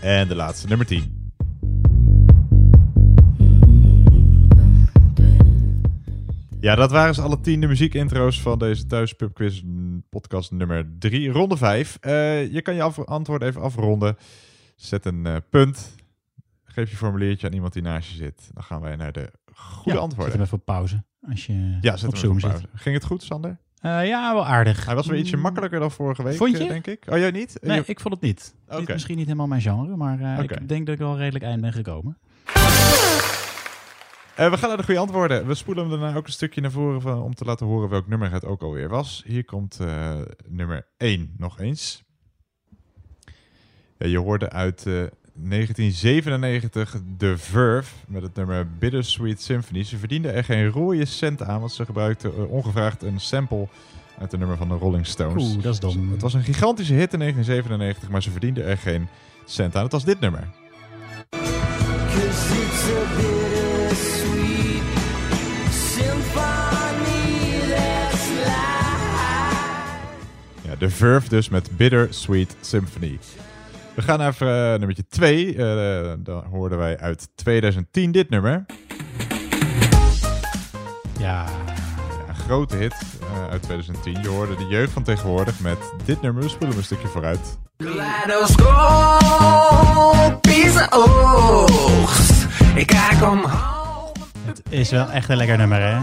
En 0.02 0.28
de 0.28 0.36
laatste, 0.36 0.68
nummer 0.68 0.86
10. 0.86 1.32
Ja, 6.60 6.76
dat 6.76 6.92
waren 6.92 7.16
ze 7.16 7.22
alle 7.22 7.42
tien 7.42 7.62
de 7.62 7.68
muziekintro's 7.68 8.42
van 8.42 8.60
deze 8.60 8.86
thuispubquiz 8.86 9.62
podcast 10.10 10.52
nummer 10.52 10.90
3, 11.00 11.30
ronde 11.30 11.58
5. 11.58 11.98
je 12.52 12.60
kan 12.64 12.76
je 12.76 12.82
antwoord 13.06 13.42
even 13.42 13.62
afronden. 13.62 14.18
Zet 14.76 15.06
een 15.06 15.26
eh, 15.26 15.36
punt. 15.50 15.96
Geef 16.78 16.90
je 16.90 16.96
formuliertje 16.98 17.48
aan 17.48 17.54
iemand 17.54 17.74
die 17.74 17.82
naast 17.82 18.10
je 18.10 18.16
zit. 18.16 18.50
Dan 18.54 18.64
gaan 18.64 18.82
wij 18.82 18.96
naar 18.96 19.12
de 19.12 19.32
goede 19.54 19.92
Ja, 19.98 20.04
antwoorden. 20.04 20.24
Zet 20.24 20.34
hem 20.34 20.42
even 20.42 20.58
op 20.58 20.66
pauze. 20.66 21.04
Als 21.30 21.46
je 21.46 21.78
Ja, 21.82 21.98
zet 21.98 22.10
op 22.10 22.18
Zoom 22.18 22.40
zit. 22.40 22.62
Ging 22.74 22.96
het 22.96 23.06
goed, 23.06 23.24
Sander? 23.24 23.58
Eh, 23.82 24.08
ja, 24.08 24.34
wel 24.34 24.46
aardig. 24.46 24.86
Hij 24.86 24.96
was 24.96 25.08
weer 25.08 25.20
ietsje 25.20 25.36
Mm. 25.36 25.42
makkelijker 25.42 25.80
dan 25.80 25.92
vorige 25.92 26.24
week, 26.24 26.38
Vond 26.38 26.52
je? 26.58 26.64
eh, 26.64 26.70
denk 26.70 26.88
ik. 26.88 27.06
Oh, 27.10 27.18
jij 27.18 27.32
niet? 27.32 27.58
Nee, 27.62 27.76
Je- 27.78 27.84
ik 27.86 28.00
vond 28.00 28.14
het 28.14 28.24
niet. 28.24 28.56
Oké. 28.68 28.80
Niet- 28.80 28.88
misschien 28.88 29.16
niet 29.16 29.26
helemaal 29.26 29.48
mijn 29.48 29.62
genre, 29.62 29.96
maar 29.96 30.20
eh, 30.20 30.44
ik 30.44 30.68
denk 30.68 30.86
dat 30.86 30.96
ik 30.96 31.02
wel 31.02 31.18
redelijk 31.18 31.44
eind 31.46 31.62
ben 31.62 31.74
gekomen. 31.74 32.18
We 34.36 34.58
gaan 34.58 34.68
naar 34.68 34.78
de 34.78 34.84
goede 34.84 35.00
antwoorden. 35.00 35.48
We 35.48 35.56
spoelen 35.56 35.90
hem 35.90 36.00
daarna 36.00 36.18
ook 36.18 36.26
een 36.26 36.32
stukje 36.32 36.62
naar 36.62 36.72
voren 36.72 37.02
van, 37.02 37.22
om 37.22 37.36
te 37.36 37.46
laten 37.46 37.66
horen 37.66 37.90
welk 37.90 38.08
nummer 38.08 38.32
het 38.32 38.46
ook 38.46 38.62
alweer 38.62 38.90
was. 38.90 39.24
Hier 39.26 39.46
komt 39.46 39.80
nummer 40.48 40.88
1 40.98 41.34
nog 41.38 41.60
eens. 41.60 42.04
Ja, 43.98 44.08
je 44.08 44.18
hoorde 44.18 44.50
uit 44.50 44.86
1997 45.40 47.02
The 47.18 47.34
Verve 47.38 47.94
met 48.08 48.22
het 48.22 48.36
nummer 48.36 48.68
Bittersweet 48.80 49.42
Symphony. 49.42 49.84
Ze 49.84 49.98
verdienden 49.98 50.34
er 50.34 50.44
geen 50.44 50.68
rode 50.68 51.06
cent 51.06 51.44
aan, 51.44 51.60
want 51.60 51.72
ze 51.72 51.86
gebruikten 51.86 52.34
eh, 52.36 52.52
ongevraagd 52.52 53.04
een 53.04 53.20
sample 53.20 53.68
uit 54.20 54.32
het 54.32 54.40
nummer 54.40 54.58
van 54.58 54.68
de 54.68 54.76
Rolling 54.76 55.06
Stones. 55.06 55.44
Oeh, 55.44 55.64
dat 55.64 55.74
is 55.74 55.80
dom. 55.80 56.12
Het 56.12 56.22
was 56.22 56.34
een 56.34 56.44
gigantische 56.44 56.94
hit 56.94 57.14
in 57.14 57.20
1997, 57.20 58.10
maar 58.10 58.24
ze 58.24 58.32
verdienden 58.32 58.66
er 58.66 58.78
geen 58.78 59.08
cent 59.46 59.76
aan. 59.76 59.84
Het 59.84 59.92
was 59.92 60.06
dit 60.06 60.20
nummer. 60.20 60.48
Bittersweet. 61.30 62.68
Ja, 70.68 70.76
de 70.76 70.90
Verve 70.90 71.30
dus 71.30 71.50
met 71.50 71.78
Bitter 71.78 72.08
Sweet 72.14 72.56
Symphony. 72.62 73.20
We 73.98 74.04
gaan 74.04 74.20
naar 74.20 74.36
eh, 74.40 74.48
nummertje 74.80 75.08
2. 75.10 75.56
Eh 75.56 76.14
dan 76.20 76.44
hoorden 76.44 76.78
wij 76.78 77.00
uit 77.00 77.30
2010 77.36 78.12
dit 78.12 78.30
nummer. 78.30 78.66
Ja. 81.20 81.46
Een 82.28 82.36
grote 82.36 82.76
hit 82.76 82.96
eh, 83.22 83.50
uit 83.50 83.62
2010. 83.62 84.22
Je 84.22 84.28
hoorde 84.28 84.56
de 84.56 84.66
jeugd 84.66 84.92
van 84.92 85.04
tegenwoordig 85.04 85.60
met 85.60 85.78
dit 86.06 86.22
nummer. 86.22 86.44
We 86.44 86.50
spoelen 86.50 86.70
hem 86.70 86.78
een 86.78 86.84
stukje 86.84 87.08
vooruit. 87.08 87.60
Ik 92.76 92.88
kijk 92.88 93.22
omhoog. 93.22 94.12
Het 94.46 94.62
is 94.70 94.90
wel 94.90 95.10
echt 95.10 95.30
een 95.30 95.38
lekker 95.38 95.58
nummer, 95.58 95.82
hè? 95.82 96.00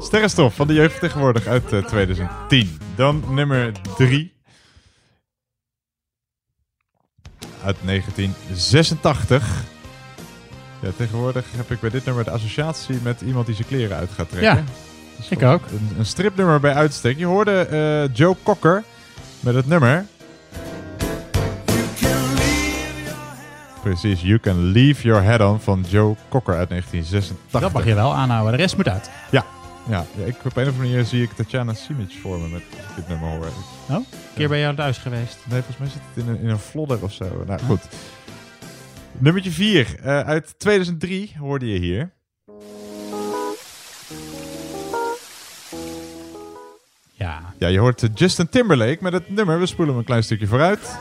Sterrenstof 0.00 0.54
van 0.54 0.66
de 0.66 0.74
jeugd 0.74 0.92
van 0.92 1.00
tegenwoordig 1.00 1.46
uit 1.46 1.72
eh, 1.72 1.84
2010. 1.84 2.78
Dan 2.94 3.22
nummer 3.28 3.72
3. 3.96 4.37
Uit 7.68 7.76
1986. 7.84 9.64
Ja, 10.82 10.88
tegenwoordig 10.96 11.44
heb 11.56 11.70
ik 11.70 11.80
bij 11.80 11.90
dit 11.90 12.04
nummer 12.04 12.24
de 12.24 12.30
associatie 12.30 12.98
met 13.02 13.20
iemand 13.20 13.46
die 13.46 13.54
zijn 13.54 13.68
kleren 13.68 13.96
uit 13.96 14.10
gaat 14.14 14.28
trekken. 14.30 14.64
Ja, 15.18 15.28
ik 15.28 15.42
ook. 15.42 15.62
Een, 15.70 15.96
een 15.98 16.06
stripnummer 16.06 16.60
bij 16.60 16.74
uitstek. 16.74 17.18
Je 17.18 17.24
hoorde 17.24 17.60
eh, 17.60 18.16
Joe 18.16 18.36
Cocker 18.42 18.82
met 19.40 19.54
het 19.54 19.66
nummer. 19.66 20.04
Precies, 23.82 24.20
You 24.20 24.38
Can 24.38 24.72
Leave 24.72 25.02
Your 25.02 25.22
Head 25.22 25.40
On 25.40 25.60
van 25.60 25.84
Joe 25.88 26.16
Cocker 26.28 26.56
uit 26.56 26.68
1986. 26.68 27.60
Dat 27.60 27.72
mag 27.72 27.84
je 27.84 27.94
wel 27.94 28.14
aanhouden, 28.14 28.52
de 28.52 28.58
rest 28.58 28.76
moet 28.76 28.88
uit. 28.88 29.10
Ja, 29.30 29.44
ja, 29.88 30.06
ja, 30.16 30.24
ik, 30.24 30.34
op 30.44 30.44
een 30.44 30.50
of 30.50 30.56
andere 30.56 30.78
manier 30.78 31.04
zie 31.04 31.22
ik 31.22 31.32
Tatjana 31.32 31.74
Simic 31.74 32.12
voor 32.22 32.38
me 32.38 32.48
met 32.48 32.62
als 32.76 32.88
ik 32.88 32.96
dit 32.96 33.08
nummer 33.08 33.28
hoor. 33.28 33.46
Oh, 33.46 33.96
een 33.96 34.04
keer 34.34 34.48
bij 34.48 34.60
jou 34.60 34.74
thuis 34.74 34.98
geweest? 34.98 35.38
Nee, 35.48 35.62
volgens 35.62 35.78
mij 35.78 35.88
zit 35.88 36.00
het 36.14 36.24
in 36.24 36.30
een, 36.32 36.40
in 36.40 36.48
een 36.48 36.58
vlodder 36.58 37.02
of 37.02 37.12
zo. 37.12 37.44
Nou, 37.46 37.60
goed. 37.60 37.80
Nummertje 39.18 39.50
4. 39.50 40.00
uit 40.02 40.58
2003 40.58 41.34
hoorde 41.38 41.66
je 41.66 41.78
hier. 41.78 42.16
Ja. 47.18 47.54
Ja, 47.58 47.68
je 47.68 47.78
hoort 47.78 48.02
eh, 48.02 48.08
Justin 48.14 48.48
Timberlake 48.48 48.98
met 49.00 49.12
het 49.12 49.30
nummer. 49.30 49.58
We 49.58 49.66
spoelen 49.66 49.88
hem 49.88 49.98
een 49.98 50.04
klein 50.04 50.22
stukje 50.22 50.46
vooruit. 50.46 50.98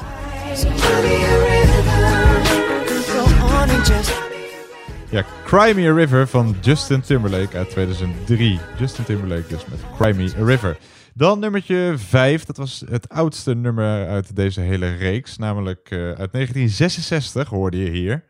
Ja, 5.10 5.26
Cry 5.46 5.74
Me 5.76 5.90
a 5.90 5.94
River 5.94 6.28
van 6.28 6.56
Justin 6.62 7.02
Timberlake 7.02 7.58
uit 7.58 7.70
2003. 7.70 8.60
Justin 8.80 9.04
Timberlake 9.04 9.48
dus 9.48 9.66
met 9.66 9.80
Cry 9.98 10.16
Me 10.16 10.32
a 10.40 10.46
River. 10.46 10.78
Dan 11.14 11.40
nummertje 11.40 11.94
5, 11.98 12.46
dat 12.46 12.58
was 12.58 12.84
het 12.90 13.10
oudste 13.10 13.56
nummer 13.56 14.08
uit 14.08 14.36
deze 14.36 14.62
hele 14.62 14.96
reeks. 14.96 15.38
Namelijk 15.38 15.88
eh, 15.90 15.98
uit 16.00 16.32
1966 16.32 17.50
hoorde 17.50 17.84
je 17.84 17.90
hier. 17.90 18.24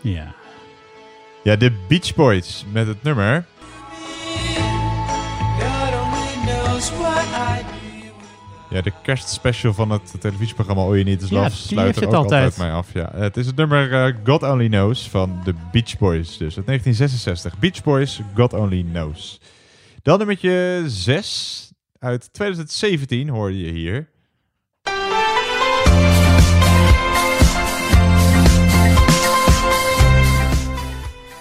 Ja. 0.00 0.34
Ja, 1.42 1.56
de 1.56 1.84
Beach 1.88 2.14
Boys 2.14 2.64
met 2.72 2.86
het 2.86 3.02
nummer. 3.02 3.44
Ja, 8.74 8.80
de 8.80 8.92
kerstspecial 9.02 9.74
van 9.74 9.90
het 9.90 10.14
televisieprogramma 10.20 10.82
All 10.82 10.90
You 10.90 11.02
Need 11.04 11.22
Is 11.22 11.28
Ja, 11.28 11.36
Love 11.36 11.48
die 11.50 11.58
sluit 11.58 11.96
er 11.96 12.06
ook 12.06 12.14
altijd. 12.14 12.44
altijd. 12.44 12.68
mee 12.68 12.76
af. 12.76 12.92
Ja. 12.92 13.10
Het 13.14 13.36
is 13.36 13.46
het 13.46 13.56
nummer 13.56 13.92
eh, 13.92 14.14
God 14.24 14.42
Only 14.42 14.68
Knows 14.68 15.08
van 15.10 15.40
de 15.44 15.54
Beach 15.72 15.98
Boys, 15.98 16.28
dus 16.38 16.56
uit 16.56 16.66
1966. 16.66 17.58
Beach 17.58 17.82
Boys, 17.82 18.20
God 18.34 18.52
Only 18.52 18.82
Knows. 18.82 19.40
Dan 20.02 20.18
nummertje 20.18 20.82
6 20.86 21.72
uit 21.98 22.32
2017 22.32 23.28
hoorde 23.28 23.58
je 23.58 23.72
hier. 23.72 24.08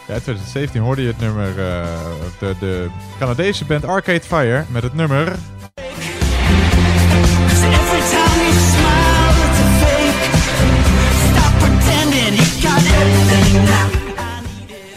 Ja, 0.07 0.13
uit 0.13 0.23
2017 0.23 0.81
hoorde 0.81 1.01
je 1.01 1.07
het 1.07 1.19
nummer, 1.19 1.47
eh, 1.47 1.85
de, 2.39 2.55
de 2.59 2.87
Canadese 3.19 3.65
band 3.65 3.85
Arcade 3.85 4.21
Fire 4.21 4.65
met 4.69 4.83
het 4.83 4.93
nummer 4.93 5.35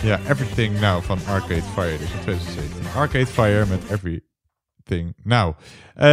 Ja, 0.06 0.20
Everything 0.28 0.80
Now 0.80 1.02
van 1.02 1.18
Arcade 1.28 1.62
Fire, 1.74 1.98
dus 1.98 2.10
in 2.10 2.20
2017. 2.20 2.82
Arcade 2.96 3.26
Fire 3.26 3.66
met 3.66 3.82
Everything 3.90 5.14
Now. 5.22 5.54
Eh, 5.94 6.06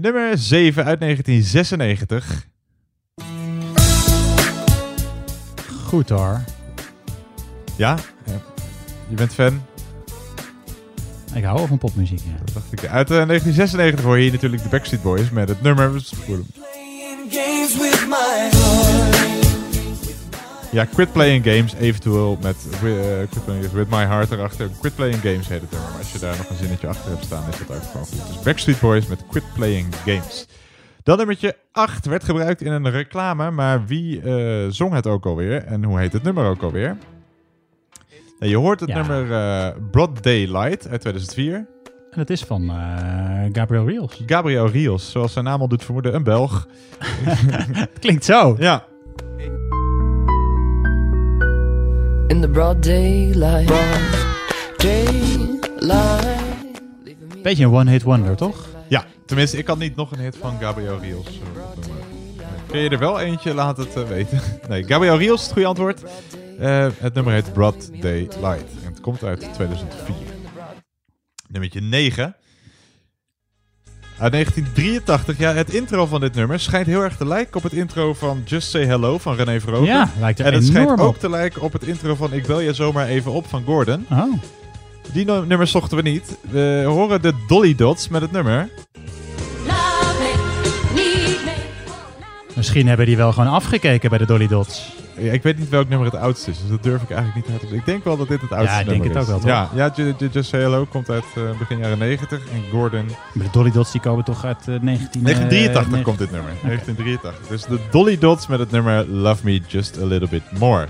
nummer 0.00 0.38
7 0.38 0.84
uit 0.84 1.00
1996. 1.00 2.46
Goed 5.84 6.08
hoor. 6.08 6.44
Ja, 7.76 7.96
je 9.08 9.14
bent 9.14 9.34
fan. 9.34 9.62
Ik 11.34 11.44
hou 11.44 11.56
wel 11.56 11.66
van 11.66 11.78
popmuziek, 11.78 12.20
ja. 12.20 12.44
Dat 12.44 12.54
dacht 12.54 12.72
ik. 12.72 12.78
Uit 12.78 13.10
eh, 13.10 13.26
1996 13.26 14.04
hoor 14.04 14.16
je 14.16 14.22
hier 14.22 14.32
natuurlijk 14.32 14.62
de 14.62 14.68
Backstreet 14.68 15.02
Boys 15.02 15.30
met 15.30 15.48
het 15.48 15.62
nummer... 15.62 15.90
Games 17.30 17.76
with 17.76 18.06
my 18.08 18.48
heart. 18.50 19.09
Ja, 20.72 20.84
Quit 20.84 21.12
Playing 21.12 21.44
Games, 21.44 21.74
eventueel 21.74 22.38
met 22.42 22.56
eh, 22.72 22.78
Quit 23.30 23.44
Playing 23.44 23.64
Games, 23.64 23.72
With 23.72 23.90
My 23.90 24.04
Heart 24.04 24.30
erachter. 24.30 24.68
Quit 24.80 24.94
Playing 24.94 25.20
Games 25.20 25.48
heet 25.48 25.60
het 25.60 25.70
nummer, 25.70 25.88
maar 25.90 25.98
als 25.98 26.12
je 26.12 26.18
daar 26.18 26.36
nog 26.36 26.48
een 26.50 26.56
zinnetje 26.56 26.86
achter 26.86 27.10
hebt 27.10 27.24
staan, 27.24 27.44
is 27.50 27.58
dat 27.66 27.76
ook 27.76 27.82
gewoon 27.82 28.06
goed. 28.06 28.26
Dus 28.26 28.42
Backstreet 28.42 28.80
Boys 28.80 29.06
met 29.06 29.24
Quit 29.30 29.42
Playing 29.54 29.86
Games. 30.04 30.46
Dan 31.02 31.16
nummertje 31.16 31.56
8 31.72 32.06
werd 32.06 32.24
gebruikt 32.24 32.60
in 32.62 32.72
een 32.72 32.90
reclame, 32.90 33.50
maar 33.50 33.86
wie 33.86 34.20
eh, 34.22 34.66
zong 34.68 34.92
het 34.94 35.06
ook 35.06 35.26
alweer 35.26 35.64
en 35.64 35.84
hoe 35.84 35.98
heet 35.98 36.12
het 36.12 36.22
nummer 36.22 36.44
ook 36.46 36.62
alweer? 36.62 36.96
Je 38.38 38.56
hoort 38.56 38.80
het 38.80 38.88
Ja. 38.88 38.96
nummer 39.06 39.32
eh, 39.32 39.76
Broad 39.90 40.22
Daylight 40.22 40.88
uit 40.88 41.00
2004. 41.00 41.54
En 42.10 42.18
het 42.18 42.30
is 42.30 42.42
van 42.44 42.70
Gabriel 43.52 43.86
Rios. 43.86 44.22
Gabriel 44.26 44.66
Rios, 44.68 45.10
zoals 45.10 45.32
zijn 45.32 45.44
naam 45.44 45.60
al 45.60 45.68
doet 45.68 45.84
vermoeden, 45.84 46.14
een 46.14 46.22
Belg. 46.22 46.66
Het 47.72 47.98
klinkt 47.98 48.24
zo. 48.24 48.56
Ja. 48.58 48.84
In 52.30 52.40
the 52.40 52.48
broad 52.48 52.82
daylight. 52.82 53.66
Broad 53.66 54.76
daylight. 54.76 56.42
Beetje 57.42 57.64
een 57.64 57.72
one-hit 57.72 58.02
wonder, 58.02 58.36
toch? 58.36 58.66
Ja, 58.88 59.04
tenminste, 59.26 59.56
ik 59.56 59.64
kan 59.64 59.78
niet 59.78 59.96
nog 59.96 60.12
een 60.12 60.18
hit 60.18 60.36
van 60.36 60.58
Gabriel 60.60 60.98
Rios 60.98 61.26
eh. 61.26 61.32
Kun 62.66 62.80
je 62.80 62.88
er 62.88 62.98
wel 62.98 63.20
eentje? 63.20 63.54
Laat 63.54 63.76
het 63.76 63.96
eh, 63.96 64.02
weten. 64.02 64.40
Nee, 64.68 64.84
Gabriel 64.84 65.18
Rios 65.18 65.38
is 65.38 65.42
het 65.42 65.52
goede 65.52 65.68
antwoord. 65.68 66.02
Eh, 66.58 66.88
het 66.98 67.14
nummer 67.14 67.32
heet 67.32 67.52
Broad 67.52 67.90
Daylight. 68.00 68.82
En 68.84 68.90
het 68.92 69.00
komt 69.00 69.24
uit 69.24 69.54
2004. 69.54 70.16
Nummertje 71.48 71.80
9. 71.80 72.36
Uit 74.20 74.32
1983. 74.32 75.38
Ja, 75.38 75.52
het 75.52 75.74
intro 75.74 76.06
van 76.06 76.20
dit 76.20 76.34
nummer 76.34 76.60
schijnt 76.60 76.86
heel 76.86 77.02
erg 77.02 77.16
te 77.16 77.26
lijken 77.26 77.56
op 77.56 77.62
het 77.62 77.72
intro 77.72 78.14
van 78.14 78.42
Just 78.44 78.70
Say 78.70 78.86
Hello 78.86 79.18
van 79.18 79.34
René 79.34 79.60
Vroger. 79.60 79.84
Ja, 79.86 80.10
lijkt 80.18 80.38
er 80.38 80.46
En 80.46 80.52
het 80.52 80.64
schijnt 80.64 80.86
enorm 80.86 81.00
ook 81.00 81.16
te 81.16 81.30
lijken 81.30 81.62
op 81.62 81.72
het 81.72 81.82
intro 81.82 82.14
van 82.14 82.32
Ik 82.32 82.46
bel 82.46 82.60
je 82.60 82.72
zomaar 82.72 83.06
even 83.06 83.32
op 83.32 83.46
van 83.48 83.62
Gordon. 83.64 84.06
Oh. 84.10 84.32
Die 85.12 85.24
nu- 85.24 85.46
nummers 85.46 85.70
zochten 85.70 85.96
we 85.96 86.02
niet. 86.02 86.36
We 86.50 86.82
horen 86.86 87.22
de 87.22 87.32
Dolly 87.48 87.74
Dots 87.74 88.08
met 88.08 88.22
het 88.22 88.32
nummer. 88.32 88.68
Misschien 92.54 92.88
hebben 92.88 93.06
die 93.06 93.16
wel 93.16 93.32
gewoon 93.32 93.52
afgekeken 93.52 94.08
bij 94.10 94.18
de 94.18 94.26
Dolly 94.26 94.46
Dots. 94.46 94.92
Ja, 95.20 95.32
ik 95.32 95.42
weet 95.42 95.58
niet 95.58 95.68
welk 95.68 95.88
nummer 95.88 96.12
het 96.12 96.20
oudste 96.20 96.50
is, 96.50 96.60
dus 96.60 96.68
dat 96.70 96.82
durf 96.82 97.02
ik 97.02 97.10
eigenlijk 97.10 97.46
niet 97.48 97.60
uit 97.60 97.70
te 97.70 97.76
Ik 97.76 97.84
denk 97.86 98.04
wel 98.04 98.16
dat 98.16 98.28
dit 98.28 98.40
het 98.40 98.52
oudste 98.52 98.74
Ja, 98.74 98.80
ik 98.80 98.86
denk 98.88 99.02
nummer 99.02 99.18
het 99.18 99.28
is. 99.28 99.34
ook 99.34 99.42
wel, 99.42 99.54
toch? 99.66 99.74
Ja, 99.76 99.86
ja 99.86 99.92
Ju- 100.04 100.14
Ju- 100.18 100.28
Just 100.32 100.50
Hello 100.52 100.84
komt 100.84 101.10
uit 101.10 101.24
eh, 101.34 101.58
begin 101.58 101.78
jaren 101.78 101.98
90 101.98 102.40
en 102.52 102.62
Gordon... 102.70 103.06
Maar 103.34 103.46
de 103.46 103.52
Dolly 103.52 103.70
Dots 103.70 103.92
die 103.92 104.00
komen 104.00 104.24
toch 104.24 104.44
uit 104.44 104.58
eh, 104.68 104.80
19... 104.80 105.22
1983 105.22 105.98
eh, 105.98 106.04
komt 106.04 106.18
dit 106.18 106.30
nummer. 106.30 106.52
Oké. 106.52 106.66
1983. 106.66 107.48
Dus 107.48 107.64
de 107.64 107.78
Dolly 107.90 108.18
Dots 108.18 108.46
met 108.46 108.58
het 108.58 108.70
nummer 108.70 109.08
Love 109.08 109.44
Me 109.44 109.60
Just 109.68 109.98
A 110.00 110.04
Little 110.04 110.28
Bit 110.28 110.58
More. 110.58 110.86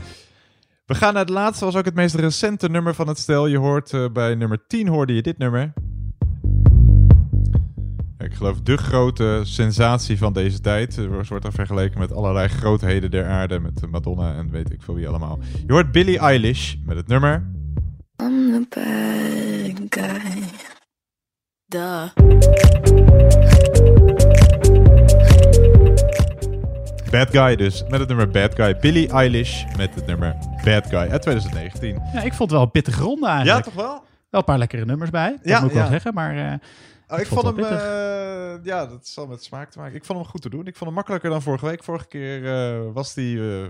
We 0.86 0.94
gaan 0.94 1.12
naar 1.14 1.22
het 1.22 1.32
laatste, 1.32 1.64
was 1.64 1.76
ook 1.76 1.84
het 1.84 1.94
meest 1.94 2.14
recente 2.14 2.68
nummer 2.68 2.94
van 2.94 3.08
het 3.08 3.18
stel. 3.18 3.46
Je 3.46 3.58
hoort 3.58 3.92
eh, 3.92 4.04
bij 4.12 4.34
nummer 4.34 4.58
10 4.66 4.88
hoorde 4.88 5.14
je 5.14 5.22
dit 5.22 5.38
nummer. 5.38 5.72
Ik 8.20 8.34
geloof 8.34 8.60
de 8.60 8.76
grote 8.76 9.40
sensatie 9.44 10.18
van 10.18 10.32
deze 10.32 10.60
tijd. 10.60 10.96
Er 10.96 11.26
wordt 11.28 11.44
er 11.44 11.52
vergeleken 11.52 11.98
met 11.98 12.12
allerlei 12.12 12.48
grootheden 12.48 13.10
der 13.10 13.26
aarde. 13.26 13.60
Met 13.60 13.90
Madonna 13.90 14.34
en 14.34 14.50
weet 14.50 14.72
ik 14.72 14.82
veel 14.82 14.94
wie 14.94 15.08
allemaal. 15.08 15.38
Je 15.66 15.72
hoort 15.72 15.92
Billie 15.92 16.18
Eilish 16.18 16.74
met 16.84 16.96
het 16.96 17.06
nummer. 17.06 17.44
I'm 18.22 18.52
the 18.52 18.66
bad 18.68 19.86
guy. 19.88 20.42
Duh. 21.66 22.08
Bad 27.10 27.30
Guy 27.30 27.56
dus. 27.56 27.84
Met 27.88 28.00
het 28.00 28.08
nummer 28.08 28.28
Bad 28.28 28.54
Guy. 28.54 28.76
Billie 28.80 29.08
Eilish 29.08 29.64
met 29.76 29.94
het 29.94 30.06
nummer 30.06 30.36
Bad 30.64 30.86
Guy 30.86 31.08
uit 31.10 31.22
2019. 31.22 32.02
Ja, 32.12 32.22
ik 32.22 32.34
vond 32.34 32.38
het 32.38 32.50
wel 32.50 32.62
een 32.62 32.70
pittige 32.70 33.02
ronde 33.02 33.26
eigenlijk. 33.26 33.64
Ja, 33.64 33.70
toch 33.72 33.82
wel? 33.82 34.04
Wel 34.30 34.40
een 34.40 34.44
paar 34.46 34.58
lekkere 34.58 34.84
nummers 34.84 35.10
bij, 35.10 35.30
dat 35.30 35.40
Ja, 35.42 35.60
moet 35.60 35.70
ik 35.70 35.76
wel 35.76 35.86
zeggen. 35.86 36.14
Maar 36.14 36.36
eh, 36.36 36.58
Oh, 37.10 37.18
ik 37.18 37.26
vond 37.26 37.42
hem, 37.46 37.58
eh, 37.58 38.64
ja, 38.64 38.86
dat 38.86 39.06
zal 39.06 39.26
met 39.26 39.44
smaak 39.44 39.70
te 39.70 39.78
maken. 39.78 39.94
Ik 39.96 40.04
vond 40.04 40.18
hem 40.18 40.28
goed 40.28 40.42
te 40.42 40.50
doen. 40.50 40.66
Ik 40.66 40.76
vond 40.76 40.84
hem 40.84 40.94
makkelijker 40.94 41.30
dan 41.30 41.42
vorige 41.42 41.66
week. 41.66 41.84
Vorige 41.84 42.06
keer 42.06 42.46
eh, 42.46 42.92
was 42.92 43.14
die, 43.14 43.62
eh, 43.62 43.68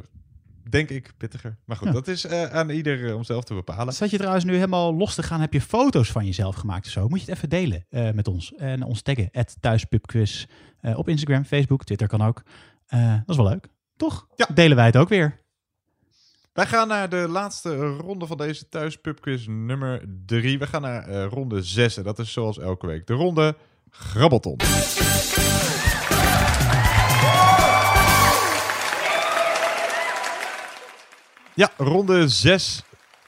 denk 0.70 0.88
ik, 0.88 1.12
pittiger. 1.16 1.56
Maar 1.64 1.76
goed, 1.76 1.86
Ja. 1.86 1.92
dat 1.92 2.08
is 2.08 2.28
aan 2.28 2.70
ieder 2.70 3.14
om 3.14 3.24
zelf 3.24 3.44
te 3.44 3.54
bepalen. 3.54 3.92
Zat 3.94 4.10
je 4.10 4.16
trouwens 4.16 4.44
nu 4.44 4.54
helemaal 4.54 4.94
los 4.94 5.14
te 5.14 5.22
gaan? 5.22 5.40
Heb 5.40 5.52
je 5.52 5.60
foto's 5.60 6.10
van 6.12 6.24
jezelf 6.24 6.56
gemaakt 6.56 6.86
of 6.86 6.92
zo? 6.92 7.08
Moet 7.08 7.20
je 7.20 7.26
het 7.26 7.34
even 7.36 7.48
delen 7.48 7.86
met 8.14 8.28
ons. 8.28 8.54
En 8.54 8.82
ons 8.82 9.02
taggen, 9.02 9.30
thuispubquiz. 9.60 10.46
op 10.94 11.08
Instagram, 11.08 11.44
Facebook, 11.44 11.84
Twitter 11.84 12.06
kan 12.08 12.22
ook. 12.22 12.42
Dat 12.88 13.22
is 13.26 13.36
wel 13.36 13.48
leuk, 13.48 13.68
toch? 13.96 14.26
Ja. 14.36 14.46
Delen 14.54 14.76
wij 14.76 14.86
het 14.86 14.96
ook 14.96 15.08
weer. 15.08 15.38
Wij 16.60 16.68
gaan 16.68 16.88
naar 16.88 17.08
de 17.08 17.28
laatste 17.28 17.86
ronde 17.86 18.26
van 18.26 18.36
deze 18.36 18.68
thuispubquiz 18.68 19.46
nummer 19.46 20.02
3. 20.26 20.58
We 20.58 20.66
gaan 20.66 20.82
naar 20.82 21.08
eh, 21.08 21.26
ronde 21.26 21.62
6 21.62 21.96
en 21.96 22.02
dat 22.02 22.18
is 22.18 22.32
zoals 22.32 22.58
elke 22.58 22.86
week 22.86 23.06
de 23.06 23.12
ronde 23.12 23.56
Grabbelton. 23.90 24.56
Ja, 31.54 31.70
ronde 31.76 32.28
6. 32.28 32.82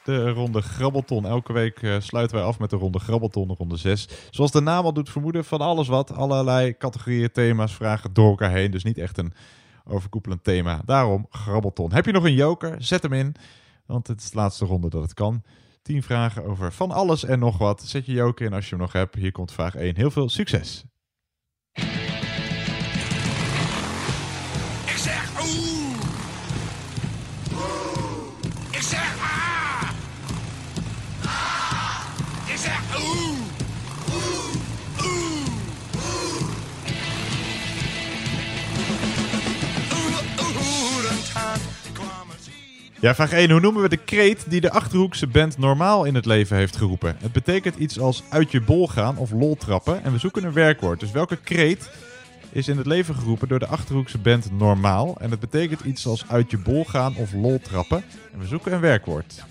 De 0.05 0.31
ronde 0.31 0.63
Grabbelton. 0.63 1.27
Elke 1.27 1.53
week 1.53 1.83
eh, 1.83 1.97
sluiten 1.99 2.37
wij 2.37 2.47
af 2.47 2.59
met 2.59 2.71
de 2.71 2.77
ronde 2.77 2.99
Grabbelton, 2.99 3.49
de 3.49 3.55
ronde 3.59 3.77
6. 3.77 4.09
Zoals 4.31 4.51
de 4.51 4.61
naam 4.61 4.85
al 4.85 4.93
doet 4.93 5.11
vermoeden, 5.11 5.45
van 5.45 5.61
alles 5.61 5.89
wat. 5.89 6.13
Allerlei 6.13 6.77
categorieën, 6.77 7.33
thema's, 7.33 7.75
vragen 7.75 8.13
door 8.13 8.29
elkaar 8.29 8.53
heen. 8.53 8.71
Dus 8.71 8.85
niet 8.85 8.99
echt 8.99 9.19
een 9.19 9.33
overkoepelend 9.85 10.45
thema. 10.45 10.83
Daarom 10.85 11.27
Grabbelton. 11.31 11.93
Heb 11.93 12.07
je 12.07 12.13
nog 12.13 12.25
een 12.25 12.35
joker? 12.35 12.77
Zet 12.79 13.03
hem 13.03 13.13
in. 13.13 13.35
Want 13.87 14.07
het 14.07 14.21
is 14.21 14.31
de 14.31 14.37
laatste 14.37 14.65
ronde 14.65 14.89
dat 14.89 15.03
het 15.03 15.15
kan. 15.15 15.43
10 15.83 16.03
vragen 16.03 16.45
over 16.45 16.73
van 16.73 16.91
alles 16.91 17.25
en 17.25 17.39
nog 17.39 17.59
wat. 17.59 17.83
Zet 17.83 18.07
je 18.07 18.13
joker 18.13 18.47
in 18.47 18.53
als 18.53 18.65
je 18.65 18.71
hem 18.71 18.81
nog 18.81 18.93
hebt. 18.93 19.15
Hier 19.15 19.33
komt 19.33 19.53
vraag 19.53 19.75
1. 19.75 19.97
Heel 19.97 20.11
veel 20.11 20.29
succes. 20.29 20.85
Ja, 43.03 43.15
vraag 43.15 43.33
1. 43.33 43.51
Hoe 43.51 43.61
noemen 43.61 43.83
we 43.83 43.89
de 43.89 43.97
kreet 43.97 44.45
die 44.49 44.61
de 44.61 44.71
Achterhoekse 44.71 45.27
band 45.27 45.59
normaal 45.59 46.05
in 46.05 46.15
het 46.15 46.27
leven 46.27 46.57
heeft 46.57 46.77
geroepen? 46.77 47.17
Het 47.19 47.33
betekent 47.33 47.77
iets 47.77 48.01
als 48.01 48.23
uit 48.29 48.51
je 48.51 48.61
bol 48.61 48.89
gaan 48.89 49.17
of 49.17 49.31
lol 49.31 49.57
trappen. 49.57 50.05
En 50.05 50.13
we 50.13 50.19
zoeken 50.19 50.45
een 50.45 50.53
werkwoord. 50.53 51.01
Dus 51.01 51.11
welke 51.11 51.37
kreet 51.37 51.91
is 52.53 52.69
in 52.69 52.77
het 52.77 52.87
leven 52.87 53.15
geroepen 53.15 53.49
door 53.49 53.59
de 53.59 53.67
Achterhoekse 53.67 54.19
band 54.19 54.59
normaal? 54.59 55.17
En 55.21 55.31
het 55.31 55.41
betekent 55.41 55.81
iets 55.81 56.07
als 56.07 56.25
uit 56.29 56.51
je 56.51 56.59
bol 56.59 56.85
gaan 56.85 57.17
of 57.17 57.33
lol 57.33 57.61
trappen. 57.61 58.05
En 58.33 58.39
we 58.39 58.47
zoeken 58.47 58.73
een 58.73 58.81
werkwoord. 58.81 59.45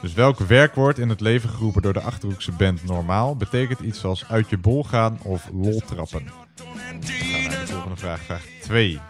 Dus 0.00 0.12
welk 0.12 0.38
werkwoord 0.38 0.98
in 0.98 1.08
het 1.08 1.20
leven 1.20 1.48
geroepen 1.48 1.82
door 1.82 1.92
de 1.92 2.00
Achterhoekse 2.00 2.52
band 2.52 2.84
normaal 2.84 3.36
betekent 3.36 3.80
iets 3.80 4.04
als 4.04 4.28
uit 4.28 4.50
je 4.50 4.58
bol 4.58 4.84
gaan 4.84 5.18
of 5.22 5.48
lol 5.52 5.80
trappen? 5.80 6.24
We 6.24 7.06
gaan 7.06 7.50
naar 7.50 7.60
de 7.60 7.66
volgende 7.66 7.96
vraag, 7.96 8.20
vraag 8.20 8.44
2. 8.60 9.00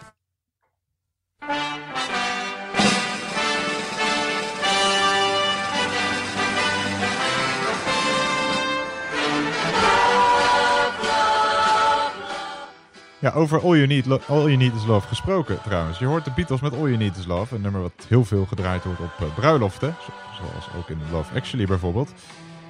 Over 13.34 13.60
All 13.62 13.74
you, 13.76 13.86
Need 13.86 14.06
All 14.28 14.38
you 14.42 14.56
Need 14.56 14.74
Is 14.74 14.84
Love 14.86 15.08
gesproken 15.08 15.58
trouwens. 15.62 15.98
Je 15.98 16.06
hoort 16.06 16.24
de 16.24 16.30
Beatles 16.36 16.60
met 16.60 16.72
All 16.72 16.78
You 16.78 16.96
Need 16.96 17.16
Is 17.16 17.26
Love. 17.26 17.54
Een 17.54 17.60
nummer 17.60 17.82
wat 17.82 17.92
heel 18.08 18.24
veel 18.24 18.44
gedraaid 18.48 18.84
wordt 18.84 19.00
op 19.00 19.10
eh, 19.20 19.26
bruiloften. 19.34 19.94
zo- 20.04 20.12
Zoals 20.36 20.68
ook 20.78 20.88
in 20.88 20.98
Love 21.12 21.34
Actually 21.34 21.66
bijvoorbeeld. 21.66 22.12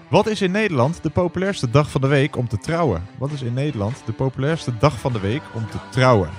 Wat 0.08 0.26
is 0.26 0.42
in 0.42 0.50
Nederland 0.50 1.02
de 1.02 1.10
populairste 1.10 1.70
dag 1.70 1.90
van 1.90 2.00
de 2.00 2.06
week 2.06 2.36
om 2.36 2.48
te 2.48 2.58
trouwen? 2.58 3.06
Wat 3.18 3.30
is 3.30 3.42
in 3.42 3.54
Nederland 3.54 4.02
de 4.06 4.12
populairste 4.12 4.72
dag 4.78 4.98
van 4.98 5.12
de 5.12 5.20
week 5.20 5.42
om 5.52 5.66
te 5.70 5.78
trouwen? 5.90 6.30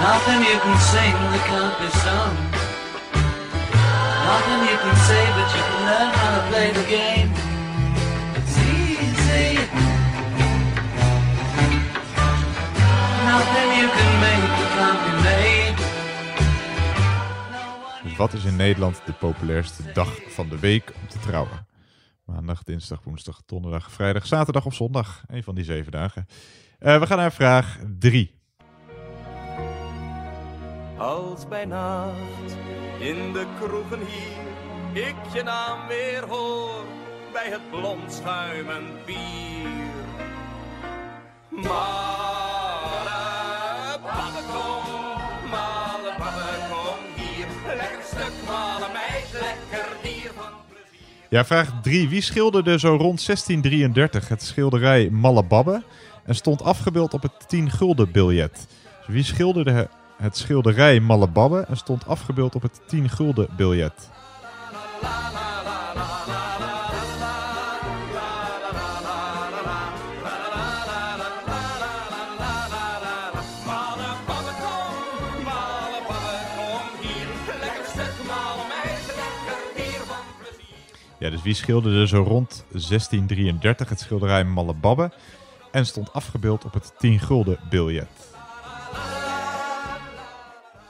Nothing 0.00 0.46
you 0.46 0.58
can 0.60 0.78
sing 0.80 1.14
that. 1.48 2.32
Nothing 4.30 4.62
you 4.68 4.76
can 4.78 4.96
say, 4.96 5.24
but 5.36 5.48
you 5.54 5.62
can 5.70 5.84
learn 5.84 6.10
how 6.12 6.34
to 6.34 6.48
play 6.48 6.72
the 6.72 6.84
game. 6.96 7.49
Wat 18.20 18.32
is 18.32 18.44
in 18.44 18.56
Nederland 18.56 19.02
de 19.06 19.12
populairste 19.12 19.92
dag 19.92 20.08
van 20.28 20.48
de 20.48 20.58
week 20.58 20.92
om 21.02 21.08
te 21.08 21.18
trouwen? 21.18 21.66
Maandag, 22.24 22.62
dinsdag, 22.62 23.00
woensdag, 23.04 23.42
donderdag, 23.46 23.90
vrijdag, 23.90 24.26
zaterdag 24.26 24.66
of 24.66 24.74
zondag. 24.74 25.22
Een 25.26 25.42
van 25.42 25.54
die 25.54 25.64
zeven 25.64 25.92
dagen. 25.92 26.26
Eh, 26.78 26.98
we 26.98 27.06
gaan 27.06 27.18
naar 27.18 27.32
vraag 27.32 27.78
3. 27.98 28.40
Als 30.98 31.48
bij 31.48 31.64
nacht 31.64 32.56
in 32.98 33.32
de 33.32 33.46
kroegen 33.60 34.06
hier 34.06 35.04
ik 35.06 35.16
je 35.32 35.42
naam 35.42 35.86
weer 35.88 36.24
hoor 36.28 36.84
bij 37.32 37.50
het 37.50 37.70
blond 37.70 38.12
schuimend 38.12 39.04
bier. 39.06 39.68
Male 41.48 42.59
Ja, 51.30 51.44
vraag 51.44 51.72
3. 51.82 52.08
Wie 52.08 52.20
schilderde 52.22 52.78
zo 52.78 52.88
rond 52.88 53.26
1633 53.26 54.28
het 54.28 54.42
schilderij 54.42 55.10
Malababbe 55.10 55.82
en 56.24 56.34
stond 56.34 56.62
afgebeeld 56.62 57.14
op 57.14 57.22
het 57.22 57.32
10 57.48 57.70
gulden 57.70 58.10
biljet? 58.12 58.66
Dus 59.06 59.14
wie 59.14 59.22
schilderde 59.22 59.70
he- 59.70 59.86
het 60.16 60.36
schilderij 60.36 61.00
Malababbe 61.00 61.64
en 61.68 61.76
stond 61.76 62.06
afgebeeld 62.06 62.54
op 62.54 62.62
het 62.62 62.80
10 62.86 63.08
gulden 63.08 63.48
biljet? 63.56 64.10
Ja, 81.20 81.30
dus 81.30 81.42
wie 81.42 81.54
schilderde 81.54 82.06
zo 82.06 82.22
rond 82.22 82.64
1633 82.68 83.88
het 83.88 84.00
schilderij 84.00 84.44
Malababbe 84.44 85.12
en 85.72 85.86
stond 85.86 86.12
afgebeeld 86.12 86.64
op 86.64 86.72
het 86.72 86.92
10 86.98 87.18
gulden 87.18 87.58
biljet? 87.70 88.08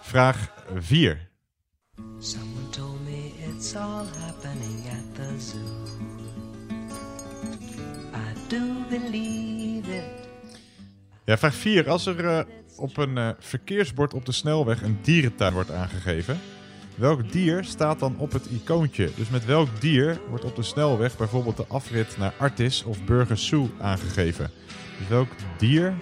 Vraag 0.01 0.52
4. 0.77 1.28
Someone 2.19 2.69
told 2.70 3.05
me 3.05 3.31
it's 3.48 3.74
all 3.74 4.05
happening 4.19 4.86
at 4.86 5.15
the 5.15 5.40
zoo. 5.40 5.59
I 8.15 8.48
do 8.48 8.59
believe 8.89 9.94
it. 9.94 10.28
Ja, 11.24 11.39
vraag 11.39 11.55
4. 11.55 11.89
Als 11.89 12.07
er 12.07 12.24
eh, 12.24 12.44
op 12.77 12.97
een 12.97 13.19
eh, 13.19 13.31
verkeersbord 13.39 14.15
op 14.15 14.27
de 14.27 14.32
snelweg 14.32 14.82
een 14.82 14.98
dierentuin 15.02 15.52
wordt 15.52 15.70
aangegeven, 15.70 16.40
welk 16.95 17.33
dier 17.33 17.65
staat 17.65 17.99
dan 17.99 18.15
op 18.19 18.33
het 18.33 18.47
icoontje? 18.47 19.11
Dus 19.17 19.29
met 19.29 19.45
welk 19.45 19.69
dier 19.81 20.21
wordt 20.29 20.45
op 20.45 20.57
de 20.57 20.62
snelweg 20.62 21.17
bijvoorbeeld 21.17 21.57
de 21.57 21.67
afrit 21.69 22.17
naar 22.19 22.33
Artis 22.39 22.83
of 22.83 23.05
Burger 23.05 23.39
Zoo 23.39 23.71
aangegeven? 23.81 24.51
Dus 24.99 25.09
welk 25.09 25.29
dier 25.59 25.95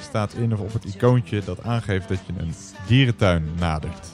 staat 0.00 0.34
in 0.34 0.52
of 0.52 0.60
op 0.60 0.72
het 0.72 0.84
icoontje 0.84 1.42
dat 1.44 1.62
aangeeft 1.62 2.08
dat 2.08 2.18
je 2.26 2.32
een 2.42 2.54
dierentuin 2.86 3.48
nadert? 3.58 4.08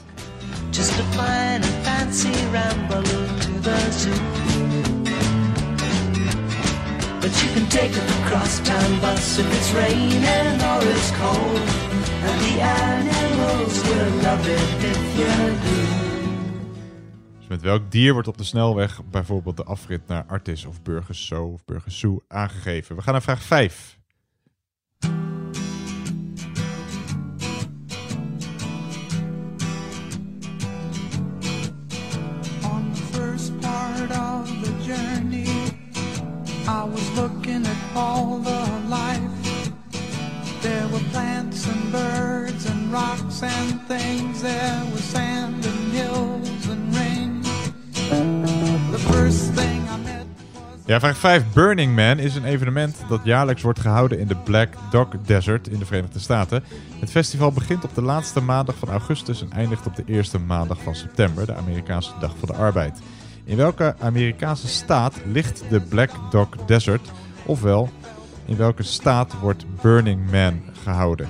But 7.23 7.41
you 7.41 7.53
can 7.53 7.67
take 7.69 7.91
the 7.93 8.23
crosstown 8.25 8.99
bus 8.99 9.37
if 9.37 9.47
it's 9.57 9.71
raining 9.71 10.61
or 10.61 10.79
it's 10.93 11.11
cold. 11.11 11.61
And 12.27 12.37
the 12.45 12.61
animals 12.61 13.81
will 13.87 14.11
love 14.21 14.47
it 14.49 14.83
if 14.91 15.17
you 15.17 15.51
do. 15.63 16.03
Dus 17.39 17.47
met 17.47 17.61
welk 17.61 17.91
dier 17.91 18.13
wordt 18.13 18.27
op 18.27 18.37
de 18.37 18.43
snelweg 18.43 19.01
bijvoorbeeld 19.05 19.57
de 19.57 19.63
afrit 19.63 20.07
naar 20.07 20.23
Artis 20.27 20.65
of 20.65 20.81
Burgers 20.81 21.25
Zo 21.25 21.45
of 21.45 21.65
Burgers 21.65 21.99
Zoo 21.99 22.19
aangegeven? 22.27 22.95
We 22.95 23.01
gaan 23.01 23.13
naar 23.13 23.21
vraag 23.21 23.41
5. 23.41 23.97
I 36.83 36.85
was 36.85 37.09
looking 37.15 37.65
at 37.65 37.95
all 37.95 38.39
the 38.39 38.61
life. 38.89 39.71
There 40.61 40.87
were 40.91 41.03
plants 41.11 41.65
and 41.65 41.91
birds 41.91 42.65
and 42.65 42.91
rocks 42.91 43.41
and 43.41 43.79
things. 43.87 44.41
There 44.41 44.83
was 44.91 45.03
sand 45.03 45.65
and 45.65 45.93
hills 45.93 46.67
and 46.67 46.93
rain. 46.95 47.41
The 48.91 48.99
first 48.99 49.53
thing 49.53 49.81
Ja, 50.85 50.99
vraag 50.99 51.17
5. 51.17 51.43
Burning 51.53 51.95
Man 51.95 52.19
is 52.19 52.35
een 52.35 52.45
evenement 52.45 52.97
dat 53.09 53.19
jaarlijks 53.23 53.61
wordt 53.61 53.79
gehouden 53.79 54.19
in 54.19 54.27
de 54.27 54.35
Black 54.35 54.73
Dog 54.91 55.07
Desert 55.25 55.67
in 55.67 55.79
de 55.79 55.85
Verenigde 55.85 56.19
Staten. 56.19 56.63
Het 56.99 57.11
festival 57.11 57.51
begint 57.51 57.83
op 57.83 57.95
de 57.95 58.01
laatste 58.01 58.41
maandag 58.41 58.75
van 58.75 58.89
augustus 58.89 59.41
en 59.41 59.51
eindigt 59.51 59.87
op 59.87 59.95
de 59.95 60.03
eerste 60.05 60.39
maandag 60.39 60.81
van 60.81 60.95
september, 60.95 61.45
de 61.45 61.55
Amerikaanse 61.55 62.11
Dag 62.19 62.33
van 62.39 62.47
de 62.47 62.55
Arbeid. 62.55 62.99
In 63.45 63.57
welke 63.57 63.95
Amerikaanse 63.99 64.67
staat 64.67 65.15
ligt 65.25 65.63
de 65.69 65.81
Black 65.81 66.09
Dog 66.31 66.47
Desert? 66.65 67.11
Ofwel, 67.45 67.89
in 68.45 68.57
welke 68.57 68.83
staat 68.83 69.39
wordt 69.39 69.81
Burning 69.81 70.31
Man 70.31 70.61
gehouden? 70.83 71.29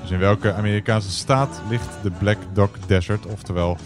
Dus 0.00 0.10
in 0.10 0.18
welke 0.18 0.52
Amerikaanse 0.52 1.10
staat 1.10 1.62
ligt 1.68 2.02
de 2.02 2.10
Black 2.10 2.38
Dog 2.52 2.70
Desert? 2.86 3.26
Oftewel, 3.26 3.76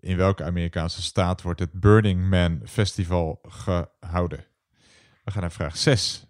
in 0.00 0.16
welke 0.16 0.44
Amerikaanse 0.44 1.02
staat 1.02 1.42
wordt 1.42 1.60
het 1.60 1.72
Burning 1.72 2.28
Man 2.28 2.60
Festival 2.64 3.40
gehouden? 3.48 4.49
We 5.30 5.36
gaan 5.36 5.44
naar 5.44 5.52
vraag 5.52 5.76
6. 5.76 6.24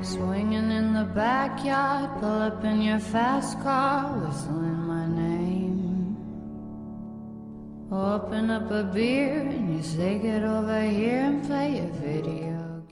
Swinging 0.00 0.72
in 0.72 0.92
the 0.92 1.04
backyard, 1.14 2.20
pull 2.20 2.42
up 2.42 2.64
in 2.64 2.82
your 2.82 3.00
fast 3.00 3.60
car, 3.62 4.20
whistling 4.20 4.86
my 4.86 5.06
name. 5.06 5.27
Open 7.90 8.50
up 8.50 8.70
a 8.70 8.84
beer 8.92 9.40
and 9.40 9.68
you 9.70 9.82
say 9.82 10.18
get 10.18 10.42
over 10.42 10.80
here 10.80 11.24
and 11.24 11.46
play 11.46 11.80
a 11.80 11.88
video. 12.02 12.82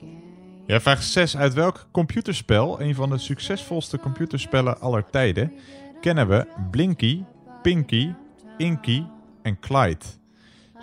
Ja, 0.65 0.81
vraag 0.81 1.03
6. 1.03 1.37
Uit 1.37 1.53
welk 1.53 1.87
computerspel, 1.91 2.81
een 2.81 2.95
van 2.95 3.09
de 3.09 3.17
succesvolste 3.17 3.99
computerspellen 3.99 4.79
aller 4.79 5.05
tijden, 5.05 5.53
kennen 6.01 6.27
we 6.27 6.47
Blinky, 6.71 7.23
Pinky, 7.61 8.13
Inky 8.57 9.03
en 9.41 9.59
Clyde? 9.59 10.05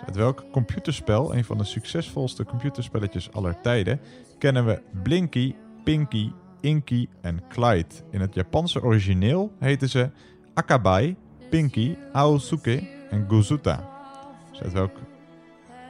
Uit 0.05 0.15
welk 0.15 0.43
computerspel, 0.51 1.35
een 1.35 1.45
van 1.45 1.57
de 1.57 1.63
succesvolste 1.63 2.45
computerspelletjes 2.45 3.31
aller 3.31 3.61
tijden, 3.61 3.99
kennen 4.37 4.65
we 4.65 4.81
Blinky, 5.03 5.55
Pinky, 5.83 6.31
Inky 6.61 7.07
en 7.21 7.43
Clyde? 7.49 7.95
In 8.11 8.21
het 8.21 8.33
Japanse 8.33 8.83
origineel 8.83 9.51
heten 9.59 9.89
ze 9.89 10.09
Akabai, 10.53 11.15
Pinky, 11.49 11.95
Aosuke 12.11 12.87
en 13.09 13.25
Gozuta. 13.27 13.94
Uit 14.63 14.73
welk 14.73 14.97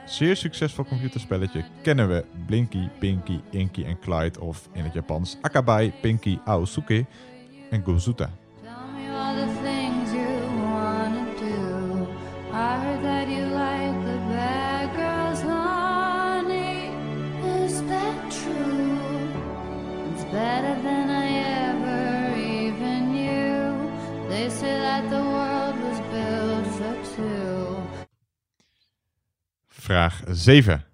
zeer 0.06 0.36
succesvol 0.36 0.84
computerspelletje 0.84 1.64
kennen 1.82 2.08
we 2.08 2.24
Blinky, 2.46 2.88
Pinky, 2.98 3.40
Inky 3.50 3.84
en 3.84 3.98
Clyde 3.98 4.40
of 4.40 4.68
in 4.72 4.84
het 4.84 4.92
Japans 4.92 5.36
Akabai, 5.40 5.92
Pinky, 6.00 6.38
Aosuke 6.44 7.06
en 7.70 7.82
Gozuta. 7.84 8.30
Vraag 29.86 30.22
7. 30.30 30.84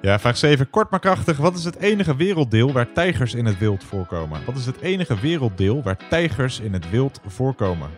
Ja, 0.00 0.18
vraag 0.18 0.36
7. 0.36 0.70
Kort 0.70 0.90
maar 0.90 1.00
krachtig. 1.00 1.36
Wat 1.36 1.56
is 1.56 1.64
het 1.64 1.76
enige 1.76 2.16
werelddeel 2.16 2.72
waar 2.72 2.92
tijgers 2.92 3.34
in 3.34 3.44
het 3.44 3.58
wild 3.58 3.84
voorkomen? 3.84 4.44
Wat 4.44 4.56
is 4.56 4.66
het 4.66 4.80
enige 4.80 5.20
werelddeel 5.20 5.82
waar 5.82 6.08
tijgers 6.08 6.60
in 6.60 6.72
het 6.72 6.90
wild 6.90 7.20
voorkomen? 7.26 7.90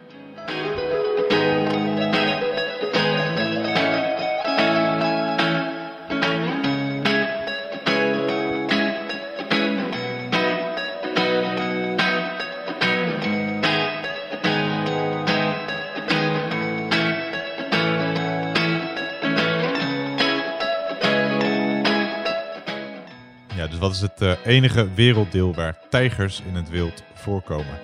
Wat 23.80 23.92
is 23.92 24.00
het 24.00 24.20
eh, 24.20 24.32
enige 24.44 24.94
werelddeel 24.94 25.54
waar 25.54 25.78
tijgers 25.88 26.42
in 26.46 26.54
het 26.54 26.68
wild 26.68 27.02
voorkomen? 27.14 27.78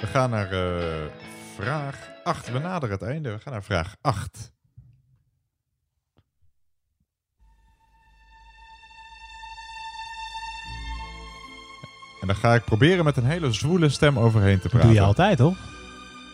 We 0.00 0.06
gaan 0.06 0.30
naar 0.30 0.52
eh, 0.52 0.84
vraag 1.54 2.10
8. 2.24 2.52
We 2.52 2.58
naderen 2.58 2.98
het 2.98 3.08
einde. 3.08 3.30
We 3.30 3.38
gaan 3.38 3.52
naar 3.52 3.62
vraag 3.62 3.96
8. 4.00 4.52
En 12.20 12.26
dan 12.26 12.36
ga 12.36 12.54
ik 12.54 12.64
proberen 12.64 13.04
met 13.04 13.16
een 13.16 13.24
hele 13.24 13.52
zwoele 13.52 13.88
stem 13.88 14.18
overheen 14.18 14.60
te 14.60 14.68
praten. 14.68 14.88
doe 14.88 14.96
je 14.96 15.04
altijd, 15.04 15.38
hoor. 15.38 15.56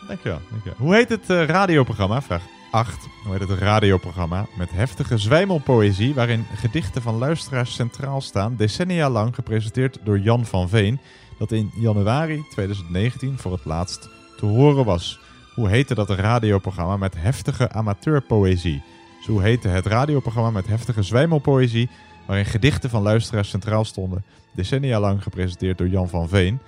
Dankjewel, 0.07 0.41
dankjewel. 0.51 0.79
Hoe 0.79 0.95
heet 0.95 1.09
het 1.09 1.31
eh, 1.31 1.45
radioprogramma? 1.45 2.23
Vraag 2.23 2.43
8. 2.73 3.09
Hoe 3.25 3.33
heet 3.33 3.49
het 3.49 3.59
radioprogramma 3.59 4.47
met 4.55 4.71
heftige 4.71 5.19
zwijmelpoëzie 5.19 6.15
waarin 6.15 6.47
gedichten 6.55 7.03
van 7.03 7.19
luisteraars 7.19 7.75
centraal 7.75 8.21
staan, 8.21 8.57
decennia 8.57 9.11
lang 9.11 9.35
gepresenteerd 9.35 9.99
door 10.05 10.19
Jan 10.19 10.47
van 10.47 10.69
Veen, 10.69 10.99
dat 11.39 11.53
in 11.53 11.71
januari 11.75 12.45
2019 12.51 13.39
voor 13.39 13.53
het 13.53 13.65
laatst 13.65 14.09
te 14.37 14.47
horen 14.47 14.85
was. 14.85 15.21
Hoe 15.55 15.69
heette 15.69 15.95
dat 15.95 16.11
radioprogramma 16.11 16.97
met 16.97 17.15
heftige 17.17 17.71
amateurpoëzie? 17.71 18.83
Dus 19.17 19.27
hoe 19.27 19.43
heette 19.43 19.69
het 19.69 19.87
radioprogramma 19.87 20.51
met 20.51 20.67
heftige 20.67 21.03
zwijmelpoëzie 21.03 21.91
waarin 22.27 22.47
gedichten 22.47 22.91
van 22.91 23.03
luisteraars 23.03 23.49
centraal 23.49 23.85
stonden, 23.85 24.25
decennia 24.53 25.01
lang 25.01 25.23
gepresenteerd 25.23 25.79
door 25.79 25.89
Jan 25.89 26.09
van 26.09 26.29
Veen? 26.29 26.59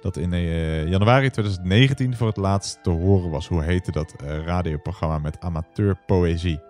Dat 0.00 0.16
in 0.16 0.32
eh, 0.32 0.88
januari 0.88 1.30
2019 1.30 2.16
voor 2.16 2.26
het 2.26 2.36
laatst 2.36 2.82
te 2.82 2.90
horen 2.90 3.30
was. 3.30 3.48
Hoe 3.48 3.62
heette 3.62 3.92
dat 3.92 4.14
eh, 4.24 4.44
radioprogramma 4.44 5.18
met 5.18 5.40
amateurpoëzie? 5.40 6.60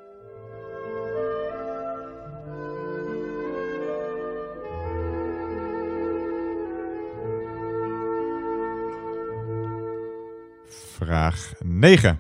Vraag 10.97 11.52
9. 11.65 12.19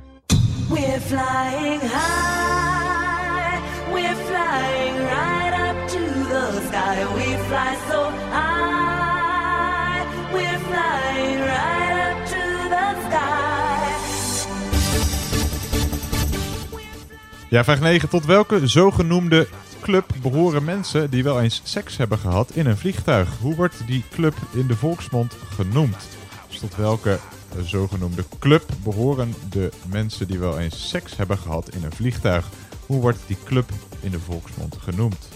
We're 0.68 1.00
flying 1.00 1.80
high, 1.80 3.60
we're 3.92 4.14
flying 4.14 4.96
right 4.96 5.54
up 5.68 5.88
to 5.88 5.98
the 6.28 6.66
sky. 6.68 7.04
We 7.14 7.36
fly 7.48 7.76
so 7.88 8.19
Ja, 17.50 17.64
vraag 17.64 17.80
9. 17.80 18.08
Tot 18.08 18.24
welke 18.24 18.66
zogenoemde 18.66 19.48
club 19.80 20.04
behoren 20.22 20.64
mensen 20.64 21.10
die 21.10 21.22
wel 21.22 21.40
eens 21.40 21.60
seks 21.64 21.96
hebben 21.96 22.18
gehad 22.18 22.50
in 22.50 22.66
een 22.66 22.76
vliegtuig? 22.76 23.28
Hoe 23.40 23.54
wordt 23.54 23.86
die 23.86 24.04
club 24.10 24.34
in 24.52 24.66
de 24.66 24.76
volksmond 24.76 25.36
genoemd? 25.54 26.08
Dus 26.48 26.58
tot 26.58 26.76
welke 26.76 27.18
zogenoemde 27.62 28.24
club 28.38 28.64
behoren 28.82 29.34
de 29.48 29.72
mensen 29.88 30.26
die 30.26 30.38
wel 30.38 30.58
eens 30.58 30.88
seks 30.88 31.16
hebben 31.16 31.38
gehad 31.38 31.74
in 31.74 31.84
een 31.84 31.92
vliegtuig? 31.92 32.48
Hoe 32.86 33.00
wordt 33.00 33.18
die 33.26 33.38
club 33.44 33.70
in 34.00 34.10
de 34.10 34.20
volksmond 34.20 34.76
genoemd? 34.80 35.28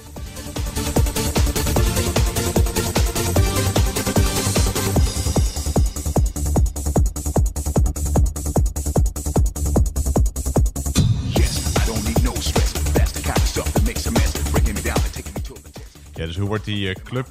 Dus 16.34 16.42
hoe 16.42 16.52
wordt 16.52 16.64
die 16.64 16.88
eh, 16.88 17.02
club 17.04 17.26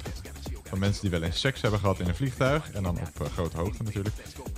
van 0.64 0.78
mensen 0.78 1.00
die 1.00 1.10
wel 1.10 1.22
eens 1.22 1.40
seks 1.40 1.60
hebben 1.60 1.80
gehad 1.80 2.00
in 2.00 2.08
een 2.08 2.14
vliegtuig, 2.14 2.70
en 2.70 2.82
dan 2.82 2.98
op 2.98 3.20
eh, 3.20 3.32
grote 3.32 3.56
hoogte 3.56 3.82
natuurlijk, 3.82 4.14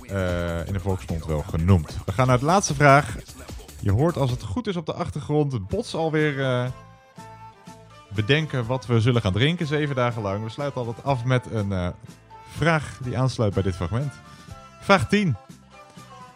eh, 0.07 0.67
in 0.67 0.73
de 0.73 0.79
volksmond 0.79 1.25
wel 1.25 1.41
genoemd? 1.41 1.97
We 2.05 2.11
gaan 2.11 2.27
naar 2.27 2.39
de 2.39 2.45
laatste 2.45 2.75
vraag. 2.75 3.15
Je 3.79 3.91
hoort 3.91 4.17
als 4.17 4.31
het 4.31 4.43
goed 4.43 4.67
is 4.67 4.75
op 4.75 4.85
de 4.85 4.93
achtergrond 4.93 5.67
Bots 5.67 5.95
alweer 5.95 6.71
bedenken 8.13 8.65
wat 8.65 8.85
we 8.85 9.01
zullen 9.01 9.21
gaan 9.21 9.33
drinken 9.33 9.67
zeven 9.67 9.95
dagen 9.95 10.21
lang. 10.21 10.43
We 10.43 10.49
sluiten 10.49 10.85
altijd 10.85 11.05
af 11.05 11.23
met 11.23 11.45
een 11.51 11.93
vraag 12.49 12.99
die 13.03 13.17
aansluit 13.17 13.53
bij 13.53 13.63
dit 13.63 13.75
fragment. 13.75 14.13
Vraag 14.81 15.09
10. 15.09 15.35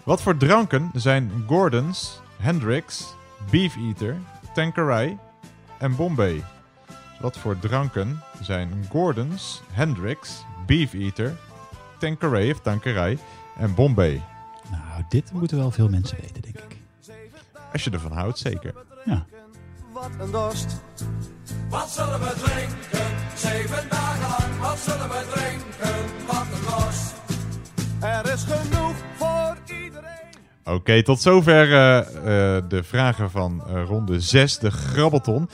Wat 0.03 0.21
voor 0.21 0.37
dranken 0.37 0.91
zijn 0.93 1.43
Gordon's, 1.47 2.19
Hendrix, 2.37 3.13
Beef 3.49 3.75
Eater, 3.75 4.17
Tanqueray 4.53 5.17
en 5.77 5.95
Bombay? 5.95 6.43
Wat 7.21 7.37
voor 7.37 7.59
dranken 7.59 8.23
zijn 8.41 8.85
Gordon's, 8.89 9.61
Hendrix, 9.71 10.45
Beef 10.65 10.93
Eater, 10.93 11.37
Tanqueray 11.99 12.51
of 12.51 12.59
Tanqueray 12.59 13.17
en 13.57 13.75
Bombay? 13.75 14.21
Nou, 14.71 15.03
dit 15.09 15.31
moeten 15.31 15.57
wel 15.57 15.71
veel 15.71 15.89
mensen 15.89 16.17
weten, 16.21 16.41
denk 16.41 16.55
ik. 16.55 16.77
Als 17.71 17.83
je 17.83 17.89
ervan 17.89 18.11
houdt, 18.11 18.37
zeker. 18.37 18.73
Ja. 19.05 19.25
Wat 19.91 20.09
een 20.19 20.31
dorst. 20.31 20.81
Wat 21.69 21.89
zullen 21.89 22.19
we 22.19 22.33
drinken? 22.43 23.07
Zeven 23.35 23.89
dagen 23.89 24.29
lang. 24.29 24.59
Wat 24.61 24.77
zullen 24.77 25.09
we 25.09 25.25
drinken? 25.33 26.25
Wat 26.27 26.45
een 26.53 26.81
dorst. 26.81 27.13
Er 27.99 28.33
is 28.33 28.43
genoeg 28.43 28.95
voor 29.15 29.57
iedereen. 29.83 30.11
Oké, 30.63 31.03
tot 31.03 31.21
zover 31.21 31.73
eh, 31.73 31.97
eh, 31.97 32.63
de 32.67 32.83
vragen 32.83 33.31
van 33.31 33.63
eh, 33.67 33.83
ronde 33.85 34.19
6, 34.19 34.57
de 34.59 34.71
grabbelton. 34.71 35.49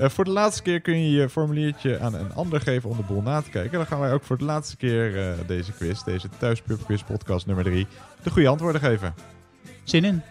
Eh, 0.00 0.08
voor 0.08 0.24
de 0.24 0.30
laatste 0.30 0.62
keer 0.62 0.80
kun 0.80 0.98
je 0.98 1.10
je 1.10 1.28
formuliertje 1.28 1.98
aan 1.98 2.14
een 2.14 2.32
ander 2.32 2.60
geven 2.60 2.90
om 2.90 2.96
de 2.96 3.02
boel 3.02 3.22
na 3.22 3.40
te 3.40 3.50
kijken. 3.50 3.78
Dan 3.78 3.86
gaan 3.86 4.00
wij 4.00 4.12
ook 4.12 4.22
voor 4.22 4.38
de 4.38 4.44
laatste 4.44 4.76
keer 4.76 5.18
eh, 5.18 5.38
deze 5.46 5.72
quiz, 5.72 6.02
deze 6.02 6.28
Thuispub 6.38 6.84
Quiz 6.84 7.02
podcast 7.02 7.46
nummer 7.46 7.64
3, 7.64 7.86
de 8.22 8.30
goede 8.30 8.48
antwoorden 8.48 8.80
geven. 8.80 9.14
Zin 9.84 10.04
in. 10.04 10.22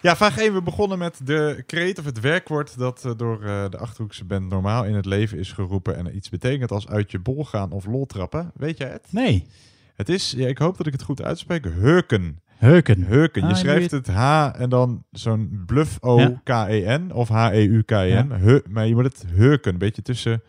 Ja, 0.00 0.16
vraag 0.16 0.38
1. 0.38 0.54
We 0.54 0.62
begonnen 0.62 0.98
met 0.98 1.20
de 1.24 1.62
kreet 1.66 1.98
of 1.98 2.04
het 2.04 2.20
werkwoord 2.20 2.78
dat 2.78 3.04
eh, 3.04 3.12
door 3.16 3.40
de 3.70 3.78
Achterhoekse 3.78 4.24
band 4.24 4.48
normaal 4.48 4.84
in 4.84 4.94
het 4.94 5.06
leven 5.06 5.38
is 5.38 5.52
geroepen 5.52 5.96
en 5.96 6.16
iets 6.16 6.28
betekent 6.28 6.70
als 6.70 6.88
uit 6.88 7.10
je 7.10 7.18
bol 7.18 7.44
gaan 7.44 7.72
of 7.72 7.86
lol 7.86 8.06
trappen. 8.06 8.50
Weet 8.54 8.78
jij 8.78 8.88
het? 8.88 9.06
Nee. 9.10 9.46
Het 9.94 10.08
is, 10.08 10.30
ja, 10.36 10.46
ik 10.46 10.58
hoop 10.58 10.76
dat 10.76 10.86
ik 10.86 10.92
het 10.92 11.02
goed 11.02 11.22
uitspreek, 11.22 11.64
heuken. 11.64 12.40
Heuken. 12.58 13.02
Heuken. 13.02 13.42
Je 13.42 13.48
Ah, 13.48 13.56
schrijft 13.56 13.92
nu 13.92 13.98
het 13.98 14.06
H 14.06 14.50
en 14.60 14.68
dan 14.70 15.04
zo'n 15.10 15.62
bluff 15.66 15.98
O-K-E-N 16.00 17.10
of 17.12 17.28
H-E-U-K-E-N. 17.28 18.30
Heu- 18.30 18.62
Maar 18.68 18.86
je 18.86 18.94
moet 18.94 19.04
het 19.04 19.24
heuken, 19.26 19.72
een 19.72 19.78
beetje 19.78 20.02
tussen... 20.02 20.42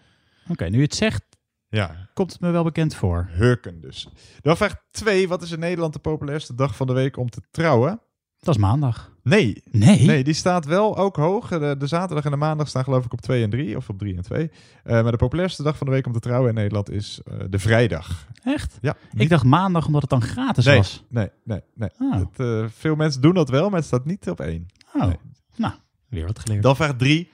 Oké, 0.49 0.65
nu 0.69 0.77
je 0.77 0.83
het 0.83 0.95
zegt, 0.95 1.23
Ja, 1.67 2.09
komt 2.13 2.31
het 2.31 2.41
me 2.41 2.51
wel 2.51 2.63
bekend 2.63 2.95
voor. 2.95 3.27
heuken 3.29 3.81
dus. 3.81 4.09
Dan 4.41 4.57
vraag 4.57 4.75
2. 4.91 5.27
Wat 5.27 5.41
is 5.41 5.51
in 5.51 5.59
Nederland 5.59 5.93
de 5.93 5.99
populairste 5.99 6.55
dag 6.55 6.75
van 6.75 6.87
de 6.87 6.93
week 6.93 7.17
om 7.17 7.29
te 7.29 7.41
trouwen? 7.51 8.01
Dat 8.39 8.55
is 8.55 8.61
maandag. 8.61 9.11
Nee. 9.23 9.63
Nee? 9.71 10.05
Nee, 10.05 10.23
die 10.23 10.33
staat 10.33 10.65
wel 10.65 10.97
ook 10.97 11.15
hoog. 11.15 11.47
De, 11.47 11.75
de 11.77 11.87
zaterdag 11.87 12.25
en 12.25 12.31
de 12.31 12.37
maandag 12.37 12.67
staan 12.67 12.83
geloof 12.83 13.05
ik 13.05 13.13
op 13.13 13.21
2 13.21 13.43
en 13.43 13.49
3. 13.49 13.77
Of 13.77 13.89
op 13.89 13.97
3 13.97 14.15
en 14.15 14.21
2. 14.21 14.51
Eh, 14.83 15.01
maar 15.01 15.11
de 15.11 15.17
populairste 15.17 15.63
dag 15.63 15.77
van 15.77 15.87
de 15.87 15.93
week 15.93 16.05
om 16.05 16.13
te 16.13 16.19
trouwen 16.19 16.49
in 16.49 16.55
Nederland 16.55 16.89
is 16.91 17.21
eh, 17.25 17.37
de 17.49 17.59
vrijdag. 17.59 18.27
Echt? 18.43 18.77
Ja. 18.81 18.95
Ik 19.13 19.29
dacht 19.29 19.43
maandag 19.43 19.85
omdat 19.85 20.01
het 20.01 20.09
dan 20.09 20.21
gratis 20.21 20.65
nee, 20.65 20.77
was. 20.77 21.03
Nee, 21.09 21.29
nee, 21.43 21.61
nee. 21.73 21.89
Oh. 21.99 22.15
Het, 22.15 22.39
eh, 22.39 22.65
veel 22.69 22.95
mensen 22.95 23.21
doen 23.21 23.33
dat 23.33 23.49
wel, 23.49 23.69
maar 23.69 23.77
het 23.77 23.87
staat 23.87 24.05
niet 24.05 24.29
op 24.29 24.39
één. 24.39 24.67
Oh, 24.93 25.11
nou, 25.55 25.73
weer 26.07 26.25
wat 26.25 26.39
geleerd. 26.39 26.63
Dan 26.63 26.75
vraag 26.75 26.95
3. 26.95 27.31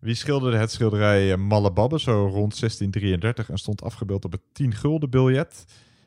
Wie 0.00 0.14
schilderde 0.14 0.56
het 0.56 0.70
schilderij 0.70 1.36
Malle 1.36 1.72
Babbe 1.72 2.00
zo 2.00 2.12
rond 2.12 2.58
1633 2.58 3.50
en 3.50 3.58
stond 3.58 3.82
afgebeeld 3.82 4.24
op 4.24 4.32
het 4.32 4.40
10 4.52 4.74
gulden 4.74 5.10
biljet? 5.10 5.64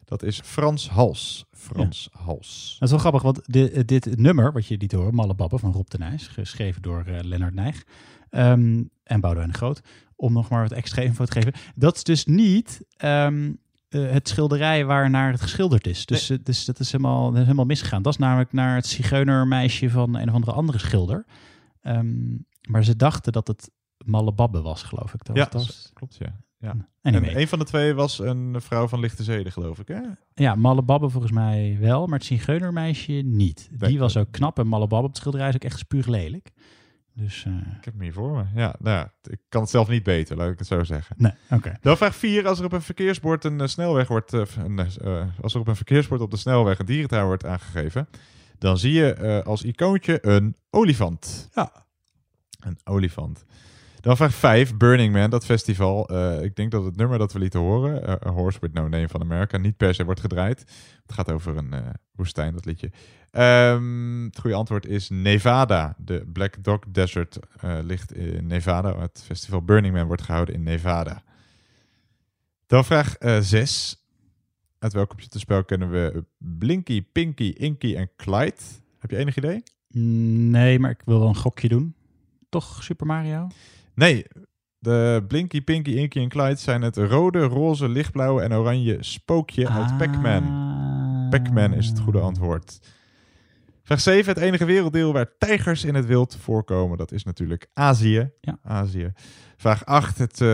Dat 0.09 0.23
is 0.23 0.39
Frans 0.43 0.89
Hals. 0.89 1.45
Frans 1.51 2.09
Hals. 2.11 2.75
Dat 2.79 2.81
is 2.87 2.89
wel 2.89 2.99
grappig, 2.99 3.21
want 3.21 3.39
di- 3.53 3.85
dit 3.85 4.17
nummer, 4.17 4.51
wat 4.51 4.65
je 4.65 4.77
liet 4.77 4.91
horen, 4.91 5.13
Malle 5.15 5.35
Babbe 5.35 5.57
van 5.59 5.71
Rob 5.71 5.87
de 5.87 5.97
Nijs, 5.97 6.27
geschreven 6.27 6.81
door 6.81 7.03
eh, 7.03 7.23
Lennart 7.23 7.53
Nijg 7.53 7.83
ehm, 8.29 8.83
en 9.03 9.19
Boudewijn 9.19 9.51
de 9.51 9.57
Groot, 9.57 9.81
om 10.15 10.33
nog 10.33 10.49
maar 10.49 10.61
wat 10.61 10.71
extra 10.71 11.01
info 11.01 11.25
te 11.25 11.31
geven. 11.31 11.53
Dat 11.75 11.95
is 11.95 12.03
dus 12.03 12.25
niet 12.25 12.81
ehm, 12.97 13.53
eh, 13.89 14.11
het 14.11 14.27
schilderij 14.29 14.85
waarnaar 14.85 15.31
het 15.31 15.41
geschilderd 15.41 15.87
is. 15.87 16.05
Dus, 16.05 16.29
eh, 16.29 16.37
dus 16.43 16.65
dat, 16.65 16.79
is 16.79 16.91
helemaal, 16.91 17.25
dat 17.25 17.35
is 17.35 17.43
helemaal 17.43 17.65
misgegaan. 17.65 18.01
Dat 18.01 18.13
is 18.13 18.19
namelijk 18.19 18.53
naar 18.53 18.75
het 18.75 18.85
zigeunermeisje 18.87 19.89
van 19.89 20.15
een 20.15 20.27
of 20.29 20.33
andere 20.33 20.51
andere 20.51 20.77
schilder. 20.79 21.25
Ehm, 21.81 22.37
maar 22.69 22.83
ze 22.83 22.95
dachten 22.95 23.31
dat 23.31 23.47
het 23.47 23.69
Malle 24.05 24.33
Babbe 24.33 24.61
was, 24.61 24.83
geloof 24.83 25.13
ik. 25.13 25.23
Dat 25.25 25.35
ja, 25.35 25.41
was, 25.43 25.51
dat 25.51 25.65
was- 25.65 25.89
klopt 25.93 26.15
ja. 26.19 26.39
Ja. 26.59 26.75
Anyway. 27.01 27.29
En 27.29 27.39
een 27.39 27.47
van 27.47 27.59
de 27.59 27.65
twee 27.65 27.93
was 27.93 28.19
een 28.19 28.61
vrouw 28.61 28.87
van 28.87 28.99
lichte 28.99 29.23
zeden, 29.23 29.51
geloof 29.51 29.79
ik. 29.79 29.87
Hè? 29.87 29.99
Ja, 30.33 30.55
Malle 30.55 30.81
Babbe 30.81 31.09
volgens 31.09 31.31
mij 31.31 31.77
wel, 31.79 32.07
maar 32.07 32.17
het 32.17 32.27
zigeunermeisje 32.27 33.11
niet. 33.11 33.69
Die 33.77 33.99
was 33.99 34.17
ook 34.17 34.31
knap 34.31 34.59
en 34.59 34.67
Malle 34.67 34.87
Babbe 34.87 35.05
op 35.05 35.11
het 35.11 35.17
schilderij 35.17 35.49
is 35.49 35.55
ook 35.55 35.63
echt 35.63 35.79
spuuglelijk. 35.79 36.51
Dus 37.13 37.45
eh, 37.45 37.53
Ik 37.53 37.85
heb 37.85 37.93
hem 37.93 38.01
hier 38.01 38.13
voor 38.13 38.35
me. 38.35 38.43
Ja, 38.55 38.75
nou 38.79 38.97
ja, 38.97 39.13
ik 39.23 39.39
kan 39.49 39.61
het 39.61 39.69
zelf 39.69 39.87
niet 39.87 40.03
beter, 40.03 40.37
laat 40.37 40.51
ik 40.51 40.59
het 40.59 40.67
zo 40.67 40.83
zeggen. 40.83 41.15
nee, 41.17 41.31
oké. 41.49 41.73
Dan 41.81 41.97
vraag 41.97 42.15
4. 42.15 42.47
Als 42.47 42.59
er 42.59 42.65
op 42.65 42.71
een 42.71 42.81
verkeersbord 42.81 43.43
een 43.43 43.61
eh, 43.61 43.67
snelweg 43.67 44.07
wordt, 44.07 44.33
eh, 44.33 44.41
een, 44.57 44.79
als 45.41 45.53
er 45.53 45.59
op 45.59 45.67
een 45.67 45.75
verkeersbord 45.75 46.21
op 46.21 46.31
de 46.31 46.37
snelweg 46.37 46.79
een 46.79 46.85
dierentuin 46.85 47.25
wordt 47.25 47.45
aangegeven, 47.45 48.07
dan 48.57 48.77
zie 48.77 48.93
je 48.93 49.43
als 49.43 49.63
icoontje 49.63 50.25
een 50.27 50.55
olifant. 50.69 51.49
Ja. 51.53 51.71
Een 52.59 52.77
olifant. 52.83 53.45
Dan 54.01 54.17
vraag 54.17 54.33
5. 54.33 54.77
Burning 54.77 55.13
Man, 55.13 55.29
dat 55.29 55.45
festival. 55.45 56.07
Eh, 56.09 56.43
ik 56.43 56.55
denk 56.55 56.71
dat 56.71 56.83
het 56.83 56.95
nummer 56.95 57.17
dat 57.17 57.33
we 57.33 57.39
lieten 57.39 57.59
horen, 57.59 58.03
eh, 58.03 58.27
A 58.27 58.31
Horse 58.31 58.59
with 58.61 58.73
No 58.73 58.87
Name 58.87 59.07
van 59.09 59.21
America, 59.21 59.57
niet 59.57 59.77
per 59.77 59.95
se 59.95 60.05
wordt 60.05 60.19
gedraaid. 60.19 60.59
Het 61.01 61.13
gaat 61.13 61.31
over 61.31 61.57
een 61.57 61.73
eh, 61.73 61.87
woestijn, 62.11 62.53
dat 62.53 62.65
liedje. 62.65 62.91
Ehm, 63.31 64.23
het 64.23 64.39
goede 64.39 64.55
antwoord 64.55 64.85
is 64.85 65.09
Nevada. 65.09 65.95
De 65.97 66.23
Black 66.33 66.63
Dog 66.63 66.79
Desert 66.87 67.39
ligt 67.83 68.13
in 68.13 68.47
Nevada. 68.47 68.99
Het 68.99 69.23
festival 69.25 69.61
Burning 69.61 69.93
Man 69.93 70.07
wordt 70.07 70.21
gehouden 70.21 70.55
in 70.55 70.63
Nevada. 70.63 71.23
Dan 72.67 72.85
vraag 72.85 73.15
6. 73.39 74.03
Uit 74.79 74.93
welk 74.93 75.07
computerspel 75.07 75.63
kennen 75.63 75.89
we 75.89 76.25
Blinky, 76.37 77.05
Pinky, 77.11 77.53
Inky 77.57 77.95
en 77.95 78.09
Clyde? 78.15 78.61
Heb 78.99 79.11
je 79.11 79.17
enig 79.17 79.37
idee? 79.37 79.63
Nee, 80.49 80.79
maar 80.79 80.91
ik 80.91 81.01
wil 81.05 81.19
wel 81.19 81.27
een 81.27 81.35
gokje 81.35 81.67
doen. 81.67 81.95
Toch 82.49 82.83
Super 82.83 83.05
Mario? 83.05 83.47
Nee, 83.99 84.25
de 84.77 85.23
Blinky, 85.27 85.61
Pinky, 85.61 85.91
Inky 85.91 86.19
en 86.19 86.29
Clyde 86.29 86.55
zijn 86.55 86.81
het 86.81 86.97
rode, 86.97 87.41
roze, 87.41 87.89
lichtblauwe 87.89 88.41
en 88.41 88.53
oranje 88.53 88.97
spookje 88.99 89.69
uit 89.69 89.97
Pac-Man. 89.97 90.43
Pac-Man 91.29 91.73
is 91.73 91.87
het 91.87 91.99
goede 91.99 92.19
antwoord. 92.19 92.79
Vraag 93.83 93.99
7. 93.99 94.33
Het 94.33 94.43
enige 94.43 94.65
werelddeel 94.65 95.13
waar 95.13 95.37
tijgers 95.37 95.83
in 95.83 95.95
het 95.95 96.05
wild 96.05 96.37
voorkomen, 96.41 96.97
dat 96.97 97.11
is 97.11 97.23
natuurlijk 97.23 97.67
Azië. 97.73 98.31
Ja. 98.41 98.57
Azië. 98.63 99.11
Vraag 99.57 99.85
8. 99.85 100.17
Het 100.17 100.41
eh, 100.41 100.47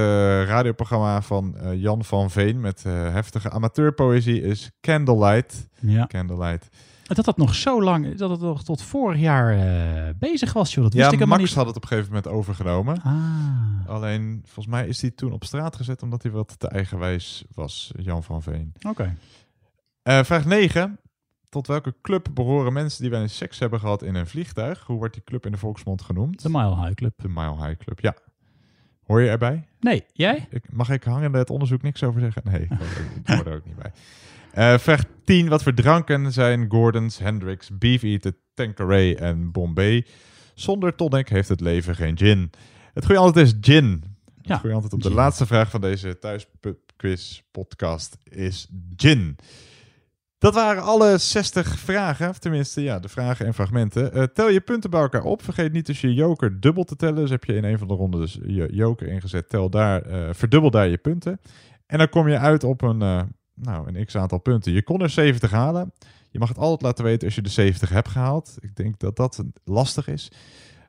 radioprogramma 0.44 1.22
van 1.22 1.58
eh, 1.58 1.82
Jan 1.82 2.04
van 2.04 2.32
Veen 2.32 2.60
met 2.60 2.84
eh, 2.86 3.14
heftige 3.14 3.50
amateurpoëzie 3.50 4.42
is 4.42 4.72
Candlelight. 4.82 5.68
Ja. 5.80 6.08
Candlelight. 6.08 6.68
Dat 7.06 7.26
dat 7.26 7.38
nog 7.38 7.56
zo 7.56 7.84
lang, 7.84 8.16
dat 8.16 8.30
het 8.30 8.40
nog 8.40 8.64
tot 8.64 8.82
vorig 8.82 9.20
jaar 9.20 9.58
eh, 9.58 10.14
bezig 10.20 10.54
was, 10.54 10.74
joh. 10.74 10.84
Dat 10.84 10.94
wist 10.94 11.12
Ja, 11.12 11.18
ik 11.20 11.26
Max 11.26 11.42
niet. 11.42 11.54
had 11.54 11.66
het 11.66 11.76
op 11.76 11.82
een 11.82 11.88
gegeven 11.88 12.10
moment 12.14 12.28
overgenomen. 12.28 13.02
Ah. 13.02 13.90
Alleen, 13.90 14.42
volgens 14.46 14.68
mij 14.76 14.88
is 14.88 15.02
hij 15.02 15.12
toen 15.12 15.32
op 15.32 15.44
straat 15.44 15.76
gezet 15.76 16.02
omdat 16.02 16.24
hij 16.24 16.32
wat 16.32 16.60
te 16.60 16.68
eigenwijs 16.68 17.46
was, 17.54 17.92
Jan 17.98 18.24
van 18.24 18.42
Veen. 18.42 18.74
Oké. 18.88 19.18
Eh, 20.02 20.24
vraag 20.24 20.46
9. 20.46 21.00
Tot 21.50 21.68
welke 21.68 21.96
club 22.02 22.28
behoren 22.34 22.74
mensen 22.74 23.02
die 23.02 23.12
wel 23.12 23.22
eens 23.22 23.38
seks 23.38 23.60
hebben 23.60 23.80
gehad 23.80 24.04
in 24.04 24.16
een 24.16 24.28
vliegtuig? 24.28 24.84
Hoe 24.86 24.98
wordt 24.98 25.14
die 25.14 25.24
club 25.24 25.46
in 25.46 25.52
de 25.52 25.58
volksmond 25.58 26.02
genoemd? 26.02 26.42
De 26.42 26.50
Mile 26.50 26.76
High 26.82 26.94
Club. 26.94 27.14
De 27.22 27.30
Mile 27.30 27.66
High 27.66 27.78
Club, 27.84 28.00
ja. 28.00 28.16
Hoor 29.04 29.22
je 29.22 29.30
erbij? 29.30 29.68
Nee, 29.80 30.06
jij? 30.14 30.48
Ik, 30.50 30.72
mag 30.74 30.90
ik 30.90 31.04
hangende 31.04 31.38
het 31.38 31.50
onderzoek 31.50 31.82
niks 31.82 32.04
over 32.04 32.22
zeggen? 32.22 32.42
Nee, 32.46 32.62
ik 32.62 33.28
hoor 33.28 33.46
er 33.46 33.56
ook 33.56 33.66
niet 33.66 33.76
bij. 33.76 33.92
Eh, 34.56 34.78
vraag 34.78 35.04
10. 35.24 35.48
Wat 35.48 35.64
voor 35.64 35.74
dranken 35.74 36.32
zijn 36.32 36.66
Gordon's, 36.70 37.18
Hendrix, 37.18 37.78
Beefeater, 37.78 38.34
Tanqueray 38.54 39.16
en 39.16 39.52
Bombay? 39.52 40.06
Zonder 40.54 40.96
tonic 40.96 41.30
heeft 41.30 41.50
het 41.50 41.60
leven 41.60 41.96
geen 41.96 42.18
gin. 42.18 42.52
Het 42.94 43.06
goede 43.06 43.20
antwoord 43.20 43.46
is 43.46 43.54
gin. 43.62 44.04
Het 44.36 44.48
Ja, 44.48 44.58
goede 44.58 44.76
antwoord 44.76 44.94
op 44.94 45.02
de 45.02 45.14
laatste 45.14 45.46
vraag 45.46 45.70
van 45.70 45.82
deze 45.82 46.20
thuisquiz 46.20 47.42
podcast 47.52 48.18
is 48.24 48.70
gin. 48.96 49.36
Dat 50.38 50.54
waren 50.54 50.84
alle 50.84 51.18
60 51.18 51.80
vragen, 51.80 52.30
of 52.30 52.38
tenminste 52.38 52.82
ja, 52.82 53.00
de 53.00 53.10
vragen 53.10 53.46
en 53.46 53.54
fragmenten. 53.54 54.14
Eh, 54.14 54.24
tel 54.24 54.50
je 54.50 54.62
punten 54.62 54.90
bij 54.90 55.02
elkaar 55.02 55.24
op. 55.24 55.44
Vergeet 55.44 55.72
niet 55.72 55.86
dus 55.86 56.02
je 56.02 56.14
joker 56.14 56.60
dubbel 56.60 56.84
te 56.84 56.96
tellen. 56.96 57.16
Dus 57.16 57.30
heb 57.30 57.44
je 57.44 57.56
in 57.56 57.64
een 57.64 57.78
van 57.78 57.88
de 57.88 57.94
ronden 57.94 58.20
dus 58.20 58.40
je 58.46 58.68
joker 58.72 59.08
ingezet. 59.08 59.50
Tel 59.50 59.70
daar, 59.70 60.02
eh, 60.02 60.30
verdubbel 60.34 60.72
daar 60.72 60.88
je 60.88 60.98
punten. 60.98 61.40
En 61.86 61.98
dan 61.98 62.10
kom 62.10 62.30
je 62.30 62.38
uit 62.38 62.64
op 62.64 62.82
een, 62.82 63.02
nou, 63.56 63.88
een 63.96 64.06
x 64.06 64.16
aantal 64.16 64.38
punten. 64.40 64.72
Je 64.74 64.84
kon 64.84 65.02
er 65.02 65.10
70 65.10 65.52
halen. 65.52 65.94
Je 66.30 66.40
mag 66.40 66.48
het 66.50 66.58
altijd 66.58 66.82
laten 66.82 67.04
weten 67.04 67.26
als 67.28 67.36
je 67.36 67.42
de 67.42 67.50
70 67.50 67.90
hebt 67.90 68.08
gehaald. 68.10 68.56
Ik 68.60 68.76
denk 68.76 69.00
dat 69.00 69.16
dat 69.16 69.44
lastig 69.64 70.08
is. 70.08 70.32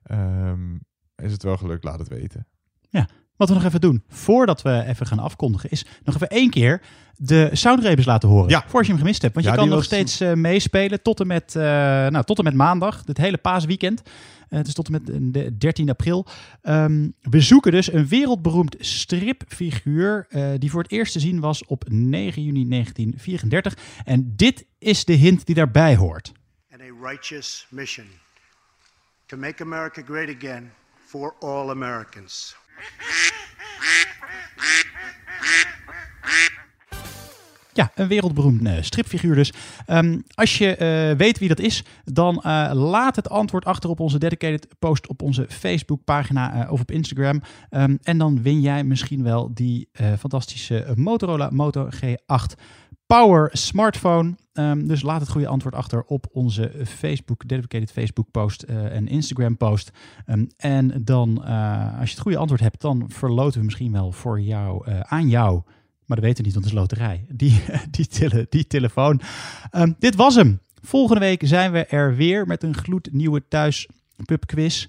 Ehm, 0.02 0.74
is 1.16 1.32
het 1.32 1.42
wel 1.42 1.56
gelukt? 1.56 1.84
Laat 1.84 1.98
het 1.98 2.08
weten. 2.08 2.46
Ja, 2.90 3.08
wat 3.36 3.48
we 3.48 3.54
nog 3.54 3.64
even 3.64 3.80
doen, 3.80 4.02
voordat 4.08 4.62
we 4.62 4.84
even 4.86 5.06
gaan 5.06 5.18
afkondigen, 5.18 5.70
is 5.70 5.86
nog 6.04 6.14
even 6.14 6.28
één 6.28 6.50
keer 6.50 6.82
de 7.16 7.48
soundrebus 7.52 8.04
laten 8.04 8.28
horen. 8.28 8.48
Ja. 8.48 8.64
Voor 8.66 8.78
als 8.78 8.86
je 8.86 8.92
hem 8.92 9.00
gemist 9.02 9.22
hebt. 9.22 9.34
Want 9.34 9.46
Ja, 9.46 9.52
je 9.52 9.58
kan 9.58 9.66
nog 9.68 9.76
was- 9.76 9.86
steeds 9.86 10.20
eh, 10.20 10.32
meespelen 10.32 11.02
tot 11.02 11.20
en, 11.20 11.26
met, 11.26 11.56
eh, 11.56 11.62
nou, 11.62 12.24
tot 12.24 12.38
en 12.38 12.44
met 12.44 12.54
maandag, 12.54 13.02
het 13.06 13.16
hele 13.18 13.36
paasweekend. 13.36 14.02
Eh, 14.48 14.58
het 14.58 14.66
is 14.66 14.74
tot 14.74 14.86
en 14.86 14.92
met 14.92 15.10
eh, 15.10 15.16
de 15.20 15.56
13 15.56 15.90
april. 15.90 16.26
Ehm, 16.62 17.08
we 17.20 17.40
zoeken 17.40 17.72
dus 17.72 17.92
een 17.92 18.06
wereldberoemd 18.06 18.76
stripfiguur 18.78 20.26
eh, 20.28 20.50
die 20.58 20.70
voor 20.70 20.82
het 20.82 20.92
eerst 20.92 21.12
te 21.12 21.20
zien 21.20 21.40
was 21.40 21.64
op 21.64 21.84
9 21.88 22.42
juni 22.42 22.68
1934. 22.68 23.76
En 24.04 24.32
dit 24.36 24.66
is 24.78 25.04
de 25.04 25.12
hint 25.12 25.46
die 25.46 25.54
daarbij 25.54 25.96
hoort. 25.96 26.32
and 26.78 26.82
a 26.82 26.92
righteous 26.92 27.66
mission 27.70 28.06
to 29.28 29.36
make 29.36 29.62
America 29.62 30.02
great 30.02 30.28
again 30.28 30.72
for 31.06 31.34
all 31.40 31.70
Americans. 31.70 32.54
Ja, 37.76 37.90
een 37.94 38.08
wereldberoemd 38.08 38.66
eh, 38.66 38.74
stripfiguur 38.80 39.34
dus. 39.34 39.52
Ehm, 39.86 40.18
als 40.34 40.58
je 40.58 40.76
eh, 40.76 41.16
weet 41.16 41.38
wie 41.38 41.48
dat 41.48 41.60
is, 41.60 41.84
dan 42.04 42.42
eh, 42.42 42.70
laat 42.72 43.16
het 43.16 43.28
antwoord 43.28 43.64
achter 43.64 43.90
op 43.90 44.00
onze 44.00 44.18
dedicated 44.18 44.68
post 44.78 45.08
op 45.08 45.22
onze 45.22 45.46
Facebookpagina 45.48 46.64
eh, 46.64 46.72
of 46.72 46.80
op 46.80 46.90
Instagram. 46.90 47.42
Ehm, 47.70 47.96
en 48.02 48.18
dan 48.18 48.42
win 48.42 48.60
jij 48.60 48.84
misschien 48.84 49.22
wel 49.22 49.54
die 49.54 49.88
fantastische 50.18 50.92
Motorola 50.94 51.48
Moto 51.52 51.88
G8 51.94 52.60
Power 53.06 53.48
smartphone. 53.52 54.34
Ehm, 54.52 54.86
dus 54.86 55.02
laat 55.02 55.20
het 55.20 55.30
goede 55.30 55.46
antwoord 55.46 55.74
achter 55.74 56.02
op 56.02 56.26
onze 56.32 56.72
Facebook, 56.84 57.48
dedicated 57.48 57.92
Facebook 57.92 58.30
post 58.30 58.62
en 58.62 59.08
Instagram 59.08 59.56
post. 59.56 59.90
En 60.56 60.92
dan, 61.04 61.44
als 61.98 62.08
je 62.08 62.14
het 62.14 62.20
goede 62.20 62.38
antwoord 62.38 62.60
hebt, 62.60 62.80
dan 62.80 63.04
verloten 63.08 63.58
we 63.58 63.64
misschien 63.64 63.92
wel 63.92 64.12
voor 64.12 64.40
jou, 64.40 64.86
aan 65.02 65.28
jou 65.28 65.62
maar 66.06 66.16
dat 66.16 66.26
weten 66.26 66.44
we 66.44 66.50
niet, 66.50 66.54
want 66.54 66.64
het 66.64 66.74
is 66.74 66.80
loterij. 66.80 67.26
Die, 67.28 67.62
die, 67.96 68.06
tele, 68.06 68.46
die 68.48 68.66
telefoon. 68.66 69.20
Ehm, 69.70 69.92
dit 69.98 70.14
was 70.14 70.34
hem. 70.34 70.60
Volgende 70.82 71.20
week 71.20 71.42
zijn 71.44 71.72
we 71.72 71.84
er 71.84 72.16
weer 72.16 72.46
met 72.46 72.62
een 72.62 72.76
gloednieuwe 72.76 73.48
thuis 73.48 73.88
pubquiz. 74.24 74.86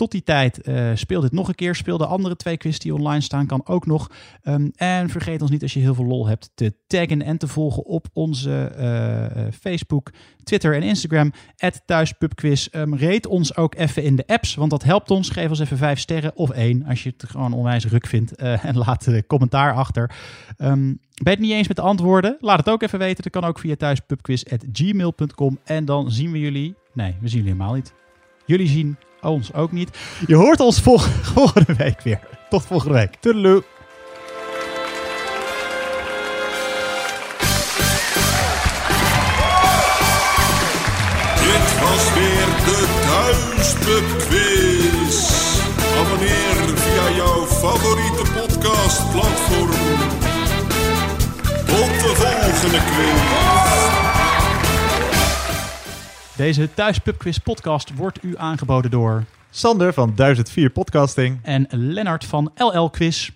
Tot 0.00 0.10
die 0.10 0.22
tijd 0.22 0.60
eh, 0.60 0.90
speel 0.94 1.20
dit 1.20 1.32
nog 1.32 1.48
een 1.48 1.54
keer. 1.54 1.74
Speel 1.74 1.98
de 1.98 2.06
andere 2.06 2.36
twee 2.36 2.56
quiz 2.56 2.78
die 2.78 2.94
online 2.94 3.20
staan, 3.20 3.46
kan 3.46 3.66
ook 3.66 3.86
nog. 3.86 4.10
Ehm, 4.42 4.68
en 4.74 5.08
vergeet 5.08 5.42
ons 5.42 5.50
niet 5.50 5.62
als 5.62 5.72
je 5.72 5.80
heel 5.80 5.94
veel 5.94 6.04
lol 6.04 6.26
hebt 6.26 6.50
te 6.54 6.74
taggen 6.86 7.22
en 7.22 7.38
te 7.38 7.48
volgen 7.48 7.84
op 7.84 8.06
onze 8.12 8.72
eh, 8.76 9.24
eh, 9.24 9.52
Facebook, 9.60 10.10
Twitter 10.44 10.74
en 10.74 10.82
Instagram. 10.82 11.32
thuispubquiz. 11.86 12.66
Ehm 12.66 12.94
rate 12.94 13.28
ons 13.28 13.56
ook 13.56 13.74
even 13.74 14.02
in 14.02 14.16
de 14.16 14.26
apps, 14.26 14.54
want 14.54 14.70
dat 14.70 14.82
helpt 14.82 15.10
ons. 15.10 15.30
Geef 15.30 15.48
ons 15.48 15.60
even 15.60 15.76
vijf 15.76 15.98
sterren 15.98 16.36
of 16.36 16.50
één 16.50 16.84
als 16.84 17.02
je 17.02 17.12
het 17.16 17.30
gewoon 17.30 17.52
onwijs 17.52 17.86
ruk 17.86 18.06
vindt. 18.06 18.34
en 18.34 18.76
laat 18.76 19.06
een 19.06 19.26
commentaar 19.26 19.74
achter. 19.74 20.10
Ehm, 20.56 20.84
ben 20.84 20.96
je 21.14 21.30
het 21.30 21.38
niet 21.38 21.52
eens 21.52 21.68
met 21.68 21.76
de 21.76 21.82
antwoorden? 21.82 22.36
Laat 22.40 22.58
het 22.58 22.68
ook 22.68 22.82
even 22.82 22.98
weten. 22.98 23.22
Dat 23.22 23.32
kan 23.32 23.44
ook 23.44 23.58
via 23.58 23.76
thuispubquiz.gmail.com. 23.76 25.58
En 25.64 25.84
dan 25.84 26.10
zien 26.10 26.32
we 26.32 26.38
jullie... 26.38 26.74
Nee, 26.92 27.16
we 27.20 27.28
zien 27.28 27.38
jullie 27.38 27.52
helemaal 27.52 27.74
niet. 27.74 27.98
Jullie 28.50 28.68
zien 28.68 28.96
ons 29.20 29.52
ook 29.54 29.72
niet. 29.72 29.90
Je 30.26 30.34
hoort 30.34 30.60
ons 30.60 30.80
vol- 30.80 30.98
volgende 31.34 31.74
week 31.74 32.00
weer. 32.00 32.20
Tot 32.48 32.66
volgende 32.66 32.94
week. 32.94 33.14
Toedeloe. 33.20 33.62
Dit 41.46 41.80
was 41.80 42.12
weer 42.14 42.46
de 42.64 42.86
Thuispub 43.06 44.04
Quiz. 44.28 45.28
Abonneer 46.00 46.78
via 46.78 47.16
jouw 47.16 47.46
favoriete 47.46 48.22
podcastplatform. 48.34 49.70
Tot 51.66 52.00
de 52.00 52.12
volgende 52.16 52.78
quiz. 52.78 53.99
Deze 56.40 56.74
Thuispubquiz 56.74 57.38
podcast 57.38 57.94
wordt 57.94 58.22
u 58.22 58.34
aangeboden 58.36 58.90
door... 58.90 59.24
Sander 59.50 59.92
van 59.92 60.12
1004 60.14 60.70
Podcasting. 60.70 61.38
En 61.42 61.66
Lennart 61.70 62.24
van 62.24 62.52
LL 62.54 62.90
Quiz. 62.90 63.30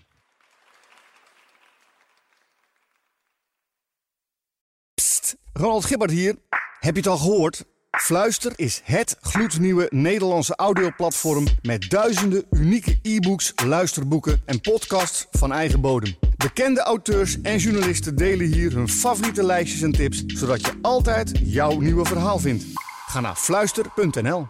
Ronald 5.53 5.85
Gibbert 5.85 6.11
hier. 6.11 6.37
Heb 6.81 6.95
je 6.95 7.01
het 7.01 7.07
al 7.07 7.17
gehoord? 7.17 7.65
Fluister 7.91 8.53
is 8.57 8.81
het 8.85 9.17
gloednieuwe 9.21 9.87
Nederlandse 9.91 10.57
audioplatform 10.57 11.47
met 11.63 11.91
duizenden 11.91 12.45
unieke 12.51 12.99
e-books, 13.03 13.53
luisterboeken 13.67 14.43
en 14.45 14.61
podcasts 14.61 15.27
van 15.31 15.53
eigen 15.53 15.81
bodem. 15.81 16.15
Bekende 16.37 16.81
auteurs 16.81 17.41
en 17.41 17.59
journalisten 17.59 18.17
delen 18.17 18.47
hier 18.47 18.73
hun 18.73 18.89
favoriete 18.89 19.45
lijstjes 19.45 19.83
en 19.83 19.93
tips, 19.93 20.25
zodat 20.27 20.61
je 20.61 20.73
altijd 20.83 21.33
jouw 21.43 21.81
nieuwe 21.81 22.05
verhaal 22.05 22.39
vindt. 22.39 22.65
Ga 23.15 23.21
naar 23.21 23.35
fluister.nl. 23.37 24.47